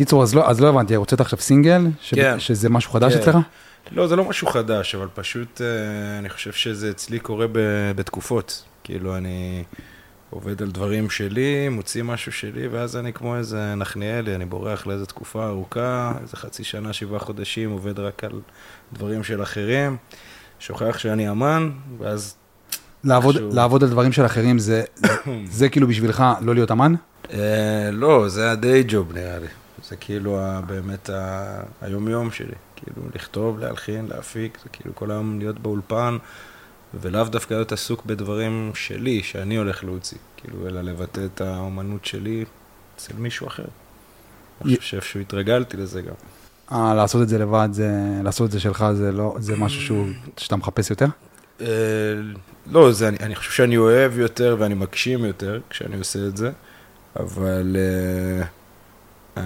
קיצור, 0.00 0.22
אז 0.22 0.34
לא, 0.34 0.50
אז 0.50 0.60
לא 0.60 0.68
הבנתי, 0.68 0.94
הוצאת 0.94 1.20
עכשיו 1.20 1.38
סינגל? 1.38 1.86
ש... 2.00 2.14
כן. 2.14 2.38
שזה 2.40 2.68
משהו 2.68 2.92
חדש 2.92 3.14
כן. 3.14 3.20
אצלך? 3.20 3.36
לא, 3.92 4.06
זה 4.06 4.16
לא 4.16 4.24
משהו 4.24 4.46
חדש, 4.46 4.94
אבל 4.94 5.06
פשוט 5.14 5.60
אה, 5.60 6.18
אני 6.18 6.28
חושב 6.28 6.52
שזה 6.52 6.90
אצלי 6.90 7.18
קורה 7.18 7.46
ב- 7.52 7.92
בתקופות. 7.96 8.64
כאילו, 8.84 9.16
אני 9.16 9.64
עובד 10.30 10.62
על 10.62 10.70
דברים 10.70 11.10
שלי, 11.10 11.68
מוציא 11.68 12.02
משהו 12.02 12.32
שלי, 12.32 12.68
ואז 12.68 12.96
אני 12.96 13.12
כמו 13.12 13.36
איזה 13.36 13.74
נחניאלי, 13.74 14.34
אני 14.34 14.44
בורח 14.44 14.86
לאיזו 14.86 15.06
תקופה 15.06 15.46
ארוכה, 15.46 16.12
איזה 16.22 16.36
חצי 16.36 16.64
שנה, 16.64 16.92
שבעה 16.92 17.18
חודשים, 17.20 17.70
עובד 17.70 17.98
רק 17.98 18.24
על 18.24 18.40
דברים 18.92 19.24
של 19.24 19.42
אחרים, 19.42 19.96
שוכח 20.58 20.98
שאני 20.98 21.30
אמן, 21.30 21.70
ואז... 21.98 22.34
לעבוד, 23.04 23.34
איכשהו- 23.36 23.54
לעבוד 23.54 23.82
על 23.84 23.90
דברים 23.90 24.12
של 24.12 24.26
אחרים 24.26 24.58
זה, 24.58 24.82
זה 25.58 25.68
כאילו 25.68 25.86
בשבילך 25.86 26.24
לא 26.40 26.54
להיות 26.54 26.70
אמן? 26.70 26.94
אה, 27.32 27.38
לא, 27.92 28.28
זה 28.28 28.50
הדיי 28.50 28.84
ג'וב 28.88 29.12
נראה 29.12 29.38
לי. 29.38 29.46
זה 29.90 29.96
כאילו 29.96 30.40
ה- 30.40 30.60
באמת 30.66 31.10
ה- 31.10 31.62
היומיום 31.80 32.30
שלי. 32.30 32.54
כאילו, 32.76 33.02
לכתוב, 33.14 33.58
להלחין, 33.58 34.06
להפיק, 34.08 34.58
זה 34.62 34.68
כאילו 34.68 34.94
כל 34.94 35.10
היום 35.10 35.38
להיות 35.38 35.58
באולפן, 35.58 36.16
ולאו 37.00 37.24
דווקא 37.24 37.54
להיות 37.54 37.72
עסוק 37.72 38.04
בדברים 38.06 38.70
שלי, 38.74 39.22
שאני 39.22 39.56
הולך 39.56 39.84
להוציא. 39.84 40.18
כאילו, 40.36 40.66
אלא 40.66 40.80
לבטא 40.80 41.20
את 41.34 41.40
האומנות 41.40 42.04
שלי 42.04 42.44
אצל 42.96 43.14
מישהו 43.18 43.46
אחר. 43.46 43.64
אני 44.64 44.76
חושב 44.76 44.88
שאיפשהו 44.90 45.20
התרגלתי 45.20 45.76
לזה 45.76 46.02
גם. 46.02 46.14
אה, 46.72 46.94
לעשות 46.94 47.22
את 47.22 47.28
זה 47.28 47.38
לבד, 47.38 47.68
זה, 47.72 47.90
לעשות 48.24 48.46
את 48.46 48.52
זה 48.52 48.60
שלך, 48.60 48.84
זה 48.94 49.12
לא, 49.12 49.36
זה 49.38 49.56
משהו 49.56 49.80
שהוא, 49.82 50.06
שאתה 50.36 50.56
מחפש 50.56 50.90
יותר? 50.90 51.06
אה, 51.60 51.66
לא, 52.66 52.92
זה, 52.92 53.08
אני, 53.08 53.16
אני 53.20 53.34
חושב 53.34 53.50
שאני 53.50 53.76
אוהב 53.76 54.18
יותר 54.18 54.56
ואני 54.58 54.74
מגשים 54.74 55.24
יותר 55.24 55.60
כשאני 55.70 55.96
עושה 55.98 56.26
את 56.26 56.36
זה, 56.36 56.50
אבל 57.20 57.76
אה, 57.78 58.46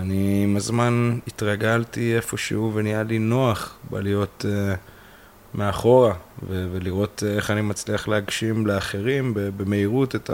אני 0.01 0.41
עם 0.45 0.57
הזמן 0.57 1.19
התרגלתי 1.27 2.17
איפשהו 2.17 2.71
ונהיה 2.75 3.03
לי 3.03 3.19
נוח 3.19 3.77
בלהיות 3.91 4.45
אה, 4.49 4.75
מאחורה 5.55 6.15
ו- 6.49 6.69
ולראות 6.73 7.23
אה, 7.27 7.35
איך 7.37 7.51
אני 7.51 7.61
מצליח 7.61 8.09
להגשים 8.09 8.67
לאחרים 8.67 9.33
במהירות 9.35 10.15
את 10.15 10.31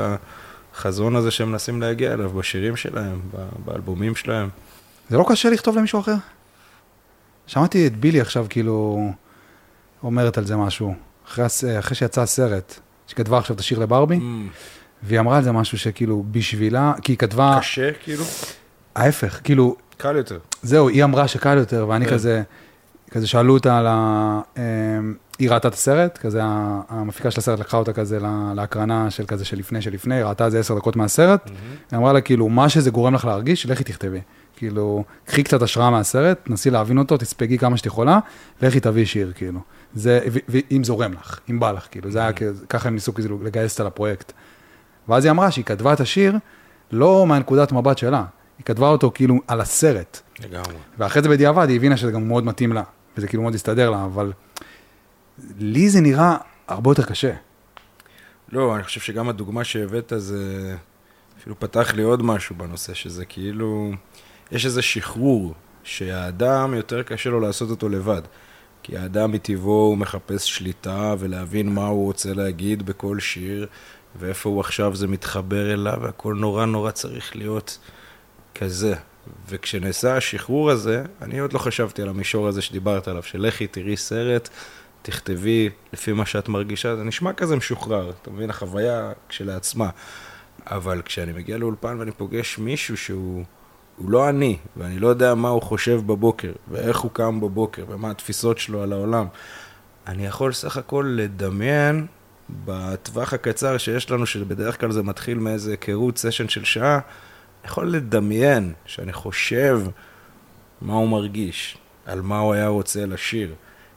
החזון 0.74 1.16
הזה 1.16 1.30
שהם 1.30 1.50
מנסים 1.52 1.80
להגיע 1.82 2.12
אליו 2.12 2.30
בשירים 2.30 2.76
שלהם, 2.76 3.20
באלבומים 3.64 4.14
שלהם. 4.14 4.48
זה 5.10 5.16
לא 5.16 5.24
קשה 5.28 5.50
לכתוב 5.50 5.76
למישהו 5.76 6.00
אחר? 6.00 6.14
שמעתי 7.46 7.86
את 7.86 7.96
בילי 7.96 8.20
עכשיו, 8.20 8.46
כאילו, 8.48 9.08
אומרת 10.02 10.38
על 10.38 10.44
זה 10.44 10.56
משהו. 10.56 10.94
אחרי, 11.28 11.44
הס- 11.44 11.64
אחרי 11.78 11.96
שיצא 11.96 12.22
הסרט, 12.22 12.74
שכתבה 13.06 13.38
עכשיו 13.38 13.54
את 13.54 13.60
השיר 13.60 13.78
לברבי, 13.78 14.16
Mm, 14.16 14.20
והיא 15.02 15.20
אמרה 15.20 15.36
על 15.36 15.42
זה 15.44 15.52
משהו 15.52 15.78
שכאילו, 15.78 16.24
בשבילה, 16.30 16.92
כי 17.02 17.12
היא 17.12 17.18
כתבה, 17.18 17.58
קשה, 17.60 17.90
כאילו? 18.02 18.24
ההפך, 18.96 19.40
כאילו, 19.44 19.76
קל 19.96 20.16
יותר. 20.16 20.38
זהו, 20.62 20.88
היא 20.88 21.04
אמרה 21.04 21.28
שקל 21.28 21.58
יותר, 21.58 21.86
ואני 21.88 22.06
כן. 22.06 22.12
כזה, 22.14 22.42
כזה 23.10 23.26
שאלו 23.26 23.54
אותה 23.54 23.78
על 23.78 23.86
ה... 23.88 24.40
אמ, 24.56 25.14
היא 25.38 25.50
ראתה 25.50 25.68
את 25.68 25.74
הסרט, 25.74 26.18
כזה 26.18 26.40
המפיקה 26.88 27.30
של 27.30 27.40
הסרט 27.40 27.60
לקחה 27.60 27.76
אותה 27.76 27.92
כזה 27.92 28.18
לה- 28.20 28.52
להקרנה 28.56 29.10
של 29.10 29.24
כזה 29.26 29.44
שלפני 29.44 29.82
שלפני, 29.82 30.14
היא 30.14 30.24
ראתה 30.24 30.46
איזה 30.46 30.60
עשר 30.60 30.74
דקות 30.76 30.96
מהסרט, 30.96 31.50
היא 31.90 31.98
אמרה 31.98 32.12
לה 32.12 32.20
כאילו, 32.20 32.48
מה 32.48 32.68
שזה 32.68 32.90
גורם 32.90 33.14
לך 33.14 33.24
להרגיש, 33.24 33.66
לכי 33.66 33.84
תכתבי. 33.84 34.20
כאילו, 34.56 35.04
קחי 35.24 35.42
קצת 35.42 35.62
השראה 35.62 35.90
מהסרט, 35.90 36.38
תנסי 36.44 36.70
להבין 36.70 36.98
אותו, 36.98 37.16
תספגי 37.16 37.58
כמה 37.58 37.76
שאת 37.76 37.86
יכולה, 37.86 38.18
לכי 38.62 38.80
תביאי 38.80 39.06
שיר, 39.06 39.32
כאילו. 39.34 39.60
זה, 39.94 40.20
ואם 40.48 40.84
זורם 40.84 41.12
לך, 41.12 41.38
אם 41.50 41.60
בא 41.60 41.72
לך, 41.72 41.86
כאילו, 41.90 42.10
זה 42.10 42.18
היה 42.18 42.30
ככה 42.68 42.88
הם 42.88 42.94
ניסו 42.94 43.14
כאילו 43.14 43.38
לגייס 43.44 43.72
אותה 43.72 43.84
לפרויקט. 43.84 44.32
ואז 45.08 45.24
היא 45.24 45.30
אמרה 45.30 45.50
שהיא 45.50 45.64
כתבה 45.64 45.92
את 45.92 46.00
השיר, 46.00 46.34
לא 46.92 47.26
מהנקודת 47.26 47.72
מבט 47.72 47.98
שלה, 47.98 48.24
היא 48.60 48.64
כתבה 48.64 48.88
אותו 48.88 49.10
כאילו 49.14 49.40
על 49.46 49.60
הסרט. 49.60 50.20
לגמרי. 50.40 50.74
ואחרי 50.98 51.22
זה 51.22 51.28
בדיעבד 51.28 51.68
היא 51.68 51.76
הבינה 51.76 51.96
שזה 51.96 52.10
גם 52.12 52.28
מאוד 52.28 52.44
מתאים 52.44 52.72
לה, 52.72 52.82
וזה 53.16 53.28
כאילו 53.28 53.42
מאוד 53.42 53.54
הסתדר 53.54 53.90
לה, 53.90 54.04
אבל 54.04 54.32
לי 55.58 55.90
זה 55.90 56.00
נראה 56.00 56.36
הרבה 56.68 56.90
יותר 56.90 57.02
קשה. 57.02 57.32
לא, 58.52 58.76
אני 58.76 58.82
חושב 58.82 59.00
שגם 59.00 59.28
הדוגמה 59.28 59.64
שהבאת 59.64 60.12
זה 60.16 60.74
אפילו 61.38 61.60
פתח 61.60 61.94
לי 61.94 62.02
עוד 62.02 62.22
משהו 62.22 62.56
בנושא, 62.56 62.94
שזה 62.94 63.24
כאילו, 63.24 63.92
יש 64.52 64.66
איזה 64.66 64.82
שחרור 64.82 65.54
שהאדם 65.82 66.74
יותר 66.74 67.02
קשה 67.02 67.30
לו 67.30 67.40
לעשות 67.40 67.70
אותו 67.70 67.88
לבד. 67.88 68.22
כי 68.82 68.98
האדם 68.98 69.32
מטבעו 69.32 69.72
הוא 69.72 69.98
מחפש 69.98 70.56
שליטה 70.56 71.14
ולהבין 71.18 71.74
מה 71.74 71.86
הוא 71.86 72.04
רוצה 72.04 72.34
להגיד 72.34 72.86
בכל 72.86 73.20
שיר, 73.20 73.66
ואיפה 74.16 74.48
הוא 74.48 74.60
עכשיו 74.60 74.96
זה 74.96 75.06
מתחבר 75.06 75.72
אליו, 75.72 75.98
והכל 76.00 76.34
נורא 76.34 76.64
נורא 76.64 76.90
צריך 76.90 77.36
להיות 77.36 77.78
כזה. 78.54 78.94
וכשנעשה 79.48 80.16
השחרור 80.16 80.70
הזה, 80.70 81.04
אני 81.22 81.38
עוד 81.38 81.52
לא 81.52 81.58
חשבתי 81.58 82.02
על 82.02 82.08
המישור 82.08 82.48
הזה 82.48 82.62
שדיברת 82.62 83.08
עליו, 83.08 83.22
של 83.22 83.46
לכי 83.46 83.66
תראי 83.66 83.96
סרט, 83.96 84.48
תכתבי 85.02 85.70
לפי 85.92 86.12
מה 86.12 86.26
שאת 86.26 86.48
מרגישה, 86.48 86.96
זה 86.96 87.04
נשמע 87.04 87.32
כזה 87.32 87.56
משוחרר, 87.56 88.12
אתה 88.22 88.30
מבין? 88.30 88.50
החוויה 88.50 89.12
כשלעצמה. 89.28 89.90
אבל 90.66 91.02
כשאני 91.04 91.32
מגיע 91.32 91.58
לאולפן 91.58 91.98
ואני 91.98 92.12
פוגש 92.12 92.58
מישהו 92.58 92.96
שהוא 92.96 93.44
הוא 94.00 94.10
לא 94.10 94.28
אני, 94.28 94.56
ואני 94.76 94.98
לא 94.98 95.08
יודע 95.08 95.34
מה 95.34 95.48
הוא 95.48 95.62
חושב 95.62 96.00
בבוקר, 96.06 96.52
ואיך 96.68 96.98
הוא 96.98 97.10
קם 97.10 97.40
בבוקר, 97.40 97.84
ומה 97.88 98.10
התפיסות 98.10 98.58
שלו 98.58 98.82
על 98.82 98.92
העולם, 98.92 99.26
אני 100.06 100.26
יכול 100.26 100.52
סך 100.52 100.76
הכל 100.76 101.14
לדמיין 101.16 102.06
בטווח 102.64 103.32
הקצר 103.32 103.78
שיש 103.78 104.10
לנו, 104.10 104.26
שבדרך 104.26 104.80
כלל 104.80 104.92
זה 104.92 105.02
מתחיל 105.02 105.38
מאיזה 105.38 105.70
היכרות, 105.70 106.18
סשן 106.18 106.48
של 106.48 106.64
שעה, 106.64 106.98
יכול 107.64 107.92
לדמיין 107.92 108.72
שאני 108.86 109.12
חושב 109.12 109.80
מה 110.80 110.94
הוא 110.94 111.08
מרגיש, 111.08 111.78
על 112.06 112.20
מה 112.20 112.38
הוא 112.38 112.54
היה 112.54 112.68
רוצה 112.68 113.06
לשיר. 113.06 113.54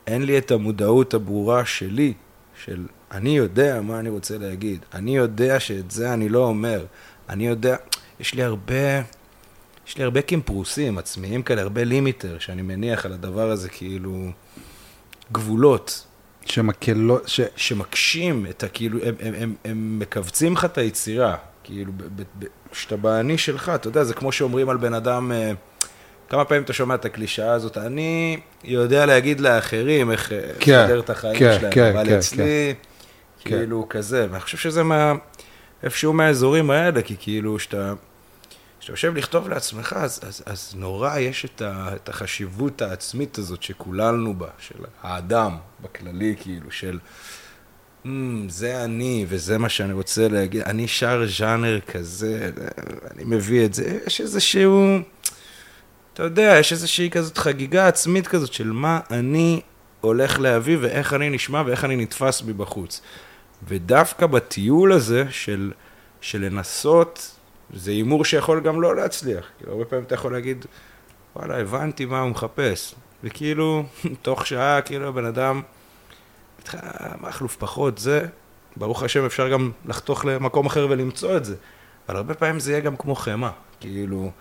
אין 0.07 0.22
לי 0.24 0.38
את 0.38 0.51
המודעות 0.51 1.13
הברורה 1.13 1.66
שלי, 1.66 2.13
של 2.66 2.85
אני 3.12 3.38
יודע 3.38 3.81
מה 3.81 4.00
אני 4.00 4.09
רוצה 4.09 4.38
להגיד, 4.38 4.85
אני 4.94 5.18
יודע 5.18 5.59
שאת 5.59 5.91
זה 5.91 6.13
אני 6.13 6.29
לא 6.29 6.46
אומר, 6.46 6.85
אני 7.29 7.47
יודע, 7.47 7.75
יש 8.19 8.34
לי 8.34 8.44
הרבה, 8.44 9.01
יש 9.88 9.97
לי 9.97 10.03
הרבה 10.03 10.22
קימפרוסים 10.22 10.97
עצמיים 10.97 11.44
כאלה, 11.44 11.62
הרבה 11.62 11.84
לימיטר 11.84 12.40
שאני 12.40 12.62
מניח 12.62 13.06
על 13.06 13.13
הדבר 13.13 13.51
הזה, 13.51 13.69
כאילו, 13.69 14.30
גבולות, 15.31 16.07
שמקלות, 16.45 17.28
ש... 17.28 17.41
שמקשים 17.56 18.45
את 18.50 18.63
הכאילו, 18.63 19.00
הם, 19.03 19.16
הם, 19.19 19.34
הם, 19.34 19.56
הם 19.66 20.00
מכווצים 20.00 20.53
לך 20.53 20.66
את 20.66 20.78
היצירה, 20.78 21.35
כאילו, 21.63 21.91
ב- 21.97 22.22
ב- 22.22 22.24
ב- 22.40 22.45
כשאתה 22.73 22.97
באני 22.97 23.38
שלך, 23.38 23.72
אתה 23.75 23.88
יודע, 23.88 24.03
זה 24.03 24.13
כמו 24.13 24.31
שאומרים 24.31 24.69
על 24.69 24.78
בן 24.78 24.94
אדם, 24.94 25.31
אה, 25.31 25.51
כמה 26.29 26.45
פעמים 26.45 26.63
אתה 26.63 26.73
שומע 26.73 26.95
את 26.95 27.06
הקלישאה 27.06 27.51
הזאת, 27.51 27.78
אני 27.78 28.39
יודע 28.63 29.06
להגיד 29.06 29.39
לאחרים 29.39 30.11
איך 30.11 30.31
אה, 30.31 30.39
כן, 30.59 30.83
לסדר 30.83 31.00
את 31.00 31.09
החיים 31.09 31.39
כן, 31.39 31.57
שלהם, 31.59 31.72
כן, 31.72 31.95
אבל 31.95 32.06
כן, 32.06 32.17
אצלי, 32.17 32.73
כן. 33.44 33.50
כאילו, 33.50 33.85
כזה, 33.89 34.28
ואני 34.29 34.41
חושב 34.41 34.57
שזה 34.57 34.83
מה, 34.83 35.13
איפשהו 35.83 36.13
מהאזורים 36.13 36.72
האלה, 36.72 37.01
כי 37.01 37.16
כאילו, 37.19 37.59
שאתה... 37.59 37.94
כשאתה 38.79 38.94
יושב 38.94 39.16
לכתוב 39.16 39.50
לעצמך, 39.50 39.95
אז, 40.00 40.19
אז, 40.28 40.44
אז 40.45 40.73
נורא 40.78 41.17
יש 41.17 41.45
את, 41.45 41.62
ה, 41.62 41.89
את 41.95 42.09
החשיבות 42.09 42.81
העצמית 42.81 43.38
הזאת 43.38 43.63
שכוללנו 43.63 44.33
בה, 44.33 44.47
של 44.59 44.75
האדם 45.01 45.57
בכללי, 45.81 46.35
כאילו, 46.41 46.72
של 46.72 47.00
mm, 48.05 48.07
זה 48.47 48.83
אני 48.83 49.25
וזה 49.29 49.57
מה 49.57 49.69
שאני 49.69 49.93
רוצה 49.93 50.27
להגיד, 50.27 50.61
אני 50.61 50.87
שר 50.87 51.23
ז'אנר 51.37 51.79
כזה, 51.79 52.51
אני 53.15 53.23
מביא 53.25 53.65
את 53.65 53.73
זה, 53.73 53.99
יש 54.07 54.21
איזשהו, 54.21 54.97
אתה 56.13 56.23
יודע, 56.23 56.55
יש 56.59 56.71
איזושהי 56.71 57.09
כזאת 57.09 57.37
חגיגה 57.37 57.87
עצמית 57.87 58.27
כזאת 58.27 58.53
של 58.53 58.71
מה 58.71 58.99
אני 59.11 59.61
הולך 60.01 60.39
להביא 60.39 60.77
ואיך 60.81 61.13
אני 61.13 61.29
נשמע 61.29 61.63
ואיך 61.65 61.85
אני 61.85 61.95
נתפס 61.95 62.41
מבחוץ. 62.41 63.01
ודווקא 63.67 64.25
בטיול 64.25 64.93
הזה 64.93 65.25
של, 65.29 65.71
של 66.21 66.41
לנסות, 66.41 67.35
זה 67.73 67.91
הימור 67.91 68.25
שיכול 68.25 68.59
גם 68.59 68.81
לא 68.81 68.95
להצליח. 68.95 69.45
כאילו, 69.57 69.71
הרבה 69.71 69.85
פעמים 69.85 70.05
אתה 70.05 70.15
יכול 70.15 70.33
להגיד, 70.33 70.65
וואלה, 71.35 71.57
הבנתי 71.57 72.06
מה 72.06 72.21
הוא 72.21 72.29
מחפש. 72.29 72.95
וכאילו, 73.23 73.83
תוך 74.21 74.47
שעה, 74.47 74.81
כאילו, 74.81 75.07
הבן 75.07 75.25
אדם, 75.25 75.61
מכלוף 77.21 77.56
פחות, 77.56 77.98
זה, 77.98 78.25
ברוך 78.75 79.04
השם, 79.04 79.25
אפשר 79.25 79.50
גם 79.50 79.71
לחתוך 79.86 80.25
למקום 80.25 80.65
אחר 80.65 80.88
ולמצוא 80.89 81.38
את 81.38 81.45
זה. 81.45 81.56
אבל 82.10 82.18
הרבה 82.18 82.33
פעמים 82.33 82.60
זה 82.60 82.71
יהיה 82.71 82.81
גם 82.81 82.98
כמו 82.98 83.15
חמאה. 83.15 83.51
כאילו, 83.80 84.31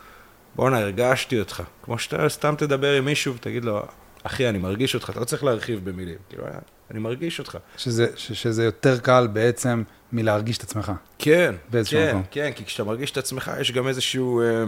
בואנה, 0.54 0.78
הרגשתי 0.78 1.40
אותך. 1.40 1.62
כמו 1.82 1.98
שאתה 1.98 2.28
סתם 2.28 2.54
תדבר 2.58 2.92
עם 2.92 3.04
מישהו 3.04 3.34
ותגיד 3.34 3.64
לו, 3.64 3.82
אחי, 4.22 4.48
אני 4.48 4.58
מרגיש 4.58 4.94
אותך, 4.94 5.10
אתה 5.10 5.20
לא 5.20 5.24
צריך 5.24 5.44
להרחיב 5.44 5.90
במילים. 5.90 6.18
כאילו, 6.28 6.44
אני 6.90 6.98
מרגיש 6.98 7.38
אותך. 7.38 7.58
שזה, 7.76 8.06
ש, 8.16 8.32
שזה 8.32 8.64
יותר 8.64 8.98
קל 8.98 9.26
בעצם 9.32 9.82
מלהרגיש 10.12 10.58
את 10.58 10.62
עצמך. 10.62 10.92
כן, 11.18 11.54
כן, 11.90 12.08
מקום. 12.08 12.22
כן, 12.30 12.50
כי 12.54 12.64
כשאתה 12.64 12.84
מרגיש 12.84 13.10
את 13.10 13.16
עצמך, 13.16 13.50
יש 13.60 13.72
גם 13.72 13.88
איזשהו... 13.88 14.42
אה, 14.42 14.64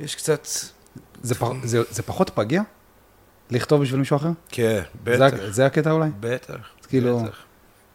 יש 0.00 0.14
קצת... 0.14 0.48
זה, 1.22 1.34
פח, 1.34 1.48
זה, 1.64 1.82
זה 1.90 2.02
פחות 2.02 2.30
פגיע? 2.30 2.62
לכתוב 3.50 3.82
בשביל 3.82 3.98
מישהו 3.98 4.16
אחר? 4.16 4.28
כן, 4.48 4.82
בטח. 5.04 5.36
זה, 5.36 5.50
זה 5.52 5.66
הקטע 5.66 5.90
אולי? 5.90 6.08
בטח, 6.20 6.54
כאילו- 6.88 7.20
בטח. 7.24 7.36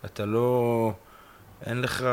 אתה 0.06 0.26
לא... 0.26 0.92
אין 1.66 1.82
לך... 1.82 2.06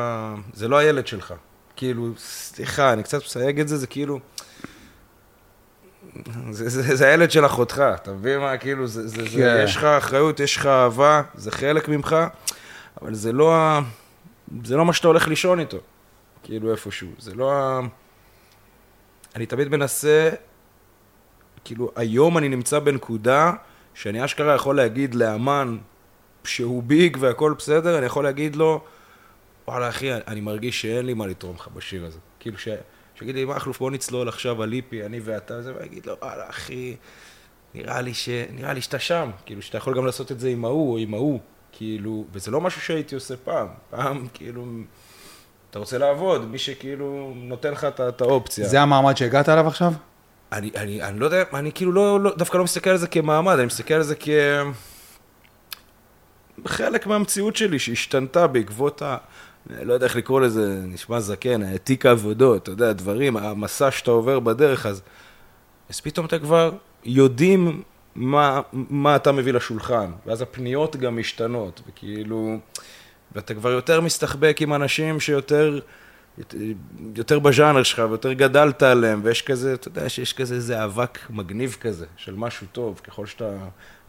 זה 0.55 0.69
לא 0.69 0.77
הילד 0.77 1.07
שלך. 1.07 1.35
כאילו, 1.77 2.13
סליחה, 2.19 2.93
אני 2.93 3.03
קצת 3.03 3.23
מסייג 3.25 3.61
את 3.61 3.69
זה, 3.69 3.77
זה 3.77 3.87
כאילו... 3.87 4.19
זה, 6.51 6.69
זה, 6.69 6.97
זה 6.97 7.09
הילד 7.09 7.31
של 7.31 7.47
אחותך, 7.47 7.83
אתה 7.95 8.13
מבין 8.13 8.41
מה? 8.41 8.57
כאילו, 8.59 8.87
זה, 8.87 9.09
זה, 9.09 9.17
זה, 9.25 9.29
כן. 9.37 9.61
יש 9.65 9.77
לך 9.77 9.85
אחריות, 9.85 10.41
יש 10.41 10.57
לך 10.57 10.67
אהבה, 10.67 11.23
זה 11.35 11.51
חלק 11.51 11.89
ממך, 11.89 12.17
אבל 13.03 13.15
זה 13.15 13.33
לא, 13.33 13.55
ה- 13.57 13.81
זה 14.65 14.77
לא 14.77 14.85
מה 14.85 14.93
שאתה 14.93 15.09
הולך 15.09 15.29
לישון 15.29 15.61
איתו, 15.61 15.79
כאילו 16.43 16.71
איפשהו. 16.71 17.09
זה 17.19 17.35
לא 17.35 17.53
ה... 17.53 17.81
אני 19.37 19.47
תמיד 19.47 19.69
מנסה, 19.69 20.31
כאילו, 21.65 21.91
היום 21.97 22.39
אני 22.39 22.49
נמצא 22.49 22.79
בנקודה 22.79 23.53
שאני 23.95 24.25
אשכרה 24.25 24.55
יכול 24.55 24.77
להגיד 24.77 25.15
לאמן 25.15 25.79
שהוא 26.45 26.83
ביג 26.83 27.17
והכל 27.21 27.55
בסדר, 27.59 27.99
אני 27.99 28.07
יכול 28.07 28.25
להגיד 28.25 28.57
לו, 28.57 28.81
וואלה 29.69 29.89
אחי, 29.89 30.13
אני 30.15 30.41
מרגיש 30.41 30.83
שאין 30.83 31.07
לי 31.07 31.15
מה 31.15 31.27
לתרום 31.27 31.57
לך 31.57 31.69
בשיר 31.75 32.07
הזה. 32.07 32.19
כאילו 32.41 32.59
ש... 32.59 32.69
שיגיד 33.15 33.35
לי, 33.35 33.45
מכלוף, 33.45 33.79
בוא 33.79 33.91
נצלול 33.91 34.29
עכשיו 34.29 34.63
על 34.63 34.73
איפי, 34.73 35.07
אני 35.07 35.21
ואתה 35.25 35.55
וזה, 35.55 35.73
ואגיד 35.77 36.07
לו, 36.07 36.17
וואלה 36.23 36.51
אחי, 36.51 36.97
נראה 37.75 38.01
לי, 38.01 38.15
ש... 38.15 38.29
נראה 38.51 38.73
לי 38.73 38.81
שאתה 38.81 38.99
שם. 38.99 39.31
כאילו, 39.47 39.63
שאתה 39.63 39.79
יכול 39.79 39.97
גם 39.97 40.07
לעשות 40.07 40.33
את 40.33 40.41
זה 40.41 40.49
עם 40.49 40.65
ההוא 40.65 40.93
או 40.93 40.99
עם 40.99 41.15
ההוא. 41.15 41.41
כאילו, 41.73 42.25
וזה 42.33 42.51
לא 42.51 42.61
משהו 42.61 42.81
שהייתי 42.81 43.15
עושה 43.15 43.37
פעם. 43.37 43.69
פעם, 43.91 44.27
כאילו, 44.35 44.67
אתה 45.71 45.79
רוצה 45.79 45.99
לעבוד, 45.99 46.45
מי 46.45 46.59
שכאילו 46.59 47.33
נותן 47.37 47.73
לך 47.73 47.85
את 47.85 48.21
האופציה. 48.21 48.69
זה 48.69 48.81
המעמד 48.81 49.17
שהגעת 49.17 49.49
אליו 49.49 49.67
עכשיו? 49.67 49.93
אני, 50.53 50.71
אני, 50.77 51.03
אני 51.03 51.19
לא 51.19 51.25
יודע, 51.25 51.43
אני 51.55 51.73
כאילו 51.73 51.93
לא, 51.93 52.21
לא, 52.21 52.35
דווקא 52.37 52.57
לא 52.57 52.65
מסתכל 52.65 52.91
על 52.91 52.97
זה 52.97 53.07
כמעמד, 53.07 53.55
אני 53.59 53.67
מסתכל 53.67 53.95
על 53.95 54.03
זה 54.03 54.15
כ... 54.21 54.29
חלק 56.67 57.07
מהמציאות 57.07 57.57
שלי 57.57 57.79
שהשתנתה 57.79 58.47
בעקבות 58.47 59.03
ה... 59.03 59.17
לא 59.71 59.93
יודע 59.93 60.07
איך 60.07 60.17
לקרוא 60.17 60.41
לזה, 60.41 60.81
נשמע 60.85 61.21
זקן, 61.21 61.77
תיק 61.77 62.07
העבודות, 62.07 62.63
אתה 62.63 62.71
יודע, 62.71 62.93
דברים, 62.93 63.37
המסע 63.37 63.91
שאתה 63.91 64.11
עובר 64.11 64.41
בדרך, 64.41 64.87
אז, 64.87 65.03
אז 65.89 66.01
פתאום 66.01 66.27
אתה 66.27 66.39
כבר 66.39 66.73
יודעים 67.05 67.83
מה, 68.15 68.61
מה 68.73 69.17
אתה 69.17 69.33
מביא 69.33 69.53
לשולחן, 69.53 70.11
ואז 70.27 70.43
הפניות 70.43 70.97
גם 70.97 71.19
משתנות, 71.19 71.83
וכאילו, 71.89 72.59
ואתה 73.33 73.55
כבר 73.55 73.71
יותר 73.71 74.01
מסתחבק 74.01 74.57
עם 74.61 74.75
אנשים 74.75 75.21
שיותר... 75.21 75.81
יותר 77.17 77.39
בז'אנר 77.39 77.83
שלך 77.83 77.99
ויותר 78.09 78.33
גדלת 78.33 78.83
עליהם, 78.83 79.21
ויש 79.25 79.43
כזה, 79.43 79.75
אתה 79.75 79.89
יודע 79.89 80.09
שיש 80.09 80.33
כזה 80.33 80.55
איזה 80.55 80.85
אבק 80.85 81.19
מגניב 81.31 81.77
כזה 81.81 82.07
של 82.17 82.35
משהו 82.35 82.67
טוב, 82.73 83.01
ככל 83.05 83.27
שאתה 83.27 83.59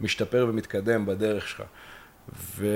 משתפר 0.02 0.46
ומתקדם 0.50 1.06
בדרך 1.06 1.48
שלך. 1.48 1.64
ו... 2.36 2.68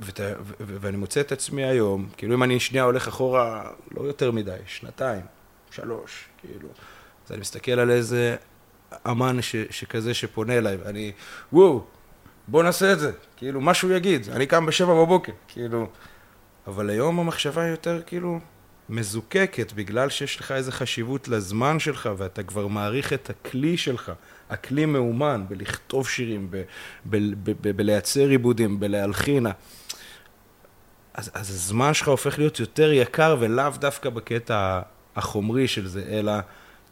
ות... 0.00 0.20
ו... 0.20 0.52
ו... 0.60 0.76
ואני 0.80 0.96
מוצא 0.96 1.20
את 1.20 1.32
עצמי 1.32 1.64
היום, 1.64 2.08
כאילו 2.16 2.34
אם 2.34 2.42
אני 2.42 2.60
שנייה 2.60 2.84
הולך 2.84 3.08
אחורה, 3.08 3.70
לא 3.90 4.02
יותר 4.02 4.30
מדי, 4.30 4.56
שנתיים, 4.66 5.22
שלוש, 5.70 6.24
כאילו. 6.38 6.68
אז 7.26 7.32
אני 7.32 7.40
מסתכל 7.40 7.72
על 7.72 7.90
איזה 7.90 8.36
אמן 9.10 9.42
ש... 9.42 9.56
שכזה 9.70 10.14
שפונה 10.14 10.58
אליי, 10.58 10.76
ואני, 10.76 11.12
וואו, 11.52 11.84
בוא 12.48 12.62
נעשה 12.62 12.92
את 12.92 12.98
זה, 12.98 13.12
כאילו, 13.36 13.60
מה 13.60 13.74
שהוא 13.74 13.92
יגיד, 13.92 14.28
אני 14.30 14.46
קם 14.46 14.66
בשבע 14.66 14.94
בבוקר, 14.94 15.32
כאילו. 15.48 15.88
אבל 16.66 16.90
היום 16.90 17.20
המחשבה 17.20 17.62
היא 17.62 17.70
יותר 17.70 18.02
כאילו 18.06 18.40
מזוקקת, 18.88 19.72
בגלל 19.72 20.10
שיש 20.10 20.40
לך 20.40 20.52
איזו 20.52 20.72
חשיבות 20.72 21.28
לזמן 21.28 21.78
שלך, 21.78 22.08
ואתה 22.16 22.42
כבר 22.42 22.66
מעריך 22.66 23.12
את 23.12 23.30
הכלי 23.30 23.76
שלך. 23.76 24.12
הכלי 24.50 24.86
מאומן 24.86 25.44
בלכתוב 25.48 26.08
שירים, 26.08 26.50
בלייצר 27.60 28.28
עיבודים, 28.28 28.80
בלהלחין. 28.80 29.46
אז, 31.14 31.30
אז 31.34 31.50
הזמן 31.50 31.94
שלך 31.94 32.08
הופך 32.08 32.38
להיות 32.38 32.60
יותר 32.60 32.92
יקר, 32.92 33.36
ולאו 33.40 33.70
דווקא 33.78 34.10
בקטע 34.10 34.80
החומרי 35.16 35.68
של 35.68 35.86
זה, 35.86 36.04
אלא 36.10 36.32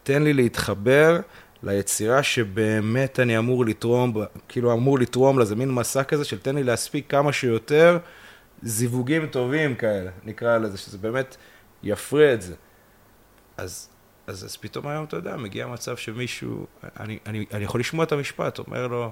תן 0.03 0.23
לי 0.23 0.33
להתחבר 0.33 1.19
ליצירה 1.63 2.23
שבאמת 2.23 3.19
אני 3.19 3.37
אמור 3.37 3.65
לתרום, 3.65 4.13
כאילו 4.49 4.73
אמור 4.73 4.99
לתרום 4.99 5.39
לה, 5.39 5.45
זה 5.45 5.55
מין 5.55 5.71
מסע 5.71 6.03
כזה 6.03 6.25
של 6.25 6.39
תן 6.39 6.55
לי 6.55 6.63
להספיק 6.63 7.11
כמה 7.11 7.33
שיותר 7.33 7.97
זיווגים 8.63 9.27
טובים 9.27 9.75
כאלה, 9.75 10.11
נקרא 10.23 10.57
לזה, 10.57 10.77
שזה 10.77 10.97
באמת 10.97 11.37
יפרה 11.83 12.33
את 12.33 12.41
זה. 12.41 12.55
אז, 13.57 13.89
אז, 14.27 14.45
אז 14.45 14.55
פתאום 14.57 14.87
היום, 14.87 15.05
אתה 15.05 15.17
יודע, 15.17 15.37
מגיע 15.37 15.67
מצב 15.67 15.97
שמישהו, 15.97 16.67
אני, 16.99 17.19
אני, 17.25 17.45
אני 17.53 17.63
יכול 17.63 17.79
לשמוע 17.79 18.05
את 18.05 18.11
המשפט, 18.11 18.59
אומר 18.59 18.87
לו, 18.87 19.11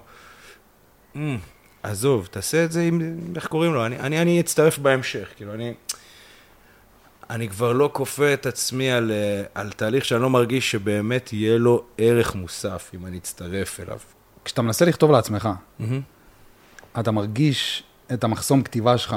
"מ, 1.18 1.38
עזוב, 1.84 2.28
תעשה 2.32 2.66
את 2.66 2.72
זה 2.72 2.82
עם, 2.82 3.02
איך 3.36 3.48
קוראים 3.48 3.74
לו, 3.74 3.86
אני, 3.86 4.00
אני, 4.00 4.22
אני 4.22 4.40
אצטרף 4.40 4.78
בהמשך, 4.78 5.30
כאילו, 5.36 5.54
אני, 5.54 5.74
אני 7.30 7.50
כבר 7.50 7.74
לא 7.74 7.90
כופה 7.94 8.34
את 8.34 8.46
עצמי 8.46 8.92
על, 8.92 9.12
על 9.56 9.72
תהליך 9.72 10.06
שאני 10.06 10.22
לא 10.22 10.30
מרגיש 10.30 10.72
שבאמת 10.72 11.34
יהיה 11.34 11.58
לו 11.58 11.86
ערך 11.98 12.36
מוסף 12.36 12.92
אם 12.94 13.06
אני 13.06 13.18
אצטרף 13.18 13.80
אליו. 13.80 14.00
כשאתה 14.46 14.62
מנסה 14.62 14.86
לכתוב 14.86 15.12
לעצמך, 15.12 15.50
אתה 17.00 17.12
מרגיש 17.12 17.84
את 18.14 18.24
המחסום 18.24 18.64
כתיבה 18.64 18.98
שלך. 18.98 19.16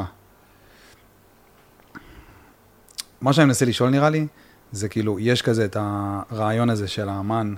מה 3.21 3.33
שאני 3.33 3.47
מנסה 3.47 3.65
לשאול 3.65 3.91
נראה 3.91 4.11
לי, 4.11 4.27
זה 4.73 4.89
כאילו, 4.89 5.19
יש 5.21 5.43
כזה 5.43 5.65
את 5.65 5.77
הרעיון 5.81 6.71
הזה 6.71 6.89
של 6.89 7.09
האמן, 7.09 7.55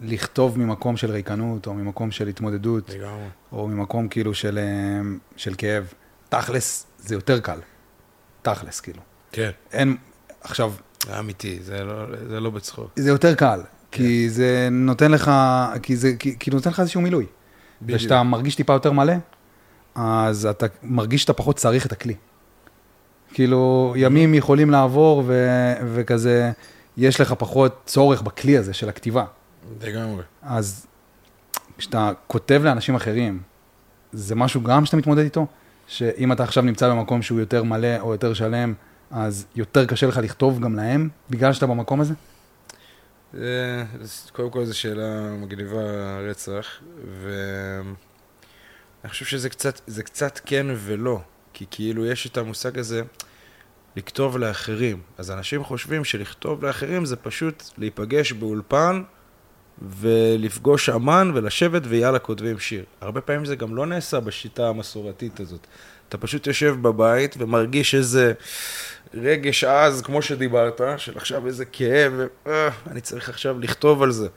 שלכתוב 0.00 0.58
ממקום 0.58 0.96
של 0.96 1.10
ריקנות, 1.10 1.66
או 1.66 1.74
ממקום 1.74 2.10
של 2.10 2.28
התמודדות, 2.28 2.90
לגמרי. 2.90 3.28
או 3.52 3.68
ממקום 3.68 4.08
כאילו 4.08 4.34
של, 4.34 4.58
אה, 4.58 5.00
של 5.36 5.54
כאב. 5.58 5.92
תכלס, 6.28 6.86
זה 6.98 7.14
יותר 7.14 7.40
קל. 7.40 7.58
תכלס, 8.42 8.80
כאילו. 8.80 9.00
כן. 9.32 9.50
אין, 9.72 9.96
עכשיו, 10.40 10.72
זה 11.06 11.18
אמיתי, 11.18 11.58
זה 11.62 11.84
לא, 11.84 12.06
זה 12.28 12.40
לא 12.40 12.50
בצחוק. 12.50 12.90
זה 12.96 13.08
יותר 13.08 13.34
קל, 13.34 13.60
כי 13.90 14.30
זה 14.30 14.68
נותן 14.70 15.10
לך, 15.10 15.30
כי 15.82 15.96
זה 15.96 16.12
כי, 16.18 16.38
כי 16.38 16.50
נותן 16.50 16.70
לך 16.70 16.80
איזשהו 16.80 17.00
מילוי. 17.00 17.26
בדיוק. 17.82 17.96
וכשאתה 17.96 18.22
מרגיש 18.22 18.54
טיפה 18.54 18.72
יותר 18.72 18.92
מלא, 18.92 19.14
אז 19.94 20.46
אתה 20.46 20.66
מרגיש 20.82 21.22
שאתה 21.22 21.32
פחות 21.32 21.56
צריך 21.56 21.86
את 21.86 21.92
הכלי. 21.92 22.14
כאילו, 23.34 23.94
ימים 23.96 24.34
יכולים 24.34 24.70
לעבור 24.70 25.22
ו, 25.26 25.46
וכזה, 25.94 26.52
יש 26.96 27.20
לך 27.20 27.34
פחות 27.38 27.82
צורך 27.86 28.22
בכלי 28.22 28.58
הזה 28.58 28.72
של 28.72 28.88
הכתיבה. 28.88 29.24
לגמרי. 29.82 30.22
אז 30.42 30.86
כשאתה 31.78 32.12
כותב 32.26 32.60
לאנשים 32.64 32.94
אחרים, 32.94 33.40
זה 34.12 34.34
משהו 34.34 34.62
גם 34.62 34.86
שאתה 34.86 34.96
מתמודד 34.96 35.22
איתו? 35.22 35.46
שאם 35.86 36.32
אתה 36.32 36.42
עכשיו 36.42 36.62
נמצא 36.62 36.90
במקום 36.90 37.22
שהוא 37.22 37.40
יותר 37.40 37.62
מלא 37.62 38.00
או 38.00 38.12
יותר 38.12 38.34
שלם, 38.34 38.74
אז 39.10 39.46
יותר 39.56 39.86
קשה 39.86 40.06
לך 40.06 40.16
לכתוב 40.16 40.60
גם 40.60 40.76
להם, 40.76 41.08
בגלל 41.30 41.52
שאתה 41.52 41.66
במקום 41.66 42.00
הזה? 42.00 42.14
זה- 43.34 43.84
קודם 44.32 44.50
כל 44.50 44.64
זו 44.64 44.78
שאלה 44.78 45.30
מגניבה 45.40 46.18
רצח, 46.30 46.66
ואני 47.22 47.94
חושב 49.08 49.24
שזה 49.24 49.48
קצת, 49.50 49.80
קצת 50.04 50.40
כן 50.46 50.66
ולא, 50.76 51.20
כי 51.52 51.64
כאילו 51.70 52.06
יש 52.06 52.26
את 52.26 52.36
המושג 52.36 52.78
הזה 52.78 53.02
לכתוב 53.96 54.38
לאחרים. 54.38 55.00
אז 55.18 55.30
אנשים 55.30 55.64
חושבים 55.64 56.04
שלכתוב 56.04 56.64
לאחרים 56.64 57.04
זה 57.04 57.16
פשוט 57.16 57.62
להיפגש 57.78 58.32
באולפן 58.32 59.02
ולפגוש 59.82 60.88
אמן 60.88 61.30
ולשבת 61.34 61.82
ויאללה 61.84 62.18
כותבים 62.18 62.58
שיר. 62.58 62.84
הרבה 63.00 63.20
פעמים 63.20 63.44
זה 63.44 63.56
גם 63.56 63.76
לא 63.76 63.86
נעשה 63.86 64.20
בשיטה 64.20 64.68
המסורתית 64.68 65.40
הזאת. 65.40 65.66
אתה 66.08 66.18
פשוט 66.18 66.46
יושב 66.46 66.76
בבית 66.82 67.34
ומרגיש 67.38 67.94
איזה 67.94 68.32
רגש 69.14 69.64
עז, 69.64 70.02
כמו 70.02 70.22
שדיברת, 70.22 70.80
של 70.96 71.16
עכשיו 71.16 71.46
איזה 71.46 71.64
כאב, 71.64 72.12
אה, 72.46 72.68
אני 72.86 73.00
צריך 73.00 73.28
עכשיו 73.28 73.60
לכתוב 73.60 74.02
על 74.02 74.10
זה. 74.10 74.28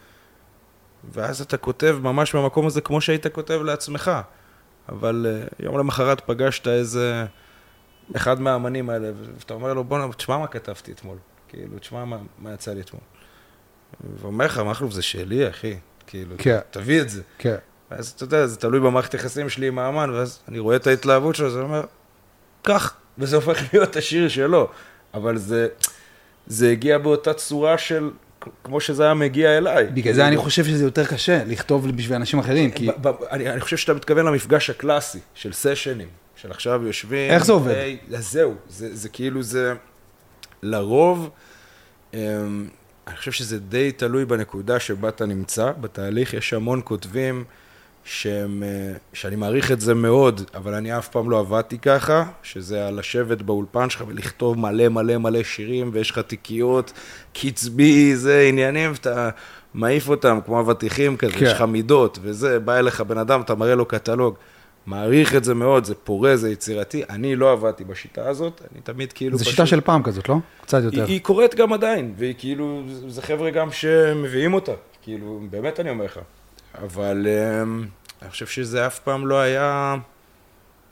ואז 1.11 1.41
אתה 1.41 1.57
כותב 1.57 1.97
ממש 2.01 2.33
מהמקום 2.33 2.67
הזה 2.67 2.81
כמו 2.81 3.01
שהיית 3.01 3.27
כותב 3.27 3.61
לעצמך. 3.63 4.11
אבל 4.89 5.25
אה, 5.29 5.47
יום 5.65 5.77
למחרת 5.77 6.21
פגשת 6.21 6.67
איזה 6.67 7.25
אחד 8.15 8.41
מהאמנים 8.41 8.89
האלה, 8.89 9.11
ואתה 9.37 9.53
אומר 9.53 9.73
לו, 9.73 9.83
בוא'נה, 9.83 10.13
תשמע 10.13 10.37
מה 10.37 10.47
כתבתי 10.47 10.91
אתמול. 10.91 11.17
כאילו, 11.47 11.79
תשמע 11.79 12.05
מה, 12.05 12.17
מה 12.39 12.53
יצא 12.53 12.73
לי 12.73 12.81
אתמול. 12.81 13.01
ואומר 14.21 14.45
לך, 14.45 14.59
מכלוף, 14.59 14.91
זה 14.91 15.01
שלי, 15.01 15.49
אחי. 15.49 15.77
כאילו, 16.07 16.35
כן. 16.37 16.59
תביא 16.71 17.01
את 17.01 17.09
זה. 17.09 17.21
כן. 17.37 17.55
ואז 17.91 18.07
אתה 18.09 18.23
יודע, 18.23 18.47
זה 18.47 18.57
תלוי 18.57 18.79
במערכת 18.79 19.13
יחסים 19.13 19.49
שלי 19.49 19.67
עם 19.67 19.79
האמן, 19.79 20.09
ואז 20.09 20.39
אני 20.47 20.59
רואה 20.59 20.75
את 20.75 20.87
ההתלהבות 20.87 21.35
שלו, 21.35 21.47
אז 21.47 21.55
אני 21.55 21.63
אומר, 21.63 21.83
קח, 22.61 22.95
וזה 23.17 23.35
הופך 23.35 23.61
להיות 23.73 23.95
השיר 23.95 24.27
שלו. 24.27 24.69
אבל 25.13 25.37
זה, 25.37 25.67
זה 26.47 26.69
הגיע 26.69 26.97
באותה 26.97 27.33
צורה 27.33 27.77
של, 27.77 28.09
כמו 28.63 28.79
שזה 28.79 29.03
היה 29.03 29.13
מגיע 29.13 29.57
אליי. 29.57 29.87
בגלל 29.87 30.13
זה 30.13 30.27
אני 30.27 30.37
חושב 30.37 30.65
שזה 30.65 30.83
יותר 30.83 31.05
קשה 31.05 31.43
לכתוב 31.43 31.91
בשביל 31.91 32.15
אנשים 32.15 32.39
אחרים, 32.39 32.71
כי 32.71 32.89
אני, 33.31 33.49
אני 33.49 33.61
חושב 33.61 33.77
שאתה 33.77 33.93
מתכוון 33.93 34.25
למפגש 34.25 34.69
הקלאסי 34.69 35.19
של 35.33 35.53
סשנים, 35.53 36.07
של 36.35 36.51
עכשיו 36.51 36.87
יושבים. 36.87 37.31
איך 37.31 37.45
זה 37.45 37.51
עובד? 37.51 37.71
היי, 37.71 37.97
זהו, 38.09 38.55
זה, 38.69 38.95
זה 38.95 39.09
כאילו 39.09 39.43
זה, 39.43 39.73
לרוב, 40.63 41.29
אמ, 42.13 42.67
אני 43.07 43.15
חושב 43.15 43.31
שזה 43.31 43.59
די 43.59 43.91
תלוי 43.91 44.25
בנקודה 44.25 44.79
שבה 44.79 45.09
אתה 45.09 45.25
נמצא 45.25 45.71
בתהליך, 45.81 46.33
יש 46.33 46.53
המון 46.53 46.81
כותבים 46.83 47.43
שהם, 48.05 48.63
אה, 48.63 48.69
שאני 49.13 49.35
מעריך 49.35 49.71
את 49.71 49.81
זה 49.81 49.93
מאוד, 49.93 50.41
אבל 50.55 50.73
אני 50.73 50.97
אף 50.97 51.07
פעם 51.07 51.29
לא 51.29 51.39
עבדתי 51.39 51.77
ככה, 51.77 52.23
שזה 52.43 52.87
על 52.87 52.99
לשבת 52.99 53.41
באולפן 53.41 53.89
שלך 53.89 54.03
ולכתוב 54.07 54.59
מלא 54.59 54.89
מלא 54.89 55.17
מלא 55.17 55.43
שירים, 55.43 55.89
ויש 55.93 56.11
לך 56.11 56.19
תיקיות, 56.19 56.93
קצבי, 57.33 58.15
זה 58.15 58.45
עניינים, 58.49 58.91
ואתה 58.91 59.29
מעיף 59.73 60.09
אותם 60.09 60.39
כמו 60.45 60.59
אבטיחים 60.59 61.17
כזה, 61.17 61.31
כן. 61.33 61.45
יש 61.45 61.53
לך 61.53 61.61
מידות, 61.61 62.19
וזה, 62.21 62.59
בא 62.59 62.79
אליך 62.79 63.01
בן 63.01 63.17
אדם, 63.17 63.41
אתה 63.41 63.55
מראה 63.55 63.75
לו 63.75 63.85
קטלוג. 63.85 64.35
מעריך 64.85 65.35
את 65.35 65.43
זה 65.43 65.53
מאוד, 65.53 65.85
זה 65.85 65.95
פורה, 65.95 66.35
זה 66.37 66.51
יצירתי. 66.51 67.03
אני 67.09 67.35
לא 67.35 67.51
עבדתי 67.51 67.83
בשיטה 67.83 68.29
הזאת, 68.29 68.61
אני 68.73 68.81
תמיד 68.81 69.13
כאילו... 69.13 69.37
זו 69.37 69.43
פשוט- 69.43 69.53
שיטה 69.55 69.65
של 69.65 69.81
פעם 69.81 70.03
כזאת, 70.03 70.29
לא? 70.29 70.35
קצת 70.61 70.83
יותר. 70.83 70.97
היא, 70.97 71.13
היא 71.13 71.21
קורית 71.21 71.55
גם 71.55 71.73
עדיין, 71.73 72.13
והיא 72.17 72.33
כאילו, 72.37 72.83
זה- 72.91 73.09
זה 73.09 73.21
חבר'ה 73.21 73.49
גם 73.51 73.71
שמביאים 73.71 74.53
אותה, 74.53 74.71
כאילו, 75.01 75.41
באמת 75.49 75.79
אני 75.79 75.89
אומר 75.89 76.05
לך. 76.05 76.19
אבל 76.81 77.27
אמ, 77.27 77.85
אני 78.21 78.29
חושב 78.29 78.45
שזה 78.47 78.87
אף 78.87 78.99
פעם 78.99 79.27
לא 79.27 79.39
היה... 79.39 79.95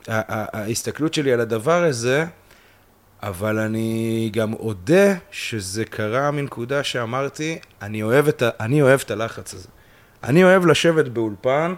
ההסתכלות 0.08 1.14
שלי 1.14 1.34
על 1.34 1.40
הדבר 1.40 1.84
הזה, 1.84 2.26
אבל 3.24 3.60
אני 3.60 4.30
גם 4.34 4.54
אודה 4.54 5.14
שזה 5.32 5.86
קרה 5.86 6.32
מנקודה 6.32 6.84
שאמרתי, 6.84 7.60
אני 7.82 8.04
אוהב 8.04 8.28
את, 8.28 8.42
ה- 8.42 8.50
אני 8.60 8.82
אוהב 8.82 9.02
את 9.06 9.12
הלחץ 9.12 9.54
הזה. 9.54 9.68
אני 10.24 10.44
אוהב 10.44 10.66
לשבת 10.66 11.06
באולפן, 11.08 11.74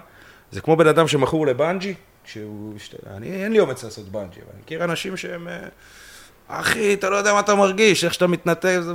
זה 0.51 0.61
כמו 0.61 0.75
בן 0.75 0.87
אדם 0.87 1.07
שמכור 1.07 1.47
לבנג'י, 1.47 1.93
שהוא... 2.25 2.73
שת- 2.79 3.07
אני, 3.07 3.43
אין 3.43 3.51
לי 3.51 3.59
אומץ 3.59 3.83
לעשות 3.83 4.09
בנג'י, 4.09 4.39
אבל 4.41 4.49
אני 4.53 4.61
מכיר 4.61 4.83
אנשים 4.83 5.17
שהם... 5.17 5.47
אה, 5.47 5.59
אחי, 6.47 6.93
אתה 6.93 7.09
לא 7.09 7.15
יודע 7.15 7.33
מה 7.33 7.39
אתה 7.39 7.55
מרגיש, 7.55 8.03
איך 8.03 8.13
שאתה 8.13 8.27
מתנתק, 8.27 8.77
זה 8.81 8.93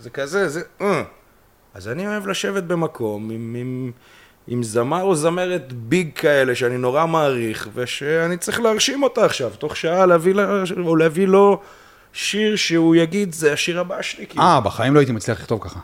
זה 0.00 0.10
כזה, 0.10 0.48
זה... 0.48 0.62
אה. 0.80 1.02
אז 1.74 1.88
אני 1.88 2.06
אוהב 2.06 2.26
לשבת 2.26 2.62
במקום 2.62 3.30
עם, 3.30 3.56
עם, 3.58 3.92
עם 4.50 4.62
זמר 4.62 5.02
או 5.02 5.14
זמרת 5.14 5.72
ביג 5.72 6.08
כאלה 6.14 6.54
שאני 6.54 6.78
נורא 6.78 7.06
מעריך, 7.06 7.68
ושאני 7.74 8.36
צריך 8.36 8.60
להרשים 8.60 9.02
אותה 9.02 9.24
עכשיו, 9.24 9.50
תוך 9.50 9.76
שעה 9.76 10.06
להביא, 10.06 10.34
לה, 10.34 10.62
או 10.84 10.96
להביא 10.96 11.26
לו 11.26 11.60
שיר 12.12 12.56
שהוא 12.56 12.96
יגיד, 12.96 13.32
זה 13.32 13.52
השיר 13.52 13.80
הבא 13.80 14.02
שלי, 14.02 14.26
כאילו. 14.26 14.42
אה, 14.44 14.60
בחיים 14.60 14.94
לא 14.94 15.00
הייתי 15.00 15.12
מצליח 15.12 15.40
לכתוב 15.40 15.60
ככה. 15.62 15.80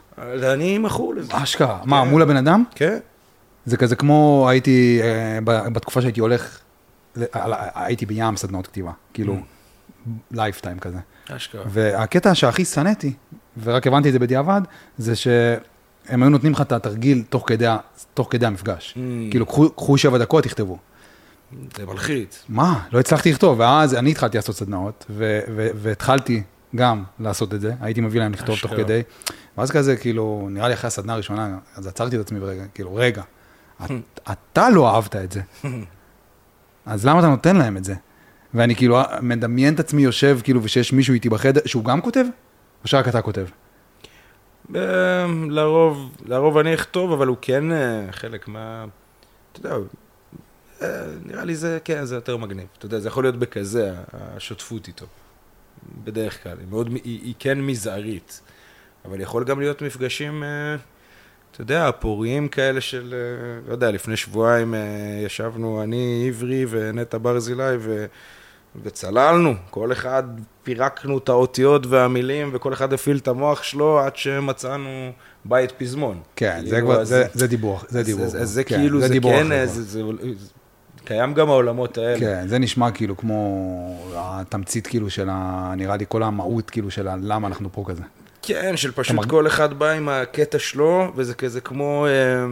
אני 0.53 0.79
מכור 0.79 1.15
לזה. 1.15 1.33
אשכרה. 1.43 1.79
מה, 1.85 2.05
מול 2.05 2.23
הבן 2.23 2.37
אדם? 2.37 2.65
כן? 2.75 2.99
זה 3.67 3.77
כזה 3.77 3.97
כמו 3.97 4.47
הייתי, 4.51 5.01
אה, 5.03 5.39
ב- 5.45 5.69
בתקופה 5.69 6.01
שהייתי 6.03 6.21
הולך, 6.21 6.59
הייתי 7.75 8.07
בים 8.07 8.37
סדנאות 8.37 8.67
כתיבה, 8.67 8.93
כאילו, 9.15 9.37
lifetime 10.31 10.79
כזה. 10.79 10.99
אשכרה. 11.31 11.63
והקטע 11.67 12.35
שהכי 12.35 12.65
שנאתי, 12.65 13.13
ורק 13.63 13.87
הבנתי 13.87 14.09
את 14.09 14.13
זה 14.13 14.19
בדיעבד, 14.19 14.61
זה 14.99 15.17
שהם 16.09 16.23
היו 16.23 16.31
נותנים 16.31 16.53
לך 16.53 16.61
את 16.61 16.73
התרגיל 16.73 17.23
תוך 17.29 17.45
כדי, 17.49 17.67
תוך 18.15 18.29
כדי 18.31 18.47
המפגש. 18.47 18.95
Mm. 18.97 18.99
כאילו, 19.31 19.47
קחו, 19.47 19.71
קחו 19.71 19.99
שבע 19.99 20.19
דקות, 20.19 20.45
תכתבו. 20.45 20.79
זה 21.77 21.87
מלחיץ. 21.87 22.45
מה? 22.49 22.83
לא 22.93 23.01
הצלחתי 23.01 23.31
לכתוב, 23.33 23.61
ואז 23.61 23.95
אני 23.95 24.11
התחלתי 24.11 24.39
לעשות 24.39 24.57
סדנאות, 24.57 25.05
ו- 25.11 25.41
ו- 25.57 25.69
והתחלתי 25.75 26.43
גם 26.77 27.03
לעשות 27.21 27.55
את 27.55 27.61
זה, 27.61 27.73
הייתי 27.81 28.01
מביא 28.01 28.21
להם 28.21 28.33
לכתוב 28.33 28.47
תוך 28.61 28.71
אשכרה. 28.73 28.85
כדי, 28.85 29.03
ואז 29.59 29.71
כזה, 29.71 29.97
כאילו, 29.97 30.49
נראה 30.51 30.69
לי 30.69 30.75
אחרי 30.75 30.89
הסדנה 30.89 31.13
הראשונה, 31.13 31.59
אז 31.77 31.87
עצרתי 31.87 32.17
את 32.17 32.21
עצמי 32.21 32.41
ברגע, 32.41 32.63
כאילו, 32.75 32.95
רגע, 32.95 33.23
את- 33.85 33.91
אתה 34.33 34.71
לא 34.71 34.95
אהבת 34.95 35.17
את 35.17 35.33
זה, 35.33 35.41
אז 36.87 37.07
למה 37.07 37.19
אתה 37.19 37.29
נותן 37.29 37.57
להם 37.57 37.77
את 37.77 37.85
זה? 37.85 37.95
ואני 38.55 38.77
כאילו 38.77 39.01
מדמיין 39.23 39.75
את 39.75 39.81
עצמי 39.81 40.03
יושב, 40.03 40.39
כאילו, 40.45 40.63
ושיש 40.63 40.93
מישהו 40.93 41.15
איתי 41.15 41.29
בחדר, 41.29 41.61
שהוא 41.67 41.85
גם 41.85 42.01
כותב? 42.01 42.25
או 42.83 42.89
שרק 42.89 43.09
אתה 43.09 43.23
כותב? 43.23 43.47
אמ, 44.71 45.51
לרוב, 45.51 46.17
לרוב 46.27 46.59
אני 46.59 46.75
אכתוב, 46.75 47.13
אבל 47.13 47.27
הוא 47.27 47.37
כן 47.41 47.73
אה, 47.73 48.07
חלק 48.11 48.49
מה... 48.49 48.85
אתה 49.53 49.61
יודע, 49.61 49.77
אה, 50.83 51.07
נראה 51.25 51.45
לי 51.45 51.55
זה, 51.55 51.79
כן, 51.85 52.05
זה 52.05 52.15
יותר 52.15 52.37
מגניב. 52.37 52.67
אתה 52.79 52.87
יודע, 52.87 53.01
זה 53.01 53.09
יכול 53.09 53.25
להיות 53.25 53.37
בכזה, 53.37 53.93
השותפות 54.13 54.89
איתו. 54.89 55.07
בדרך 56.05 56.43
כלל. 56.43 56.59
היא, 56.59 56.67
מאוד, 56.71 56.89
היא, 56.89 57.01
היא 57.05 57.35
כן 57.39 57.61
מזערית. 57.61 58.41
אבל 59.05 59.21
יכול 59.21 59.45
גם 59.45 59.61
להיות 59.61 59.83
מפגשים, 59.83 60.43
אה, 60.45 60.77
אתה 61.53 61.61
יודע, 61.61 61.91
פוריים 62.01 62.49
כאלה 62.49 62.81
של, 62.81 63.15
לא 63.67 63.73
יודע, 63.73 63.91
לפני 63.91 64.17
שבועיים 64.17 64.75
ישבנו 65.25 65.83
אני, 65.83 66.25
עברי 66.29 66.67
ונטע 66.69 67.19
ברזילי, 67.23 67.77
ו... 67.79 68.07
וצללנו, 68.83 69.55
כל 69.71 69.93
אחד 69.93 70.23
פירקנו 70.63 71.19
את 71.19 71.29
האותיות 71.29 71.87
והמילים, 71.87 72.51
וכל 72.53 72.73
אחד 72.73 72.93
הפעיל 72.93 73.17
את 73.17 73.29
המוח 73.29 73.63
שלו 73.63 74.01
עד 74.01 74.17
שמצאנו 74.17 75.11
בית 75.45 75.73
פזמון. 75.79 76.21
כן, 76.37 76.61
זה 76.65 76.71
כאילו, 76.71 76.87
כבר, 76.87 77.05
זה- 77.05 77.27
זה 77.35 77.47
דיבור, 77.47 77.81
זה 77.89 78.03
דיבור. 78.03 78.25
אז 78.25 78.51
זה 78.51 78.65
כן, 78.65 78.77
כאילו, 78.77 79.01
זה 79.01 79.09
דיבור 79.09 79.33
כן. 79.33 79.49
זה- 79.67 79.83
זה- 79.83 80.03
זה- 80.39 80.51
קיים 81.05 81.35
גם 81.35 81.49
העולמות 81.51 81.99
האלה. 81.99 82.21
כן, 82.21 82.49
זה 82.49 82.59
נשמע 82.59 82.91
כאילו 82.91 83.17
כמו 83.17 83.67
התמצית 84.17 84.87
כאילו 84.87 85.11
של 85.11 85.29
ה... 85.31 85.73
נראה 85.77 85.97
לי 85.97 86.05
כל 86.09 86.23
המהות 86.23 86.71
כאילו 86.71 86.91
של 86.91 87.09
ה- 87.09 87.17
למה 87.21 87.49
אנחנו 87.49 87.69
פה 87.73 87.85
כזה. 87.87 88.03
כן, 88.43 88.77
של 88.77 88.93
פשוט 88.93 89.17
מרג- 89.17 89.31
כל 89.31 89.47
אחד 89.47 89.75
בא 89.75 89.91
עם 89.91 90.09
הקטע 90.09 90.59
שלו, 90.59 91.13
וזה 91.17 91.35
כזה 91.35 91.61
כמו... 91.61 92.07
אה, 92.07 92.47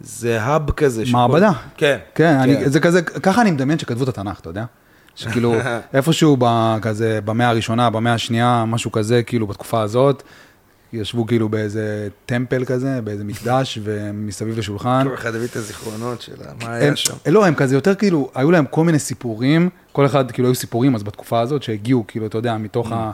זה 0.00 0.42
האב 0.42 0.70
כזה. 0.70 1.06
שכל- 1.06 1.12
מעבדה. 1.16 1.50
כן. 1.76 1.98
כן, 2.14 2.34
אני, 2.36 2.70
זה 2.70 2.80
כזה, 2.80 3.02
ככה 3.02 3.42
אני 3.42 3.50
מדמיין 3.50 3.78
שכתבו 3.78 4.04
את 4.04 4.08
התנ"ך, 4.08 4.40
אתה 4.40 4.50
יודע? 4.50 4.64
שכאילו, 5.14 5.54
איפשהו 5.94 6.36
כזה, 6.82 7.20
במאה 7.24 7.48
הראשונה, 7.48 7.90
במאה 7.90 8.14
השנייה, 8.14 8.64
משהו 8.66 8.92
כזה, 8.92 9.22
כאילו, 9.22 9.46
בתקופה 9.46 9.82
הזאת, 9.82 10.22
ישבו 10.92 11.26
כאילו 11.26 11.48
באיזה 11.48 12.08
טמפל 12.26 12.64
כזה, 12.64 13.00
באיזה 13.04 13.24
מקדש, 13.24 13.78
ומסביב 13.84 14.58
לשולחן. 14.58 15.06
כל 15.08 15.14
אחד 15.14 15.34
הביא 15.34 15.46
את 15.46 15.56
הזיכרונות 15.56 16.22
שלה, 16.22 16.46
מה 16.62 16.74
היה 16.74 16.96
שם. 16.96 17.14
לא, 17.26 17.46
הם 17.46 17.54
כזה 17.54 17.74
יותר 17.74 17.94
כאילו, 17.94 18.30
היו 18.34 18.50
להם 18.50 18.64
כל 18.70 18.84
מיני 18.84 18.98
סיפורים, 18.98 19.68
כל 19.92 20.06
אחד, 20.06 20.30
כאילו, 20.30 20.48
היו 20.48 20.54
סיפורים 20.54 20.94
אז 20.94 21.02
בתקופה 21.02 21.40
הזאת, 21.40 21.62
שהגיעו, 21.62 22.04
כאילו, 22.08 22.26
אתה 22.26 22.38
יודע, 22.38 22.56
מתוך 22.56 22.92
ה... 22.92 23.12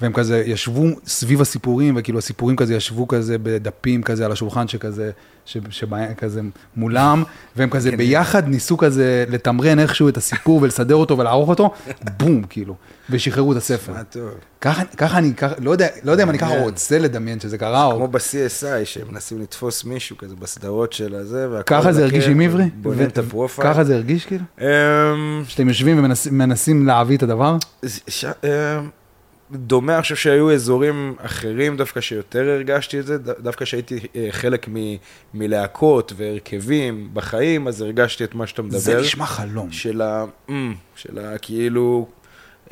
והם 0.00 0.12
כזה 0.12 0.42
ישבו 0.46 0.86
סביב 1.06 1.40
הסיפורים, 1.40 1.94
וכאילו 1.96 2.18
הסיפורים 2.18 2.56
כזה 2.56 2.74
ישבו 2.74 3.08
כזה 3.08 3.38
בדפים 3.38 4.02
כזה 4.02 4.24
על 4.24 4.32
השולחן 4.32 4.68
שכזה, 4.68 5.10
ש- 5.44 5.56
שבהם 5.70 6.14
כזה 6.14 6.40
מולם, 6.76 7.22
והם 7.56 7.70
כזה 7.70 7.90
ביחד 7.96 8.48
ניסו 8.48 8.76
כזה 8.76 9.24
לתמרן 9.28 9.78
איכשהו 9.78 10.08
את 10.08 10.16
הסיפור 10.16 10.62
ולסדר 10.62 10.94
אותו 10.94 11.18
ולערוך 11.18 11.48
אותו, 11.48 11.70
בום, 12.18 12.42
כאילו, 12.42 12.74
ושחררו 13.10 13.52
את 13.52 13.56
הספר. 13.56 13.92
מה 13.92 14.04
טוב. 14.04 14.28
ככה, 14.60 14.84
ככה 14.84 15.18
אני, 15.18 15.34
ככה, 15.34 15.54
לא 15.58 15.70
יודע, 15.70 15.86
לא 16.04 16.12
יודע 16.12 16.24
אם 16.24 16.30
אני 16.30 16.38
ככה 16.38 16.48
מעניין. 16.48 16.64
רוצה 16.68 16.98
לדמיין 16.98 17.40
שזה 17.40 17.58
קרה, 17.58 17.90
כמו 17.94 18.02
או 18.02 18.08
ב-CSI, 18.08 18.84
שהם 18.84 19.06
מנסים 19.10 19.40
לתפוס 19.40 19.84
מישהו 19.84 20.16
כזה 20.18 20.36
בסדרות 20.36 20.92
של 20.92 21.14
הזה, 21.14 21.50
והכל 21.50 21.74
ככה 21.74 21.92
זה 21.92 22.02
הרגיש 22.02 22.26
עם 22.26 22.40
עברי, 22.40 22.64
בונים 22.74 23.06
את 23.08 23.18
הפרופייל. 23.18 23.68
ככה 23.68 23.84
זה 23.84 23.94
הרגיש 23.94 24.26
כאילו? 24.26 24.44
אמ, 24.60 24.66
שאתם 25.48 25.68
יושבים 25.68 26.04
ומנסים 26.30 26.86
להביא 26.86 27.16
את 27.16 27.22
הדבר? 27.22 27.56
דומה, 29.52 29.94
אני 29.94 30.02
חושב 30.02 30.16
שהיו 30.16 30.52
אזורים 30.52 31.14
אחרים 31.18 31.76
דווקא 31.76 32.00
שיותר 32.00 32.48
הרגשתי 32.48 33.00
את 33.00 33.06
זה, 33.06 33.18
דווקא 33.18 33.64
שהייתי 33.64 33.98
אה, 34.16 34.28
חלק 34.30 34.68
מ- 34.68 34.96
מלהקות 35.34 36.12
והרכבים 36.16 37.10
בחיים, 37.12 37.68
אז 37.68 37.80
הרגשתי 37.80 38.24
את 38.24 38.34
מה 38.34 38.46
שאתה 38.46 38.62
מדבר. 38.62 38.78
זה 38.78 39.00
נשמע 39.00 39.26
חלום. 39.26 39.72
של 39.72 40.02
ה... 40.02 40.24
אמ, 40.48 40.74
של 40.96 41.18
ה... 41.18 41.38
כאילו, 41.38 42.08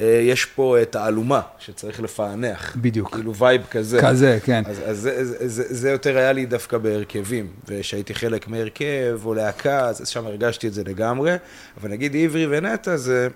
אה, 0.01 0.21
יש 0.23 0.45
פה 0.45 0.77
תעלומה 0.91 1.41
שצריך 1.59 2.01
לפענח. 2.01 2.77
בדיוק. 2.77 3.15
כאילו 3.15 3.35
וייב 3.35 3.63
כזה. 3.71 4.01
כזה, 4.03 4.39
כן. 4.45 4.63
אז, 4.67 4.83
אז 4.87 4.99
זה, 4.99 5.25
זה, 5.25 5.49
זה, 5.49 5.65
זה 5.69 5.91
יותר 5.91 6.17
היה 6.17 6.33
לי 6.33 6.47
דווקא 6.47 6.79
בהרכבים, 6.79 7.47
ושהייתי 7.69 8.15
חלק 8.15 8.49
מהרכב 8.49 9.21
או 9.25 9.35
להקה, 9.35 9.81
אז 9.81 10.09
שם 10.09 10.27
הרגשתי 10.27 10.69
את 10.69 10.75
זה 10.75 10.85
לגמרי. 10.85 11.37
אבל 11.81 11.91
נגיד 11.91 12.17
עברי 12.17 12.47
ונטע, 12.51 12.97
זה, 12.97 13.29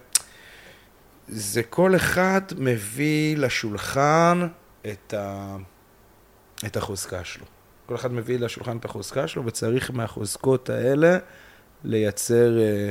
זה 1.28 1.62
כל 1.62 1.96
אחד 1.96 2.40
מביא 2.58 3.36
לשולחן 3.36 4.46
את, 4.92 5.14
ה, 5.14 5.56
את 6.66 6.76
החוזקה 6.76 7.24
שלו. 7.24 7.44
כל 7.86 7.94
אחד 7.94 8.12
מביא 8.12 8.38
לשולחן 8.38 8.76
את 8.76 8.84
החוזקה 8.84 9.28
שלו, 9.28 9.46
וצריך 9.46 9.90
מהחוזקות 9.90 10.70
האלה 10.70 11.18
לייצר 11.84 12.58
אה, 12.58 12.90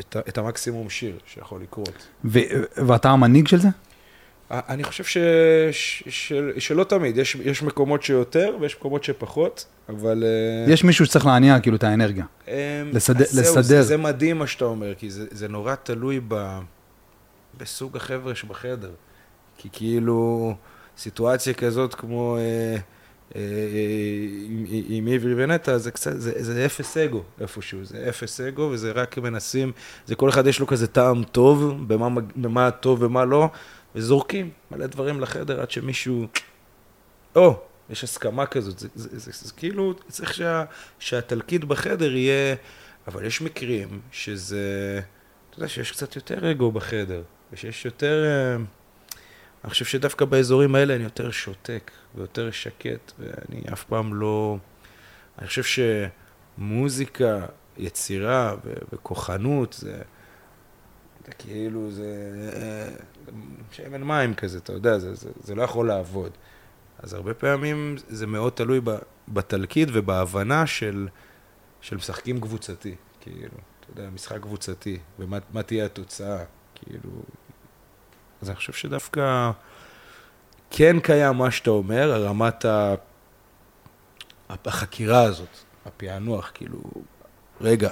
את, 0.00 0.16
ה- 0.16 0.20
את 0.28 0.38
המקסימום 0.38 0.90
שיר 0.90 1.18
שיכול 1.26 1.62
לקרות. 1.62 2.06
ו- 2.24 2.38
ואתה 2.86 3.10
המנהיג 3.10 3.46
של 3.48 3.58
זה? 3.58 3.68
אני 4.50 4.84
חושב 4.84 5.04
ש... 5.04 5.18
ש... 5.70 6.02
ש... 6.08 6.32
שלא 6.58 6.84
תמיד, 6.84 7.16
יש, 7.16 7.34
יש 7.34 7.62
מקומות 7.62 8.02
שיותר 8.02 8.56
ויש 8.60 8.76
מקומות 8.76 9.04
שפחות, 9.04 9.66
אבל... 9.88 10.24
אה, 10.24 10.72
יש 10.72 10.84
מישהו 10.84 11.06
שצריך 11.06 11.26
להניע 11.26 11.60
כאילו 11.60 11.76
את 11.76 11.84
האנרגיה. 11.84 12.24
אמ, 12.48 12.52
זהו, 12.92 13.14
לסדר. 13.20 13.62
זה, 13.62 13.82
זה 13.82 13.96
מדהים 13.96 14.38
מה 14.38 14.46
שאתה 14.46 14.64
אומר, 14.64 14.94
כי 14.94 15.10
זה, 15.10 15.26
זה 15.30 15.48
נורא 15.48 15.74
תלוי 15.74 16.20
ב... 16.28 16.58
בסוג 17.58 17.96
החבר'ה 17.96 18.34
שבחדר. 18.34 18.92
כי 19.58 19.68
כאילו, 19.72 20.54
סיטואציה 20.96 21.54
כזאת 21.54 21.94
כמו 21.94 22.36
אה, 22.36 22.42
אה, 22.42 23.40
אה, 23.40 23.40
עם, 24.46 24.64
עם 24.88 25.08
עברי 25.08 25.44
ונטע, 25.44 25.78
זה 25.78 25.90
קצת, 25.90 26.12
זה, 26.16 26.32
זה 26.36 26.66
אפס 26.66 26.96
אגו 26.96 27.22
איפשהו, 27.40 27.84
זה 27.84 28.08
אפס 28.08 28.40
אגו, 28.40 28.62
וזה 28.72 28.92
רק 28.92 29.18
מנסים, 29.18 29.72
זה 30.06 30.14
כל 30.14 30.28
אחד 30.28 30.46
יש 30.46 30.60
לו 30.60 30.66
כזה 30.66 30.86
טעם 30.86 31.24
טוב, 31.24 31.88
במה, 31.88 32.20
במה 32.36 32.70
טוב 32.70 33.02
ומה 33.02 33.24
לא, 33.24 33.48
וזורקים 33.94 34.50
מלא 34.70 34.86
דברים 34.86 35.20
לחדר 35.20 35.60
עד 35.60 35.70
שמישהו, 35.70 36.26
או, 37.36 37.60
יש 37.90 38.04
הסכמה 38.04 38.46
כזאת, 38.46 38.78
זה, 38.78 38.88
זה, 38.94 39.08
זה, 39.08 39.32
זה, 39.32 39.48
זה 39.48 39.52
כאילו, 39.52 39.94
צריך 40.08 40.34
שה, 40.34 40.64
שהתלקיט 40.98 41.64
בחדר 41.64 42.16
יהיה, 42.16 42.56
אבל 43.08 43.24
יש 43.24 43.42
מקרים 43.42 44.00
שזה, 44.10 45.00
אתה 45.50 45.58
יודע, 45.58 45.68
שיש 45.68 45.92
קצת 45.92 46.16
יותר 46.16 46.50
אגו 46.50 46.72
בחדר, 46.72 47.22
ושיש 47.52 47.84
יותר, 47.84 48.24
אה, 48.24 48.56
אני 49.64 49.70
חושב 49.70 49.84
שדווקא 49.84 50.24
באזורים 50.24 50.74
האלה 50.74 50.94
אני 50.94 51.04
יותר 51.04 51.30
שותק 51.30 51.90
ויותר 52.14 52.50
שקט, 52.50 53.12
ואני 53.18 53.62
אף 53.72 53.84
פעם 53.84 54.14
לא, 54.14 54.56
אני 55.38 55.46
חושב 55.46 55.92
שמוזיקה, 56.58 57.46
יצירה 57.78 58.54
וכוחנות 58.92 59.72
זה... 59.72 60.02
זה 61.26 61.32
כאילו, 61.38 61.90
זה 61.90 62.32
אה, 62.52 62.88
שמן 63.72 64.02
מים 64.02 64.34
כזה, 64.34 64.58
אתה 64.58 64.72
יודע, 64.72 64.98
זה, 64.98 65.14
זה, 65.14 65.30
זה 65.44 65.54
לא 65.54 65.62
יכול 65.62 65.88
לעבוד. 65.88 66.32
אז 66.98 67.14
הרבה 67.14 67.34
פעמים 67.34 67.96
זה 68.08 68.26
מאוד 68.26 68.52
תלוי 68.52 68.80
בתלכיד 69.28 69.88
ובהבנה 69.92 70.66
של, 70.66 71.08
של 71.80 71.96
משחקים 71.96 72.40
קבוצתי, 72.40 72.94
כאילו, 73.20 73.54
אתה 73.80 73.90
יודע, 73.90 74.10
משחק 74.10 74.40
קבוצתי, 74.40 74.98
ומה 75.18 75.62
תהיה 75.66 75.86
התוצאה, 75.86 76.44
כאילו... 76.80 77.10
אז 78.42 78.48
אני 78.48 78.56
חושב 78.56 78.72
שדווקא 78.72 79.50
כן 80.70 81.00
קיים 81.00 81.36
מה 81.36 81.50
שאתה 81.50 81.70
אומר, 81.70 82.24
רמת 82.24 82.64
ה... 82.64 82.94
החקירה 84.48 85.22
הזאת, 85.22 85.58
הפענוח, 85.86 86.50
כאילו, 86.54 86.80
רגע, 87.60 87.90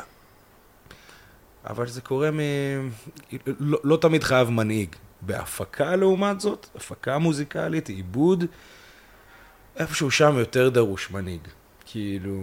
אבל 1.66 1.87
זה 1.87 2.00
קורה 2.00 2.31
מ... 2.31 2.40
לא, 3.47 3.78
לא 3.85 3.97
תמיד 3.97 4.25
חייב 4.25 4.50
מנהיג. 4.50 4.97
בהפקה 5.23 5.97
לעומת 5.97 6.40
זאת, 6.40 6.66
הפקה 6.75 7.19
מוזיקלית, 7.19 7.88
עיבוד, 7.88 8.45
איפשהו 9.76 10.11
שם 10.11 10.38
יותר 10.38 10.69
דרוש 10.69 11.11
מנהיג. 11.11 11.40
כאילו, 11.85 12.40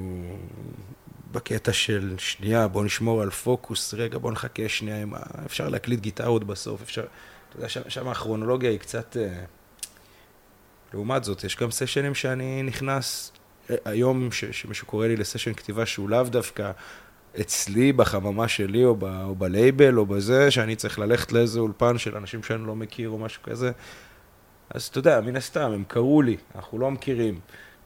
בקטע 1.33 1.73
של 1.73 2.15
שנייה, 2.17 2.67
בוא 2.67 2.83
נשמור 2.85 3.21
על 3.21 3.29
פוקוס, 3.29 3.93
רגע, 3.93 4.17
בוא 4.17 4.31
נחכה 4.31 4.69
שנייה 4.69 5.01
עם 5.01 5.13
ה... 5.13 5.17
אפשר 5.45 5.69
להקליט 5.69 5.99
גיטרות 5.99 6.43
בסוף, 6.43 6.81
אפשר... 6.81 7.05
אתה 7.49 7.57
יודע, 7.57 7.69
שם, 7.69 7.81
שם 7.87 8.07
הכרונולוגיה 8.07 8.69
היא 8.69 8.79
קצת... 8.79 9.17
אה, 9.17 9.43
לעומת 10.93 11.23
זאת, 11.23 11.43
יש 11.43 11.57
גם 11.57 11.71
סשנים 11.71 12.15
שאני 12.15 12.63
נכנס, 12.63 13.31
אה, 13.69 13.75
היום 13.85 14.31
ש, 14.31 14.45
שמישהו 14.45 14.87
קורא 14.87 15.07
לי 15.07 15.15
לסשן 15.15 15.53
כתיבה 15.53 15.85
שהוא 15.85 16.09
לאו 16.09 16.23
דווקא 16.23 16.71
אצלי, 17.41 17.93
בחממה 17.93 18.47
שלי, 18.47 18.85
או, 18.85 18.95
ב, 18.95 19.03
או 19.03 19.35
בלייבל, 19.35 19.97
או 19.97 20.05
בזה, 20.05 20.51
שאני 20.51 20.75
צריך 20.75 20.99
ללכת 20.99 21.31
לאיזה 21.31 21.59
אולפן 21.59 21.97
של 21.97 22.17
אנשים 22.17 22.43
שאני 22.43 22.67
לא 22.67 22.75
מכיר, 22.75 23.09
או 23.09 23.17
משהו 23.17 23.43
כזה. 23.43 23.71
אז 24.69 24.83
אתה 24.83 24.99
יודע, 24.99 25.21
מן 25.21 25.35
הסתם, 25.35 25.71
הם 25.71 25.83
קראו 25.87 26.21
לי, 26.21 26.37
אנחנו 26.55 26.79
לא 26.79 26.91
מכירים. 26.91 27.39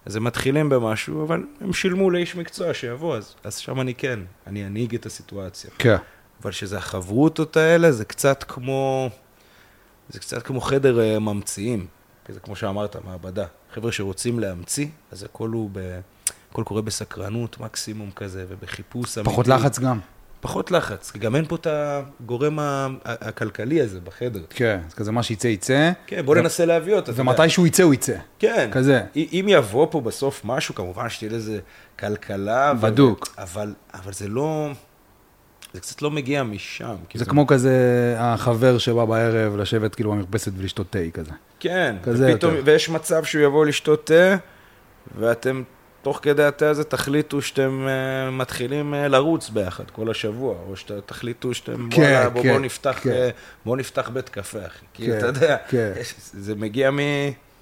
אז 0.08 0.16
הם 0.16 0.24
מתחילים 0.24 0.70
במשהו, 0.70 1.24
אבל 1.24 1.44
הם 1.62 1.74
שילמו 1.74 2.10
לאיש 2.10 2.36
מקצוע 2.36 2.74
שיבוא, 2.74 3.18
אז, 3.18 3.36
אז 3.44 3.58
שם 3.58 3.82
אני 3.82 3.96
כן, 3.96 4.20
אני 4.48 4.68
אנהיג 4.68 4.96
את 4.96 5.06
הסיטואציה. 5.06 5.72
כן. 5.78 5.96
אבל 6.42 6.52
שזה 6.52 6.78
החברותות 6.78 7.58
האלה, 7.58 7.92
זה 7.92 8.06
קצת 8.06 8.44
כמו, 8.44 9.10
זה 10.10 10.20
קצת 10.20 10.44
כמו 10.44 10.62
חדר 10.62 11.00
uh, 11.00 11.20
ממציאים. 11.20 11.88
זה 12.30 12.40
כמו 12.40 12.56
שאמרת, 12.56 12.96
מעבדה. 13.06 13.46
חבר'ה 13.74 13.92
שרוצים 13.92 14.40
להמציא, 14.40 14.88
אז 15.12 15.24
הכל 15.24 15.50
הוא 15.50 15.70
ב... 15.74 16.00
הכל 16.52 16.64
קורה 16.64 16.82
בסקרנות 16.82 17.60
מקסימום 17.60 18.12
כזה, 18.12 18.46
ובחיפוש 18.50 19.18
אמיתי. 19.18 19.32
פחות 19.32 19.48
לחץ 19.48 19.80
גם. 19.80 20.00
פחות 20.40 20.72
לחץ, 20.72 21.12
כי 21.12 21.20
גם 21.20 21.36
אין 21.36 21.46
פה 21.46 21.56
את 21.56 21.68
הגורם 21.70 22.60
הכלכלי 23.06 23.82
הזה 23.82 24.00
בחדר. 24.00 24.42
כן, 24.50 24.80
זה 24.90 24.96
כזה 24.96 25.12
מה 25.12 25.24
שיצא 25.24 25.48
יצא. 25.48 25.92
כן, 26.08 26.26
בוא 26.26 26.36
ו... 26.38 26.42
ננסה 26.42 26.66
להביא 26.66 26.94
אותו. 26.94 27.16
ומתי 27.16 27.50
שהוא 27.50 27.68
יצא, 27.68 27.84
הוא 27.84 27.94
יצא. 27.94 28.18
כן. 28.40 28.70
כזה. 28.72 29.02
אם 29.16 29.46
יבוא 29.50 29.88
פה 29.92 30.02
בסוף 30.02 30.42
משהו, 30.44 30.76
כמובן 30.76 31.10
שתהיה 31.10 31.32
לזה 31.32 31.60
כלכלה. 32.00 32.74
בדוק. 32.74 33.28
ו... 33.38 33.42
אבל, 33.42 33.74
אבל 33.94 34.14
זה 34.14 34.28
לא... 34.28 34.70
זה 35.74 35.82
קצת 35.82 36.02
לא 36.02 36.12
מגיע 36.12 36.44
משם. 36.44 36.96
זה, 37.14 37.20
זה 37.20 37.26
כמו 37.26 37.48
כזה 37.48 38.16
החבר 38.18 38.78
שבא 38.78 39.06
בערב 39.06 39.58
לשבת 39.58 39.96
כאילו 39.96 40.12
במרפסת 40.12 40.52
ולשתות 40.58 40.88
תה 40.90 41.00
כזה. 41.14 41.32
כן, 41.60 41.96
כזה 42.04 42.32
ופתאום, 42.34 42.54
יותר. 42.54 42.66
ויש 42.66 42.90
מצב 42.90 43.24
שהוא 43.24 43.44
יבוא 43.44 43.66
לשתות 43.66 44.06
תה, 44.06 44.36
ואתם 45.20 45.64
תוך 46.08 46.20
כדי 46.22 46.44
התה 46.44 46.70
הזה 46.70 46.84
תחליטו 46.84 47.42
שאתם 47.42 47.88
uh, 47.88 48.32
מתחילים 48.32 48.94
uh, 48.94 48.98
לרוץ 49.08 49.50
ביחד 49.50 49.84
כל 49.92 50.12
השבוע, 50.12 50.56
או 50.70 50.76
שתחליטו 50.76 51.54
שאתם, 51.54 51.90
כן, 51.90 52.02
וואלה, 52.02 52.30
בוא, 52.30 52.44
כן, 52.44 52.52
בוא, 52.54 52.60
נפתח, 52.60 53.00
כן. 53.02 53.10
uh, 53.10 53.66
בוא 53.66 53.78
נפתח 53.78 54.10
בית 54.14 54.30
קפה, 54.30 54.66
אחי. 54.66 54.80
כן, 54.80 54.86
כי 54.94 55.18
אתה 55.18 55.26
יודע, 55.26 55.58
כן. 55.70 55.92
יש, 56.00 56.14
זה 56.34 56.56
מגיע 56.56 56.92
מ... 56.92 57.00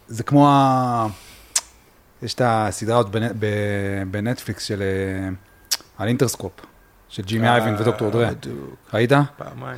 זה 0.08 0.24
כמו 0.24 0.50
ה... 0.50 1.08
יש 2.24 2.34
את 2.34 2.41
הסדרה 2.46 2.98
עוד 2.98 3.15
בנטפליקס 4.12 4.63
של... 4.63 4.84
על 5.98 6.08
אינטרסקופ. 6.08 6.52
של 7.10 7.24
ג'ימי 7.24 7.48
אייבן 7.48 7.76
ודוקטור 7.80 8.10
דרה. 8.10 8.30
ראית? 8.94 9.12
פעמיים. 9.38 9.78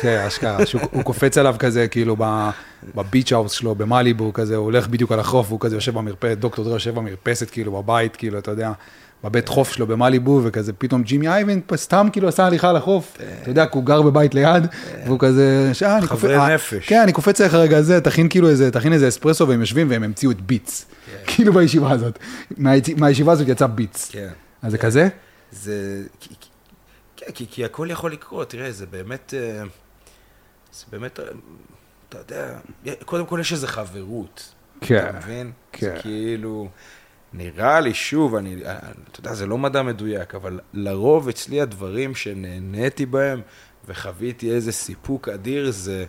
כן, 0.00 0.24
אשכרה, 0.26 0.66
שהוא 0.66 1.02
קופץ 1.04 1.38
עליו 1.38 1.54
כזה, 1.58 1.88
כאילו 1.88 2.16
ב 2.94 3.32
beach 3.32 3.42
house 3.42 3.52
שלו, 3.52 3.74
במאליבו, 3.74 4.32
כזה, 4.32 4.56
הוא 4.56 4.64
הולך 4.64 4.88
בדיוק 4.88 5.12
על 5.12 5.20
החוף, 5.20 5.46
והוא 5.48 5.60
כזה 5.60 5.76
יושב 5.76 5.94
במרפסת, 5.94 6.38
דוקטור 6.38 6.64
דרה 6.64 6.74
יושב 6.74 6.94
במרפסת, 6.94 7.50
כאילו, 7.50 7.72
בבית, 7.72 8.16
כאילו, 8.16 8.38
אתה 8.38 8.50
יודע, 8.50 8.72
בבית 9.24 9.48
חוף 9.48 9.72
שלו 9.72 9.86
במאליבו, 9.86 10.40
וכזה, 10.44 10.72
פתאום 10.72 11.02
ג'ימי 11.02 11.28
איובין 11.28 11.60
סתם 11.76 12.08
כאילו 12.12 12.28
עשה 12.28 12.46
הליכה 12.46 12.70
על 12.70 12.76
החוף, 12.76 13.18
אתה 13.42 13.50
יודע, 13.50 13.66
כי 13.66 13.72
הוא 13.78 13.84
גר 13.84 14.02
בבית 14.02 14.34
ליד, 14.34 14.66
והוא 15.06 15.18
כזה, 15.18 15.70
שאה, 15.72 15.98
אני 15.98 16.06
קופץ, 16.06 16.20
חברי 16.20 16.54
נפש. 16.54 16.88
כן, 16.88 17.00
אני 17.00 17.12
קופץ 17.12 17.40
לך 17.40 17.54
רגע 17.54 17.82
זה, 17.82 18.00
תכין 18.00 18.28
כאילו 18.28 18.48
איזה, 18.48 18.70
תכין 18.70 18.92
איזה 18.92 19.08
אספרסו, 19.08 19.48
והם 19.48 19.60
יושבים 19.60 19.90
והם 19.90 20.02
המציאו 20.02 20.30
את 20.30 20.40
ביטס, 20.40 20.86
כן. 21.06 21.16
כאילו 21.34 21.52
בישיבה 21.52 21.90
הזאת. 21.90 22.18
מהישיבה 22.96 23.32
הזאת 23.32 23.48
יצא 23.48 23.66
ביטס. 23.66 24.10
כן. 24.10 24.28
אז 24.62 24.72
זה 24.72 24.78
כזה? 24.78 25.08
זה, 25.52 26.02
כן, 27.20 27.32
כי, 27.32 27.46
כי 27.50 27.64
הכל 27.64 27.88
יכול 27.90 28.12
לקרות, 28.12 28.50
תראה, 28.50 28.72
זה 28.72 28.86
באמת, 28.86 29.34
אה, 29.36 29.62
זה 30.72 30.84
באמת, 30.90 31.20
אה, 31.20 31.24
אתה 32.08 32.18
יודע, 32.18 32.58
קודם 33.04 33.26
כל 33.26 33.38
יש 33.40 33.52
איזו 33.52 33.66
חברות. 33.66 34.54
כן. 34.80 35.08
אתה 35.08 35.18
מבין? 35.18 35.52
כן. 35.72 35.94
זה 35.96 36.02
כאילו, 36.02 36.68
נראה 37.32 37.80
לי, 37.80 37.94
שוב, 37.94 38.34
אני, 38.34 38.64
אה, 38.64 38.78
אתה 39.10 39.20
יודע, 39.20 39.34
זה 39.34 39.46
לא 39.46 39.58
מדע 39.58 39.82
מדויק, 39.82 40.34
אבל 40.34 40.60
לרוב 40.72 41.28
אצלי 41.28 41.60
הדברים 41.60 42.14
שנהניתי 42.14 43.06
בהם 43.06 43.40
וחוויתי 43.88 44.50
איזה 44.50 44.72
סיפוק 44.72 45.28
אדיר, 45.28 45.70
זה, 45.70 46.04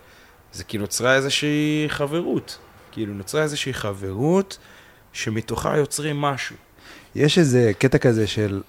זה 0.53 0.63
כי 0.63 0.77
נוצרה 0.77 1.15
איזושהי 1.15 1.85
חברות. 1.87 2.57
כאילו, 2.91 3.13
נוצרה 3.13 3.43
איזושהי 3.43 3.73
חברות 3.73 4.57
שמתוכה 5.13 5.77
יוצרים 5.77 6.21
משהו. 6.21 6.55
יש 7.15 7.37
איזה 7.37 7.71
קטע 7.79 7.97
כזה 7.97 8.27
של 8.27 8.61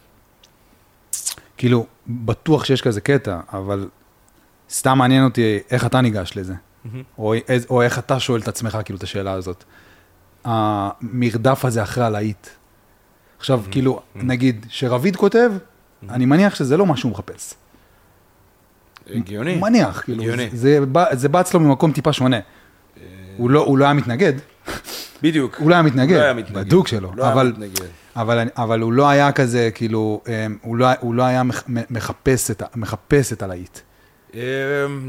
כאילו, 1.63 1.87
בטוח 2.07 2.65
שיש 2.65 2.83
כזה 2.83 3.01
קטע, 3.01 3.41
אבל 3.53 3.89
סתם 4.71 4.99
מעניין 4.99 5.25
אותי 5.25 5.59
איך 5.71 5.87
אתה 5.87 6.01
ניגש 6.01 6.33
לזה, 6.37 6.53
mm-hmm. 6.53 6.89
או, 7.19 7.35
או 7.71 7.83
איך 7.83 7.99
אתה 7.99 8.21
שואל 8.21 8.41
את 8.41 8.49
עצמך, 8.49 8.79
כאילו, 8.85 8.97
את 8.97 9.03
השאלה 9.03 9.33
הזאת. 9.33 9.65
המרדף 10.45 11.65
הזה 11.65 11.83
אחרי 11.83 12.05
הלהיט. 12.05 12.47
עכשיו, 13.39 13.63
mm-hmm. 13.65 13.71
כאילו, 13.71 13.97
mm-hmm. 14.01 14.19
נגיד, 14.23 14.67
שרביד 14.69 15.17
כותב, 15.17 15.51
mm-hmm. 15.51 16.13
אני 16.13 16.27
מניח 16.27 16.55
שזה 16.55 16.77
לא 16.77 16.87
מה 16.87 16.97
שהוא 16.97 17.13
מחפש. 17.13 17.55
הגיוני. 19.11 19.57
מניח, 19.57 20.01
כאילו, 20.01 20.23
הגיוני. 20.23 20.49
זה, 20.53 20.81
זה, 20.93 21.17
זה 21.17 21.29
בא 21.29 21.41
אצלו 21.41 21.61
ממקום 21.61 21.93
טיפה 21.93 22.13
שונה. 22.13 22.37
אה, 22.37 23.03
הוא 23.37 23.51
לא, 23.51 23.65
הוא 23.65 23.79
לא 23.79 23.85
היה 23.85 23.95
מתנגד. 23.95 24.33
בדיוק. 25.23 25.57
הוא 25.59 25.71
לא 25.71 25.75
היה 25.75 25.83
מתנגד. 25.83 26.17
לא 26.17 26.23
היה 26.23 26.35
מתנגד. 26.35 26.67
בדוק 26.67 26.89
שלו. 26.89 27.13
לא 27.17 27.33
אבל, 27.33 27.47
היה 27.47 27.53
מתנגד. 27.53 28.02
אבל, 28.17 28.49
אבל 28.57 28.81
הוא 28.81 28.93
לא 28.93 29.09
היה 29.09 29.33
כזה, 29.33 29.71
כאילו, 29.75 30.23
אמ, 30.29 30.59
הוא 30.63 30.77
לא, 30.77 30.87
הוא 31.01 31.15
לא 31.15 31.23
היה 31.23 31.43
מחפש 31.91 32.51
את, 32.51 32.63
מחפש 32.77 33.33
את 33.33 33.43
הלהיט. 33.43 33.79
אמ, 34.35 34.41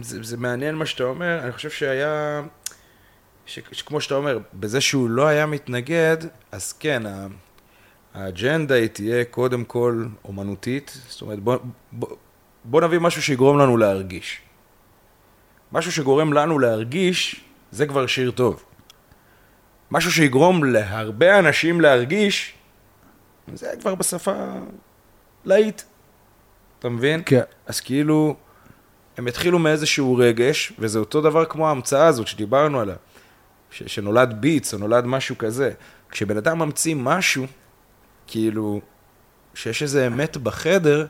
זה, 0.04 0.24
זה 0.24 0.38
מעניין 0.38 0.76
מה 0.76 0.86
שאתה 0.86 1.04
אומר, 1.04 1.40
אני 1.44 1.52
חושב 1.52 1.70
שהיה, 1.70 2.42
ש, 3.46 3.60
שכמו 3.72 4.02
שאתה 4.02 4.16
אומר, 4.16 4.40
בזה 4.54 4.82
שהוא 4.82 5.10
לא 5.10 5.28
היה 5.28 5.46
מתנגד, 5.46 6.18
אז 6.52 6.74
כן, 6.74 7.04
האג'נדה 8.14 8.76
היא 8.76 8.88
תהיה 8.88 9.26
קודם 9.26 9.64
כל 9.64 10.06
אומנותית, 10.26 10.98
זאת 11.08 11.22
אומרת, 11.22 11.40
בוא, 11.40 11.58
בוא, 11.92 12.08
בוא 12.64 12.82
נביא 12.82 13.00
משהו 13.00 13.22
שיגרום 13.22 13.60
לנו 13.60 13.78
להרגיש. 13.78 14.42
משהו 15.72 15.92
שגורם 15.92 16.34
לנו 16.34 16.60
להרגיש, 16.60 17.44
זה 17.72 17.86
כבר 17.86 18.08
שיר 18.08 18.32
טוב. 18.32 18.64
משהו 19.92 20.12
שיגרום 20.12 20.64
להרבה 20.64 21.40
אנשים 21.40 21.82
להרגיש, 21.82 22.54
זה 23.54 23.72
כבר 23.82 23.96
בשפה 23.96 24.34
להיט. 25.46 25.82
אתה 26.80 26.90
מבין? 26.90 27.22
כן. 27.26 27.42
אז 27.66 27.80
כאילו, 27.80 28.36
הם 29.18 29.28
התחילו 29.28 29.60
מאיזשהו 29.60 30.16
רגש, 30.16 30.74
וזה 30.80 31.00
אותו 31.00 31.22
דבר 31.22 31.46
כמו 31.46 31.68
ההמצאה 31.68 32.08
הזאת 32.08 32.28
שדיברנו 32.28 32.80
עליה, 32.80 32.96
ש- 33.72 33.84
שנולד 33.84 34.34
ביטס 34.42 34.74
או 34.74 34.80
נולד 34.80 35.06
משהו 35.06 35.38
כזה. 35.38 35.72
כשבן 36.10 36.38
אדם 36.38 36.60
ממציא 36.60 36.96
משהו, 36.96 37.46
כאילו, 38.28 38.82
שיש 39.54 39.84
איזה 39.84 40.08
אמת 40.08 40.38
בחדר, 40.38 41.06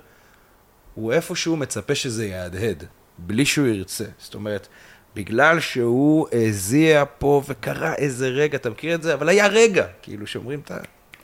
הוא 0.95 1.13
איפשהו 1.13 1.55
מצפה 1.57 1.95
שזה 1.95 2.25
יהדהד, 2.25 2.83
בלי 3.17 3.45
שהוא 3.45 3.67
ירצה. 3.67 4.05
זאת 4.17 4.35
אומרת, 4.35 4.67
בגלל 5.15 5.59
שהוא 5.59 6.27
הזיע 6.47 7.03
פה 7.17 7.41
וקרה 7.47 7.93
איזה 7.93 8.27
רגע, 8.27 8.57
אתה 8.57 8.69
מכיר 8.69 8.95
את 8.95 9.03
זה? 9.03 9.13
אבל 9.13 9.29
היה 9.29 9.47
רגע, 9.47 9.85
כאילו, 10.01 10.27
שאומרים 10.27 10.59
את 10.59 10.71
ה... 10.71 10.77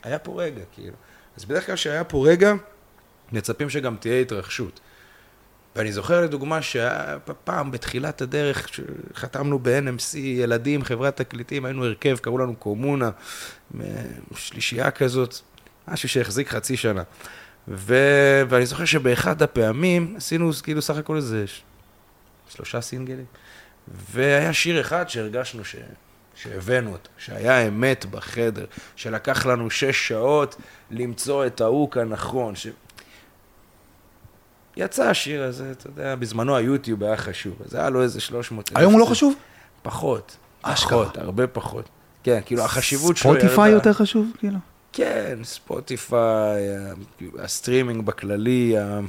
היה 0.04 0.20
פה 0.20 0.44
רגע, 0.44 0.62
כאילו. 0.72 0.96
אז 1.38 1.46
בדרך 1.46 1.66
כלל 1.66 1.76
כשהיה 1.76 2.04
פה 2.04 2.28
רגע, 2.28 2.54
מצפים 3.32 3.70
שגם 3.70 3.96
תהיה 4.00 4.22
התרחשות. 4.22 4.80
ואני 5.76 5.92
זוכר 5.92 6.22
לדוגמה 6.22 6.62
שהיה 6.62 7.18
פעם 7.44 7.72
בתחילת 7.72 8.22
הדרך, 8.22 8.68
כשחתמנו 8.70 9.60
ב-NMC, 9.60 10.18
ילדים, 10.18 10.84
חברת 10.84 11.18
תקליטים, 11.18 11.66
היינו 11.66 11.86
הרכב, 11.86 12.18
קראו 12.18 12.38
לנו 12.38 12.56
קומונה, 12.56 13.10
שלישייה 14.36 14.92
כזאת, 14.92 15.36
משהו 15.88 16.10
שהחזיק 16.10 16.50
חצי 16.50 16.78
שנה. 16.78 17.04
ו... 17.68 17.96
ואני 18.50 18.66
זוכר 18.66 18.86
שבאחד 18.86 19.42
הפעמים 19.42 20.14
עשינו 20.18 20.52
כאילו 20.64 20.82
סך 20.82 20.98
הכל 20.98 21.16
איזה. 21.16 21.46
שלושה 22.50 22.82
סינגלים, 22.82 23.26
והיה 24.12 24.54
שיר 24.54 24.82
אחד 24.82 25.10
שהרגשנו 25.10 25.66
ש... 25.66 25.76
שהבאנו 26.42 26.92
אותו, 26.92 27.10
שהיה 27.18 27.68
אמת 27.68 28.06
בחדר, 28.12 28.66
שלקח 28.96 29.46
לנו 29.46 29.70
שש 29.72 30.08
שעות 30.08 30.56
למצוא 30.92 31.46
את 31.46 31.62
ההוק 31.62 31.98
הנכון. 31.98 32.56
ש... 32.56 32.68
יצא 34.78 35.04
השיר 35.04 35.44
הזה, 35.44 35.72
אתה 35.72 35.88
יודע, 35.88 36.16
בזמנו 36.16 36.56
היוטיוב 36.56 37.04
היה 37.04 37.18
חשוב, 37.18 37.54
אז 37.66 37.76
היה 37.76 37.90
לו 37.90 38.02
איזה 38.02 38.20
300... 38.22 38.72
היום 38.76 38.94
הוא 38.94 39.00
לא 39.02 39.06
חשוב? 39.06 39.34
פחות. 39.84 40.38
אשכרה. 40.62 41.06
פחות, 41.06 41.18
הרבה 41.18 41.48
פחות. 41.48 41.90
כן, 42.24 42.40
כאילו 42.46 42.64
החשיבות 42.64 43.18
שלו. 43.18 43.34
ספוטיפיי 43.34 43.72
יותר 43.72 43.94
חשוב, 43.94 44.28
כאילו? 44.38 44.58
כן, 44.94 45.40
ספוטיפיי, 45.44 46.62
הסטרימינג 47.40 48.06
בכללי, 48.06 48.78
ה- 48.78 49.00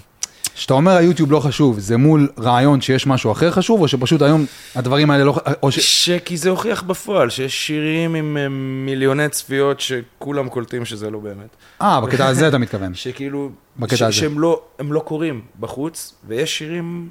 כשאתה 0.60 0.74
אומר 0.74 0.92
היוטיוב 0.92 1.32
לא 1.32 1.40
חשוב, 1.40 1.78
זה 1.78 1.96
מול 1.96 2.28
רעיון 2.38 2.80
שיש 2.80 3.06
משהו 3.06 3.32
אחר 3.32 3.50
חשוב, 3.50 3.80
או 3.80 3.88
שפשוט 3.88 4.22
היום 4.22 4.44
הדברים 4.74 5.10
האלה 5.10 5.24
לא... 5.24 5.32
ח- 5.32 5.52
או 5.62 5.72
ש... 5.72 5.78
שכי 6.06 6.36
זה 6.36 6.50
הוכיח 6.50 6.82
בפועל, 6.82 7.30
שיש 7.30 7.66
שירים 7.66 8.14
עם 8.14 8.36
אה, 8.36 8.48
מיליוני 8.84 9.28
צפיות 9.28 9.80
שכולם 9.80 10.48
קולטים 10.48 10.84
שזה 10.84 11.10
לא 11.10 11.18
באמת. 11.18 11.48
אה, 11.82 12.00
בקטע 12.00 12.26
הזה 12.26 12.48
אתה 12.48 12.58
מתכוון. 12.58 12.94
שכאילו, 13.04 13.50
בקטע 13.78 13.96
ש- 13.96 14.02
הזה. 14.02 14.12
שהם 14.12 14.38
לא, 14.40 14.62
הם 14.78 14.92
לא 14.92 15.00
קורים 15.00 15.40
בחוץ, 15.60 16.14
ויש 16.28 16.58
שירים 16.58 17.08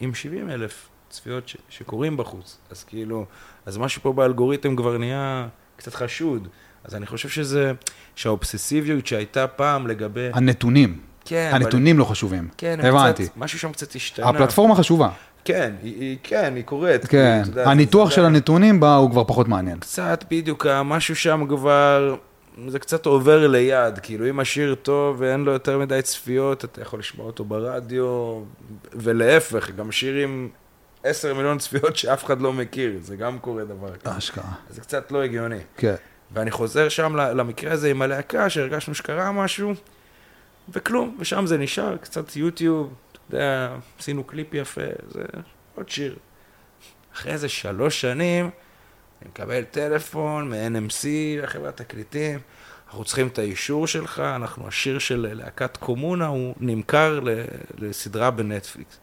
עם 0.00 0.14
70 0.14 0.50
אלף 0.50 0.88
צפיות 1.10 1.48
ש- 1.48 1.56
שקורים 1.70 2.16
בחוץ. 2.16 2.58
אז 2.70 2.84
כאילו, 2.84 3.24
אז 3.66 3.78
משהו 3.78 4.02
פה 4.02 4.12
באלגוריתם 4.12 4.76
כבר 4.76 4.98
נהיה 4.98 5.46
קצת 5.76 5.94
חשוד. 5.94 6.48
אז 6.84 6.94
אני 6.94 7.06
חושב 7.06 7.28
שזה, 7.28 7.72
שהאובססיביות 8.16 9.06
שהייתה 9.06 9.46
פעם 9.46 9.86
לגבי... 9.86 10.28
הנתונים. 10.34 10.98
כן, 11.24 11.50
אבל- 11.54 11.62
הנתונים 11.62 11.98
לא 11.98 12.04
חשובים. 12.04 12.48
כן, 12.58 12.78
הבנתי. 12.82 13.24
קצת, 13.26 13.36
משהו 13.36 13.58
שם 13.58 13.72
קצת 13.72 13.94
השתנה. 13.94 14.28
הפלטפורמה 14.28 14.74
חשובה. 14.74 15.08
כן, 15.44 15.72
היא, 15.82 16.00
היא, 16.00 16.16
כן, 16.22 16.52
היא 16.56 16.64
קורית. 16.64 17.06
כן. 17.06 17.40
אתה 17.42 17.50
יודע, 17.50 17.70
הניתוח 17.70 18.08
זה- 18.08 18.14
של 18.14 18.24
הנתונים 18.24 18.80
בה 18.80 18.94
הוא 18.94 19.10
כבר 19.10 19.24
פחות 19.24 19.48
מעניין. 19.48 19.78
קצת, 19.78 20.24
בדיוק, 20.30 20.66
משהו 20.84 21.16
שם 21.16 21.44
כבר, 21.48 22.16
זה 22.68 22.78
קצת 22.78 23.06
עובר 23.06 23.46
ליד, 23.46 23.98
כאילו 23.98 24.28
אם 24.30 24.40
השיר 24.40 24.74
טוב 24.74 25.16
ואין 25.18 25.44
לו 25.44 25.52
יותר 25.52 25.78
מדי 25.78 26.02
צפיות, 26.02 26.64
אתה 26.64 26.82
יכול 26.82 26.98
לשמוע 26.98 27.26
אותו 27.26 27.44
ברדיו, 27.44 28.40
ולהפך, 28.92 29.70
גם 29.70 29.92
שירים 29.92 30.48
10 31.04 31.34
מיליון 31.34 31.58
צפיות 31.58 31.96
שאף 31.96 32.24
אחד 32.24 32.40
לא 32.40 32.52
מכיר, 32.52 32.92
זה 33.02 33.16
גם 33.16 33.38
קורה 33.38 33.64
דבר 33.64 33.96
כזה. 33.96 34.18
אשכרה. 34.18 34.44
זה 34.70 34.80
קצת 34.80 35.12
לא 35.12 35.22
הגיוני. 35.22 35.58
כן. 35.76 35.94
ואני 36.34 36.50
חוזר 36.50 36.88
שם 36.88 37.16
למקרה 37.16 37.72
הזה 37.72 37.90
עם 37.90 38.02
הלהקה, 38.02 38.50
שהרגשנו 38.50 38.94
שקרה 38.94 39.32
משהו, 39.32 39.72
וכלום, 40.68 41.16
ושם 41.20 41.46
זה 41.46 41.58
נשאר, 41.58 41.96
קצת 41.96 42.36
יוטיוב, 42.36 42.94
אתה 43.12 43.20
יודע, 43.30 43.76
עשינו 43.98 44.24
קליפ 44.24 44.54
יפה, 44.54 44.80
זה 45.10 45.22
עוד 45.74 45.88
שיר. 45.88 46.16
אחרי 47.14 47.32
איזה 47.32 47.48
שלוש 47.48 48.00
שנים, 48.00 48.50
אני 49.22 49.30
מקבל 49.30 49.64
טלפון 49.64 50.50
מ-NMC, 50.50 51.06
חברת 51.46 51.76
תקליטים, 51.76 52.38
אנחנו 52.86 53.04
צריכים 53.04 53.26
את 53.26 53.38
האישור 53.38 53.86
שלך, 53.86 54.20
אנחנו, 54.20 54.68
השיר 54.68 54.98
של 54.98 55.30
להקת 55.32 55.76
קומונה, 55.76 56.26
הוא 56.26 56.54
נמכר 56.60 57.20
לסדרה 57.78 58.30
בנטפליקס. 58.30 58.98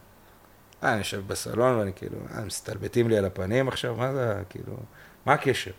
אה, 0.82 0.90
אני 0.90 0.98
יושב 0.98 1.22
בסלון 1.26 1.74
ואני 1.78 1.92
כאילו, 1.96 2.16
אה, 2.34 2.44
מסתלבטים 2.44 3.08
לי 3.08 3.18
על 3.18 3.24
הפנים 3.24 3.68
עכשיו, 3.68 3.94
מה 3.94 4.12
זה, 4.12 4.42
כאילו, 4.50 4.76
מה 5.26 5.32
הקשר? 5.32 5.70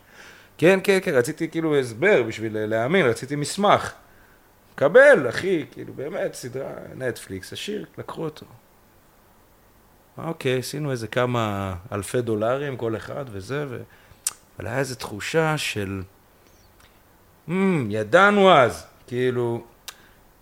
כן, 0.57 0.79
כן, 0.83 0.99
כן, 1.03 1.11
רציתי 1.13 1.49
כאילו 1.49 1.79
הסבר 1.79 2.23
בשביל 2.23 2.65
להאמין, 2.65 3.05
רציתי 3.05 3.35
מסמך. 3.35 3.93
קבל, 4.75 5.29
אחי, 5.29 5.65
כאילו, 5.71 5.93
באמת, 5.93 6.33
סדרה, 6.33 6.73
נטפליקס, 6.95 7.53
השיר, 7.53 7.85
לקחו 7.97 8.23
אותו. 8.23 8.45
אוקיי, 10.17 10.59
עשינו 10.59 10.91
איזה 10.91 11.07
כמה 11.07 11.75
אלפי 11.91 12.21
דולרים 12.21 12.77
כל 12.77 12.95
אחד 12.95 13.25
וזה, 13.31 13.65
ו... 13.69 13.81
אבל 14.59 14.67
היה 14.67 14.79
איזו 14.79 14.95
תחושה 14.95 15.57
של... 15.57 16.01
Mm, 17.49 17.51
ידענו 17.89 18.51
אז, 18.51 18.85
כאילו, 19.07 19.63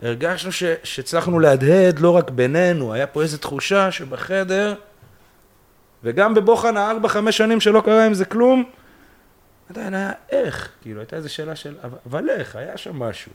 הרגשנו 0.02 0.52
ש... 0.52 0.64
שהצלחנו 0.84 1.40
להדהד 1.40 2.00
לא 2.00 2.16
רק 2.16 2.30
בינינו, 2.30 2.94
היה 2.94 3.08
פה 3.08 3.22
איזו 3.22 3.38
תחושה 3.38 3.92
שבחדר, 3.92 4.76
וגם 6.04 6.34
בבוחן 6.34 6.78
הארבע, 6.78 7.08
חמש 7.10 7.38
שנים 7.38 7.60
שלא 7.60 7.82
קרה 7.86 8.06
עם 8.06 8.14
זה 8.14 8.26
כלום, 8.26 8.64
עדיין 9.70 9.94
היה 9.94 10.12
איך, 10.30 10.70
כאילו, 10.82 11.00
הייתה 11.00 11.16
איזו 11.16 11.34
שאלה 11.34 11.56
של, 11.56 11.78
אבל 12.06 12.30
איך, 12.30 12.56
היה 12.56 12.78
שם 12.78 13.00
משהו. 13.00 13.32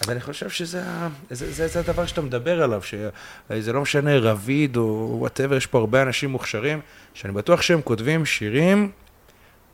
אז 0.00 0.10
אני 0.10 0.20
חושב 0.20 0.48
שזה 0.50 0.82
זה, 1.30 1.52
זה, 1.52 1.68
זה 1.68 1.80
הדבר 1.80 2.06
שאתה 2.06 2.20
מדבר 2.20 2.62
עליו, 2.62 2.82
שזה 2.82 3.72
לא 3.72 3.82
משנה 3.82 4.18
רביד 4.18 4.76
או 4.76 5.16
וואטאבר, 5.18 5.56
יש 5.56 5.66
פה 5.66 5.78
הרבה 5.78 6.02
אנשים 6.02 6.30
מוכשרים, 6.30 6.80
שאני 7.14 7.32
בטוח 7.32 7.62
שהם 7.62 7.82
כותבים 7.82 8.26
שירים 8.26 8.90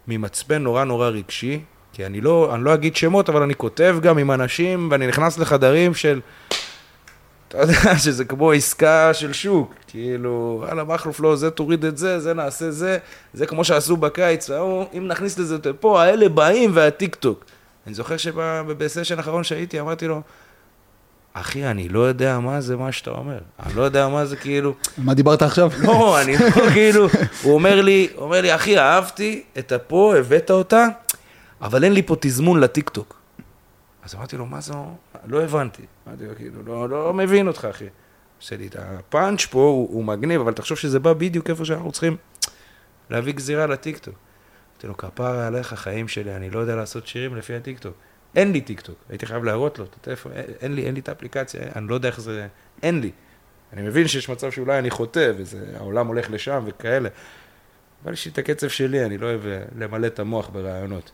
ממצפן 0.09 0.63
נורא 0.63 0.85
נורא 0.85 1.09
רגשי, 1.09 1.61
כי 1.93 2.07
אני 2.07 2.21
לא, 2.21 2.55
אני 2.55 2.65
לא 2.65 2.75
אגיד 2.75 2.97
שמות, 2.97 3.29
אבל 3.29 3.43
אני 3.43 3.55
כותב 3.55 3.97
גם 4.03 4.19
עם 4.19 4.31
אנשים, 4.31 4.89
ואני 4.91 5.07
נכנס 5.07 5.39
לחדרים 5.39 5.95
של, 5.95 6.21
אתה 7.49 7.59
יודע, 7.59 7.99
שזה 8.05 8.25
כמו 8.25 8.53
עסקה 8.53 9.15
של 9.15 9.33
שוק, 9.33 9.75
כאילו, 9.87 10.63
וואלה, 10.65 10.85
מכלוף 10.85 11.21
לא, 11.21 11.37
זה 11.37 11.51
תוריד 11.51 11.85
את 11.85 11.99
זה, 11.99 12.21
זה 12.21 12.35
נעשה 12.35 12.71
זה, 12.71 12.99
זה 13.33 13.47
כמו 13.47 13.65
שעשו 13.65 13.97
בקיץ, 13.97 14.51
אם 14.97 15.09
נכניס 15.09 15.39
לזה 15.39 15.59
פה, 15.81 16.03
האלה 16.03 16.29
באים 16.29 16.71
והטיק 16.75 17.15
טוק. 17.15 17.45
אני 17.89 17.95
זוכר 17.95 18.17
שבסשן 18.17 19.19
האחרון 19.19 19.45
שהייתי, 19.45 19.81
אמרתי 19.81 20.07
לו, 20.07 20.23
אחי, 21.33 21.67
אני 21.67 21.89
לא 21.89 22.01
יודע 22.01 22.39
מה 22.39 22.61
זה 22.61 22.77
מה 22.77 22.93
שאתה 22.93 23.11
אומר. 23.11 23.39
אני 23.67 23.75
לא 23.75 23.83
יודע 23.83 24.09
מה 24.09 24.27
זה 24.27 24.37
כאילו... 24.37 24.75
מה 24.99 25.15
דיברת 25.15 25.43
עכשיו? 25.43 25.71
לא, 25.79 26.21
אני 26.23 26.37
לא 26.37 26.71
כאילו... 26.75 27.09
הוא 27.43 27.55
אומר 27.55 27.81
לי, 27.81 28.09
אומר 28.17 28.41
לי, 28.41 28.55
אחי, 28.55 28.79
אהבתי 28.79 29.43
את 29.59 29.73
הפה, 29.73 30.15
הבאת 30.17 30.51
אותה, 30.51 30.87
אבל 31.61 31.85
אין 31.85 31.93
לי 31.93 32.03
פה 32.03 32.17
תזמון 32.21 32.61
לטיקטוק. 32.61 33.21
אז 34.05 34.15
אמרתי 34.15 34.37
לו, 34.37 34.47
מה 34.47 34.61
זה? 34.61 34.75
לא 35.27 35.43
הבנתי. 35.43 35.83
אמרתי 36.09 36.25
לו, 36.25 36.37
כאילו, 36.37 36.63
לא, 36.67 36.89
לא 36.89 37.15
מבין 37.15 37.49
אותך, 37.49 37.67
אחי. 37.71 37.89
עושה 38.41 38.57
לי 38.57 38.67
את 38.67 38.77
הפאנץ' 38.79 39.45
פה, 39.45 39.59
הוא, 39.59 39.89
הוא 39.91 40.05
מגניב, 40.05 40.41
אבל 40.41 40.53
תחשוב 40.53 40.79
שזה 40.79 40.99
בא 40.99 41.13
בדיוק 41.13 41.51
איפה 41.51 41.65
שאנחנו 41.65 41.93
צריכים 41.93 42.17
להביא 43.11 43.33
גזירה 43.33 43.67
לטיקטוק. 43.67 44.28
אמרתי 44.79 44.87
לו, 44.87 44.97
כפרה 44.97 45.47
עליך, 45.47 45.75
חיים 45.75 46.09
שלי, 46.09 46.37
אני 46.37 46.51
לא 46.51 46.59
יודע 46.59 46.77
לעשות 46.77 47.07
שירים 47.07 47.37
לפי 47.37 47.55
הטיקטוק. 47.55 47.95
אין 48.37 48.53
לי 48.53 48.61
טיקטוק, 48.61 48.99
הייתי 49.09 49.27
חייב 49.27 49.45
להראות 49.45 49.79
לו 49.79 49.85
את 49.85 49.97
הטלפון, 50.01 50.33
אין, 50.33 50.45
אין 50.61 50.75
לי, 50.75 50.87
אין 50.87 50.95
לי 50.95 51.01
את 51.01 51.09
האפליקציה, 51.09 51.61
אני 51.77 51.89
לא 51.89 51.95
יודע 51.95 52.09
איך 52.09 52.21
זה, 52.21 52.47
אין 52.83 53.01
לי. 53.01 53.11
אני 53.73 53.83
מבין 53.83 54.09
שיש 54.09 54.29
מצב 54.29 54.51
שאולי 54.51 54.79
אני 54.79 54.91
חוטא, 54.91 55.33
והעולם 55.45 56.07
הולך 56.07 56.31
לשם 56.31 56.63
וכאלה, 56.67 57.09
אבל 58.05 58.13
יש 58.13 58.27
לי 58.27 58.33
את 58.33 58.39
הקצב 58.39 58.69
שלי, 58.69 59.05
אני 59.05 59.19
לא 59.19 59.27
אוהב 59.27 59.47
אה, 59.47 59.63
למלא 59.79 60.07
את 60.07 60.19
המוח 60.19 60.49
ברעיונות. 60.49 61.11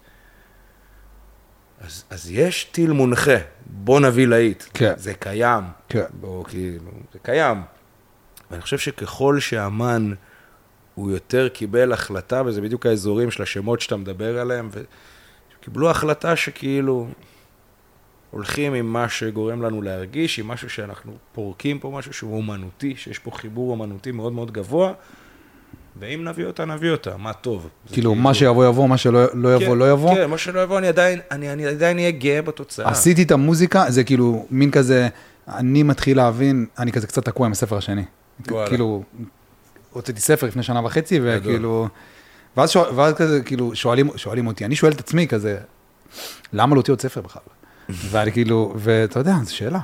אז, 1.81 2.05
אז 2.11 2.31
יש 2.31 2.64
טיל 2.64 2.92
מונחה, 2.92 3.37
בוא 3.66 4.00
נביא 4.00 4.27
להיט. 4.27 4.64
כן. 4.74 4.92
זה 4.96 5.14
קיים. 5.14 5.64
כן. 5.88 6.05
בוא, 6.12 6.44
כאילו, 6.44 6.90
זה 7.12 7.18
קיים. 7.22 7.62
ואני 8.50 8.62
חושב 8.62 8.79
שככל 8.79 9.40
שאמן 9.40 10.14
הוא 10.94 11.11
יותר 11.11 11.48
קיבל 11.48 11.92
החלטה, 11.92 12.42
וזה 12.46 12.61
בדיוק 12.61 12.87
האזורים 12.87 13.30
של 13.30 13.42
השמות 13.42 13.80
שאתה 13.80 13.96
מדבר 13.96 14.38
עליהם, 14.38 14.68
וקיבלו 15.61 15.90
החלטה 15.90 16.37
שכאילו 16.37 17.09
הולכים 18.30 18.74
עם 18.74 18.92
מה 18.92 19.09
שגורם 19.09 19.62
לנו 19.62 19.83
להרגיש, 19.83 20.38
עם 20.38 20.48
משהו 20.48 20.70
שאנחנו 20.70 21.12
פורקים 21.33 21.78
פה, 21.78 21.90
משהו 21.90 22.12
שהוא 22.12 22.37
אומנותי, 22.37 22.94
שיש 22.96 23.18
פה 23.18 23.30
חיבור 23.30 23.70
אומנותי 23.70 24.12
מאוד 24.12 24.33
מאוד 24.33 24.52
גבוה, 24.52 24.92
ואם 25.98 26.24
נביא 26.24 26.46
אותה, 26.46 26.64
נביא 26.64 26.90
אותה, 26.90 27.16
מה 27.16 27.33
טוב. 27.33 27.68
זה 27.88 27.94
כאילו, 27.94 28.14
מה 28.14 28.35
שיבוא 28.35 28.66
יבוא, 28.66 28.88
מה 28.88 28.96
שלא 28.96 29.24
לא 29.35 29.54
יבוא 29.54 29.66
כן, 29.66 29.78
לא 29.78 29.90
יבוא. 29.90 30.14
כן, 30.14 30.30
מה 30.30 30.38
שלא 30.38 30.61
יבוא, 30.61 30.78
אני 30.78 30.88
עדיין, 30.88 31.20
אני, 31.30 31.52
אני 31.52 31.66
עדיין 31.66 31.98
אהיה 31.98 32.11
גאה 32.11 32.42
בתוצאה. 32.42 32.88
עשיתי 32.88 33.22
את 33.22 33.30
המוזיקה, 33.30 33.85
זה 33.88 34.04
כאילו 34.04 34.46
מין 34.50 34.70
כזה, 34.70 35.09
אני 35.48 35.83
מתחיל 35.83 36.16
להבין, 36.16 36.66
אני 36.78 36.92
כזה 36.92 37.07
קצת 37.07 37.24
תקוע 37.24 37.46
עם 37.46 37.52
הספר 37.52 37.76
השני. 37.76 38.04
וואלה. 38.48 38.68
כאילו, 38.68 39.02
הוצאתי 39.94 40.20
ספר 40.20 40.46
לפני 40.46 40.62
שנה 40.62 40.85
וחצי, 40.85 41.20
וכאילו, 41.22 41.88
ואז, 42.57 42.70
שואל, 42.70 42.94
ואז 42.94 43.14
כזה, 43.14 43.42
כאילו, 43.42 43.74
שואלים, 43.74 44.11
שואלים 44.16 44.46
אותי, 44.46 44.64
אני 44.64 44.76
שואל 44.76 44.92
את 44.92 45.00
עצמי 45.00 45.28
כזה, 45.28 45.59
למה 46.52 46.74
להוציא 46.74 46.92
עוד 46.92 47.00
ספר 47.00 47.20
בכלל? 47.20 47.42
ואני 48.11 48.33
כאילו, 48.33 48.74
ואתה 48.76 49.18
יודע, 49.18 49.35
זו 49.42 49.57
שאלה, 49.57 49.80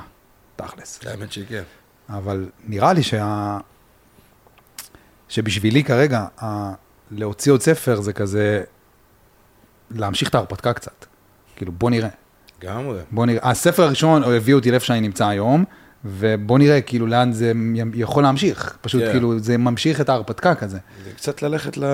תכלס. 0.55 0.99
האמת 1.05 1.31
שכן. 1.31 1.63
אבל 2.09 2.49
נראה 2.67 2.93
לי 2.93 3.03
שה... 3.03 3.57
שבשבילי 5.29 5.83
כרגע, 5.83 6.25
ה... 6.43 6.73
להוציא 7.11 7.51
עוד 7.51 7.61
ספר 7.61 8.01
זה 8.01 8.13
כזה, 8.13 8.63
להמשיך 9.91 10.29
את 10.29 10.35
ההרפתקה 10.35 10.73
קצת. 10.73 11.05
כאילו, 11.55 11.71
בוא 11.71 11.89
נראה. 11.89 12.09
לגמרי. 12.61 12.99
בוא 13.11 13.25
נראה. 13.25 13.49
הספר 13.49 13.83
הראשון 13.83 14.23
הביא 14.23 14.53
אותי 14.53 14.71
לאיפה 14.71 14.85
שאני 14.85 15.01
נמצא 15.01 15.27
היום, 15.27 15.65
ובוא 16.05 16.59
נראה 16.59 16.81
כאילו 16.81 17.07
לאן 17.07 17.31
זה 17.31 17.51
יכול 17.93 18.23
להמשיך. 18.23 18.77
פשוט 18.81 19.01
כן. 19.01 19.11
כאילו, 19.11 19.39
זה 19.39 19.57
ממשיך 19.57 20.01
את 20.01 20.09
ההרפתקה 20.09 20.55
כזה. 20.55 20.77
זה 21.05 21.11
קצת 21.15 21.41
ללכת 21.41 21.77
ל- 21.77 21.85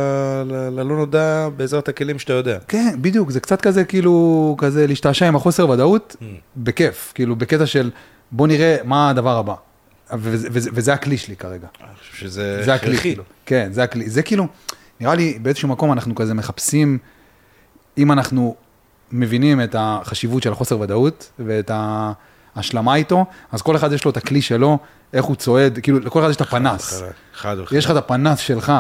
ל- 0.46 0.70
ללא 0.70 0.96
נודע 0.98 1.50
בעזרת 1.58 1.88
הכלים 1.90 2.20
שאתה 2.20 2.34
יודע. 2.34 2.58
כן, 2.68 2.96
בדיוק, 3.02 3.32
זה 3.32 3.40
קצת 3.40 3.62
כזה 3.62 3.84
כאילו, 3.84 4.56
כזה 4.60 4.88
להשתעשע 4.88 5.28
עם 5.28 5.36
החוסר 5.36 5.70
ודאות, 5.70 6.16
Mm. 6.20 6.24
בכיף, 6.58 7.12
כאילו, 7.16 7.36
בקטע 7.36 7.66
של 7.66 7.92
בוא 8.32 8.48
נראה 8.48 8.78
מה 8.84 9.10
הדבר 9.10 9.38
הבא. 9.38 9.54
וזה, 10.14 10.48
וזה, 10.52 10.70
וזה 10.74 10.94
הכלי 10.94 11.18
שלי 11.18 11.36
כרגע. 11.36 11.68
אני 11.82 11.90
חושב 12.00 12.14
שזה 12.28 12.62
זה 12.66 12.74
הכלי. 12.74 12.98
כאילו. 12.98 13.24
כן, 13.46 13.70
זה 13.72 13.84
הכלי. 13.84 14.10
זה 14.10 14.22
כאילו, 14.22 14.48
נראה 15.00 15.16
לי 15.16 15.40
באיזשהו 15.42 15.68
מקום 15.70 15.92
אנחנו 15.94 16.16
כזה 16.16 16.34
מחפשים, 16.34 16.98
אם 17.98 18.12
אנחנו 18.12 18.56
מבינים 19.12 19.62
את 19.62 19.76
החשיבות 19.80 20.44
של 20.44 20.52
החוסר 20.52 20.80
ודאות 20.80 21.32
ואת 21.40 21.72
ההשלמה 22.58 22.96
איתו, 22.96 23.26
אז 23.52 23.62
כל 23.62 23.76
אחד 23.76 23.92
יש 23.94 24.06
לו 24.06 24.12
את 24.12 24.18
הכלי 24.18 24.42
שלו, 24.42 24.78
איך 25.14 25.26
הוא 25.26 25.36
צועד, 25.36 25.80
כאילו, 25.84 26.00
לכל 26.00 26.20
אחד 26.22 26.30
יש 26.30 26.36
את 26.36 26.42
הפנס. 26.42 27.04
חד 27.34 27.56
וחלק. 27.60 27.78
יש 27.78 27.86
לך 27.86 27.92
את 27.92 27.96
הפנס 27.96 28.40
שלך, 28.40 28.74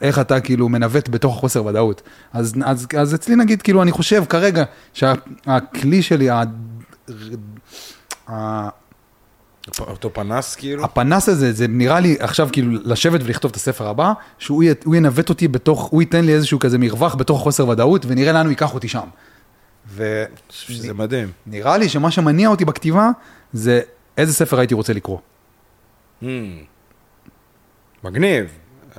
איך 0.00 0.18
אתה 0.18 0.40
כאילו 0.40 0.68
מנווט 0.68 1.08
בתוך 1.08 1.36
החוסר 1.36 1.64
ודאות. 1.64 2.02
אז, 2.32 2.54
אז, 2.64 2.86
אז 2.98 3.14
אצלי 3.14 3.36
נגיד, 3.36 3.62
כאילו, 3.62 3.82
אני 3.82 3.92
חושב 3.92 4.24
כרגע 4.28 4.64
שהכלי 4.92 6.02
שלי, 6.02 6.30
ה, 6.30 6.42
ה, 8.30 8.68
אותו 9.80 10.10
פנס 10.14 10.54
כאילו? 10.54 10.84
הפנס 10.84 11.28
הזה, 11.28 11.52
זה 11.52 11.68
נראה 11.68 12.00
לי 12.00 12.16
עכשיו 12.20 12.48
כאילו 12.52 12.78
לשבת 12.84 13.20
ולכתוב 13.24 13.50
את 13.50 13.56
הספר 13.56 13.88
הבא, 13.88 14.12
שהוא 14.38 14.62
י- 14.64 14.96
ינווט 14.96 15.28
אותי 15.28 15.48
בתוך, 15.48 15.82
הוא 15.82 16.02
ייתן 16.02 16.24
לי 16.24 16.34
איזשהו 16.34 16.58
כזה 16.58 16.78
מרווח 16.78 17.14
בתוך 17.14 17.40
חוסר 17.40 17.68
ודאות, 17.68 18.04
ונראה 18.08 18.32
לאן 18.32 18.44
הוא 18.46 18.50
ייקח 18.50 18.74
אותי 18.74 18.88
שם. 18.88 19.06
חושב 20.50 20.72
שזה 20.72 20.94
מדהים. 20.94 21.28
לי 21.76 21.88
שמה 21.88 22.10
שמניע 22.10 22.48
אותי 22.48 22.64
בכתיבה, 22.64 23.10
זה 23.52 23.80
איזה 24.18 24.34
ספר 24.34 24.58
הייתי 24.58 24.74
רוצה 24.74 24.92
לקרוא. 24.92 25.18
Hmm. 26.22 26.26
מגניב. 28.04 28.46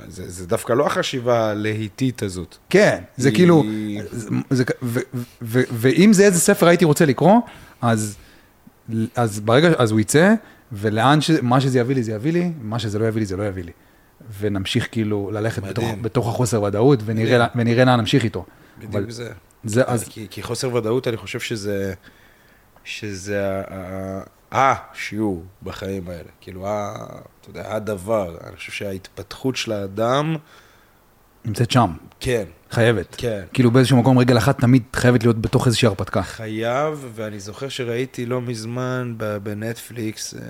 זה, 0.08 0.30
זה 0.30 0.46
דווקא 0.46 0.72
לא 0.72 0.86
החשיבה 0.86 1.50
הלהיטית 1.50 2.22
הזאת. 2.22 2.56
כן, 2.70 3.02
זה 3.16 3.28
היא- 3.28 3.36
כאילו, 3.36 3.64
זה, 4.12 4.28
זה, 4.50 4.64
ו, 4.82 4.98
ו, 4.98 5.00
ו, 5.42 5.60
ואם 5.72 6.12
זה 6.12 6.24
איזה 6.24 6.40
ספר 6.40 6.66
הייתי 6.68 6.84
רוצה 6.84 7.04
לקרוא, 7.06 7.40
אז, 7.82 8.16
אז 9.16 9.40
ברגע, 9.40 9.68
אז 9.78 9.90
הוא 9.90 10.00
יצא, 10.00 10.34
ולאן, 10.72 11.20
ש, 11.20 11.30
מה 11.42 11.60
שזה 11.60 11.78
יביא 11.78 11.94
לי 11.94 12.02
זה 12.02 12.12
יביא 12.12 12.32
לי, 12.32 12.52
מה 12.62 12.78
שזה 12.78 12.98
לא 12.98 13.04
יביא 13.08 13.20
לי 13.20 13.26
זה 13.26 13.36
לא 13.36 13.42
יביא 13.42 13.64
לי. 13.64 13.72
ונמשיך 14.40 14.88
כאילו 14.92 15.30
ללכת 15.32 15.62
בתוך, 15.62 15.84
מדהים. 15.84 16.02
בתוך 16.02 16.28
החוסר 16.28 16.62
ודאות, 16.62 16.98
ונראה, 17.04 17.46
ונראה 17.54 17.84
לאן 17.84 18.00
נמשיך 18.00 18.24
איתו. 18.24 18.44
בדיוק 18.78 19.10
זה. 19.10 19.30
זה, 19.64 19.82
אז, 19.86 20.08
כי, 20.08 20.26
כי 20.30 20.42
חוסר 20.42 20.74
ודאות, 20.74 21.08
אני 21.08 21.16
חושב 21.16 21.40
שזה, 21.40 21.94
שזה 22.84 23.62
השיעור 24.52 25.44
בחיים 25.62 26.08
האלה. 26.08 26.28
כאילו, 26.40 26.68
ה, 26.68 26.94
אתה 27.40 27.50
יודע, 27.50 27.74
הדבר. 27.74 28.36
אני 28.46 28.56
חושב 28.56 28.72
שההתפתחות 28.72 29.56
של 29.56 29.72
האדם, 29.72 30.36
נמצאת 31.44 31.70
שם, 31.70 31.90
כן, 32.20 32.44
חייבת. 32.70 33.14
כן. 33.18 33.44
כאילו 33.52 33.70
באיזשהו 33.70 33.96
מקום 33.96 34.18
רגל 34.18 34.38
אחת 34.38 34.60
תמיד 34.60 34.82
חייבת 34.96 35.22
להיות 35.22 35.40
בתוך 35.40 35.66
איזושהי 35.66 35.88
הרפתקה. 35.88 36.22
חייב, 36.22 37.08
ואני 37.14 37.40
זוכר 37.40 37.68
שראיתי 37.68 38.26
לא 38.26 38.40
מזמן 38.40 39.14
בנטפליקס, 39.42 40.34
אה, 40.34 40.40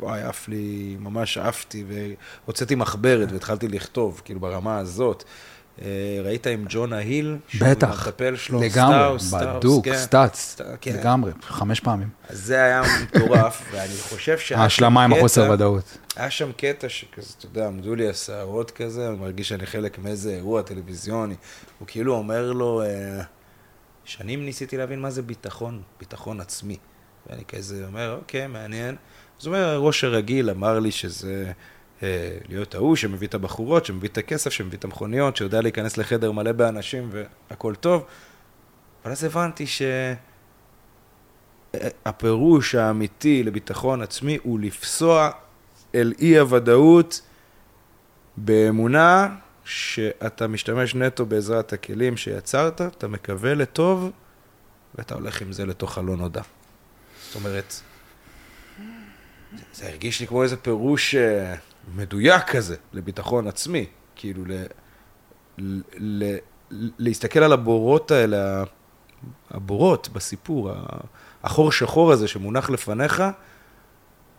וואי, 0.00 0.22
עף 0.22 0.48
לי, 0.48 0.96
ממש 1.00 1.38
עפתי, 1.38 1.84
והוצאתי 2.44 2.74
מחברת 2.74 3.32
והתחלתי 3.32 3.68
לכתוב, 3.68 4.22
כאילו 4.24 4.40
ברמה 4.40 4.78
הזאת. 4.78 5.24
אה, 5.82 5.86
ראית 6.24 6.46
עם 6.46 6.64
ג'ונה 6.68 6.96
היל? 6.96 7.36
שהוא 7.48 7.68
בטח, 7.68 8.06
המטפל 8.06 8.36
שלו, 8.36 8.60
לגמרי, 8.62 9.18
סטאץ, 9.20 9.32
בדוק, 9.34 9.84
כן. 9.84 9.96
סטאץ, 9.96 10.54
סט- 10.60 10.64
כן. 10.80 10.96
לגמרי, 11.00 11.32
חמש 11.42 11.80
פעמים. 11.80 12.08
אז 12.28 12.38
זה 12.40 12.62
היה 12.62 12.82
מטורף, 13.02 13.62
ואני 13.72 13.92
חושב 14.08 14.38
שהיה 14.38 14.60
ההשלמה 14.60 15.04
עם 15.04 15.12
החוסר 15.12 15.50
ודאות. 15.50 15.98
היה 16.16 16.30
שם 16.30 16.52
קטע 16.52 16.88
שכזה, 16.88 17.32
אתה 17.38 17.46
יודע, 17.46 17.66
עמדו 17.66 17.94
לי 17.94 18.08
השערות 18.08 18.70
כזה, 18.70 19.08
אני 19.08 19.16
מרגיש 19.16 19.48
שאני 19.48 19.66
חלק 19.66 19.98
מאיזה 19.98 20.30
אירוע 20.34 20.62
טלוויזיוני. 20.62 21.34
הוא 21.78 21.88
כאילו 21.88 22.14
אומר 22.14 22.52
לו, 22.52 22.82
אה, 22.82 23.22
שנים 24.04 24.44
ניסיתי 24.44 24.76
להבין 24.76 25.00
מה 25.00 25.10
זה 25.10 25.22
ביטחון, 25.22 25.82
ביטחון 26.00 26.40
עצמי. 26.40 26.76
ואני 27.30 27.42
כזה 27.48 27.84
אומר, 27.86 28.16
אוקיי, 28.20 28.46
מעניין. 28.46 28.96
אז 29.40 29.46
הוא 29.46 29.54
אומר, 29.54 29.68
הראש 29.68 30.04
הרגיל 30.04 30.50
אמר 30.50 30.78
לי 30.78 30.90
שזה 30.90 31.52
להיות 32.48 32.74
ההוא 32.74 32.96
שמביא 32.96 33.28
את 33.28 33.34
הבחורות, 33.34 33.86
שמביא 33.86 34.08
את 34.08 34.18
הכסף, 34.18 34.50
שמביא 34.50 34.78
את 34.78 34.84
המכוניות, 34.84 35.36
שיודע 35.36 35.60
להיכנס 35.60 35.96
לחדר 35.96 36.32
מלא 36.32 36.52
באנשים 36.52 37.10
והכל 37.50 37.74
טוב. 37.74 38.04
אבל 39.04 39.12
אז 39.12 39.24
הבנתי 39.24 39.66
ש... 39.66 39.82
הפירוש 42.04 42.74
האמיתי 42.74 43.42
לביטחון 43.42 44.02
עצמי 44.02 44.38
הוא 44.42 44.60
לפסוע 44.60 45.30
אל 45.94 46.12
אי 46.18 46.38
הוודאות 46.38 47.20
באמונה 48.36 49.36
שאתה 49.64 50.46
משתמש 50.46 50.94
נטו 50.94 51.26
בעזרת 51.26 51.72
הכלים 51.72 52.16
שיצרת, 52.16 52.80
אתה 52.80 53.08
מקווה 53.08 53.54
לטוב, 53.54 54.10
ואתה 54.94 55.14
הולך 55.14 55.42
עם 55.42 55.52
זה 55.52 55.66
לתוך 55.66 55.98
הלא 55.98 56.16
נודע. 56.16 56.42
זאת 57.22 57.34
אומרת, 57.34 57.80
זה 59.72 59.88
הרגיש 59.88 60.20
לי 60.20 60.26
כמו 60.26 60.42
איזה 60.42 60.56
פירוש 60.56 61.14
אה, 61.14 61.54
מדויק 61.94 62.44
כזה 62.44 62.76
לביטחון 62.92 63.46
עצמי. 63.46 63.86
כאילו, 64.16 64.44
ל, 64.44 64.52
ל, 65.58 65.80
ל, 65.98 66.36
להסתכל 66.98 67.42
על 67.42 67.52
הבורות 67.52 68.10
האלה, 68.10 68.64
הבורות 69.50 70.08
בסיפור, 70.12 70.70
החור 71.44 71.72
שחור 71.72 72.12
הזה 72.12 72.28
שמונח 72.28 72.70
לפניך, 72.70 73.22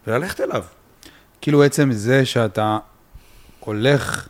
וללכת 0.07 0.41
אליו. 0.41 0.63
כאילו 1.41 1.63
עצם 1.63 1.91
זה 1.91 2.25
שאתה 2.25 2.77
הולך 3.59 4.27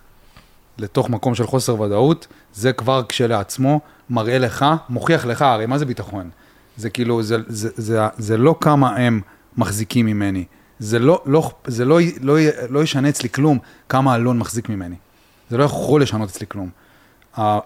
לתוך 0.77 1.09
מקום 1.09 1.35
של 1.35 1.47
חוסר 1.47 1.81
ודאות, 1.81 2.27
זה 2.53 2.73
כבר 2.73 3.03
כשלעצמו 3.09 3.79
מראה 4.09 4.37
לך, 4.37 4.65
מוכיח 4.89 5.25
לך, 5.25 5.41
הרי 5.41 5.65
מה 5.65 5.77
זה 5.77 5.85
ביטחון? 5.85 6.29
זה 6.77 6.89
כאילו, 6.89 7.23
זה, 7.23 7.37
זה, 7.47 7.69
זה, 7.75 7.99
זה 8.17 8.37
לא 8.37 8.55
כמה 8.61 8.95
הם 8.95 9.21
מחזיקים 9.57 10.05
ממני. 10.05 10.45
זה 10.79 10.99
לא, 10.99 11.21
לא, 11.25 11.51
זה 11.67 11.85
לא, 11.85 11.99
לא, 12.21 12.37
לא 12.69 12.83
ישנה 12.83 13.09
אצלי 13.09 13.29
כלום 13.29 13.59
כמה 13.89 14.15
אלון 14.15 14.37
מחזיק 14.37 14.69
ממני. 14.69 14.95
זה 15.49 15.57
לא 15.57 15.63
יכול 15.63 16.01
לשנות 16.01 16.29
אצלי 16.29 16.47
כלום. 16.47 16.69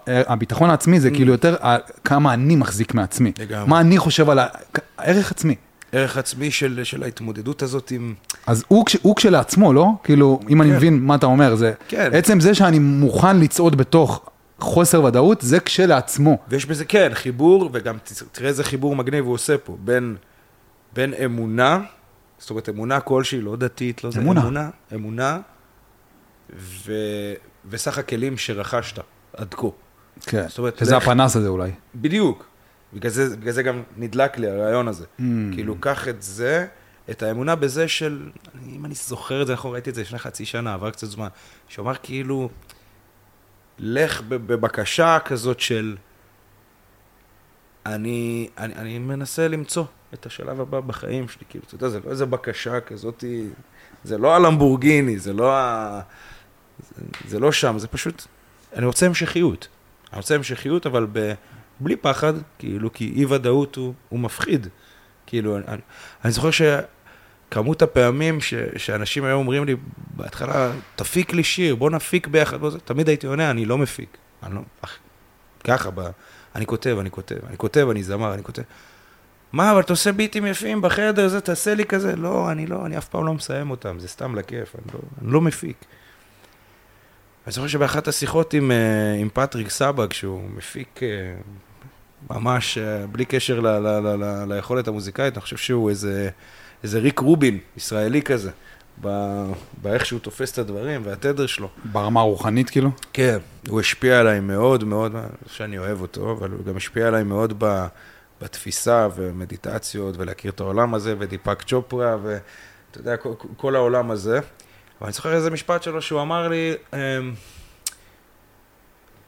הביטחון 0.06 0.70
העצמי 0.70 1.00
זה 1.00 1.10
כאילו 1.10 1.32
יותר 1.32 1.56
כמה 2.04 2.34
אני 2.34 2.56
מחזיק 2.56 2.94
מעצמי. 2.94 3.32
לגמרי. 3.38 3.68
מה 3.68 3.80
אני 3.80 3.98
חושב 3.98 4.30
על 4.30 4.38
הערך 4.98 5.30
עצמי. 5.30 5.54
ערך 5.92 6.16
עצמי 6.16 6.50
של, 6.50 6.80
של 6.84 7.02
ההתמודדות 7.02 7.62
הזאת 7.62 7.90
עם... 7.90 8.14
אז 8.46 8.64
הוא, 8.68 8.84
הוא 9.02 9.16
כשלעצמו, 9.16 9.72
לא? 9.72 9.88
כאילו, 10.04 10.40
אם 10.48 10.62
אני 10.62 10.70
כן. 10.70 10.76
מבין 10.76 11.00
מה 11.00 11.14
אתה 11.14 11.26
אומר, 11.26 11.54
זה... 11.54 11.72
כן. 11.88 12.10
עצם 12.12 12.40
זה 12.40 12.54
שאני 12.54 12.78
מוכן 12.78 13.40
לצעוד 13.40 13.76
בתוך 13.76 14.30
חוסר 14.60 15.04
ודאות, 15.04 15.40
זה 15.40 15.60
כשלעצמו. 15.60 16.38
ויש 16.48 16.66
בזה, 16.66 16.84
כן, 16.84 17.10
חיבור, 17.14 17.70
וגם 17.72 17.96
תראה 18.32 18.48
איזה 18.48 18.64
חיבור 18.64 18.96
מגניב 18.96 19.24
הוא 19.24 19.34
עושה 19.34 19.58
פה, 19.58 19.76
בין, 19.84 20.16
בין 20.94 21.14
אמונה, 21.24 21.80
זאת 22.42 22.50
אומרת, 22.50 22.68
אמונה 22.68 23.00
כלשהי, 23.00 23.40
לא 23.40 23.56
דתית, 23.56 24.04
לא 24.04 24.10
זה, 24.10 24.20
אמונה. 24.20 24.40
אמונה, 24.40 24.70
אמונה 24.94 25.40
ו, 26.56 26.92
וסך 27.68 27.98
הכלים 27.98 28.36
שרכשת 28.38 28.98
עד 29.36 29.54
כה. 29.54 29.66
כן. 30.20 30.48
זאת 30.48 30.58
אומרת, 30.58 30.78
שזה 30.78 30.96
לך- 30.96 31.02
הפנס 31.02 31.36
הזה 31.36 31.48
אולי. 31.48 31.70
בדיוק. 31.94 32.46
בגלל 32.94 33.10
זה, 33.10 33.36
בגלל 33.36 33.52
זה 33.52 33.62
גם 33.62 33.82
נדלק 33.96 34.38
לי 34.38 34.48
הרעיון 34.50 34.88
הזה. 34.88 35.04
Mm. 35.04 35.22
כאילו, 35.52 35.76
קח 35.80 36.08
את 36.08 36.22
זה, 36.22 36.66
את 37.10 37.22
האמונה 37.22 37.56
בזה 37.56 37.88
של, 37.88 38.30
אם 38.66 38.84
אני 38.84 38.94
זוכר 38.94 39.42
את 39.42 39.46
זה, 39.46 39.52
נכון, 39.52 39.72
ראיתי 39.72 39.90
את 39.90 39.94
זה 39.94 40.00
לפני 40.00 40.18
חצי 40.18 40.44
שנה, 40.44 40.74
עבר 40.74 40.90
קצת 40.90 41.06
זמן, 41.06 41.28
שאומר 41.68 41.94
כאילו, 42.02 42.48
לך 43.78 44.20
בבקשה 44.28 45.18
כזאת 45.24 45.60
של, 45.60 45.96
אני, 47.86 48.48
אני, 48.58 48.74
אני 48.74 48.98
מנסה 48.98 49.48
למצוא 49.48 49.84
את 50.14 50.26
השלב 50.26 50.60
הבא 50.60 50.80
בחיים 50.80 51.28
שלי, 51.28 51.44
כאילו, 51.48 51.64
אתה 51.66 51.74
יודע, 51.74 51.88
זה 51.88 52.00
לא 52.04 52.10
איזה 52.10 52.26
בקשה 52.26 52.80
כזאת, 52.80 53.24
זה 54.04 54.18
לא 54.18 54.36
הלמבורגיני, 54.36 55.18
זה 55.18 55.32
לא 55.32 55.56
ה... 55.56 56.00
זה, 56.78 57.04
זה 57.28 57.40
לא 57.40 57.52
שם, 57.52 57.78
זה 57.78 57.88
פשוט, 57.88 58.26
אני 58.76 58.86
רוצה 58.86 59.06
המשכיות. 59.06 59.68
אני 60.12 60.18
רוצה 60.18 60.34
המשכיות, 60.34 60.86
אבל 60.86 61.06
ב, 61.12 61.32
בלי 61.80 61.96
פחד, 61.96 62.32
כאילו, 62.58 62.92
כי 62.92 63.12
אי 63.16 63.24
ודאות 63.24 63.76
הוא, 63.76 63.94
הוא 64.08 64.20
מפחיד. 64.20 64.66
כאילו, 65.26 65.56
אני, 65.56 65.80
אני 66.24 66.32
זוכר 66.32 66.50
שכמות 66.50 67.82
הפעמים 67.82 68.40
ש, 68.40 68.54
שאנשים 68.76 69.24
היו 69.24 69.36
אומרים 69.36 69.64
לי, 69.64 69.76
בהתחלה, 70.16 70.72
תפיק 70.96 71.32
לי 71.32 71.44
שיר, 71.44 71.74
בוא 71.74 71.90
נפיק 71.90 72.26
ביחד, 72.26 72.60
בוא 72.60 72.70
זה", 72.70 72.78
תמיד 72.78 73.08
הייתי 73.08 73.26
עונה, 73.26 73.50
אני 73.50 73.64
לא 73.64 73.78
מפיק. 73.78 74.16
אני 74.42 74.54
לא, 74.54 74.60
אח, 74.80 74.98
ככה, 75.64 75.90
ב, 75.90 76.00
אני 76.54 76.66
כותב, 76.66 76.96
אני 77.00 77.10
כותב, 77.10 77.36
אני 77.48 77.56
כותב, 77.56 77.88
אני 77.90 78.02
זמר, 78.02 78.34
אני 78.34 78.42
כותב. 78.42 78.62
מה, 79.52 79.72
אבל 79.72 79.80
אתה 79.80 79.92
עושה 79.92 80.12
ביטים 80.12 80.46
יפים 80.46 80.82
בחדר, 80.82 81.28
זה, 81.28 81.40
תעשה 81.40 81.74
לי 81.74 81.84
כזה. 81.84 82.16
לא, 82.16 82.50
אני 82.50 82.66
לא, 82.66 82.86
אני 82.86 82.98
אף 82.98 83.08
פעם 83.08 83.26
לא 83.26 83.34
מסיים 83.34 83.70
אותם, 83.70 83.98
זה 83.98 84.08
סתם 84.08 84.34
לכיף, 84.34 84.74
אני 84.74 84.84
לא, 84.94 85.00
אני 85.22 85.32
לא 85.32 85.40
מפיק. 85.40 85.84
אני 87.46 87.52
זוכר 87.52 87.66
שבאחת 87.66 88.08
השיחות 88.08 88.54
עם, 88.54 88.70
אה, 88.70 89.14
עם 89.20 89.28
פטריק 89.32 89.70
סבג, 89.70 90.12
שהוא 90.12 90.42
מפיק 90.56 91.00
אה, 91.02 91.08
ממש 92.30 92.78
אה, 92.78 93.06
בלי 93.06 93.24
קשר 93.24 93.60
ל, 93.60 93.66
ל, 93.66 94.00
ל, 94.00 94.24
ל, 94.24 94.54
ליכולת 94.54 94.88
המוזיקאית, 94.88 95.34
אני 95.34 95.42
חושב 95.42 95.56
שהוא 95.56 95.90
איזה, 95.90 96.30
איזה 96.82 96.98
ריק 96.98 97.18
רובין, 97.18 97.58
ישראלי 97.76 98.22
כזה, 98.22 98.50
באיך 99.82 100.06
שהוא 100.06 100.20
תופס 100.20 100.52
את 100.52 100.58
הדברים 100.58 101.00
והתדר 101.04 101.46
שלו. 101.46 101.68
ברמה 101.84 102.20
הרוחנית, 102.20 102.70
כאילו? 102.70 102.90
כן, 103.12 103.38
הוא 103.68 103.80
השפיע 103.80 104.20
עליי 104.20 104.40
מאוד 104.40 104.84
מאוד, 104.84 105.16
שאני 105.46 105.78
אוהב 105.78 106.00
אותו, 106.00 106.32
אבל 106.32 106.50
הוא 106.50 106.64
גם 106.64 106.76
השפיע 106.76 107.08
עליי 107.08 107.22
מאוד 107.22 107.54
ב, 107.58 107.86
בתפיסה 108.42 109.08
ומדיטציות 109.14 110.14
ולהכיר 110.18 110.50
את 110.50 110.60
העולם 110.60 110.94
הזה 110.94 111.14
ודיפק 111.18 111.62
צ'ופרה 111.62 112.16
ואתה 112.22 112.98
יודע, 112.98 113.16
כל, 113.16 113.32
כל 113.56 113.76
העולם 113.76 114.10
הזה. 114.10 114.38
אבל 114.38 115.06
אני 115.06 115.12
זוכר 115.12 115.34
איזה 115.34 115.50
משפט 115.50 115.82
שלו 115.82 116.02
שהוא 116.02 116.22
אמר 116.22 116.48
לי, 116.48 116.74
אמ, 116.94 116.98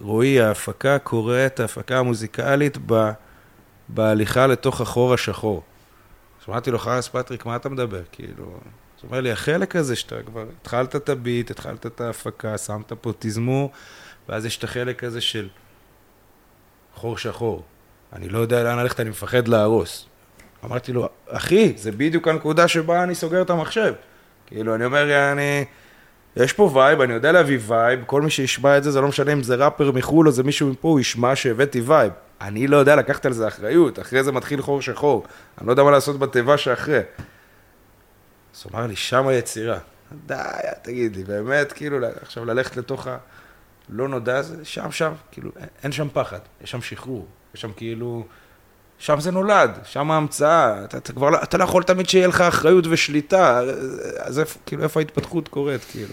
רועי, 0.00 0.40
ההפקה 0.40 0.98
קורית, 0.98 1.60
ההפקה 1.60 1.98
המוזיקלית 1.98 2.78
ב, 2.86 3.10
בהליכה 3.88 4.46
לתוך 4.46 4.80
החור 4.80 5.14
השחור. 5.14 5.62
אז 6.42 6.48
אמרתי 6.48 6.70
לו, 6.70 6.78
חלאס 6.78 7.08
פטריק, 7.08 7.46
מה 7.46 7.56
אתה 7.56 7.68
מדבר? 7.68 8.02
כאילו, 8.12 8.44
הוא 8.44 8.58
אומר 9.02 9.20
לי, 9.20 9.32
החלק 9.32 9.76
הזה 9.76 9.96
שאתה 9.96 10.22
כבר 10.22 10.46
התחלת 10.60 10.96
את 10.96 11.08
ה 11.08 11.15
beat, 11.15 11.50
התחלת 11.50 11.86
את 11.86 12.00
ההפקה, 12.00 12.58
שמת 12.58 12.92
פה 12.92 13.12
תזמור, 13.18 13.70
ואז 14.28 14.44
יש 14.44 14.58
את 14.58 14.64
החלק 14.64 15.04
הזה 15.04 15.20
של 15.20 15.48
חור 16.94 17.18
שחור. 17.18 17.64
אני 18.14 18.28
לא 18.28 18.38
יודע 18.38 18.62
לאן 18.62 18.78
ללכת, 18.78 19.00
אני 19.00 19.10
מפחד 19.10 19.48
להרוס. 19.48 20.06
אמרתי 20.64 20.92
לו, 20.92 21.08
אחי, 21.28 21.72
זה 21.76 21.92
בדיוק 21.92 22.28
הנקודה 22.28 22.68
שבה 22.68 23.02
אני 23.02 23.14
סוגר 23.14 23.42
את 23.42 23.50
המחשב. 23.50 23.94
כאילו, 24.46 24.74
אני 24.74 24.84
אומר, 24.84 25.32
אני... 25.32 25.64
יש 26.36 26.52
פה 26.52 26.70
vibe, 26.74 27.00
אני 27.00 27.12
יודע 27.12 27.32
להביא 27.32 27.58
vibe, 27.66 28.00
כל 28.06 28.22
מי 28.22 28.30
שישמע 28.30 28.78
את 28.78 28.84
זה, 28.84 28.90
זה 28.90 29.00
לא 29.00 29.08
משנה 29.08 29.32
אם 29.32 29.42
זה 29.42 29.54
ראפר 29.54 29.92
מחו"ל 29.92 30.26
או 30.26 30.32
זה 30.32 30.42
מישהו 30.42 30.70
מפה, 30.70 30.88
הוא 30.88 31.00
ישמע 31.00 31.36
שהבאתי 31.36 31.80
vibe. 31.80 32.12
אני 32.40 32.66
לא 32.66 32.76
יודע 32.76 32.96
לקחת 32.96 33.26
על 33.26 33.32
זה 33.32 33.48
אחריות, 33.48 33.98
אחרי 33.98 34.24
זה 34.24 34.32
מתחיל 34.32 34.62
חור 34.62 34.82
שחור. 34.82 35.24
אני 35.58 35.66
לא 35.66 35.72
יודע 35.72 35.82
מה 35.82 35.90
לעשות 35.90 36.18
בתיבה 36.18 36.58
שאחרי. 36.58 36.98
אז 38.54 38.62
הוא 38.64 38.72
אמר 38.74 38.86
לי, 38.86 38.96
שם 38.96 39.26
היצירה. 39.26 39.78
די, 40.26 40.34
תגיד 40.82 41.16
לי, 41.16 41.24
באמת, 41.24 41.72
כאילו, 41.72 41.98
עכשיו 42.22 42.44
ללכת 42.44 42.76
לתוך 42.76 43.06
הלא 43.06 44.08
נודע 44.08 44.36
הזה, 44.36 44.64
שם, 44.64 44.90
שם, 44.90 45.12
כאילו, 45.30 45.50
אין 45.82 45.92
שם 45.92 46.08
פחד, 46.12 46.38
יש 46.64 46.70
שם 46.70 46.80
שחרור, 46.80 47.26
יש 47.54 47.60
שם 47.60 47.70
כאילו, 47.76 48.24
שם 48.98 49.20
זה 49.20 49.30
נולד, 49.30 49.78
שם 49.84 50.10
ההמצאה, 50.10 50.84
אתה, 50.84 50.96
אתה 50.96 51.12
כבר 51.12 51.30
לא, 51.30 51.38
אתה 51.42 51.58
לא 51.58 51.64
יכול 51.64 51.82
תמיד 51.82 52.08
שיהיה 52.08 52.26
לך 52.26 52.40
אחריות 52.40 52.84
ושליטה, 52.90 53.60
אז 54.18 54.38
איפה, 54.38 54.58
כאילו, 54.66 54.82
איפה 54.82 55.00
ההתפתחות 55.00 55.48
קורית, 55.48 55.84
כאילו. 55.92 56.12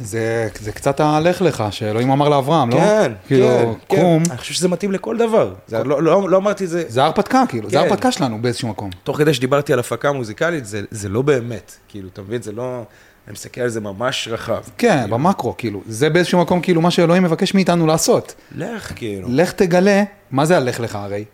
זה, 0.00 0.48
זה 0.60 0.72
קצת 0.72 1.00
הלך 1.00 1.42
לך, 1.42 1.64
שאלוהים 1.70 2.10
אמר 2.10 2.28
לאברהם, 2.28 2.70
לא? 2.70 2.76
כן, 2.76 3.12
כאילו, 3.26 3.46
כן, 3.46 3.96
קום. 3.96 4.24
כן. 4.24 4.30
אני 4.30 4.38
חושב 4.38 4.54
שזה 4.54 4.68
מתאים 4.68 4.92
לכל 4.92 5.16
דבר. 5.16 5.54
זה, 5.66 5.84
לא, 5.84 6.02
לא, 6.02 6.30
לא 6.30 6.36
אמרתי 6.36 6.66
זה... 6.66 6.84
זה 6.88 7.02
ההרפתקה, 7.02 7.42
כאילו, 7.48 7.70
זה 7.70 7.76
כן. 7.76 7.82
ההרפתקה 7.82 8.12
שלנו 8.12 8.42
באיזשהו 8.42 8.68
מקום. 8.68 8.90
תוך 9.04 9.16
כדי 9.16 9.34
שדיברתי 9.34 9.72
על 9.72 9.78
הפקה 9.78 10.12
מוזיקלית, 10.12 10.66
זה, 10.66 10.82
זה 10.90 11.08
לא 11.08 11.22
באמת. 11.22 11.76
כאילו, 11.88 12.08
אתה 12.12 12.22
מבין? 12.22 12.42
זה 12.42 12.52
לא... 12.52 12.82
אני 13.26 13.32
מסתכל 13.32 13.60
על 13.60 13.68
זה 13.68 13.80
ממש 13.80 14.28
רחב. 14.30 14.62
כן, 14.78 15.10
במקרו, 15.10 15.54
כאילו, 15.58 15.82
זה 15.86 16.10
באיזשהו 16.10 16.40
מקום, 16.40 16.60
כאילו, 16.60 16.80
מה 16.80 16.90
שאלוהים 16.90 17.22
מבקש 17.22 17.54
מאיתנו 17.54 17.86
לעשות. 17.86 18.34
לך, 18.56 18.92
כאילו. 18.96 19.28
לך 19.30 19.52
תגלה, 19.52 20.02
מה 20.30 20.44
זה 20.44 20.56
הלך 20.56 20.80
לך 20.80 20.94
הרי? 20.94 21.24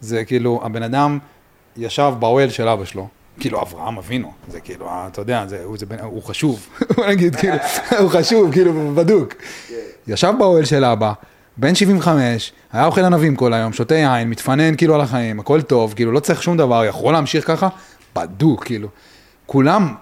זה 0.00 0.24
כאילו, 0.24 0.60
הבן 0.64 0.82
אדם 0.82 1.18
ישב 1.76 2.12
באוהל 2.18 2.50
של 2.50 2.68
אבא 2.68 2.84
שלו, 2.84 3.08
כאילו 3.40 3.62
אברהם 3.62 3.98
אבינו, 3.98 4.32
זה 4.48 4.60
כאילו, 4.60 4.88
אתה 5.06 5.20
יודע, 5.20 5.46
זה, 5.46 5.64
הוא, 5.64 5.76
זה, 5.78 5.86
הוא 6.02 6.22
חשוב, 6.22 6.68
בוא 6.96 7.06
נגיד, 7.06 7.36
כאילו, 7.36 7.56
הוא 7.98 8.10
חשוב, 8.10 8.52
כאילו, 8.52 8.92
בדוק. 8.94 9.34
ישב 10.06 10.32
באוהל 10.38 10.64
של 10.64 10.84
אבא, 10.84 11.12
בן 11.56 11.74
75, 11.74 12.52
היה 12.72 12.86
אוכל 12.86 13.04
ענבים 13.04 13.36
כל 13.36 13.52
היום, 13.52 13.72
שותה 13.72 13.94
יין, 13.94 14.30
מתפנן 14.30 14.76
כאילו 14.76 14.94
על 14.94 15.00
החיים, 15.00 15.40
הכל 15.40 15.62
טוב, 15.62 15.92
כאילו, 15.96 16.12
לא 16.12 16.20
צריך 16.20 16.42
שום 16.42 16.56
דבר, 16.56 16.84
יכול 16.84 17.12
להמשיך 17.12 17.46
ככה, 17.46 17.68
בדוק, 18.16 18.64
כאילו. 18.64 18.88
כולם 19.46 19.94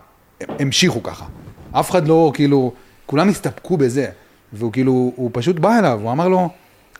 המשיכו 0.48 1.02
ככה. 1.02 1.24
אף 1.72 1.90
אחד 1.90 2.08
לא, 2.08 2.32
כאילו, 2.34 2.72
כולם 3.06 3.28
הסתפקו 3.28 3.76
בזה. 3.76 4.06
והוא 4.52 4.72
כאילו, 4.72 5.12
הוא 5.16 5.30
פשוט 5.32 5.58
בא 5.58 5.78
אליו, 5.78 6.00
הוא 6.02 6.12
אמר 6.12 6.28
לו, 6.28 6.48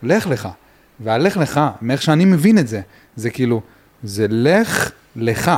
לך 0.03 0.27
לך. 0.27 0.47
והלך 0.99 1.37
לך, 1.37 1.61
מאיך 1.81 2.01
שאני 2.01 2.25
מבין 2.25 2.57
את 2.57 2.67
זה, 2.67 2.81
זה 3.15 3.29
כאילו, 3.29 3.61
זה 4.03 4.25
לך 4.29 4.91
לך. 5.15 5.51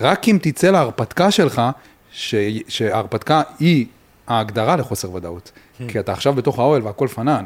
רק 0.00 0.28
אם 0.28 0.38
תצא 0.42 0.70
להרפתקה 0.70 1.30
שלך, 1.30 1.62
ש... 2.12 2.34
שההרפתקה 2.68 3.42
היא 3.58 3.86
ההגדרה 4.26 4.76
לחוסר 4.76 5.14
ודאות. 5.14 5.52
כי 5.88 6.00
אתה 6.00 6.12
עכשיו 6.12 6.32
בתוך 6.32 6.58
האוהל 6.58 6.82
והכל 6.82 7.08
פנן. 7.08 7.44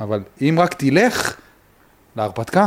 אבל 0.00 0.22
אם 0.40 0.56
רק 0.58 0.74
תלך 0.74 1.36
להרפתקה, 2.16 2.66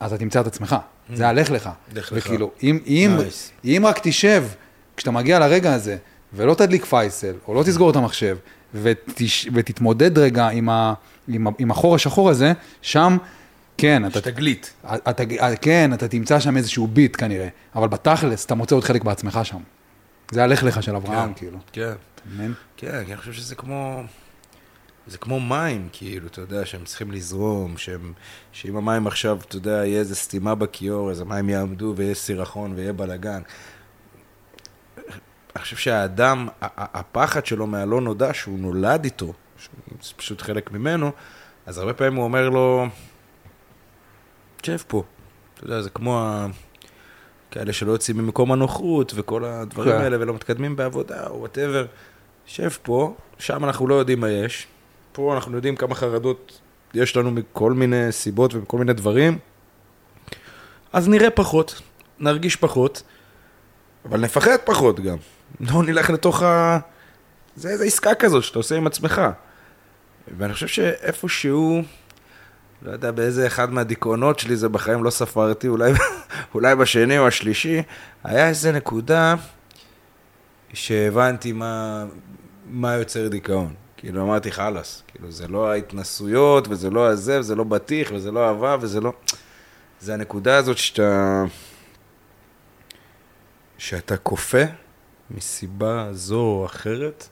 אז 0.00 0.12
אתה 0.12 0.20
תמצא 0.20 0.40
את 0.40 0.46
עצמך. 0.46 0.76
זה 1.14 1.28
הלך 1.28 1.50
לך. 1.50 1.70
לך 1.92 2.12
לך. 2.12 2.14
וכאילו, 2.16 2.50
אם, 2.62 2.78
אם, 2.86 3.16
Nice. 3.18 3.64
אם 3.64 3.82
רק 3.86 3.98
תשב, 4.02 4.44
כשאתה 4.96 5.10
מגיע 5.10 5.38
לרגע 5.38 5.74
הזה, 5.74 5.96
ולא 6.32 6.54
תדליק 6.54 6.84
פייסל, 6.84 7.34
או 7.48 7.54
לא 7.54 7.62
תסגור 7.62 7.90
את 7.90 7.96
המחשב, 7.96 8.36
ותש, 8.74 9.48
ותתמודד 9.54 10.18
רגע 10.18 10.48
עם, 10.48 10.68
ה, 10.68 10.94
עם, 11.28 11.46
ה, 11.46 11.50
עם 11.58 11.70
החור 11.70 11.94
השחור 11.94 12.30
הזה, 12.30 12.52
שם, 12.82 13.16
כן, 13.78 14.06
אתה, 14.06 14.18
יש 14.18 14.24
תגלית. 14.24 14.72
אתה, 14.84 15.22
כן, 15.60 15.92
אתה 15.94 16.08
תמצא 16.08 16.40
שם 16.40 16.56
איזשהו 16.56 16.86
ביט 16.86 17.16
כנראה, 17.16 17.48
אבל 17.74 17.88
בתכלס 17.88 18.44
אתה 18.44 18.54
מוצא 18.54 18.74
עוד 18.74 18.84
חלק 18.84 19.04
בעצמך 19.04 19.40
שם. 19.42 19.60
זה 20.30 20.44
הלך 20.44 20.62
לך 20.62 20.82
של 20.82 20.96
אברהם, 20.96 21.28
כן. 21.28 21.38
כאילו. 21.38 21.58
כן. 21.72 21.92
אתה 22.14 22.22
מבין? 22.34 22.52
כן, 22.76 22.94
אני 23.06 23.16
חושב 23.16 23.32
שזה 23.32 23.54
כמו... 23.54 24.02
זה 25.08 25.18
כמו 25.18 25.40
מים, 25.40 25.88
כאילו, 25.92 26.26
אתה 26.26 26.40
יודע, 26.40 26.66
שהם 26.66 26.84
צריכים 26.84 27.10
לזרום, 27.10 27.76
שהם, 27.76 28.12
שאם 28.52 28.76
המים 28.76 29.06
עכשיו, 29.06 29.38
אתה 29.48 29.56
יודע, 29.56 29.70
יהיה 29.70 29.98
איזה 29.98 30.14
סתימה 30.14 30.54
בכיור, 30.54 31.10
אז 31.10 31.20
המים 31.20 31.48
יעמדו 31.48 31.94
ויהיה 31.96 32.14
סירחון 32.14 32.72
ויהיה 32.76 32.92
בלאגן. 32.92 33.42
אני 35.56 35.62
חושב 35.62 35.76
שהאדם, 35.76 36.48
הפחד 36.60 37.46
שלו 37.46 37.66
מהלא 37.66 38.00
נודע, 38.00 38.34
שהוא 38.34 38.58
נולד 38.58 39.04
איתו, 39.04 39.32
שהוא- 39.58 39.74
זה 40.02 40.12
פשוט 40.16 40.42
חלק 40.42 40.72
ממנו, 40.72 41.10
אז 41.66 41.78
הרבה 41.78 41.92
פעמים 41.92 42.14
הוא 42.14 42.24
אומר 42.24 42.48
לו, 42.48 42.86
תשב 44.56 44.76
פה. 44.88 45.02
אתה 45.54 45.64
יודע, 45.64 45.82
זה 45.82 45.90
כמו 45.90 46.20
ה... 46.20 46.46
כאלה 47.50 47.72
שלא 47.72 47.92
יוצאים 47.92 48.16
ממקום 48.16 48.52
הנוחות 48.52 49.12
וכל 49.16 49.44
הדברים 49.44 49.92
כן. 49.92 50.00
האלה 50.00 50.16
ולא 50.20 50.34
מתקדמים 50.34 50.76
בעבודה 50.76 51.26
או 51.26 51.38
וואטאבר. 51.38 51.86
שב 52.46 52.70
פה, 52.82 53.14
שם 53.38 53.64
אנחנו 53.64 53.86
לא 53.88 53.94
יודעים 53.94 54.20
מה 54.20 54.30
יש. 54.30 54.66
פה 55.12 55.34
אנחנו 55.34 55.56
יודעים 55.56 55.76
כמה 55.76 55.94
חרדות 55.94 56.60
יש 56.94 57.16
לנו 57.16 57.30
מכל 57.30 57.72
מיני 57.72 58.12
סיבות 58.12 58.54
ומכל 58.54 58.78
מיני 58.78 58.92
דברים. 58.92 59.38
אז 60.92 61.08
נראה 61.08 61.30
פחות, 61.30 61.82
נרגיש 62.18 62.56
פחות, 62.56 63.02
אבל 64.04 64.20
נפחד 64.20 64.56
פחות 64.64 65.00
גם. 65.00 65.16
לא 65.60 65.82
נלך 65.82 66.10
לתוך 66.10 66.42
ה... 66.42 66.78
זה 67.56 67.68
איזה 67.68 67.84
עסקה 67.84 68.14
כזאת 68.14 68.42
שאתה 68.42 68.58
עושה 68.58 68.76
עם 68.76 68.86
עצמך. 68.86 69.22
ואני 70.38 70.52
חושב 70.52 70.66
שאיפשהו, 70.66 71.82
לא 72.82 72.90
יודע 72.90 73.10
באיזה 73.10 73.46
אחד 73.46 73.72
מהדיכאונות 73.72 74.38
שלי 74.38 74.56
זה 74.56 74.68
בחיים 74.68 75.04
לא 75.04 75.10
ספרתי, 75.10 75.68
אולי, 75.68 75.92
אולי 76.54 76.74
בשני 76.74 77.18
או 77.18 77.26
השלישי, 77.26 77.82
היה 78.24 78.48
איזה 78.48 78.72
נקודה 78.72 79.34
שהבנתי 80.74 81.52
מה, 81.52 82.04
מה 82.66 82.94
יוצר 82.94 83.28
דיכאון. 83.28 83.74
כאילו 83.96 84.22
אמרתי 84.22 84.52
חלאס, 84.52 85.02
כאילו 85.08 85.30
זה 85.30 85.48
לא 85.48 85.70
ההתנסויות 85.70 86.68
וזה 86.68 86.90
לא 86.90 87.06
הזה 87.06 87.40
וזה 87.40 87.54
לא 87.54 87.64
בטיח 87.64 88.10
וזה 88.14 88.30
לא 88.30 88.48
אהבה 88.48 88.76
וזה 88.80 89.00
לא... 89.00 89.12
זה 90.00 90.14
הנקודה 90.14 90.56
הזאת 90.56 90.78
שאתה... 90.78 91.44
שאתה 93.78 94.16
כופה 94.16 94.62
מסיבה 95.30 96.08
זו 96.12 96.40
או 96.40 96.66
אחרת 96.66 97.28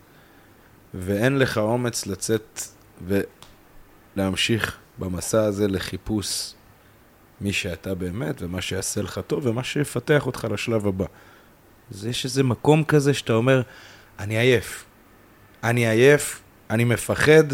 ואין 0.95 1.39
לך 1.39 1.59
אומץ 1.59 2.07
לצאת 2.07 2.61
ולהמשיך 4.17 4.79
במסע 4.99 5.45
הזה 5.45 5.69
לחיפוש 5.69 6.55
מי 7.41 7.53
שאתה 7.53 7.95
באמת 7.95 8.43
ומה 8.43 8.61
שיעשה 8.61 9.03
לך 9.03 9.21
טוב 9.27 9.47
ומה 9.47 9.65
שיפתח 9.65 10.27
אותך 10.27 10.47
לשלב 10.51 10.87
הבא. 10.87 11.05
אז 11.91 12.07
יש 12.07 12.25
איזה 12.25 12.43
מקום 12.43 12.85
כזה 12.85 13.15
שאתה 13.15 13.33
אומר, 13.33 13.63
אני 14.19 14.39
עייף. 14.39 14.85
אני 15.63 15.89
עייף, 15.89 16.43
אני 16.71 16.85
מפחד, 16.85 17.45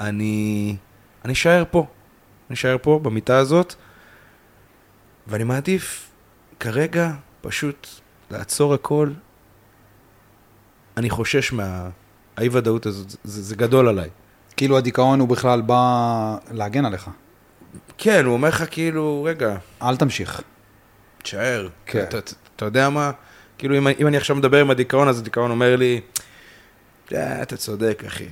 אני... 0.00 0.76
אני 1.24 1.32
אשאר 1.32 1.64
פה. 1.70 1.86
אני 2.48 2.54
אשאר 2.54 2.76
פה, 2.82 3.00
במיטה 3.02 3.38
הזאת, 3.38 3.74
ואני 5.26 5.44
מעדיף 5.44 6.10
כרגע 6.60 7.12
פשוט 7.40 7.86
לעצור 8.30 8.74
הכל. 8.74 9.10
אני 10.96 11.10
חושש 11.10 11.52
מה... 11.52 11.88
האי-ודאות 12.36 12.86
הזאת, 12.86 13.10
זה, 13.24 13.42
זה 13.42 13.56
גדול 13.56 13.88
עליי. 13.88 14.10
כאילו 14.56 14.78
הדיכאון 14.78 15.20
הוא 15.20 15.28
בכלל 15.28 15.60
בא 15.60 16.36
להגן 16.50 16.84
עליך. 16.84 17.10
כן, 17.98 18.24
הוא 18.24 18.32
אומר 18.32 18.48
לך 18.48 18.64
כאילו, 18.70 19.22
רגע, 19.28 19.56
אל 19.82 19.96
תמשיך. 19.96 20.42
תשאר. 21.22 21.68
כן. 21.86 22.02
אתה, 22.02 22.18
אתה, 22.18 22.32
אתה 22.56 22.64
יודע 22.64 22.88
מה? 22.88 23.10
כאילו, 23.58 23.78
אם, 23.78 23.86
אם 24.00 24.06
אני 24.06 24.16
עכשיו 24.16 24.36
מדבר 24.36 24.60
עם 24.60 24.70
הדיכאון, 24.70 25.08
אז 25.08 25.18
הדיכאון 25.18 25.50
אומר 25.50 25.76
לי, 25.76 26.00
אה, 27.12 27.42
אתה 27.42 27.56
צודק, 27.56 28.02
אחי. 28.06 28.28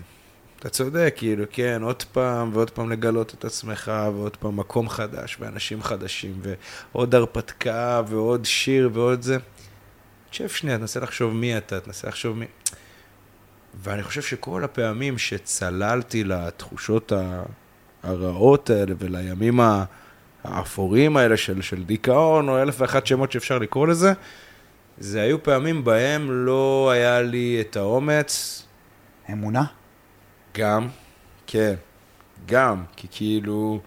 אתה 0.59 0.69
צודק, 0.69 1.15
כאילו, 1.17 1.45
כן, 1.51 1.83
עוד 1.83 2.03
פעם 2.03 2.51
ועוד 2.53 2.71
פעם 2.71 2.91
לגלות 2.91 3.35
את 3.35 3.45
עצמך, 3.45 3.93
ועוד 4.15 4.37
פעם 4.37 4.57
מקום 4.57 4.89
חדש, 4.89 5.37
ואנשים 5.41 5.83
חדשים, 5.83 6.41
ועוד 6.93 7.15
הרפתקה, 7.15 8.03
ועוד 8.09 8.45
שיר, 8.45 8.91
ועוד 8.93 9.23
זה. 9.23 9.39
תשב 10.31 10.49
שנייה, 10.49 10.79
תנסה 10.79 11.01
לחשוב 11.01 11.35
מי 11.35 11.59
אתה, 11.59 11.81
תנסה 11.81 12.09
לחשוב 12.09 12.39
מי... 12.39 12.47
ואני 13.75 14.03
חושב 14.03 14.23
שכל 14.23 14.65
הפעמים 14.65 15.19
שצללתי 15.19 16.25
לתחושות 16.25 17.13
הרעות 18.03 18.71
האלה 18.71 18.95
ולימים 18.99 19.61
האפורים 20.45 21.17
האלה 21.17 21.37
של, 21.37 21.63
של 21.63 21.85
דיכאון, 21.85 22.49
או 22.49 22.63
אלף 22.63 22.81
ואחת 22.81 23.07
שמות 23.07 23.33
שאפשר 23.33 23.59
לקרוא 23.59 23.87
לזה, 23.87 24.13
זה 24.99 25.23
היו 25.23 25.43
פעמים 25.43 25.85
בהם 25.85 26.31
לא 26.31 26.91
היה 26.93 27.23
לי 27.23 27.59
את 27.61 27.77
האומץ, 27.77 28.63
אמונה? 29.33 29.65
גם, 30.55 30.89
כן, 31.47 31.75
גם, 32.47 32.85
כי 32.97 33.07
כאילו, 33.11 33.81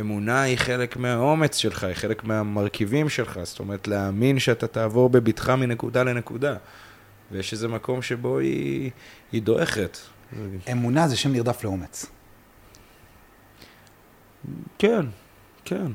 אמונה 0.00 0.42
היא 0.42 0.58
חלק 0.58 0.96
מהאומץ 0.96 1.56
שלך, 1.56 1.84
היא 1.84 1.94
חלק 1.94 2.24
מהמרכיבים 2.24 3.08
שלך, 3.08 3.38
זאת 3.42 3.58
אומרת, 3.58 3.88
להאמין 3.88 4.38
שאתה 4.38 4.66
תעבור 4.66 5.08
בבטחה 5.10 5.56
מנקודה 5.56 6.02
לנקודה. 6.02 6.56
ויש 7.32 7.52
איזה 7.52 7.68
מקום 7.68 8.02
שבו 8.02 8.38
היא, 8.38 8.90
היא 9.32 9.42
דועכת. 9.42 9.98
אמונה 10.72 11.08
זה 11.08 11.16
שם 11.16 11.32
נרדף 11.32 11.64
לאומץ. 11.64 12.06
כן, 14.78 15.06
כן. 15.64 15.86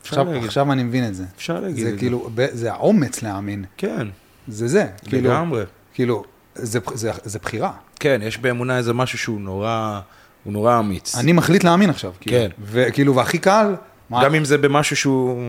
עכשיו. 0.00 0.30
עכשיו 0.44 0.72
אני 0.72 0.82
מבין 0.82 1.08
את 1.08 1.14
זה. 1.14 1.24
אפשר 1.36 1.60
להגיד 1.60 1.84
זה 1.84 1.88
את 1.88 1.92
זה. 1.94 1.98
כאילו, 1.98 2.30
ב- 2.34 2.46
זה 2.52 2.72
האומץ 2.72 3.22
להאמין. 3.22 3.64
כן, 3.76 4.06
זה 4.48 4.68
זה. 4.68 4.86
כאילו, 5.04 5.30
לגמרי. 5.30 5.64
כאילו, 5.94 6.24
זה, 6.54 6.78
זה, 6.94 7.10
זה 7.24 7.38
בחירה. 7.38 7.72
כן, 8.00 8.20
יש 8.24 8.38
באמונה 8.38 8.78
איזה 8.78 8.92
משהו 8.92 9.18
שהוא 9.18 9.40
נורא, 9.40 10.00
הוא 10.46 10.52
נורא 10.52 10.78
אמיץ. 10.78 11.16
אני 11.16 11.32
מחליט 11.32 11.64
להאמין 11.64 11.90
עכשיו. 11.90 12.12
כאילו. 12.20 12.36
כן. 12.36 12.48
וכאילו, 12.62 13.14
והכי 13.14 13.38
קל, 13.38 13.74
מה, 14.10 14.24
גם 14.24 14.34
אם 14.34 14.44
זה 14.44 14.58
במשהו 14.58 14.96
שהוא 14.96 15.40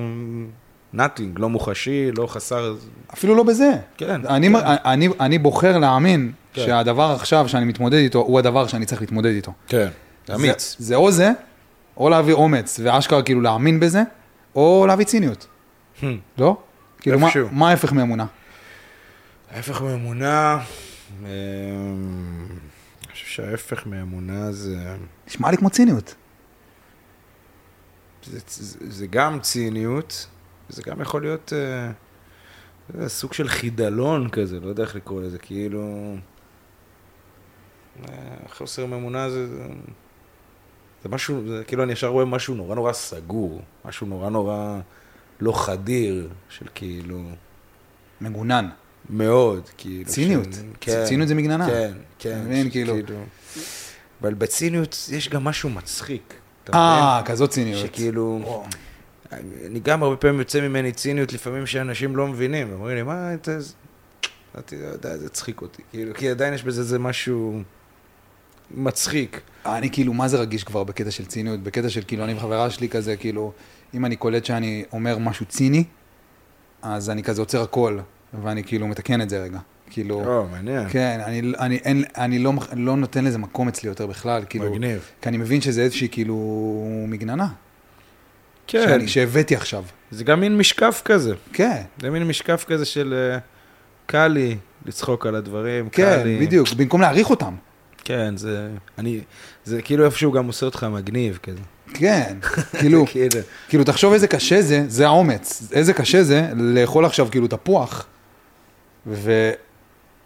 nothing, 0.95 1.37
לא 1.37 1.49
מוחשי, 1.49 2.11
לא 2.11 2.27
חסר... 2.27 2.75
אפילו 3.13 3.35
לא 3.35 3.43
בזה. 3.43 3.71
כן, 3.97 4.21
אני, 4.25 4.49
כן. 4.49 4.55
אני, 4.85 5.09
אני 5.19 5.37
בוחר 5.37 5.77
להאמין 5.77 6.31
כן. 6.53 6.65
שהדבר 6.65 7.11
עכשיו 7.15 7.49
שאני 7.49 7.65
מתמודד 7.65 7.97
איתו, 7.97 8.19
הוא 8.19 8.39
הדבר 8.39 8.67
שאני 8.67 8.85
צריך 8.85 9.01
להתמודד 9.01 9.31
איתו. 9.31 9.51
כן, 9.67 9.87
אמיץ. 10.35 10.75
זה, 10.79 10.85
זה 10.85 10.95
או 10.95 11.11
זה, 11.11 11.31
או 11.97 12.09
להביא 12.09 12.33
אומץ, 12.33 12.79
ואשכרה 12.83 13.21
כאילו 13.21 13.41
להאמין 13.41 13.79
בזה, 13.79 14.03
או 14.55 14.85
להביא 14.87 15.05
ציניות, 15.05 15.47
Hmm. 16.01 16.05
לא? 16.37 16.57
כאילו, 17.01 17.19
מה, 17.51 17.69
ההפך 17.69 17.91
מאמונה? 17.93 18.25
ההפך 19.55 19.81
מאמונה, 19.81 20.57
אמ, 21.21 21.27
שההפך 23.37 23.85
מאמונה 23.87 24.51
זה, 24.51 24.95
נשמע 25.27 25.51
לי 25.51 25.57
כמו 25.57 25.69
ציניות. 25.69 26.15
זה, 28.23 28.39
זה, 28.47 28.91
זה 28.91 29.07
גם 29.07 29.39
ציניות, 29.39 30.27
זה 30.69 30.81
גם 30.85 31.01
יכול 31.01 31.21
להיות 31.21 31.53
אה, 31.53 33.09
סוג 33.09 33.33
של 33.33 33.47
חידלון 33.47 34.29
כזה, 34.29 34.59
לא 34.59 34.67
יודע 34.67 34.83
איך 34.83 34.95
לקרוא 34.95 35.21
לזה, 35.21 35.37
כאילו... 35.37 36.15
אה, 38.09 38.35
חוסר 38.49 38.85
מאמונה 38.85 39.29
זה, 39.29 39.47
זה 41.03 41.09
משהו, 41.09 41.47
זה, 41.47 41.63
כאילו 41.67 41.83
אני 41.83 41.91
ישר 41.91 42.07
רואה 42.07 42.25
משהו 42.25 42.55
נורא 42.55 42.75
נורא 42.75 42.93
סגור, 42.93 43.61
משהו 43.85 44.07
נורא 44.07 44.29
נורא 44.29 44.79
לא 45.39 45.65
חדיר, 45.65 46.29
של 46.49 46.65
כאילו... 46.75 47.21
מגונן. 48.21 48.69
מאוד, 49.09 49.69
כאילו. 49.77 50.05
ציניות. 50.09 50.53
של- 50.53 50.61
כן. 50.81 51.03
ציניות 51.05 51.27
זה 51.27 51.35
מגננה. 51.35 51.67
כן, 51.67 51.91
כן. 52.19 52.41
מבין, 52.45 52.69
כאילו. 52.69 52.95
אבל 54.21 54.33
בציניות 54.33 55.09
יש 55.11 55.29
גם 55.29 55.43
משהו 55.43 55.69
מצחיק. 55.69 56.33
אה? 56.73 57.21
כזאת 57.25 57.49
ציניות. 57.49 57.81
שכאילו, 57.85 58.39
וואו. 58.43 58.65
אני 59.65 59.79
גם 59.79 60.03
הרבה 60.03 60.15
פעמים 60.15 60.39
יוצא 60.39 60.61
ממני 60.61 60.91
ציניות 60.91 61.33
לפעמים 61.33 61.65
שאנשים 61.65 62.15
לא 62.15 62.27
מבינים, 62.27 62.73
אומרים 62.73 62.95
לי, 62.97 63.03
מה, 63.03 63.33
אתה... 63.33 63.57
אתה 64.59 64.75
יודע, 64.75 65.17
זה 65.17 65.29
צחיק 65.29 65.61
אותי, 65.61 65.81
כאילו, 65.91 66.13
כי 66.13 66.29
עדיין 66.29 66.53
יש 66.53 66.63
בזה 66.63 66.81
איזה 66.81 66.99
משהו 66.99 67.61
מצחיק. 68.71 69.41
אני 69.65 69.89
כאילו, 69.91 70.13
מה 70.13 70.27
זה 70.27 70.37
רגיש 70.37 70.63
כבר 70.63 70.83
בקטע 70.83 71.11
של 71.11 71.25
ציניות? 71.25 71.59
בקטע 71.63 71.89
של 71.89 72.01
כאילו, 72.07 72.23
אני 72.23 72.33
וחברה 72.33 72.69
שלי 72.69 72.89
כזה, 72.89 73.17
כאילו, 73.17 73.51
אם 73.93 74.05
אני 74.05 74.15
קולט 74.15 74.45
שאני 74.45 74.83
אומר 74.91 75.17
משהו 75.17 75.45
ציני, 75.45 75.83
אז 76.81 77.09
אני 77.09 77.23
כזה 77.23 77.41
עוצר 77.41 77.61
הכל, 77.61 77.99
ואני 78.43 78.63
כאילו 78.63 78.87
מתקן 78.87 79.21
את 79.21 79.29
זה 79.29 79.43
רגע. 79.43 79.59
כאילו, 79.89 80.25
או, 80.25 80.47
מעניין. 80.51 80.89
כן, 80.89 81.19
אני, 81.25 81.41
אני, 81.59 81.75
אין, 81.75 82.03
אני 82.17 82.39
לא, 82.39 82.53
לא 82.73 82.97
נותן 82.97 83.25
לזה 83.25 83.37
מקום 83.37 83.67
אצלי 83.67 83.89
יותר 83.89 84.07
בכלל, 84.07 84.43
כאילו, 84.49 84.71
מגניב. 84.71 85.11
כי 85.21 85.29
אני 85.29 85.37
מבין 85.37 85.61
שזה 85.61 85.81
איזושהי 85.81 86.07
כאילו 86.11 86.35
מגננה, 87.07 87.47
כן, 88.67 88.87
שאני, 88.87 89.07
שהבאתי 89.07 89.55
עכשיו. 89.55 89.83
זה 90.11 90.23
גם 90.23 90.39
מין 90.39 90.57
משקף 90.57 91.01
כזה. 91.05 91.33
כן, 91.53 91.81
זה 92.01 92.09
מין 92.09 92.23
משקף 92.23 92.65
כזה 92.67 92.85
של 92.85 93.13
אה, 93.33 93.39
קל 94.05 94.27
לי 94.27 94.57
לצחוק 94.85 95.25
על 95.25 95.35
הדברים, 95.35 95.89
קל 95.89 96.03
כן, 96.03 96.23
לי... 96.23 96.37
בדיוק, 96.39 96.67
במקום 96.77 97.01
להעריך 97.01 97.29
אותם. 97.29 97.53
כן, 98.03 98.37
זה... 98.37 98.69
אני... 98.97 99.19
זה 99.65 99.81
כאילו 99.81 100.05
איפשהו 100.05 100.31
גם 100.31 100.47
עושה 100.47 100.65
אותך 100.65 100.87
מגניב 100.91 101.39
כזה. 101.43 101.59
כן, 101.93 102.37
כאילו, 102.79 103.05
כאילו... 103.11 103.29
כאילו, 103.69 103.83
תחשוב 103.83 104.13
איזה 104.13 104.27
קשה 104.27 104.61
זה, 104.61 104.83
זה 104.87 105.05
האומץ. 105.07 105.69
איזה 105.71 105.93
קשה 105.93 106.23
זה 106.23 106.49
לאכול 106.55 107.05
עכשיו 107.05 107.27
כאילו 107.31 107.47
תפוח, 107.47 108.05
ו... 109.07 109.51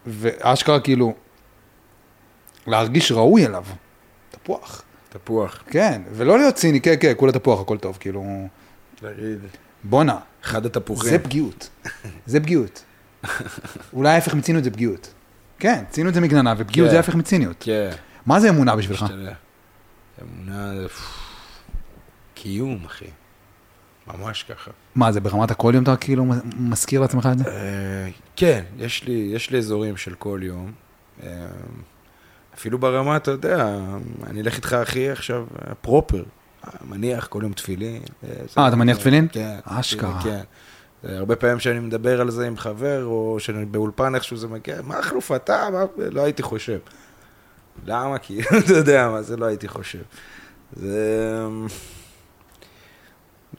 ואשכרה 0.06 0.80
כאילו, 0.80 1.14
להרגיש 2.66 3.12
ראוי 3.12 3.46
אליו. 3.46 3.64
תפוח. 4.30 4.82
תפוח. 5.08 5.62
כן, 5.66 6.02
ולא 6.12 6.38
להיות 6.38 6.54
ציני, 6.54 6.80
כן, 6.80 6.94
כן, 7.00 7.12
כולה 7.16 7.32
תפוח, 7.32 7.60
הכל 7.60 7.78
טוב, 7.78 7.96
כאילו, 8.00 8.48
תגיד. 8.94 9.38
בואנה, 9.84 10.18
אחד 10.44 10.66
התפוחים. 10.66 11.10
זה 11.10 11.18
פגיעות. 11.18 11.68
זה 12.26 12.40
פגיעות. 12.40 12.84
אולי 13.92 14.10
ההפך 14.10 14.34
מציניות 14.34 14.64
זה 14.64 14.70
פגיעות. 14.70 15.12
כן, 15.58 15.84
ציניות 15.90 16.14
זה 16.14 16.20
מגננה, 16.20 16.54
ופגיעות 16.58 16.88
כן. 16.88 16.92
זה 16.92 16.96
ההפך 16.96 17.14
מציניות. 17.14 17.56
כן. 17.60 17.90
מה 18.26 18.40
זה 18.40 18.48
אמונה 18.48 18.76
בשבילך? 18.76 19.06
אמונה 20.22 20.74
זה... 20.76 20.86
קיום, 22.34 22.84
אחי. 22.86 23.06
ממש 24.06 24.42
ככה. 24.42 24.70
מה, 24.94 25.12
זה 25.12 25.20
ברמת 25.20 25.50
הכל 25.50 25.72
יום 25.74 25.82
אתה 25.82 25.96
כאילו 25.96 26.24
מזכיר 26.56 27.00
לעצמך 27.00 27.28
את 27.32 27.38
זה? 27.38 27.44
אה, 27.44 28.08
כן, 28.36 28.64
יש 28.78 29.04
לי, 29.04 29.30
יש 29.34 29.50
לי 29.50 29.58
אזורים 29.58 29.96
של 29.96 30.14
כל 30.14 30.40
יום. 30.42 30.72
אה, 31.22 31.46
אפילו 32.54 32.78
ברמה, 32.78 33.16
אתה 33.16 33.30
יודע, 33.30 33.76
אני 34.26 34.40
אלך 34.40 34.56
איתך, 34.56 34.72
אחי, 34.72 35.10
עכשיו, 35.10 35.46
פרופר. 35.80 36.22
מניח 36.88 37.26
כל 37.26 37.40
יום 37.42 37.52
תפילין. 37.52 38.02
אה, 38.24 38.28
אה, 38.58 38.68
אתה 38.68 38.76
מניח 38.76 38.96
תפילין? 38.96 39.28
כן. 39.32 39.58
אשכרה. 39.64 40.20
כן. 40.22 40.40
הרבה 41.04 41.36
פעמים 41.36 41.60
שאני 41.60 41.78
מדבר 41.78 42.20
על 42.20 42.30
זה 42.30 42.46
עם 42.46 42.56
חבר, 42.56 43.04
או 43.04 43.36
שאני 43.38 43.64
באולפן 43.64 44.14
איכשהו 44.14 44.36
זה 44.36 44.48
מגיע, 44.48 44.76
מה 44.82 44.98
החלוף 44.98 45.32
אתה? 45.32 45.68
מה? 45.72 45.84
לא 46.10 46.22
הייתי 46.22 46.42
חושב. 46.42 46.78
למה? 47.86 48.18
כי 48.18 48.40
אתה 48.58 48.72
יודע 48.72 49.08
מה, 49.08 49.22
זה 49.22 49.36
לא 49.36 49.46
הייתי 49.46 49.68
חושב. 49.68 50.02
זה... 50.72 51.46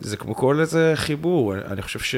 זה 0.03 0.17
כמו 0.17 0.35
כל 0.35 0.59
איזה 0.59 0.91
חיבור, 0.95 1.55
אני 1.55 1.81
חושב 1.81 1.99
ש... 1.99 2.15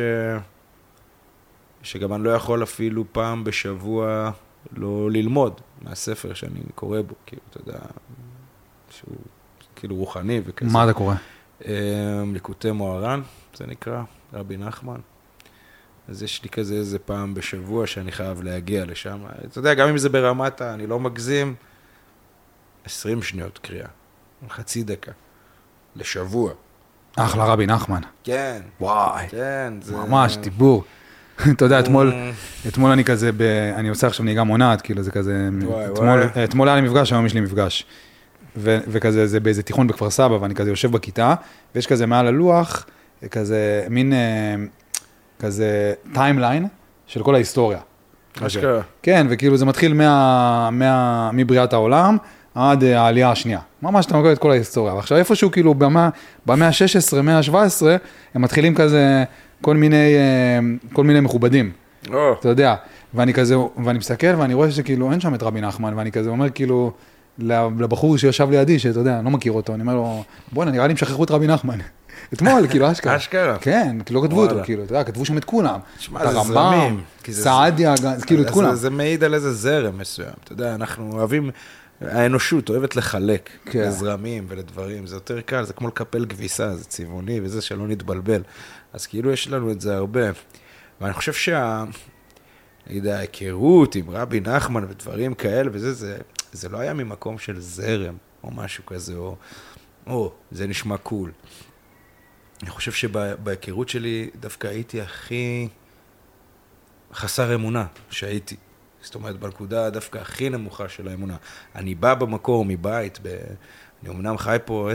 שגם 1.84 2.14
אני 2.14 2.24
לא 2.24 2.30
יכול 2.30 2.64
אפילו 2.64 3.06
פעם 3.12 3.44
בשבוע 3.44 4.32
לא 4.72 5.12
ללמוד 5.12 5.62
מהספר 5.82 6.34
שאני 6.34 6.60
קורא 6.76 7.02
בו, 7.02 7.16
כאילו, 7.26 7.42
אתה 7.50 7.60
יודע, 7.62 7.80
שהוא 8.90 9.16
כאילו 9.76 9.96
רוחני 9.96 10.42
וכזה. 10.46 10.74
מה 10.74 10.84
אתה 10.84 10.94
קורא? 10.94 11.16
אמ, 11.66 12.34
ליקוטי 12.34 12.72
מוהר"ן, 12.72 13.22
זה 13.56 13.68
נקרא, 13.68 14.04
רבי 14.34 14.58
נחמן. 14.58 15.00
אז 16.08 16.24
יש 16.24 16.44
לי 16.44 16.50
כזה 16.50 16.76
איזה 16.76 17.00
פעם 17.00 17.34
בשבוע 17.34 17.88
שאני 17.88 18.12
חייב 18.12 18.44
להגיע 18.44 18.86
לשם. 18.86 19.20
אתה 19.46 19.60
יודע, 19.60 19.74
גם 19.74 19.90
אם 19.90 19.98
זה 19.98 20.10
ברמת 20.10 20.62
ה... 20.62 20.74
אני 20.74 20.88
לא 20.88 21.00
מגזים, 21.00 21.56
20 22.86 23.24
שניות 23.24 23.58
קריאה, 23.58 23.88
חצי 24.50 24.84
דקה, 24.84 25.12
לשבוע. 25.96 26.54
אחלה 27.16 27.46
רבי 27.46 27.68
נחמן. 27.68 28.02
כן, 28.24 28.58
וואי, 28.82 29.28
כן, 29.28 29.74
זה... 29.82 29.96
ממש, 29.96 30.38
דיבור. 30.38 30.84
אתה 31.52 31.66
יודע, 31.66 31.80
אתמול, 31.80 32.14
אתמול 32.68 32.92
אני 32.92 33.04
כזה, 33.04 33.32
ב... 33.38 33.42
אני 33.76 33.90
עושה 33.90 34.08
עכשיו 34.08 34.26
נהיגה 34.26 34.44
מונעת, 34.44 34.82
כאילו 34.82 35.04
זה 35.04 35.12
כזה, 35.12 35.50
וואי, 35.62 35.86
אתמול, 35.86 36.08
וואי. 36.08 36.44
אתמול 36.44 36.70
היה 36.70 36.82
לי 36.82 36.88
מפגש, 36.88 37.14
היום 37.14 37.26
יש 37.26 37.34
לי 37.34 37.42
מפגש. 37.42 37.86
ו... 38.58 38.78
וכזה, 38.88 39.28
זה 39.28 39.40
באיזה 39.40 39.64
תיכון 39.64 39.88
בכפר 39.88 40.10
סבא, 40.10 40.34
ואני 40.34 40.56
כזה 40.56 40.70
יושב 40.70 40.92
בכיתה, 40.92 41.36
ויש 41.76 41.88
כזה 41.88 42.06
מעל 42.06 42.28
הלוח, 42.28 42.86
כזה 43.32 43.86
מין, 43.90 44.14
אה, 44.14 44.56
כזה 45.40 45.94
timeline 46.14 46.68
של 47.08 47.24
כל 47.24 47.36
ההיסטוריה. 47.36 47.80
אשכרה. 48.42 48.82
כן, 49.04 49.28
וכאילו 49.30 49.58
זה 49.58 49.66
מתחיל 49.66 49.94
מה, 49.94 50.70
מה, 50.72 51.30
מבריאת 51.34 51.74
העולם 51.74 52.18
עד 52.56 52.84
אה, 52.84 53.02
העלייה 53.02 53.32
השנייה. 53.32 53.60
ממש 53.86 54.06
אתה 54.06 54.18
מקבל 54.18 54.34
את 54.34 54.38
כל 54.38 54.52
ההיסטוריה. 54.52 54.94
ועכשיו 54.94 55.18
איפשהו 55.18 55.52
כאילו 55.52 55.74
במאה, 55.74 56.10
במאה 56.46 56.68
ה-16, 56.68 57.22
מאה 57.22 57.38
ה-17, 57.38 57.86
הם 58.34 58.42
מתחילים 58.42 58.76
כזה 58.76 59.24
כל 59.62 59.76
מיני, 59.76 60.16
אה, 60.16 60.60
כל 60.94 61.04
מיני 61.04 61.20
מכובדים, 61.20 61.72
או, 62.14 62.34
אתה 62.40 62.50
יודע. 62.50 62.76
ואני 63.14 63.34
כזה, 63.34 63.56
ואני 63.86 63.98
מסתכל 63.98 64.36
ואני 64.38 64.54
רואה 64.54 64.72
שכאילו 64.72 65.12
אין 65.12 65.20
שם 65.20 65.36
את 65.36 65.44
רבי 65.44 65.62
נחמן, 65.62 65.94
ואני 65.94 66.12
כזה 66.12 66.30
אומר 66.30 66.50
כאילו, 66.50 66.92
לבחור 67.40 68.18
שישב 68.18 68.50
לידי, 68.50 68.80
שאתה 68.80 69.00
יודע, 69.00 69.16
אני 69.16 69.26
לא 69.26 69.32
מכיר 69.32 69.52
אותו, 69.52 69.74
אני 69.74 69.82
אומר 69.82 69.96
לו, 69.96 70.24
בואנה, 70.52 70.72
נראה 70.72 70.88
לי 70.88 70.92
הם 70.92 70.98
שכחו 70.98 71.24
את 71.24 71.32
רבי 71.32 71.48
נחמן. 71.48 71.78
אתמול, 72.34 72.68
כאילו, 72.70 72.92
אשכרה. 72.92 73.16
אשכרה. 73.16 73.58
כן, 73.58 73.98
כאילו, 74.06 74.22
לא 74.22 74.28
כתבו 74.28 74.42
אותו. 74.42 74.56
כאילו, 74.64 74.84
אתה 74.84 74.94
יודע, 74.94 75.04
כתבו 75.04 75.26
שם 75.26 75.38
את 75.38 75.46
כולם. 75.46 75.80
תשמע, 75.98 76.24
את 76.24 76.32
זה 76.32 76.38
הרמב"ם, 76.38 76.54
זרמים, 76.54 77.02
סעדיה, 77.32 77.94
כאילו, 78.26 78.44
את 78.44 78.50
כולם. 78.50 78.76
זה 78.76 78.90
מעיד 78.90 79.24
על 79.24 79.34
איזה 79.34 79.54
זרם 79.54 79.98
מסוים. 79.98 80.34
אתה 80.44 80.54
יודע, 80.54 80.76
אנחנו 80.76 81.12
אוהבים, 81.12 81.52
האנושות 82.12 82.70
אוהבת 82.70 82.96
לחלק 82.96 83.50
כן. 83.66 83.80
לזרמים 83.80 84.46
ולדברים. 84.48 85.08
זה 85.08 85.16
יותר 85.16 85.42
קל, 85.42 85.64
זה 85.64 85.74
כמו 85.74 85.88
לקפל 85.88 86.26
כביסה, 86.26 86.76
זה 86.76 86.86
צבעוני 86.86 87.40
וזה, 87.44 87.62
שלא 87.62 87.88
נתבלבל. 87.88 88.42
אז 88.94 89.08
כאילו 89.08 89.32
יש 89.32 89.48
לנו 89.48 89.72
את 89.72 89.82
זה 89.82 89.96
הרבה. 89.96 90.26
ואני 91.02 91.14
חושב 91.14 91.34
שה... 91.34 91.84
נגיד, 92.88 93.08
ההיכרות 93.08 93.96
עם 93.96 94.10
רבי 94.10 94.40
נחמן 94.40 94.84
ודברים 94.84 95.34
כאלה 95.34 95.70
וזה, 95.74 95.94
זה, 95.94 96.18
זה 96.52 96.70
לא 96.70 96.78
היה 96.78 96.94
ממקום 96.94 97.38
של 97.38 97.60
זרם 97.60 98.18
או 98.44 98.52
משהו 98.52 98.86
כזה, 98.86 99.16
או, 99.16 99.36
או, 100.08 100.34
זה 100.52 100.68
נשמע 100.68 100.98
קול. 100.98 101.32
אני 102.62 102.70
חושב 102.70 102.92
שבהיכרות 102.92 103.90
שלי 103.90 104.30
דווקא 104.40 104.68
הייתי 104.68 105.02
הכי 105.02 105.68
חסר 107.14 107.56
אמונה 107.56 107.86
שהייתי. 108.10 108.56
זאת 109.06 109.16
אומרת, 109.16 109.40
בנקודה 109.40 109.90
דווקא 109.90 110.18
הכי 110.18 110.50
נמוכה 110.50 110.90
של 110.90 111.08
האמונה. 111.08 111.38
אני 111.76 111.96
בא 111.96 112.14
במקור 112.14 112.66
מבית, 112.66 113.20
ב... 113.22 113.38
אני 114.04 114.14
אמנם 114.14 114.38
חי 114.38 114.58
פה 114.66 114.90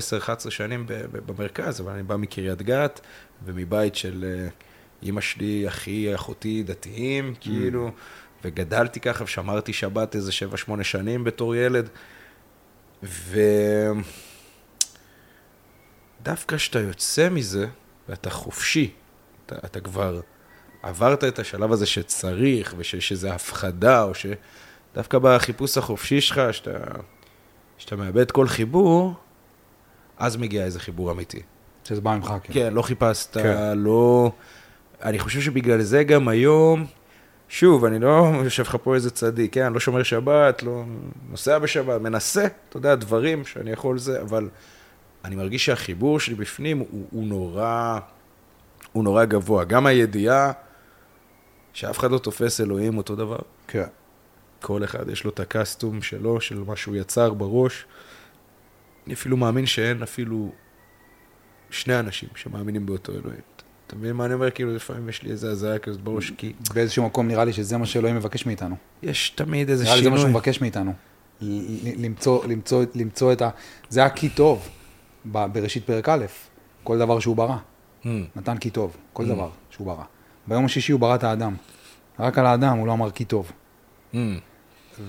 10-11 0.46 0.50
שנים 0.50 0.86
במרכז, 1.12 1.80
אבל 1.80 1.92
אני 1.92 2.02
בא 2.02 2.16
מקריית 2.16 2.62
גת, 2.62 3.00
ומבית 3.44 3.94
של 3.94 4.24
אה, 4.24 4.48
אימא 5.02 5.20
שלי, 5.20 5.68
אחי, 5.68 6.14
אחותי, 6.14 6.62
דתיים, 6.62 7.34
כאילו, 7.40 7.90
וגדלתי 8.44 9.00
ככה, 9.00 9.24
ושמרתי 9.24 9.72
שבת 9.72 10.14
איזה 10.16 10.30
7-8 10.68 10.82
שנים 10.82 11.24
בתור 11.24 11.54
ילד. 11.54 11.88
ודווקא 16.22 16.56
כשאתה 16.56 16.80
יוצא 16.80 17.28
מזה, 17.28 17.66
ואתה 18.08 18.30
חופשי, 18.30 18.90
אתה, 19.46 19.56
אתה 19.64 19.80
כבר 19.80 20.20
עברת 20.82 21.24
את 21.24 21.38
השלב 21.38 21.72
הזה 21.72 21.86
שצריך, 21.86 22.74
ושיש 22.78 23.12
איזו 23.12 23.28
הפחדה, 23.28 24.02
או 24.02 24.12
שדווקא 24.14 25.18
בחיפוש 25.18 25.78
החופשי 25.78 26.20
שלך, 26.20 26.40
שאתה, 26.52 26.78
שאתה 27.78 27.96
מאבד 27.96 28.30
כל 28.30 28.46
חיבור, 28.48 29.14
אז 30.18 30.36
מגיע 30.36 30.64
איזה 30.64 30.80
חיבור 30.80 31.12
אמיתי. 31.12 31.42
שזה 31.84 32.00
בא 32.00 32.16
ממך, 32.16 32.32
כן. 32.42 32.52
כן, 32.54 32.74
לא 32.74 32.82
חיפשת, 32.82 33.36
כן. 33.36 33.78
לא... 33.78 34.32
אני 35.02 35.18
חושב 35.18 35.40
שבגלל 35.40 35.82
זה 35.82 36.04
גם 36.04 36.28
היום, 36.28 36.86
שוב, 37.48 37.84
אני 37.84 37.98
לא 37.98 38.32
יושב 38.44 38.62
לך 38.62 38.76
פה 38.82 38.94
איזה 38.94 39.10
צדיק, 39.10 39.54
כן, 39.54 39.72
לא 39.72 39.80
שומר 39.80 40.02
שבת, 40.02 40.62
לא 40.62 40.84
נוסע 41.30 41.58
בשבת, 41.58 42.00
מנסה, 42.00 42.46
אתה 42.68 42.76
יודע, 42.76 42.94
דברים 42.94 43.44
שאני 43.44 43.70
יכול 43.70 43.98
זה, 43.98 44.20
אבל 44.20 44.48
אני 45.24 45.36
מרגיש 45.36 45.64
שהחיבור 45.64 46.20
שלי 46.20 46.34
בפנים 46.34 46.78
הוא, 46.78 47.06
הוא 47.10 47.26
נורא, 47.26 47.98
הוא 48.92 49.04
נורא 49.04 49.24
גבוה. 49.24 49.64
גם 49.64 49.86
הידיעה 49.86 50.52
שאף 51.72 51.98
אחד 51.98 52.10
לא 52.10 52.18
תופס 52.18 52.60
אלוהים 52.60 52.98
אותו 52.98 53.16
דבר. 53.16 53.38
כן. 53.68 53.84
כל 54.62 54.84
אחד 54.84 55.08
יש 55.08 55.24
לו 55.24 55.30
את 55.30 55.40
הקסטום 55.40 56.02
שלו, 56.02 56.40
של 56.40 56.58
מה 56.66 56.76
שהוא 56.76 56.96
יצר 56.96 57.34
בראש. 57.34 57.84
אני 59.06 59.14
אפילו 59.14 59.36
מאמין 59.36 59.66
שאין 59.66 60.02
אפילו 60.02 60.52
שני 61.70 61.98
אנשים 61.98 62.28
שמאמינים 62.34 62.86
באותו 62.86 63.12
אלוהים. 63.12 63.40
אתה 63.86 63.96
מבין 63.96 64.12
מה 64.16 64.24
אני 64.26 64.34
אומר? 64.34 64.50
כאילו, 64.50 64.74
לפעמים 64.74 65.08
יש 65.08 65.22
לי 65.22 65.30
איזה 65.30 65.50
הזיה 65.50 65.78
כזאת 65.78 66.00
בראש, 66.00 66.30
כי 66.30 66.52
באיזשהו 66.74 67.06
מקום 67.06 67.28
נראה 67.28 67.44
לי 67.44 67.52
שזה 67.52 67.76
מה 67.78 67.86
שאלוהים 67.86 68.16
מבקש 68.16 68.46
מאיתנו. 68.46 68.76
יש 69.02 69.30
תמיד 69.30 69.70
איזה 69.70 69.84
נראה 69.84 69.96
לי 69.96 70.02
זה 70.02 70.10
מה 70.10 70.16
שהוא 70.16 70.26
שינוי. 70.26 70.38
מבקש 70.40 70.60
מאיתנו. 70.60 70.92
למצוא, 71.96 72.44
למצוא, 72.44 72.84
למצוא 72.94 73.32
את 73.32 73.42
ה... 73.42 73.50
זה 73.88 74.00
היה 74.00 74.10
כי 74.10 74.28
טוב 74.28 74.68
בראשית 75.24 75.84
פרק 75.86 76.08
א', 76.08 76.24
כל 76.84 76.98
דבר 76.98 77.20
שהוא 77.20 77.36
ברא. 77.36 77.56
Hmm, 78.04 78.06
נתן 78.36 78.58
כי 78.58 78.70
טוב, 78.70 78.96
כל 79.12 79.24
Mm. 79.24 79.28
דבר 79.28 79.50
שהוא 79.70 79.86
ברא. 79.86 80.04
ביום 80.50 80.64
השישי 80.64 80.92
הוא 80.92 81.00
ברא 81.00 81.14
את 81.14 81.24
האדם. 81.24 81.54
רק 82.18 82.38
על 82.38 82.46
האדם 82.46 82.76
הוא 82.76 82.86
לא 82.86 82.92
אמר 82.92 83.10
כי 83.10 83.24
טוב. 83.24 83.52
hmm. 84.12 84.16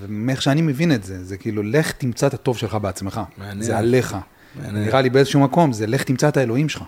ומאיך 0.00 0.42
שאני 0.42 0.62
מבין 0.62 0.92
את 0.92 1.04
זה, 1.04 1.24
זה 1.24 1.36
כאילו, 1.36 1.62
לך 1.62 1.92
תמצא 1.92 2.26
את 2.26 2.34
הטוב 2.34 2.58
שלך 2.58 2.74
בעצמך. 2.74 3.20
מעניין. 3.36 3.62
זה 3.62 3.78
עליך. 3.78 4.16
מעניין. 4.54 4.84
נראה 4.84 5.00
לי 5.00 5.10
באיזשהו 5.10 5.40
מקום, 5.40 5.72
זה 5.72 5.86
לך 5.86 6.02
תמצא 6.02 6.28
את 6.28 6.36
האלוהים 6.36 6.68
שלך. 6.68 6.82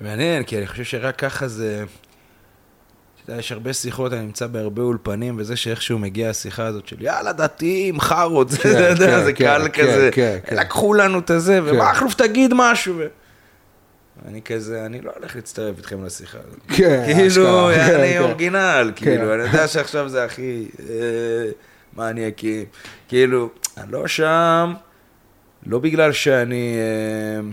מעניין, 0.00 0.42
כי 0.42 0.58
אני 0.58 0.66
חושב 0.66 0.84
שרק 0.84 1.18
ככה 1.18 1.48
זה... 1.48 1.84
אתה 3.24 3.32
יודע, 3.32 3.40
יש 3.40 3.52
הרבה 3.52 3.72
שיחות, 3.72 4.12
אני 4.12 4.22
נמצא 4.22 4.46
בהרבה 4.46 4.82
אולפנים, 4.82 5.34
וזה 5.38 5.56
שאיכשהו 5.56 5.98
מגיעה 5.98 6.30
השיחה 6.30 6.66
הזאת 6.66 6.88
של 6.88 7.02
יאללה, 7.02 7.32
דתיים, 7.32 8.00
חארות, 8.00 8.50
זה, 8.50 8.58
כן, 8.58 8.70
אתה 8.70 8.78
יודע, 8.88 9.18
כן, 9.18 9.24
זה 9.24 9.32
כן, 9.32 9.44
קל 9.44 9.68
כן, 9.72 9.82
כזה, 9.82 10.10
כן, 10.12 10.38
כן. 10.46 10.56
לקחו 10.56 10.94
לנו 10.94 11.18
את 11.18 11.30
הזה, 11.30 11.60
כן. 11.70 11.76
ומכלוף 11.76 12.14
תגיד 12.14 12.50
משהו. 12.54 12.94
ו- 12.98 13.06
אני 14.24 14.42
כזה, 14.42 14.86
אני 14.86 15.00
לא 15.00 15.12
הולך 15.16 15.36
להצטרף 15.36 15.78
איתכם 15.78 16.04
לשיחה 16.04 16.38
הזאת. 16.38 16.60
כן, 16.68 17.04
כאילו, 17.06 17.70
אשכרה, 17.70 17.86
כן, 17.86 17.94
אני 17.94 18.12
כן. 18.12 18.22
אורגינל, 18.22 18.92
כאילו, 18.96 19.24
כן. 19.26 19.40
אני 19.40 19.42
יודע 19.42 19.68
שעכשיו 19.68 20.08
זה 20.08 20.24
הכי 20.24 20.68
אה, 20.80 21.50
מניאקים. 21.96 22.64
כאילו, 23.08 23.50
אני 23.76 23.92
לא 23.92 24.06
שם, 24.06 24.72
לא 25.66 25.78
בגלל 25.78 26.12
שאני... 26.12 26.76
אה, 26.78 27.50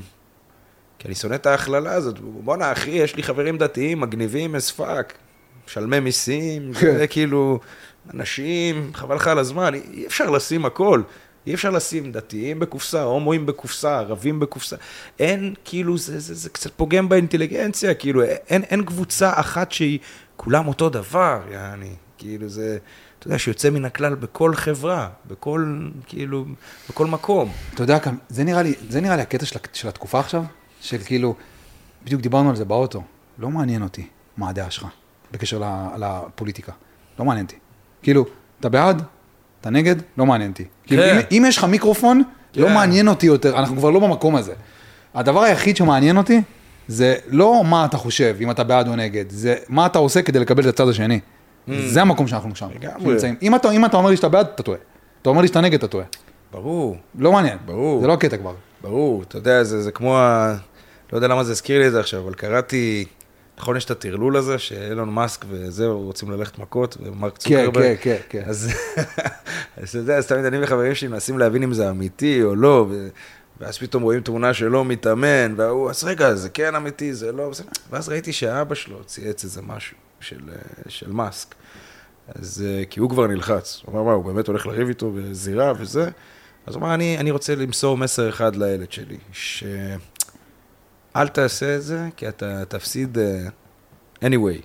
כי 1.00 1.08
אני 1.08 1.16
שונא 1.16 1.36
את 1.36 1.46
ההכללה 1.46 1.94
הזאת. 1.94 2.20
בואנה, 2.20 2.72
אחי, 2.72 2.90
יש 2.90 3.16
לי 3.16 3.24
חברים 3.24 3.58
דתיים, 3.58 4.00
מגניבים 4.00 4.56
as 4.56 4.80
fuck, 4.80 5.14
משלמי 5.68 6.00
מיסים. 6.00 6.74
זה 6.98 7.08
כאילו, 7.08 7.60
אנשים, 8.14 8.92
חבל 8.94 9.16
לך 9.16 9.28
על 9.28 9.40
הזמן, 9.40 9.74
אי 9.74 10.08
אפשר 10.08 10.30
לשים 10.30 10.66
הכל. 10.66 11.02
אי 11.48 11.54
אפשר 11.54 11.70
לשים 11.70 12.12
דתיים 12.12 12.60
בקופסה, 12.60 13.04
הומואים 13.04 13.46
בקופסה, 13.46 14.00
ערבים 14.00 14.40
בקופסה. 14.40 14.76
אין, 15.20 15.54
כאילו, 15.66 15.98
זה, 15.98 16.20
זה, 16.20 16.34
זה 16.34 16.50
קצת 16.50 16.72
פוגם 16.72 17.10
באינטליגנציה, 17.10 17.94
כאילו, 17.94 18.24
אין, 18.24 18.64
אין 18.64 18.86
קבוצה 18.86 19.32
אחת 19.36 19.72
שהיא 19.72 20.00
כולם 20.36 20.68
אותו 20.68 20.90
דבר, 20.90 21.42
יעני. 21.52 21.96
כאילו, 22.18 22.50
זה, 22.50 22.78
אתה 23.20 23.28
יודע, 23.28 23.40
שיוצא 23.40 23.70
מן 23.70 23.86
הכלל 23.86 24.16
בכל 24.16 24.56
חברה, 24.56 25.10
בכל, 25.28 25.90
כאילו, 26.06 26.46
בכל 26.90 27.08
מקום. 27.08 27.52
אתה 27.74 27.84
יודע, 27.84 27.98
זה 28.30 28.44
נראה 28.44 28.62
לי, 28.62 28.74
זה 28.90 29.02
נראה 29.02 29.16
לי 29.16 29.22
הקטע 29.22 29.46
של, 29.46 29.60
של 29.74 29.88
התקופה 29.88 30.20
עכשיו, 30.20 30.44
של 30.82 30.98
כאילו, 30.98 31.36
בדיוק 32.04 32.22
דיברנו 32.22 32.50
על 32.50 32.56
זה 32.56 32.66
באוטו, 32.66 33.04
לא 33.38 33.50
מעניין 33.50 33.82
אותי 33.82 34.08
מה 34.38 34.50
הדעה 34.50 34.72
שלך 34.72 34.88
בקשר 35.32 35.62
לפוליטיקה, 35.98 36.72
לא 37.20 37.26
מעניין 37.26 37.46
אותי. 37.46 37.56
כאילו, 38.02 38.26
אתה 38.60 38.70
בעד? 38.70 39.04
אתה 39.64 39.72
נגד? 39.72 39.96
לא 40.18 40.26
מעניין 40.26 40.52
אותי. 40.52 40.66
כאילו, 40.86 41.04
כן. 41.04 41.18
אם, 41.18 41.38
אם 41.38 41.46
יש 41.48 41.58
לך 41.58 41.64
מיקרופון, 41.64 42.24
לא 42.56 42.68
כן. 42.68 42.74
מעניין 42.74 43.08
אותי 43.08 43.26
יותר, 43.26 43.60
אנחנו 43.60 43.76
כבר 43.76 43.90
לא 43.90 44.00
במקום 44.00 44.36
הזה. 44.36 44.54
הדבר 45.14 45.42
היחיד 45.42 45.78
שמעניין 45.78 46.18
אותי, 46.18 46.42
זה 46.88 47.16
לא 47.28 47.64
מה 47.66 47.86
אתה 47.86 47.98
חושב, 47.98 48.36
אם 48.42 48.52
אתה 48.52 48.64
בעד 48.64 48.88
או 48.88 48.96
נגד, 48.96 49.26
זה 49.30 49.56
מה 49.70 49.86
אתה 49.86 50.00
עושה 50.00 50.22
כדי 50.22 50.40
לקבל 50.40 50.64
את 50.64 50.68
הצד 50.68 50.90
השני. 50.90 51.20
זה 51.68 52.02
המקום 52.02 52.28
שאנחנו 52.28 52.56
שם. 52.56 52.68
Mm. 52.68 52.76
לגמרי. 52.76 53.14
נמצאים. 53.14 53.36
אם 53.42 53.56
אתה, 53.56 53.72
אם 53.72 53.86
אתה 53.86 53.98
אומר 53.98 54.10
לי 54.10 54.16
שאתה 54.16 54.30
בעד, 54.30 54.48
אתה 54.56 54.64
טועה. 54.64 54.78
אתה 55.22 55.30
אומר 55.30 55.42
לי 55.42 55.48
שאתה 55.48 55.62
נגד, 55.62 55.78
אתה 55.78 55.88
טועה. 55.88 56.06
ברור. 56.52 56.98
לא 57.18 57.32
מעניין. 57.32 57.58
ברור. 57.66 58.02
זה 58.02 58.08
לא 58.08 58.14
הקטע 58.14 58.38
כבר. 58.38 58.54
ברור, 58.82 59.24
אתה 59.24 59.38
יודע, 59.38 59.64
זה, 59.64 59.82
זה 59.82 59.92
כמו 59.92 60.18
ה... 60.18 60.56
לא 61.14 61.18
יודע 61.18 61.28
למה 61.28 61.44
זה 61.44 61.52
הזכיר 61.52 61.80
לי 61.80 61.88
את 61.88 61.92
זה 61.92 62.00
עכשיו, 62.00 62.22
אבל 62.22 62.34
קראתי, 62.34 63.06
נכון, 63.64 63.78
יש 63.78 63.86
את 63.86 63.92
הטרלול 63.92 64.38
הזה, 64.38 64.60
שאילון 64.60 65.10
מאסק 65.10 65.46
וזהו, 65.50 66.02
רוצים 66.02 66.32
ללכת 66.32 66.60
מכות, 66.60 66.98
ומרק 67.00 67.34
כן, 67.34 67.40
צוקרברג. 67.40 67.96
כן, 68.02 68.18
כן, 68.30 68.44
כן. 68.44 68.44
אז 68.50 68.72
אתה 69.84 69.98
יודע, 69.98 70.18
אז 70.18 70.28
תמיד 70.28 70.46
אני 70.46 70.64
וחברים 70.64 70.96
שלי 70.96 71.08
מנסים 71.08 71.40
להבין 71.40 71.64
אם 71.64 71.74
זה 71.74 71.90
אמיתי 71.90 72.44
או 72.44 72.56
לא. 72.56 72.88
ואז 73.60 73.78
פתאום 73.78 74.04
רואים 74.04 74.22
תמונה 74.22 74.54
שלו 74.54 74.84
מתאמן, 74.84 75.54
והוא, 75.58 75.90
אז 75.90 76.04
רגע, 76.04 76.36
זה 76.36 76.50
כן 76.50 76.76
אמיתי, 76.76 77.14
זה 77.14 77.32
לא. 77.32 77.52
ואז 77.90 78.10
ראיתי 78.10 78.34
שאבא 78.34 78.76
שלו 78.76 79.04
צייץ 79.04 79.44
איזה 79.44 79.62
משהו 79.62 79.98
של, 80.20 80.42
אה, 80.50 80.56
של 80.88 81.12
מאסק. 81.12 81.56
אז, 82.36 82.66
אה, 82.68 82.84
כי 82.90 83.00
הוא 83.00 83.10
כבר 83.10 83.28
נלחץ. 83.28 83.82
הוא 83.86 83.94
אמר, 83.94 84.04
מה, 84.04 84.12
הוא 84.12 84.26
באמת 84.26 84.48
הולך 84.48 84.68
לריב 84.68 84.88
איתו 84.88 85.12
בזירה 85.12 85.74
וזה? 85.78 86.10
אז 86.66 86.76
הוא 86.76 86.84
אמר, 86.84 86.94
אני, 86.94 87.18
אני 87.18 87.32
רוצה 87.32 87.56
למסור 87.56 87.98
מסר 87.98 88.30
אחד 88.30 88.56
לילד 88.56 88.92
שלי, 88.92 89.18
שאל 91.14 91.28
תעשה 91.28 91.76
את 91.76 91.84
זה, 91.84 92.08
כי 92.16 92.28
אתה 92.28 92.66
תפסיד 92.66 93.18
uh, 93.18 93.50
anyway. 94.26 94.62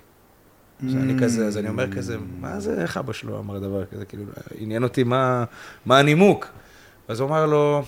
אז 0.87 0.95
אני 0.95 1.13
כזה, 1.23 1.47
אז 1.47 1.57
אני 1.57 1.69
אומר 1.69 1.91
כזה, 1.91 2.17
מה 2.39 2.59
זה, 2.59 2.81
איך 2.81 2.97
אבא 2.97 3.13
שלו 3.13 3.39
אמר 3.39 3.59
דבר 3.59 3.85
כזה, 3.85 4.05
כאילו, 4.05 4.23
עניין 4.57 4.83
אותי 4.83 5.03
מה, 5.03 5.43
מה 5.85 5.99
הנימוק. 5.99 6.47
אז 7.07 7.19
הוא 7.19 7.29
אמר 7.29 7.45
לו, 7.45 7.83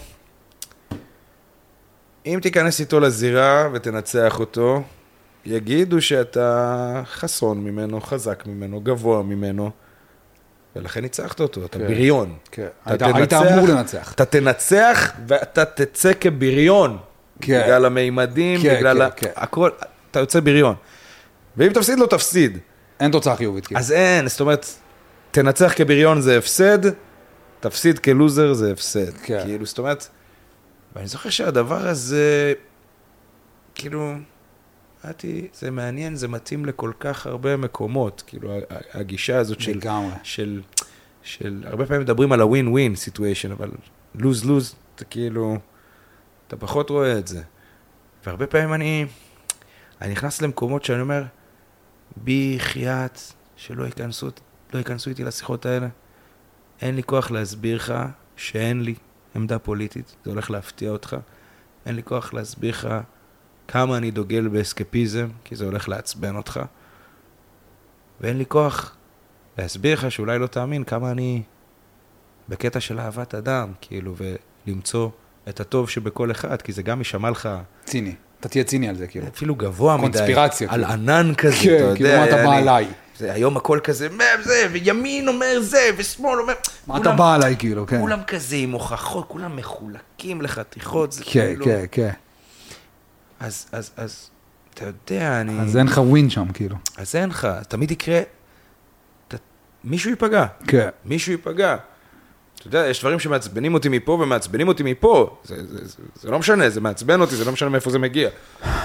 אם 2.26 2.40
תיכנס 2.42 2.80
איתו 2.80 3.00
לזירה 3.00 3.70
ותנצח 3.74 4.40
אותו, 4.40 4.84
יגידו 5.46 6.02
שאתה 6.02 7.02
חסון 7.06 7.64
ממנו, 7.64 8.02
חזק 8.02 8.44
ממנו, 8.48 8.80
גבוה 8.82 9.24
ממנו, 9.24 9.72
ולכן 10.76 11.02
ניצחת 11.02 11.40
אותו, 11.40 11.66
אתה 11.66 11.80
כן. 11.80 11.88
בריון. 11.88 12.36
כן. 12.52 12.68
אתה 12.94 13.06
היית- 13.06 13.16
היית 13.16 13.30
תנצח- 13.30 13.54
אמור 13.54 13.68
לנצח. 13.68 14.14
אתה 14.14 14.26
תנצח 14.26 15.12
ואתה 15.28 15.66
תצא 15.66 16.12
כבריון. 16.20 16.98
כן. 17.42 17.62
בגלל 17.64 17.86
המימדים, 17.86 18.62
כן, 18.62 18.76
בגלל 18.78 18.98
כן, 18.98 19.02
ה... 19.02 19.10
כן. 19.12 19.30
הכל, 19.36 19.70
אתה 20.12 20.20
יוצא 20.20 20.40
בריון. 20.40 20.76
ואם 21.58 21.74
תפסיד, 21.74 22.00
לא 22.00 22.06
תפסיד. 22.06 22.58
אין 23.00 23.12
תוצאה 23.12 23.36
חיובית, 23.36 23.68
כאילו. 23.68 23.80
אז 23.80 23.92
אין, 23.92 24.28
זאת 24.28 24.40
אומרת, 24.40 24.66
תנצח 25.32 25.74
כבריון 25.76 26.22
זה 26.22 26.38
הפסד, 26.38 26.80
תפסיד 27.60 28.00
כלוזר 28.00 28.54
זה 28.54 28.72
הפסד. 28.72 29.18
כן. 29.24 29.44
כאילו, 29.44 29.66
זאת 29.66 29.78
אומרת, 29.78 30.08
ואני 30.96 31.08
זוכר 31.08 31.30
שהדבר 31.30 31.88
הזה, 31.88 32.54
כאילו, 33.76 34.14
אמרתי, 35.06 35.48
זה 35.54 35.72
מעניין, 35.72 36.16
זה 36.16 36.28
מתאים 36.28 36.66
לכל 36.66 36.92
כך 37.00 37.28
הרבה 37.28 37.58
מקומות, 37.58 38.24
כאילו, 38.28 38.60
הגישה 38.94 39.38
הזאת 39.38 39.62
של... 39.62 39.72
לגמרי. 39.72 40.12
של, 40.24 40.62
של, 41.24 41.64
הרבה 41.66 41.86
פעמים 41.86 42.02
מדברים 42.02 42.32
על 42.32 42.42
ה-win 42.42 42.68
win 42.68 43.10
situation, 43.10 43.52
אבל 43.52 43.70
lose 44.18 44.44
lose, 44.44 44.76
אתה 44.96 45.06
כאילו, 45.06 45.58
אתה 46.52 46.60
פחות 46.60 46.90
רואה 46.90 47.18
את 47.18 47.28
זה. 47.28 47.42
והרבה 48.26 48.48
פעמים 48.48 48.74
אני, 48.74 49.06
אני 50.02 50.12
נכנס 50.12 50.42
למקומות 50.42 50.86
שאני 50.86 51.02
אומר, 51.02 51.24
בי 52.16 52.56
חייאת, 52.60 53.20
שלא 53.56 53.84
ייכנסו, 53.84 54.30
לא 54.74 54.80
ייכנסו 54.80 55.10
איתי 55.10 55.24
לשיחות 55.24 55.66
האלה. 55.66 55.88
אין 56.82 56.96
לי 56.96 57.04
כוח 57.04 57.32
להסביר 57.32 57.76
לך 57.76 57.94
שאין 58.36 58.84
לי 58.84 58.96
עמדה 59.36 59.60
פוליטית, 59.60 60.16
זה 60.24 60.32
הולך 60.32 60.52
להפתיע 60.52 60.92
אותך. 60.92 61.16
אין 61.86 61.96
לי 61.96 62.04
כוח 62.04 62.34
להסביר 62.34 62.72
לך 62.72 62.90
כמה 63.68 63.98
אני 63.98 64.12
דוגל 64.12 64.48
באסקפיזם, 64.48 65.28
כי 65.44 65.56
זה 65.56 65.66
הולך 65.66 65.90
לעצבן 65.90 66.36
אותך. 66.36 66.60
ואין 68.22 68.38
לי 68.38 68.46
כוח 68.48 68.96
להסביר 69.58 69.94
לך 69.94 70.12
שאולי 70.12 70.40
לא 70.40 70.48
תאמין 70.48 70.84
כמה 70.84 71.12
אני 71.12 71.44
בקטע 72.50 72.80
של 72.80 73.00
אהבת 73.00 73.36
אדם, 73.36 73.72
כאילו, 73.82 74.16
ולמצוא 74.68 75.10
את 75.50 75.60
הטוב 75.60 75.90
שבכל 75.90 76.32
אחד, 76.32 76.62
כי 76.62 76.72
זה 76.72 76.82
גם 76.82 77.00
יישמע 77.00 77.30
לך 77.30 77.50
ציני. 77.86 78.16
אתה 78.40 78.50
תהיה 78.50 78.64
ציני 78.64 78.90
על 78.90 78.96
זה, 78.96 79.08
כאילו. 79.08 79.28
אפילו 79.28 79.56
גבוה 79.56 79.98
מדי. 79.98 80.18
קונספירציה, 80.18 80.68
על 80.72 80.86
כאילו. 80.86 80.94
ענן 80.94 81.34
כזה, 81.38 81.56
אתה 81.56 81.64
כן, 81.64 81.70
יודע. 81.70 81.96
כאילו, 81.96 82.10
מה 82.10 82.26
אתה 82.26 82.36
בא 82.36 82.56
עליי? 82.56 82.88
זה, 83.18 83.34
היום 83.34 83.58
הכל 83.58 83.80
כזה, 83.84 84.10
מה 84.10 84.24
זה, 84.44 84.68
וימין 84.72 85.28
אומר 85.28 85.58
זה, 85.62 85.90
ושמאל 85.98 86.40
אומר... 86.40 86.54
מה 86.88 86.98
אתה 86.98 87.12
בא 87.12 87.36
עליי, 87.36 87.56
כאילו, 87.60 87.88
כן. 87.88 88.00
כולם 88.00 88.20
כזה 88.28 88.56
עם 88.56 88.72
הוכחות, 88.72 89.26
כולם 89.28 89.56
מחולקים 89.56 90.42
לחתיכות, 90.42 91.12
זה 91.12 91.24
כן, 91.24 91.30
כאילו... 91.32 91.66
כן, 91.66 91.86
כן. 91.92 92.12
אז, 93.40 93.68
אז, 93.72 93.92
אז, 93.98 94.30
אתה 94.74 94.86
יודע, 94.86 95.42
אני... 95.42 95.60
אז 95.60 95.78
אין 95.78 95.88
לך 95.88 95.98
ווין 95.98 96.30
שם, 96.30 96.52
כאילו. 96.54 96.76
אז 96.98 97.16
אין 97.16 97.30
לך, 97.30 97.48
תמיד 97.68 97.92
יקרה... 97.92 98.22
ת... 99.28 99.36
מישהו 99.84 100.10
ייפגע. 100.10 100.46
כן. 100.68 100.90
מישהו 101.06 101.32
ייפגע. 101.32 101.76
אתה 102.62 102.68
יודע, 102.68 102.88
יש 102.88 103.00
דברים 103.00 103.20
שמעצבנים 103.20 103.74
אותי 103.74 103.90
מפה 103.90 104.12
ומעצבנים 104.12 104.68
אותי 104.68 104.84
מפה. 104.84 105.38
זה, 105.44 105.56
זה, 105.68 105.88
זה, 105.88 105.98
זה 106.22 106.32
לא 106.32 106.40
משנה, 106.40 106.70
זה 106.70 106.82
מעצבן 106.82 107.22
אותי, 107.22 107.36
זה 107.36 107.46
לא 107.46 107.52
משנה 107.52 107.70
מאיפה 107.70 107.90
זה 107.90 108.00
מגיע. 108.00 108.30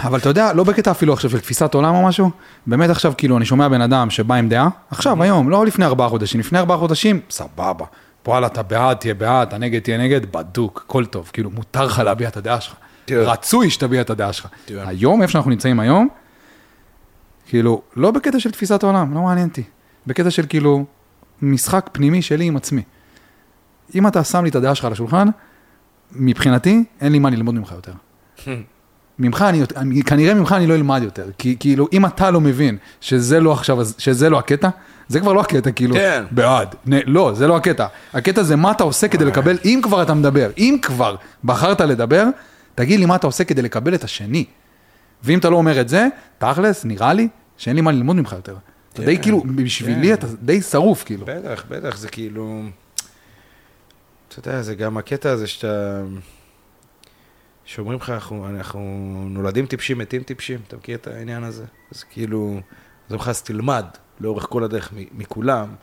אבל 0.03 0.19
אתה 0.19 0.29
יודע, 0.29 0.53
לא 0.53 0.65
בקטע 0.65 0.91
אפילו 0.91 1.13
עכשיו 1.13 1.31
של 1.31 1.41
תפיסת 1.41 1.75
עולם 1.75 1.95
או 1.95 2.07
משהו, 2.07 2.31
באמת 2.67 2.91
עכשיו 2.91 3.13
כאילו 3.17 3.37
אני 3.37 3.45
שומע 3.45 3.69
בן 3.69 3.81
אדם 3.81 4.11
שבא 4.11 4.35
עם 4.35 4.49
דעה, 4.49 4.69
עכשיו, 4.91 5.23
היום, 5.23 5.51
לא 5.51 5.67
לפני 5.67 5.85
ארבעה 5.85 6.09
חודשים, 6.09 6.41
לפני 6.41 6.59
ארבעה 6.59 6.79
חודשים, 6.79 7.21
סבבה. 7.31 7.85
וואלה, 8.27 8.47
אתה 8.47 8.63
בעד, 8.63 8.97
תהיה 8.97 9.15
בעד, 9.15 9.49
אתה 9.49 9.59
נגד, 9.59 9.81
תהיה 9.83 9.99
נגד, 9.99 10.33
בדוק, 10.33 10.83
הכל 10.87 11.05
טוב, 11.05 11.31
כאילו, 11.33 11.51
מותר 11.51 11.85
לך 11.85 11.99
להביע 11.99 12.29
את 12.29 12.37
הדעה 12.37 12.61
שלך. 12.61 12.75
רצוי 13.11 13.71
שתביע 13.71 14.01
את 14.01 14.11
הדעה 14.11 14.33
שלך. 14.33 14.47
היום, 14.69 15.23
איפה 15.23 15.33
שאנחנו 15.33 15.51
נמצאים 15.51 15.81
היום, 15.81 16.09
כאילו, 17.49 17.83
לא 17.97 18.11
בקטע 18.11 18.41
של 18.41 18.51
תפיסת 18.51 18.83
עולם, 18.83 19.15
לא 19.15 19.21
מעניין 19.21 19.49
אותי. 19.49 19.63
בקטע 20.07 20.31
של 20.31 20.47
כאילו, 20.49 20.85
משחק 21.43 21.89
פנימי 21.93 22.23
שלי 22.23 22.45
עם 22.45 22.57
עצמי. 22.57 22.83
אם 23.95 24.07
אתה 24.07 24.25
שם 24.25 24.45
לי 24.45 24.51
את 24.51 24.55
הדעה 24.55 24.75
שלך 24.75 24.85
על 24.85 24.93
השולחן, 24.93 25.29
מבחינתי, 26.13 26.85
אין 27.01 27.13
לי 27.13 27.19
מה 27.19 27.31
ללמוד 27.31 27.55
ממך 27.55 27.73
יותר. 27.73 27.93
ממך 29.19 29.43
אני, 29.49 29.63
אני, 29.77 30.03
כנראה 30.03 30.35
ממך 30.35 30.53
אני 30.53 30.67
לא 30.67 30.75
אלמד 30.75 31.01
יותר, 31.03 31.27
כי 31.39 31.57
כאילו 31.61 31.89
אם 31.93 32.07
אתה 32.07 32.31
לא 32.31 32.41
מבין 32.41 32.77
שזה 33.01 33.41
לא 33.41 33.53
עכשיו, 33.53 33.79
שזה 33.99 34.31
לא 34.31 34.39
הקטע, 34.39 34.69
זה 35.09 35.21
כבר 35.21 35.33
לא 35.33 35.41
הקטע, 35.41 35.71
כאילו, 35.71 35.95
כן. 35.95 36.25
בעד, 36.31 36.75
נ, 36.87 36.93
לא, 37.07 37.33
זה 37.35 37.47
לא 37.47 37.57
הקטע, 37.57 37.87
הקטע 38.13 38.43
זה 38.43 38.57
מה 38.57 38.71
אתה 38.71 38.85
עושה 38.85 39.09
כדי 39.09 39.25
לקבל, 39.25 39.59
אם 39.65 39.81
כבר 39.83 40.03
אתה 40.03 40.15
מדבר, 40.15 40.51
אם 40.59 40.79
כבר 40.83 41.17
בחרת 41.45 41.81
לדבר, 41.81 42.25
תגיד 42.75 43.01
לי 43.01 43.07
מה 43.07 43.17
אתה 43.17 43.27
עושה 43.27 43.45
כדי 43.45 43.63
לקבל 43.63 43.95
את 43.95 44.05
השני. 44.05 44.45
ואם 45.23 45.39
אתה 45.39 45.51
לא 45.51 45.57
אומר 45.57 45.81
את 45.81 45.89
זה, 45.89 46.09
תכלס, 46.39 46.85
נראה 46.85 47.13
לי 47.13 47.29
שאין 47.57 47.77
לי 47.77 47.83
מה 47.83 47.93
ללמוד 47.93 48.17
ממך 48.17 48.33
יותר. 48.33 48.57
אתה 48.93 49.03
די 49.03 49.17
כן, 49.17 49.23
כאילו, 49.23 49.43
בשבילי 49.55 50.09
כן. 50.09 50.13
אתה 50.13 50.27
די 50.43 50.63
שרוף, 50.63 51.05
כאילו. 51.05 51.27
בטח, 51.27 51.65
בטח, 51.69 51.97
זה 51.97 52.09
כאילו... 52.09 52.63
אתה 54.39 54.49
יודע, 54.49 54.63
זה 54.63 54.75
גם 54.75 54.97
הקטע 54.97 55.31
הזה 55.31 55.47
שאתה... 55.47 56.03
שאומרים 57.65 57.99
לך, 57.99 58.11
אנחנו, 58.11 58.49
אנחנו 58.49 58.81
נולדים 59.31 59.67
טיפשים, 59.67 59.99
מתים 59.99 60.23
טיפשים, 60.23 60.61
אתה 60.69 60.77
מכיר 60.77 60.97
את 60.97 61.07
העניין 61.07 61.45
הזה? 61.45 61.65
אז 61.93 62.05
כאילו, 62.05 62.61
אז 63.07 63.13
אומרים 63.13 63.21
לך, 63.21 63.29
אז 63.29 63.43
תלמד 63.43 63.85
לאורך 64.21 64.47
כל 64.51 64.65
הדרך 64.65 64.93
מכולם. 65.13 65.75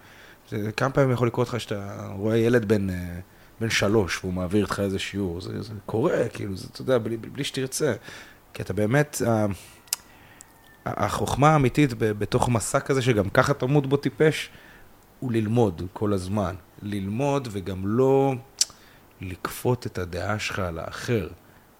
זה 0.49 0.71
כמה 0.71 0.89
פעמים 0.89 1.11
יכול 1.11 1.27
לקרות 1.27 1.47
לך 1.47 1.59
שאתה 1.59 2.07
רואה 2.15 2.37
ילד 2.37 2.65
בן, 2.67 2.89
אה, 2.89 3.19
בן 3.61 3.69
שלוש 3.69 4.19
והוא 4.23 4.33
מעביר 4.33 4.65
איתך 4.65 4.79
איזה 4.79 4.99
שיעור, 4.99 5.41
זה, 5.41 5.61
זה 5.61 5.73
קורה, 5.85 6.29
כאילו, 6.33 6.55
זה, 6.55 6.67
אתה 6.71 6.81
יודע, 6.81 6.97
בלי, 6.97 7.17
בלי 7.17 7.43
שתרצה. 7.43 7.93
כי 8.53 8.61
אתה 8.61 8.73
באמת, 8.73 9.21
ה- 9.27 9.45
ה- 10.85 11.05
החוכמה 11.05 11.49
האמיתית 11.49 11.93
בתוך 11.97 12.49
מסע 12.49 12.79
כזה, 12.79 13.01
שגם 13.01 13.29
ככה 13.29 13.53
תמות 13.53 13.87
בו 13.87 13.97
טיפש, 13.97 14.49
הוא 15.23 15.31
ללמוד 15.31 15.81
כל 15.93 16.13
הזמן. 16.13 16.55
ללמוד 16.81 17.47
וגם 17.51 17.87
לא 17.87 18.33
לכפות 19.21 19.85
את 19.87 19.97
הדעה 19.97 20.39
שלך 20.39 20.59
על 20.59 20.79
האחר, 20.79 21.27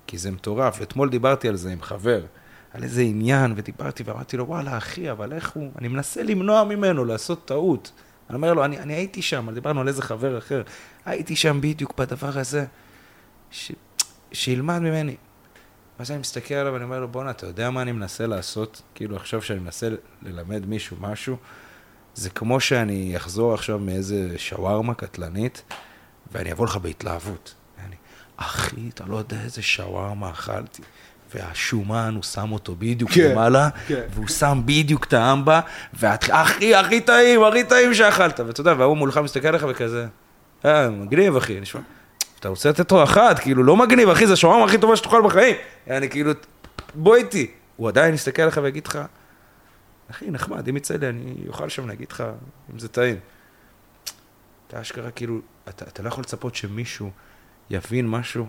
כי 0.07 0.17
זה 0.17 0.31
מטורף. 0.31 0.81
אתמול 0.81 1.09
דיברתי 1.09 1.47
על 1.47 1.55
זה 1.55 1.71
עם 1.71 1.81
חבר, 1.81 2.25
על 2.73 2.83
איזה 2.83 3.01
עניין, 3.01 3.53
ודיברתי 3.55 4.03
ואמרתי 4.03 4.37
לו, 4.37 4.47
וואלה, 4.47 4.77
אחי, 4.77 5.11
אבל 5.11 5.33
איך 5.33 5.51
הוא... 5.51 5.71
אני 5.79 5.87
מנסה 5.87 6.23
למנוע 6.23 6.63
ממנו 6.63 7.05
לעשות 7.05 7.45
טעות. 7.45 7.91
אני 8.29 8.35
אומר 8.35 8.53
לו, 8.53 8.65
אני, 8.65 8.79
אני 8.79 8.93
הייתי 8.93 9.21
שם, 9.21 9.49
דיברנו 9.53 9.81
על 9.81 9.87
איזה 9.87 10.01
חבר 10.01 10.37
אחר, 10.37 10.61
הייתי 11.05 11.35
שם 11.35 11.61
בדיוק 11.61 11.93
בדבר 11.97 12.39
הזה, 12.39 12.65
ש... 13.51 13.71
שילמד 14.31 14.79
ממני. 14.79 15.15
ואז 15.99 16.11
אני 16.11 16.19
מסתכל 16.19 16.53
עליו 16.53 16.73
ואני 16.73 16.83
אומר 16.83 16.99
לו, 16.99 17.07
בואנה, 17.07 17.31
אתה 17.31 17.45
יודע 17.45 17.69
מה 17.69 17.81
אני 17.81 17.91
מנסה 17.91 18.27
לעשות? 18.27 18.81
כאילו 18.95 19.15
עכשיו 19.15 19.41
שאני 19.41 19.59
מנסה 19.59 19.89
ללמד 20.21 20.65
מישהו 20.65 20.97
משהו, 20.99 21.37
זה 22.15 22.29
כמו 22.29 22.59
שאני 22.59 23.17
אחזור 23.17 23.53
עכשיו 23.53 23.79
מאיזה 23.79 24.33
שווארמה 24.37 24.93
קטלנית, 24.93 25.63
ואני 26.31 26.51
אבוא 26.51 26.65
לך 26.65 26.77
בהתלהבות. 26.77 27.53
ואני, 27.77 27.95
אחי, 28.37 28.89
אתה 28.93 29.03
לא 29.07 29.17
יודע 29.17 29.37
איזה 29.43 29.61
שווארמה 29.61 30.29
אכלתי. 30.29 30.81
והשומן, 31.35 32.11
הוא 32.15 32.23
שם 32.23 32.51
אותו 32.51 32.75
בדיוק 32.79 33.11
כן, 33.11 33.31
למעלה, 33.31 33.69
כן. 33.87 34.01
והוא 34.13 34.27
שם 34.27 34.61
בדיוק 34.65 35.05
את 35.05 35.13
האמבה, 35.13 35.59
ואת, 35.93 36.25
אחי, 36.29 36.75
הכי 36.75 37.01
טעים, 37.01 37.43
הכי 37.43 37.63
טעים 37.63 37.93
שאכלת. 37.93 38.39
ואתה 38.39 38.61
יודע, 38.61 38.73
וההוא 38.77 38.97
מולך 38.97 39.17
מסתכל 39.17 39.47
עליך 39.47 39.65
וכזה, 39.69 40.05
אה, 40.65 40.89
מגניב, 40.89 41.35
אחי. 41.35 41.59
נשמע, 41.59 41.81
אתה 42.39 42.49
רוצה 42.49 42.69
לתת 42.69 42.91
לו 42.91 43.03
אחת, 43.03 43.39
כאילו, 43.39 43.63
לא 43.63 43.77
מגניב, 43.77 44.09
אחי, 44.09 44.27
זה 44.27 44.33
השווארמה 44.33 44.65
הכי 44.65 44.77
טובה 44.77 44.95
שתאכל 44.95 45.21
בחיים. 45.21 45.55
אני 45.89 46.09
כאילו, 46.09 46.31
בוא 46.93 47.15
איתי. 47.15 47.51
הוא 47.75 47.87
עדיין 47.87 48.13
יסתכל 48.13 48.41
עליך 48.41 48.59
ויגיד 48.63 48.87
לך, 48.87 48.99
אחי, 50.13 50.31
נחמד, 50.31 50.67
אם 50.67 50.77
יצא 50.77 50.95
לי, 50.95 51.09
אני 51.09 51.35
אוכל 51.47 51.69
שם, 51.69 51.89
אגיד 51.89 52.11
לך 52.11 52.23
אם 52.73 52.79
זה 52.79 52.87
טעים. 52.87 53.17
אתה 54.67 54.81
אשכרה, 54.81 55.11
כאילו, 55.11 55.39
אתה, 55.69 55.85
אתה 55.85 56.03
לא 56.03 56.07
יכול 56.07 56.21
לצפות 56.21 56.55
שמישהו 56.55 57.11
יבין 57.69 58.09
משהו 58.09 58.45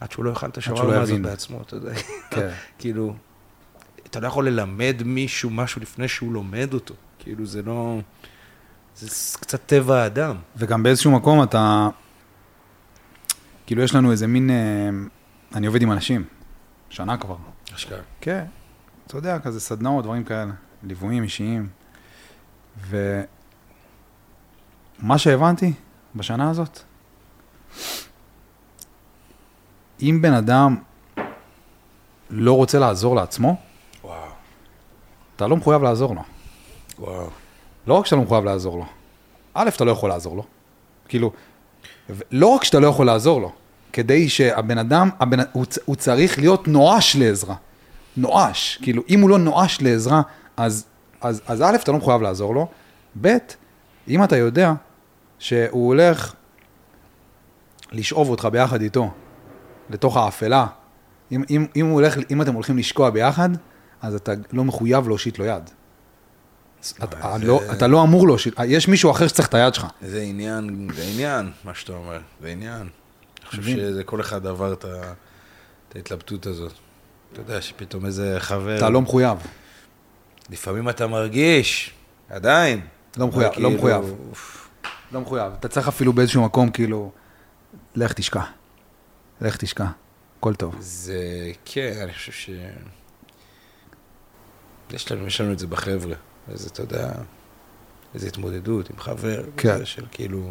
עד 0.00 0.10
שהוא 0.10 0.24
לא 0.24 0.30
יאכל 0.30 0.46
את 0.46 0.62
שהוא 0.62 0.74
לא 0.74 0.80
השווארמה 0.80 1.02
הזאת. 1.02 1.20
בעצמו, 1.20 1.62
אתה 1.62 1.76
יודע. 1.76 1.94
כן. 2.30 2.48
כאילו, 2.78 3.14
אתה 4.06 4.20
לא 4.20 4.26
יכול 4.26 4.48
ללמד 4.48 4.96
מישהו 5.04 5.50
משהו 5.50 5.80
לפני 5.82 6.08
שהוא 6.08 6.32
לומד 6.32 6.74
אותו. 6.74 6.94
כאילו, 7.18 7.46
זה 7.46 7.62
לא... 7.62 8.00
זה 8.96 9.38
קצת 9.40 9.60
טבע 9.66 10.02
האדם. 10.02 10.36
וגם 10.56 10.82
באיזשהו 10.82 11.10
מקום 11.10 11.42
אתה, 11.42 11.88
כאילו 13.66 13.82
יש 13.82 13.94
לנו 13.94 14.10
איזה 14.10 14.26
מין, 14.26 14.50
אה, 14.50 14.56
אני 15.54 15.66
עובד 15.66 15.82
עם 15.82 15.92
אנשים, 15.92 16.24
שנה 16.90 17.16
כבר. 17.16 17.36
אשכרה. 17.74 18.00
כן, 18.20 18.44
אתה 19.06 19.16
יודע, 19.16 19.38
כזה 19.38 19.60
סדנאות, 19.60 20.04
דברים 20.04 20.24
כאלה, 20.24 20.52
ליוויים 20.82 21.22
אישיים. 21.22 21.68
ומה 22.88 23.18
שהבנתי 25.16 25.72
בשנה 26.14 26.50
הזאת, 26.50 26.78
אם 30.02 30.18
בן 30.22 30.32
אדם 30.32 30.76
לא 32.30 32.52
רוצה 32.52 32.78
לעזור 32.78 33.16
לעצמו, 33.16 33.56
וואו, 34.04 34.16
אתה 35.36 35.46
לא 35.46 35.56
מחויב 35.56 35.82
לעזור 35.82 36.14
לו. 36.14 36.22
וואו. 36.98 37.30
לא 37.86 37.94
רק 37.94 38.06
שאתה 38.06 38.16
לא 38.16 38.22
מחויב 38.22 38.44
לעזור 38.44 38.78
לו, 38.78 38.84
א', 39.54 39.68
אתה 39.68 39.84
לא 39.84 39.90
יכול 39.90 40.08
לעזור 40.08 40.36
לו. 40.36 40.44
כאילו, 41.08 41.32
לא 42.30 42.46
רק 42.46 42.64
שאתה 42.64 42.80
לא 42.80 42.86
יכול 42.86 43.06
לעזור 43.06 43.40
לו, 43.40 43.52
כדי 43.92 44.28
שהבן 44.28 44.78
אדם, 44.78 45.10
הבן, 45.20 45.38
הוא, 45.52 45.64
הוא 45.84 45.96
צריך 45.96 46.38
להיות 46.38 46.68
נואש 46.68 47.16
לעזרה. 47.16 47.54
נואש. 48.16 48.78
כאילו, 48.82 49.02
אם 49.08 49.20
הוא 49.20 49.30
לא 49.30 49.38
נואש 49.38 49.78
לעזרה, 49.80 50.22
אז, 50.56 50.86
אז, 51.20 51.42
אז 51.46 51.62
א', 51.62 51.74
אתה 51.82 51.92
לא 51.92 51.98
מחויב 51.98 52.22
לעזור 52.22 52.54
לו, 52.54 52.68
ב', 53.20 53.36
אם 54.08 54.24
אתה 54.24 54.36
יודע 54.36 54.72
שהוא 55.38 55.86
הולך 55.86 56.34
לשאוב 57.92 58.28
אותך 58.28 58.44
ביחד 58.52 58.80
איתו 58.80 59.10
לתוך 59.90 60.16
האפלה, 60.16 60.66
אם, 61.32 61.42
אם, 61.50 61.66
אם, 61.76 61.86
הולך, 61.86 62.16
אם 62.30 62.42
אתם 62.42 62.54
הולכים 62.54 62.78
לשקוע 62.78 63.10
ביחד, 63.10 63.48
אז 64.02 64.14
אתה 64.14 64.32
לא 64.52 64.64
מחויב 64.64 65.08
להושיט 65.08 65.38
לו 65.38 65.44
יד. 65.44 65.70
אתה 67.04 67.34
זה- 67.38 67.46
לא- 67.46 67.60
אתה 67.72 67.86
לא 67.86 68.02
אמור 68.02 68.26
להושיט, 68.26 68.54
יש 68.66 68.88
מישהו 68.88 69.10
אחר 69.10 69.26
שצריך 69.28 69.48
את 69.48 69.54
היד 69.54 69.74
שלך. 69.74 69.86
זה 70.02 70.20
עניין, 70.22 70.88
זה 70.94 71.02
עניין, 71.02 71.50
מה 71.64 71.74
שאתה 71.74 71.92
אומר, 71.92 72.18
זה 72.42 72.48
עניין. 72.48 72.80
אני 72.80 72.88
חושב. 73.46 73.62
שזה 73.62 74.04
כל 74.04 74.20
אחד 74.20 74.46
עבר 74.46 74.72
את 74.72 74.84
ההתלבטות 75.94 76.46
הזאת. 76.46 76.72
אתה 77.32 77.40
יודע 77.40 77.62
שפתאום 77.62 78.06
איזה 78.06 78.36
חבר... 78.38 78.76
אתה 78.78 78.88
לא 78.90 79.00
מחויב. 79.00 79.38
לפעמים 80.52 80.88
אתה 80.88 81.06
מרגיש, 81.06 81.94
עדיין. 82.30 82.80
לא 83.16 83.26
מחויב, 83.26 83.48
לא 83.48 83.54
כאילו, 83.54 83.70
מחויב. 83.70 84.14
לא 85.12 85.20
מחויב. 85.20 85.52
אתה 85.58 85.68
צריך 85.68 85.88
אפילו 85.88 86.12
באיזשהו 86.12 86.42
מקום, 86.44 86.70
כאילו, 86.70 87.10
לך 87.94 88.12
תשקע. 88.12 88.42
לך 89.40 89.56
תשקע. 89.56 89.86
הכל 90.38 90.54
טוב. 90.54 90.76
זה, 90.80 91.52
כן, 91.64 91.92
אני 92.02 92.12
חושב 92.12 92.32
ש... 92.32 92.50
יש 94.90 95.12
לנו, 95.12 95.26
יש 95.26 95.40
לנו 95.40 95.52
את 95.52 95.58
זה 95.58 95.66
בחבר'ה. 95.66 96.14
איזה, 96.50 96.68
אתה 96.68 96.82
יודע, 96.82 97.12
איזו 98.14 98.26
התמודדות 98.26 98.90
עם 98.90 98.98
חבר. 98.98 99.42
כן. 99.56 99.78
זה 99.78 99.86
של 99.86 100.04
כאילו... 100.10 100.50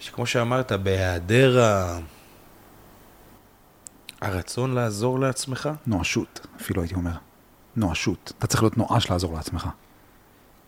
שכמו 0.00 0.26
שאמרת, 0.26 0.72
בהיעדר 0.72 1.64
ה... 1.64 1.98
הרצון 4.20 4.74
לעזור 4.74 5.20
לעצמך, 5.20 5.70
נואשות, 5.86 6.46
אפילו 6.60 6.82
הייתי 6.82 6.94
אומר. 6.94 7.12
נואשות. 7.76 8.32
אתה 8.38 8.46
צריך 8.46 8.62
להיות 8.62 8.78
נואש 8.78 9.10
לעזור 9.10 9.34
לעצמך. 9.34 9.68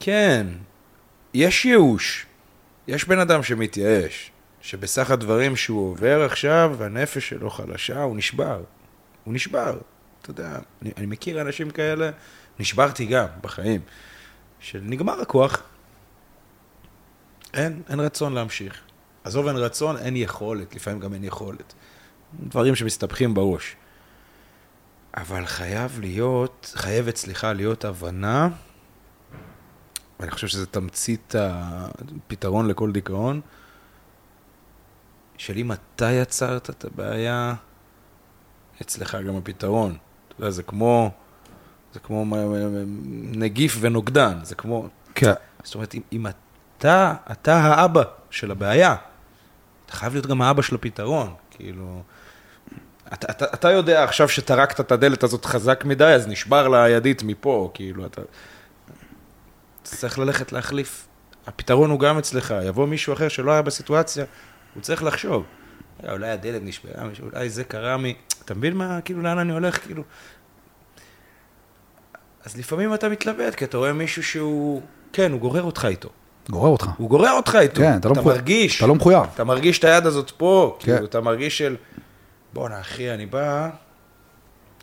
כן, 0.01 0.47
יש 1.35 1.65
ייאוש. 1.65 2.27
יש 2.89 3.05
בן 3.05 3.19
אדם 3.19 3.43
שמתייאש, 3.43 4.31
שבסך 4.61 5.11
הדברים 5.11 5.57
שהוא 5.57 5.91
עובר 5.91 6.23
עכשיו, 6.25 6.77
הנפש 6.81 7.29
שלו 7.29 7.51
חלשה, 7.51 8.03
הוא 8.03 8.17
נשבר. 8.17 8.63
הוא 9.25 9.35
נשבר. 9.35 9.79
אתה 10.23 10.31
יודע, 10.31 10.59
אני, 10.83 10.91
אני 10.97 11.07
מכיר 11.07 11.41
אנשים 11.41 11.71
כאלה, 11.71 12.11
נשברתי 12.59 13.07
גם 13.07 13.27
בחיים, 13.41 13.81
שנגמר 14.61 15.21
הכוח, 15.21 15.63
אין, 17.55 17.83
אין 17.89 18.01
רצון 18.01 18.33
להמשיך. 18.33 18.81
עזוב, 19.25 19.47
אין 19.47 19.57
רצון, 19.57 19.97
אין 19.97 20.17
יכולת, 20.17 20.75
לפעמים 20.75 21.01
גם 21.01 21.15
אין 21.15 21.25
יכולת. 21.25 21.75
דברים 22.41 22.75
שמסתבכים 22.75 23.35
בראש. 23.35 23.77
אבל 25.17 25.47
חייב 25.47 25.99
להיות, 26.01 26.73
חייבת, 26.77 27.17
סליחה, 27.17 27.53
להיות 27.53 27.85
הבנה, 27.85 28.49
ואני 30.21 30.31
חושב 30.31 30.47
שזה 30.47 30.67
תמצית 30.67 31.35
הפתרון 31.39 32.69
לכל 32.69 32.93
דיכאון, 32.93 33.41
של 35.37 35.57
אם 35.57 35.73
אתה 35.73 36.11
יצרת 36.11 36.71
את 36.71 36.85
הבעיה, 36.85 37.55
אצלך 38.83 39.17
גם 39.27 39.37
הפתרון. 39.37 39.97
אתה 40.29 40.35
יודע, 40.39 40.51
זה 40.51 40.63
כמו, 40.63 41.11
זה 41.93 42.01
כמו 42.01 42.25
נגיף 43.13 43.77
ונוגדן, 43.81 44.39
זה 44.43 44.55
כמו, 44.55 44.89
כן. 45.15 45.33
זאת 45.65 45.75
אומרת, 45.75 45.95
אם, 45.95 46.01
אם 46.13 46.27
אתה, 46.27 47.15
אתה 47.33 47.57
האבא 47.57 48.03
של 48.31 48.51
הבעיה, 48.51 48.97
אתה 49.87 49.93
חייב 49.93 50.13
להיות 50.13 50.27
גם 50.27 50.43
האבא 50.43 50.63
של 50.63 50.75
הפתרון, 50.75 51.35
כאילו... 51.51 52.03
אתה, 53.15 53.27
אתה, 53.33 53.45
אתה 53.55 53.71
יודע 53.71 54.05
עכשיו 54.05 54.29
שטרקת 54.29 54.81
את 54.81 54.93
הדלת 54.93 55.23
הזאת 55.23 55.45
חזק 55.45 55.85
מדי, 55.85 56.05
אז 56.05 56.29
נשבר 56.29 56.69
לה 56.69 56.85
הידית 56.85 57.23
מפה, 57.23 57.71
כאילו, 57.75 58.07
אתה... 58.07 58.21
אתה 58.21 58.27
צריך 59.83 60.19
ללכת 60.19 60.53
להחליף. 60.53 61.07
הפתרון 61.47 61.91
הוא 61.91 62.01
גם 62.01 62.19
אצלך, 62.19 62.55
יבוא 62.67 62.87
מישהו 62.87 63.13
אחר 63.13 63.29
שלא 63.29 63.53
היה 63.53 63.63
בסיטואציה, 63.63 64.25
הוא 64.75 64.83
צריך 64.83 65.03
לחשוב. 65.03 65.45
"אה, 66.05 66.13
אולי 66.13 66.31
הדלת 66.31 66.63
נשברה, 66.65 66.93
אולי 67.33 67.49
זה 67.51 67.65
קרה 67.65 67.97
מ... 67.97 68.05
אתה 68.45 68.55
מבין 68.55 68.77
מה, 68.77 69.01
כאילו, 69.01 69.23
לאן 69.23 69.39
אני 69.39 69.53
הולך, 69.53 69.79
כאילו... 69.87 70.03
אז 72.45 72.57
לפעמים 72.57 72.95
אתה 72.95 73.09
מתלבט, 73.09 73.55
כי 73.55 73.65
אתה 73.65 73.77
רואה 73.77 73.93
מישהו 73.93 74.23
שהוא... 74.23 74.83
כן, 75.13 75.33
הוא 75.33 75.41
גורר 75.41 75.63
אותך 75.63 75.85
איתו. 75.91 76.09
גורר 76.51 76.69
אותך. 76.69 76.89
הוא 76.97 77.09
גורר 77.11 77.33
אותך 77.33 77.59
איתו. 77.61 77.81
כן, 77.81 77.97
אתה 77.97 78.09
לא 78.09 78.13
אתה 78.13 78.21
מחויב. 78.21 78.37
מרגיש. 78.37 78.79
אתה 78.79 78.87
לא 78.87 78.95
מחויב. 78.95 79.23
אתה 79.35 79.45
מרגיש 79.45 79.79
את 79.79 79.85
היד 79.85 80.07
הזאת 80.07 80.31
פה, 80.31 80.77
כן. 80.81 80.93
כאילו, 80.93 81.07
אתה 81.07 81.21
מרגיש 81.21 81.59
של... 81.59 81.77
בואנה, 82.55 82.81
אחי, 82.81 83.15
אני 83.15 83.27
בא... 83.27 83.71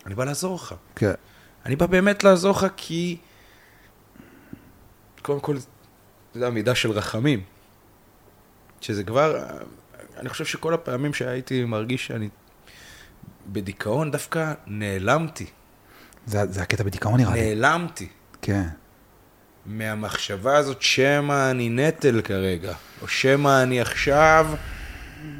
אני 0.05 0.15
בא 0.15 0.25
לעזור 0.25 0.55
לך. 0.55 0.75
כן. 0.95 1.13
אני 1.65 1.75
בא 1.75 1.85
באמת 1.85 2.23
לעזור 2.23 2.51
לך 2.51 2.65
כי... 2.77 3.17
קודם 5.21 5.39
כל, 5.39 5.57
אתה 5.57 6.37
יודע, 6.37 6.49
מידה 6.49 6.75
של 6.75 6.91
רחמים. 6.91 7.43
שזה 8.81 9.03
כבר... 9.03 9.47
אני 10.17 10.29
חושב 10.29 10.45
שכל 10.45 10.73
הפעמים 10.73 11.13
שהייתי 11.13 11.65
מרגיש 11.65 12.07
שאני 12.07 12.29
בדיכאון, 13.47 14.11
דווקא 14.11 14.53
נעלמתי. 14.67 15.45
זה 16.25 16.39
זה 16.49 16.61
הקטע 16.61 16.83
בדיכאון 16.83 17.19
נראה 17.19 17.33
לי. 17.33 17.55
נעלמתי. 17.55 18.07
כן. 18.41 18.67
מהמחשבה 19.65 20.57
הזאת 20.57 20.81
שמא 20.81 21.51
אני 21.51 21.69
נטל 21.69 22.21
כרגע, 22.21 22.73
או 23.01 23.07
שמא 23.07 23.63
אני 23.63 23.81
עכשיו 23.81 24.47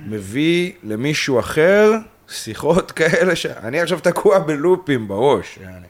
מביא 0.06 0.74
למישהו 0.84 1.40
אחר 1.40 1.92
שיחות 2.32 2.92
כאלה 2.92 3.36
שאני 3.36 3.82
עכשיו 3.82 4.00
תקוע 4.00 4.40
בלופים 4.40 5.08
בראש. 5.08 5.60
אני, 5.64 5.88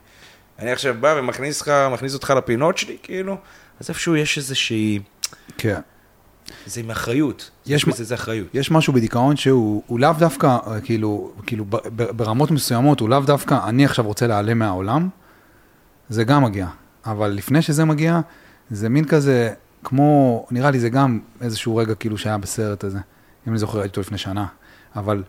אני 0.59 0.71
עכשיו 0.71 0.95
בא 0.99 1.15
ומכניס 1.17 1.61
לך, 1.61 1.71
מכניס 1.93 2.13
אותך 2.13 2.33
לפינות 2.37 2.77
שלי, 2.77 2.97
כאילו, 3.03 3.37
אז 3.79 3.89
איפשהו 3.89 4.15
יש 4.15 4.37
איזושהי, 4.37 4.99
כן. 5.57 5.79
זה 6.65 6.79
עם 6.79 6.91
אחריות. 6.91 7.51
יש 7.65 7.85
בזה 7.85 8.03
זה 8.03 8.15
אחריות. 8.15 8.47
יש 8.53 8.71
משהו 8.71 8.93
בדיכאון 8.93 9.35
שהוא 9.35 9.83
הוא 9.87 9.99
לאו 9.99 10.13
דווקא, 10.19 10.47
אה, 10.47 10.81
כאילו, 10.81 11.31
כאילו 11.45 11.65
ב- 11.65 11.75
ב- 11.75 12.17
ברמות 12.17 12.51
מסוימות, 12.51 12.99
הוא 12.99 13.09
לאו 13.09 13.19
דווקא, 13.19 13.57
אני 13.67 13.85
עכשיו 13.85 14.05
רוצה 14.05 14.27
להיעלם 14.27 14.59
מהעולם, 14.59 15.09
זה 16.09 16.23
גם 16.23 16.43
מגיע. 16.43 16.67
אבל 17.05 17.27
לפני 17.27 17.61
שזה 17.61 17.85
מגיע, 17.85 18.19
זה 18.71 18.89
מין 18.89 19.05
כזה, 19.05 19.53
כמו, 19.83 20.45
נראה 20.51 20.71
לי 20.71 20.79
זה 20.79 20.89
גם 20.89 21.19
איזשהו 21.41 21.75
רגע 21.75 21.95
כאילו 21.95 22.17
שהיה 22.17 22.37
בסרט 22.37 22.83
הזה, 22.83 22.99
אם 23.47 23.51
אני 23.51 23.57
זוכר, 23.57 23.79
ראיתי 23.79 23.89
אותו 23.89 24.01
לפני 24.01 24.17
שנה. 24.17 24.45
אבל 24.95 25.23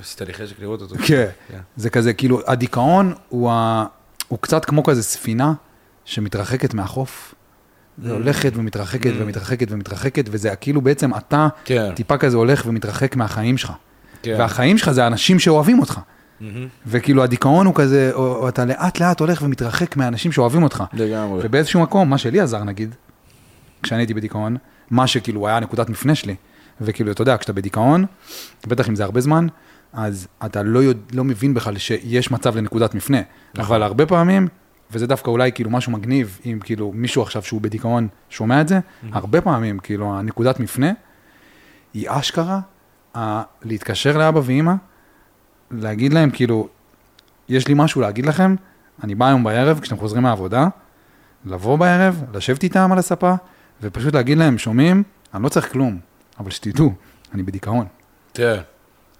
עשית 0.00 0.20
לי 0.20 0.34
חשק 0.34 0.60
לראות 0.60 0.80
אותו. 0.82 0.94
כן, 1.06 1.26
כן. 1.48 1.58
זה 1.76 1.90
כזה, 1.90 2.12
כאילו, 2.12 2.40
הדיכאון 2.46 3.14
הוא, 3.28 3.50
ה... 3.50 3.86
הוא 4.28 4.38
קצת 4.38 4.64
כמו 4.64 4.82
כזה 4.84 5.02
ספינה 5.02 5.52
שמתרחקת 6.04 6.74
מהחוף. 6.74 7.34
זה 8.02 8.12
הולכת 8.12 8.52
ומתרחקת 8.56 9.10
Mm. 9.10 9.22
ומתרחקת 9.22 9.66
ומתרחקת, 9.70 10.24
וזה 10.30 10.56
כאילו 10.56 10.80
בעצם 10.80 11.14
אתה 11.14 11.48
כן. 11.64 11.92
טיפה 11.94 12.18
כזה 12.18 12.36
הולך 12.36 12.62
ומתרחק 12.66 13.16
מהחיים 13.16 13.58
שלך. 13.58 13.72
כן. 14.22 14.36
והחיים 14.38 14.78
שלך 14.78 14.90
זה 14.90 15.04
האנשים 15.04 15.38
שאוהבים 15.38 15.78
אותך. 15.78 16.00
מהמם. 16.40 16.68
וכאילו 16.86 17.22
הדיכאון 17.22 17.66
הוא 17.66 17.74
כזה, 17.74 18.10
או 18.14 18.48
אתה 18.48 18.64
לאט 18.64 19.00
לאט 19.00 19.20
הולך 19.20 19.42
ומתרחק 19.42 19.96
מהאנשים 19.96 20.32
שאוהבים 20.32 20.62
אותך. 20.62 20.84
לגמרי. 20.92 21.40
ובאיזשהו 21.44 21.80
מקום, 21.82 22.10
מה 22.10 22.18
שלי 22.18 22.40
עזר 22.40 22.64
נגיד, 22.64 22.94
כשאני 23.82 24.00
הייתי 24.00 24.14
בדיכאון, 24.14 24.56
מה 24.90 25.06
שכאילו 25.06 25.48
היה 25.48 25.60
נקודת 25.60 25.90
מפנה 25.90 26.14
שלי, 26.14 26.34
וכאילו, 26.80 27.12
אתה 27.12 27.22
יודע, 27.22 27.36
כשאתה 27.36 27.52
בדיכאון, 27.52 28.04
בטח 28.66 28.88
אם 28.88 28.94
זה 28.94 29.04
הרבה 29.04 29.20
זמן, 29.20 29.46
אז 29.92 30.28
אתה 30.44 30.62
לא, 30.62 30.78
יודע, 30.78 31.00
לא 31.12 31.24
מבין 31.24 31.54
בכלל 31.54 31.78
שיש 31.78 32.30
מצב 32.30 32.56
לנקודת 32.56 32.94
מפנה. 32.94 33.18
נכון. 33.54 33.64
אבל 33.76 33.82
הרבה 33.82 34.06
פעמים, 34.06 34.48
וזה 34.90 35.06
דווקא 35.06 35.30
אולי 35.30 35.52
כאילו 35.52 35.70
משהו 35.70 35.92
מגניב, 35.92 36.38
אם 36.46 36.58
כאילו 36.64 36.92
מישהו 36.94 37.22
עכשיו 37.22 37.42
שהוא 37.42 37.60
בדיכאון 37.60 38.08
שומע 38.30 38.60
את 38.60 38.68
זה, 38.68 38.80
הרבה 39.12 39.40
פעמים, 39.40 39.78
כאילו, 39.78 40.18
הנקודת 40.18 40.60
מפנה, 40.60 40.92
היא 41.94 42.06
אשכרה, 42.10 42.60
ה- 43.16 43.42
להתקשר 43.62 44.18
לאבא 44.18 44.40
ואימא, 44.44 44.74
להגיד 45.70 46.12
להם, 46.12 46.30
כאילו, 46.30 46.68
יש 47.48 47.68
לי 47.68 47.74
משהו 47.76 48.00
להגיד 48.00 48.26
לכם, 48.26 48.54
אני 49.04 49.14
בא 49.14 49.26
היום 49.26 49.44
בערב, 49.44 49.80
כשאתם 49.80 49.96
חוזרים 49.96 50.22
מהעבודה, 50.22 50.68
לבוא 51.44 51.76
בערב, 51.78 52.22
לשבת 52.34 52.62
איתם 52.62 52.92
על 52.92 52.98
הספה, 52.98 53.34
ופשוט 53.82 54.14
להגיד 54.14 54.38
להם, 54.38 54.58
שומעים, 54.58 55.02
אני 55.34 55.42
לא 55.42 55.48
צריך 55.48 55.72
כלום, 55.72 55.98
אבל 56.40 56.50
שתדעו, 56.50 56.92
אני 57.34 57.42
בדיכאון, 57.42 57.86
כן. 58.34 58.56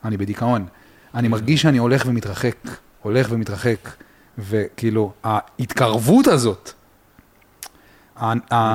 אני 0.04 0.16
בדיכאון. 0.16 0.66
אני 1.14 1.28
מרגיש 1.28 1.62
שאני 1.62 1.78
הולך 1.78 2.02
ומתרחק, 2.06 2.56
הולך 3.02 3.26
ומתרחק, 3.30 3.76
וכאילו, 4.38 5.12
ההתקרבות 5.24 6.26
הזאת, 6.26 6.70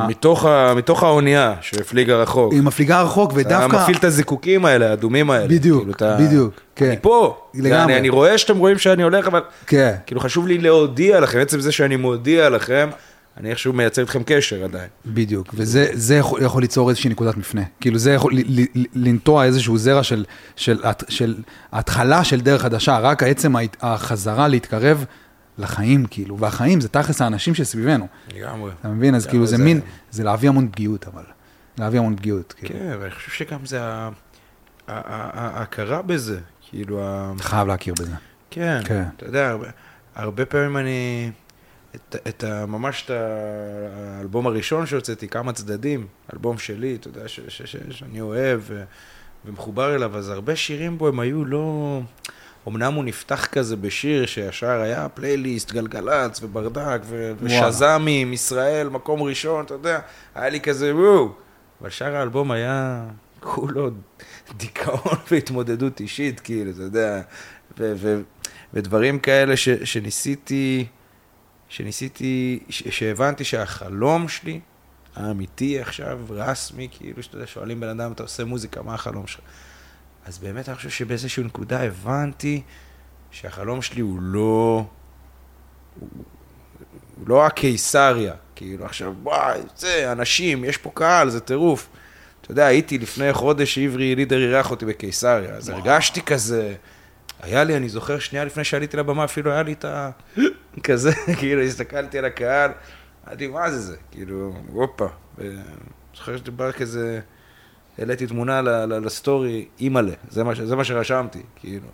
מתוך 0.07 0.45
ה- 0.45 0.73
מתוך 0.75 1.03
האונייה 1.03 1.55
שהפליגה 1.61 2.15
רחוק. 2.15 2.53
היא 2.53 2.61
מפליגה 2.61 3.01
רחוק, 3.01 3.31
אתה 3.31 3.39
ודווקא... 3.39 3.75
מפעיל 3.75 3.97
את 3.97 4.03
הזיקוקים 4.03 4.65
האלה, 4.65 4.89
האדומים 4.89 5.29
האלה. 5.31 5.47
בדיוק, 5.47 5.79
כאילו, 5.81 5.93
אתה- 5.93 6.17
בדיוק, 6.19 6.53
כן. 6.75 6.85
אני 6.85 6.95
פה. 7.01 7.47
לגמרי. 7.53 7.83
אני, 7.83 7.97
אני 7.99 8.09
רואה 8.09 8.37
שאתם 8.37 8.57
רואים 8.57 8.77
שאני 8.77 9.03
הולך, 9.03 9.27
אבל 9.27 9.41
כן. 9.67 9.95
כאילו 10.05 10.19
חשוב 10.21 10.47
לי 10.47 10.57
להודיע 10.57 11.19
לכם, 11.19 11.39
עצם 11.39 11.59
זה 11.59 11.71
שאני 11.71 11.95
מודיע 11.95 12.49
לכם, 12.49 12.89
אני 13.37 13.49
איכשהו 13.49 13.73
מייצר 13.73 14.01
איתכם 14.01 14.21
קשר 14.25 14.63
עדיין. 14.63 14.89
בדיוק, 15.05 15.47
וזה 15.53 15.87
זה 15.93 16.15
יכול, 16.15 16.41
יכול 16.43 16.61
ליצור 16.61 16.89
איזושהי 16.89 17.09
נקודת 17.09 17.37
מפנה. 17.37 17.61
כאילו 17.81 17.97
זה 17.99 18.11
יכול 18.13 18.33
ל- 18.35 18.61
ל- 18.61 18.65
ל- 18.81 18.85
לנטוע 19.07 19.45
איזשהו 19.45 19.77
זרע 19.77 20.03
של, 20.03 20.25
של, 20.55 20.77
של, 20.83 21.05
של 21.09 21.35
התחלה 21.71 22.23
של 22.23 22.41
דרך 22.41 22.61
חדשה, 22.61 22.99
רק 22.99 23.23
עצם 23.23 23.53
החזרה 23.81 24.47
להתקרב 24.47 25.05
לחיים, 25.57 26.05
כאילו, 26.09 26.37
והחיים 26.37 26.81
זה 26.81 26.87
תכלס 26.87 27.21
האנשים 27.21 27.55
שסביבנו, 27.55 28.07
לגמרי. 28.35 28.71
אתה 28.79 28.87
מבין? 28.87 29.15
אז 29.15 29.25
כאילו 29.27 29.45
זה 29.45 29.57
זה- 29.57 29.63
מין, 29.63 29.79
זה 30.11 30.23
להביא 30.23 30.49
המון 30.49 30.67
פגיעות, 30.71 31.07
אבל, 31.07 31.23
להביא 31.79 31.99
המון 31.99 32.15
פגיעות, 32.15 32.53
כאילו. 32.57 32.73
כן, 32.79 32.97
ואני 32.99 33.11
חושב 33.11 33.31
שגם 33.31 33.65
זה 33.65 33.79
ההכרה 34.87 36.01
בזה, 36.01 36.39
כאילו, 36.69 37.01
אתה 37.35 37.43
חייב 37.43 37.67
להכיר 37.67 37.93
בזה. 37.99 38.11
כן, 38.49 38.81
כן. 38.85 39.03
אתה 39.17 39.25
יודע, 39.25 39.49
הרבה, 39.49 39.67
הרבה 40.15 40.45
פעמים 40.45 40.77
אני, 40.77 41.31
את, 41.95 42.15
את 42.27 42.43
ה, 42.43 42.65
ממש 42.65 43.05
את 43.05 43.11
האלבום 44.17 44.47
הראשון 44.47 44.85
שהוצאתי, 44.85 45.27
כמה 45.27 45.53
צדדים, 45.53 46.07
אלבום 46.33 46.57
שלי, 46.57 46.95
אתה 46.95 47.07
יודע, 47.07 47.27
ש, 47.27 47.39
ש, 47.47 47.61
ש, 47.61 47.75
שאני 47.89 48.21
אוהב 48.21 48.59
ו, 48.63 48.83
ומחובר 49.45 49.95
אליו, 49.95 50.17
אז 50.17 50.29
הרבה 50.29 50.55
שירים 50.55 50.97
בו 50.97 51.07
הם 51.07 51.19
היו 51.19 51.45
לא... 51.45 51.99
אמנם 52.67 52.93
הוא 52.93 53.03
נפתח 53.03 53.45
כזה 53.45 53.75
בשיר 53.75 54.25
שישר 54.25 54.81
היה 54.81 55.09
פלייליסט, 55.09 55.71
גלגלצ 55.71 56.43
וברדק 56.43 57.01
ו- 57.05 57.33
ושז"מים, 57.41 58.33
ישראל, 58.33 58.89
מקום 58.89 59.21
ראשון, 59.23 59.65
אתה 59.65 59.73
יודע, 59.73 59.99
היה 60.35 60.49
לי 60.49 60.61
כזה 60.61 60.95
וואו. 60.95 61.31
אבל 61.81 61.89
שאר 61.89 62.15
האלבום 62.15 62.51
היה 62.51 63.03
כולו 63.39 63.89
דיכאון 64.57 65.17
והתמודדות 65.31 65.99
אישית, 65.99 66.39
כאילו, 66.39 66.71
אתה 66.71 66.81
יודע, 66.81 67.21
ו- 67.79 67.93
ו- 67.97 68.21
ודברים 68.73 69.19
כאלה 69.19 69.57
ש- 69.57 69.69
שניסיתי, 69.69 70.85
שניסיתי, 71.71 72.59
ש- 72.69 72.87
שהבנתי 72.87 73.43
שהחלום 73.43 74.27
שלי, 74.27 74.59
האמיתי 75.15 75.79
עכשיו, 75.79 76.19
רסמי, 76.29 76.87
כאילו, 76.91 77.23
שאתה 77.23 77.35
יודע, 77.35 77.47
שואלים 77.47 77.79
בן 77.79 77.87
אדם, 77.87 78.11
אתה 78.11 78.23
עושה 78.23 78.45
מוזיקה, 78.45 78.81
מה 78.81 78.93
החלום 78.93 79.27
שלך? 79.27 79.41
אז 80.25 80.37
באמת 80.37 80.69
אני 80.69 80.75
חושב 80.75 80.89
שבאיזושהי 80.89 81.43
נקודה 81.43 81.83
הבנתי 81.83 82.61
שהחלום 83.31 83.81
שלי 83.81 84.01
הוא 84.01 84.19
לא... 84.21 84.85
הוא, 85.99 86.09
הוא 87.15 87.27
לא 87.27 87.45
הקיסריה, 87.45 88.33
כאילו 88.55 88.85
עכשיו, 88.85 89.13
וואי, 89.23 89.59
זה, 89.77 90.11
אנשים, 90.11 90.63
יש 90.63 90.77
פה 90.77 90.91
קהל, 90.93 91.29
זה 91.29 91.39
טירוף. 91.39 91.89
אתה 92.41 92.51
יודע, 92.51 92.65
הייתי 92.65 92.97
לפני 92.97 93.33
חודש 93.33 93.75
שעברי 93.75 94.15
לידר 94.15 94.37
אירח 94.37 94.71
אותי 94.71 94.85
בקיסריה, 94.85 95.55
אז 95.55 95.69
וואו. 95.69 95.79
הרגשתי 95.79 96.21
כזה, 96.21 96.75
היה 97.41 97.63
לי, 97.63 97.77
אני 97.77 97.89
זוכר, 97.89 98.19
שנייה 98.19 98.45
לפני 98.45 98.63
שעליתי 98.63 98.97
לבמה, 98.97 99.23
אפילו 99.23 99.51
היה 99.51 99.63
לי 99.63 99.73
את 99.73 99.85
ה... 99.85 100.09
כזה, 100.83 101.11
כאילו, 101.39 101.61
הסתכלתי 101.61 102.17
על 102.19 102.25
הקהל, 102.25 102.71
אמרתי, 103.27 103.47
מה 103.47 103.71
זה 103.71 103.79
זה? 103.79 103.95
כאילו, 104.11 104.53
הופה. 104.73 105.07
זוכר 106.15 106.37
שדיבר 106.37 106.71
כזה... 106.71 107.19
העליתי 107.97 108.27
תמונה 108.27 108.61
לסטורי, 108.87 109.65
אימא'לה, 109.79 110.13
זה, 110.29 110.43
זה 110.63 110.75
מה 110.75 110.83
שרשמתי, 110.83 111.41
כאילו. 111.55 111.87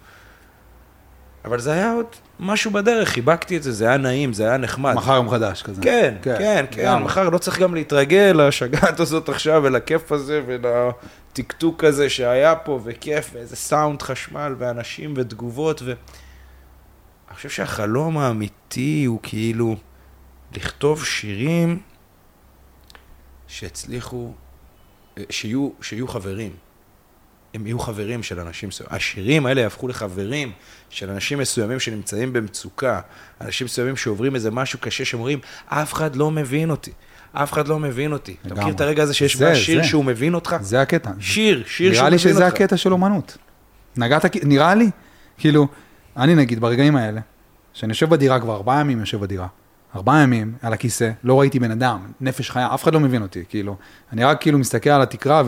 אבל 1.45 1.59
זה 1.59 1.73
היה 1.73 1.93
עוד 1.93 2.05
משהו 2.39 2.71
בדרך, 2.71 3.09
חיבקתי 3.09 3.57
את 3.57 3.63
זה, 3.63 3.71
זה 3.71 3.87
היה 3.87 3.97
נעים, 3.97 4.33
זה 4.33 4.47
היה 4.47 4.57
נחמד. 4.57 4.93
מחר 4.93 5.15
יום 5.15 5.29
חדש 5.29 5.63
כזה. 5.63 5.81
כן, 5.81 6.15
כן, 6.21 6.35
כן, 6.37 6.65
כן 6.71 6.97
מחר 6.97 7.29
לא 7.29 7.37
צריך 7.37 7.59
גם 7.59 7.75
להתרגל 7.75 8.35
לשגעת 8.47 8.99
הזאת 8.99 9.29
עכשיו, 9.29 9.61
ולכיף 9.63 10.11
הזה, 10.11 10.41
ולטקטוק 10.45 11.83
הזה 11.83 12.09
שהיה 12.09 12.55
פה, 12.55 12.79
וכיף, 12.83 13.29
ואיזה 13.33 13.55
סאונד 13.55 14.01
חשמל, 14.01 14.55
ואנשים 14.57 15.13
ותגובות, 15.17 15.81
ו... 15.85 15.93
חושב 17.37 17.49
שהחלום 17.49 18.17
האמיתי 18.17 19.05
הוא 19.05 19.19
כאילו 19.23 19.75
לכתוב 20.55 21.05
שירים 21.05 21.79
שהצליחו 23.47 24.33
שיהיו, 25.29 25.69
שיהיו 25.81 26.07
חברים. 26.07 26.51
הם 27.53 27.67
יהיו 27.67 27.79
חברים 27.79 28.23
של 28.23 28.39
אנשים 28.39 28.69
מסוימים. 28.69 28.95
השירים 28.95 29.45
האלה 29.45 29.61
יהפכו 29.61 29.87
לחברים 29.87 30.51
של 30.89 31.09
אנשים 31.09 31.39
מסוימים 31.39 31.79
שנמצאים 31.79 32.33
במצוקה, 32.33 33.01
אנשים 33.41 33.65
מסוימים 33.65 33.97
שעוברים 33.97 34.35
איזה 34.35 34.51
משהו 34.51 34.79
קשה, 34.79 35.05
שאומרים, 35.05 35.39
אף 35.65 35.93
אחד 35.93 36.15
לא 36.15 36.31
מבין 36.31 36.69
אותי. 36.69 36.91
אף 37.33 37.53
אחד 37.53 37.67
לא 37.67 37.79
מבין 37.79 38.13
אותי. 38.13 38.35
אתה 38.45 38.55
מכיר 38.55 38.73
את 38.73 38.81
הרגע 38.81 39.03
הזה 39.03 39.13
שיש 39.13 39.35
בה 39.35 39.55
שיר 39.55 39.83
שהוא 39.83 40.05
מבין 40.05 40.33
אותך? 40.33 40.55
זה 40.61 40.81
הקטע. 40.81 41.11
שיר, 41.19 41.63
שיר 41.67 41.67
שהוא 41.67 41.85
מבין 41.85 41.89
אותך. 41.93 41.99
נראה 41.99 42.09
לי 42.09 42.19
שזה 42.19 42.47
הקטע 42.47 42.77
של 42.77 42.93
אומנות. 42.93 43.37
נגעת, 43.97 44.25
נראה 44.43 44.75
לי, 44.75 44.89
כאילו, 45.37 45.67
אני 46.17 46.35
נגיד, 46.35 46.59
ברגעים 46.59 46.95
האלה, 46.95 47.21
שאני 47.73 47.91
יושב 47.91 48.09
בדירה 48.09 48.39
כבר 48.39 48.55
ארבעה 48.55 48.79
ימים 48.79 48.99
יושב 48.99 49.19
בדירה, 49.21 49.47
ארבעה 49.95 50.21
ימים 50.21 50.53
על 50.61 50.73
הכיסא, 50.73 51.11
לא 51.23 51.39
ראיתי 51.39 51.59
בן 51.59 51.71
אדם, 51.71 51.99
נפש 52.21 52.49
חיה, 52.51 52.73
אף 52.73 52.83
אחד 52.83 52.93
לא 52.93 52.99
מבין 52.99 53.21
אותי, 53.21 53.43
כאילו. 53.49 53.75
אני 54.13 54.23
רק 54.23 54.41
כאילו 54.41 54.59
מסתכל 54.59 54.89
על 54.89 55.01
התקרה 55.01 55.43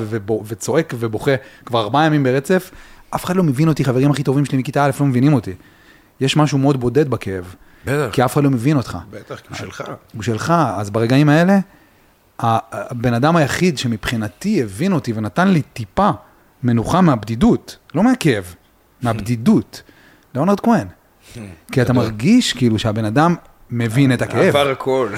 וצועק 0.46 0.94
ובוכה 1.00 1.32
כבר 1.66 1.82
ארבעה 1.82 2.06
ימים 2.06 2.24
ברצף, 2.24 2.72
אף 3.10 3.26
אחד 3.26 3.36
לא 3.36 3.44
מבין 3.44 3.68
אותי, 3.68 3.84
חברים 3.84 4.12
הכי 4.12 4.24
טובים 4.24 4.46
שלי 4.46 4.58
מכיתה 4.58 4.86
א' 4.86 4.92
לא 5.00 5.06
מבינים 5.06 5.34
אותי. 5.34 5.54
יש 6.20 6.38
משהו 6.38 6.58
מאוד 6.58 6.80
בודד 6.80 7.10
בכאב. 7.10 7.56
בטח. 7.86 8.16
כי 8.16 8.26
אף 8.26 8.34
אחד 8.34 8.44
לא 8.44 8.50
מבין 8.50 8.78
אותך. 8.78 8.98
בטח, 9.12 9.36
כי 9.40 9.48
הוא 9.50 9.58
שלך. 9.58 9.84
הוא 10.14 10.24
שלך, 10.24 10.54
אז 10.76 10.90
ברגעים 10.90 11.30
האלה, 11.30 11.60
הבן 12.40 13.14
אדם 13.14 13.36
היחיד 13.36 13.78
שמבחינתי 13.78 14.64
הבין 14.64 14.94
אותי 14.94 15.14
ונתן 15.14 15.48
לי 15.48 15.62
טיפה 15.62 16.10
מנוחה 16.64 17.02
מהבדידות, 17.02 17.78
לא 17.96 18.04
מהכאב, 18.04 18.56
מהבדידות, 19.02 19.82
ליאונרד 20.36 20.60
כהן. 20.60 20.88
כי 21.72 21.82
אתה 21.82 21.94
מרגיש 21.94 22.54
כאילו 22.54 22.80
שהבן 22.80 23.06
אדם 23.06 23.36
מבין 23.72 24.14
את 24.14 24.22
הכאב. 24.22 24.56
עבר 24.56 24.70
הכל. 24.72 25.10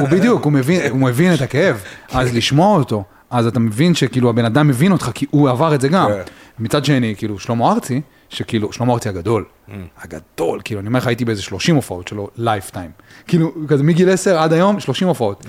הוא 0.00 0.08
בדיוק, 0.08 0.44
הוא 0.44 0.52
מבין, 0.52 0.90
הוא 0.90 1.00
מבין 1.00 1.34
את 1.34 1.40
הכאב. 1.40 1.82
אז 2.12 2.34
לשמוע 2.34 2.78
אותו, 2.78 3.04
אז 3.30 3.46
אתה 3.46 3.60
מבין 3.60 3.94
שכאילו 3.94 4.30
הבן 4.30 4.44
אדם 4.44 4.68
מבין 4.68 4.92
אותך, 4.92 5.10
כי 5.14 5.26
הוא 5.30 5.50
עבר 5.50 5.74
את 5.74 5.80
זה 5.80 5.88
גם. 5.88 6.08
כן. 6.08 6.22
מצד 6.58 6.84
שני, 6.84 7.14
כאילו, 7.16 7.38
שלמה 7.38 7.72
ארצי, 7.72 8.00
שכאילו, 8.28 8.72
שלמה 8.72 8.92
ארצי 8.92 9.08
הגדול, 9.08 9.44
mm. 9.44 9.72
הגדול, 9.98 10.60
כאילו, 10.64 10.80
אני 10.80 10.88
אומר 10.88 10.98
לך, 10.98 11.06
הייתי 11.06 11.24
באיזה 11.24 11.42
30 11.42 11.76
הופעות 11.76 12.08
שלו, 12.08 12.28
lifetime. 12.36 12.90
כאילו, 13.26 13.52
כזה 13.68 13.82
מגיל 13.82 14.10
10 14.10 14.38
עד 14.38 14.52
היום, 14.52 14.80
30 14.80 15.08
הופעות. 15.08 15.46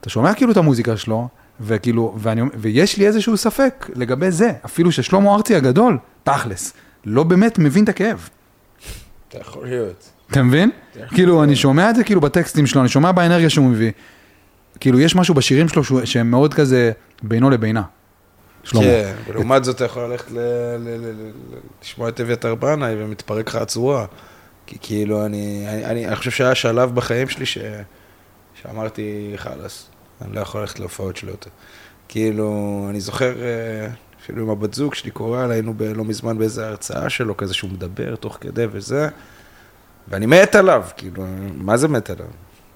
אתה 0.00 0.10
שומע 0.10 0.34
כאילו 0.34 0.52
את 0.52 0.56
המוזיקה 0.56 0.96
שלו, 0.96 1.28
וכאילו, 1.60 2.14
ואני, 2.18 2.42
ויש 2.54 2.96
לי 2.96 3.06
איזשהו 3.06 3.36
ספק 3.36 3.90
לגבי 3.94 4.30
זה, 4.30 4.52
אפילו 4.64 4.92
ששלמה 4.92 5.34
ארצי 5.34 5.54
הגדול, 5.54 5.98
תכלס, 6.24 6.72
לא 7.06 7.22
באמת 7.22 7.58
מבין 7.58 7.84
את 7.84 7.88
הכאב. 7.88 8.28
אתה 9.28 9.38
יכול 9.38 9.68
להיות. 9.68 10.10
אתה 10.30 10.42
מבין? 10.42 10.70
כאילו, 11.08 11.42
אני 11.42 11.56
שומע 11.56 11.90
את 11.90 11.96
זה 11.96 12.04
כאילו 12.04 12.20
בטקסטים 12.20 12.66
שלו, 12.66 12.80
אני 12.80 12.88
שומע 12.88 13.12
באנרגיה 13.12 13.50
שהוא 13.50 13.66
מביא. 13.66 13.92
כאילו, 14.80 15.00
יש 15.00 15.16
משהו 15.16 15.34
בשירים 15.34 15.68
שלו 15.68 15.82
שהם 16.06 16.30
מאוד 16.30 16.54
כזה 16.54 16.92
בינו 17.22 17.50
לבינה. 17.50 17.82
כן, 18.64 19.14
ולעומת 19.26 19.64
זאת 19.64 19.76
אתה 19.76 19.84
יכול 19.84 20.02
ללכת 20.02 20.32
לשמוע 21.82 22.08
את 22.08 22.20
אביתר 22.20 22.54
בנאי 22.54 22.94
ומתפרק 22.98 23.48
לך 23.48 23.54
הצורה. 23.54 24.06
כי 24.66 24.76
כאילו, 24.80 25.26
אני 25.26 26.16
חושב 26.16 26.30
שהיה 26.30 26.54
שלב 26.54 26.94
בחיים 26.94 27.28
שלי 27.28 27.46
שאמרתי, 28.62 29.32
חלאס, 29.36 29.86
אני 30.22 30.34
לא 30.34 30.40
יכול 30.40 30.60
ללכת 30.60 30.78
להופעות 30.80 31.16
שלו 31.16 31.30
יותר. 31.30 31.50
כאילו, 32.08 32.86
אני 32.90 33.00
זוכר, 33.00 33.42
אה, 33.42 33.88
אפילו 34.26 34.42
עם 34.42 34.50
הבת 34.50 34.74
זוג 34.74 34.94
שלי 34.94 35.10
קורא, 35.10 35.46
היינו 35.50 35.74
לא 35.94 36.04
מזמן 36.04 36.38
באיזה 36.38 36.66
הרצאה 36.66 37.10
שלו, 37.10 37.36
כזה 37.36 37.54
שהוא 37.54 37.70
מדבר 37.70 38.16
תוך 38.16 38.38
כדי 38.40 38.66
וזה. 38.70 39.08
ואני 40.08 40.26
מת 40.26 40.54
עליו, 40.54 40.84
כאילו, 40.96 41.26
מה 41.54 41.76
זה 41.76 41.88
מת 41.88 42.10
עליו? 42.10 42.26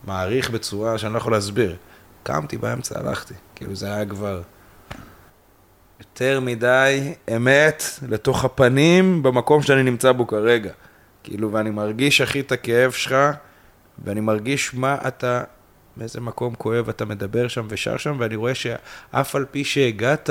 מעריך 0.04 0.50
בצורה 0.50 0.98
שאני 0.98 1.12
לא 1.12 1.18
יכול 1.18 1.32
להסביר. 1.32 1.76
קמתי 2.22 2.56
באמצע, 2.56 2.98
הלכתי. 2.98 3.34
כאילו, 3.54 3.74
זה 3.74 3.94
היה 3.94 4.06
כבר 4.06 4.42
יותר 6.00 6.40
מדי 6.40 7.14
אמת 7.36 7.82
לתוך 8.08 8.44
הפנים 8.44 9.22
במקום 9.22 9.62
שאני 9.62 9.82
נמצא 9.82 10.12
בו 10.12 10.26
כרגע. 10.26 10.72
כאילו, 11.22 11.52
ואני 11.52 11.70
מרגיש, 11.70 12.20
אחי, 12.20 12.40
את 12.40 12.52
הכאב 12.52 12.90
שלך, 12.90 13.14
ואני 14.04 14.20
מרגיש 14.20 14.74
מה 14.74 14.96
אתה, 15.08 15.42
באיזה 15.96 16.20
מקום 16.20 16.54
כואב 16.54 16.88
אתה 16.88 17.04
מדבר 17.04 17.48
שם 17.48 17.66
ושר 17.68 17.96
שם, 17.96 18.16
ואני 18.18 18.36
רואה 18.36 18.54
שאף 18.54 19.34
על 19.34 19.44
פי 19.50 19.64
שהגעת, 19.64 20.30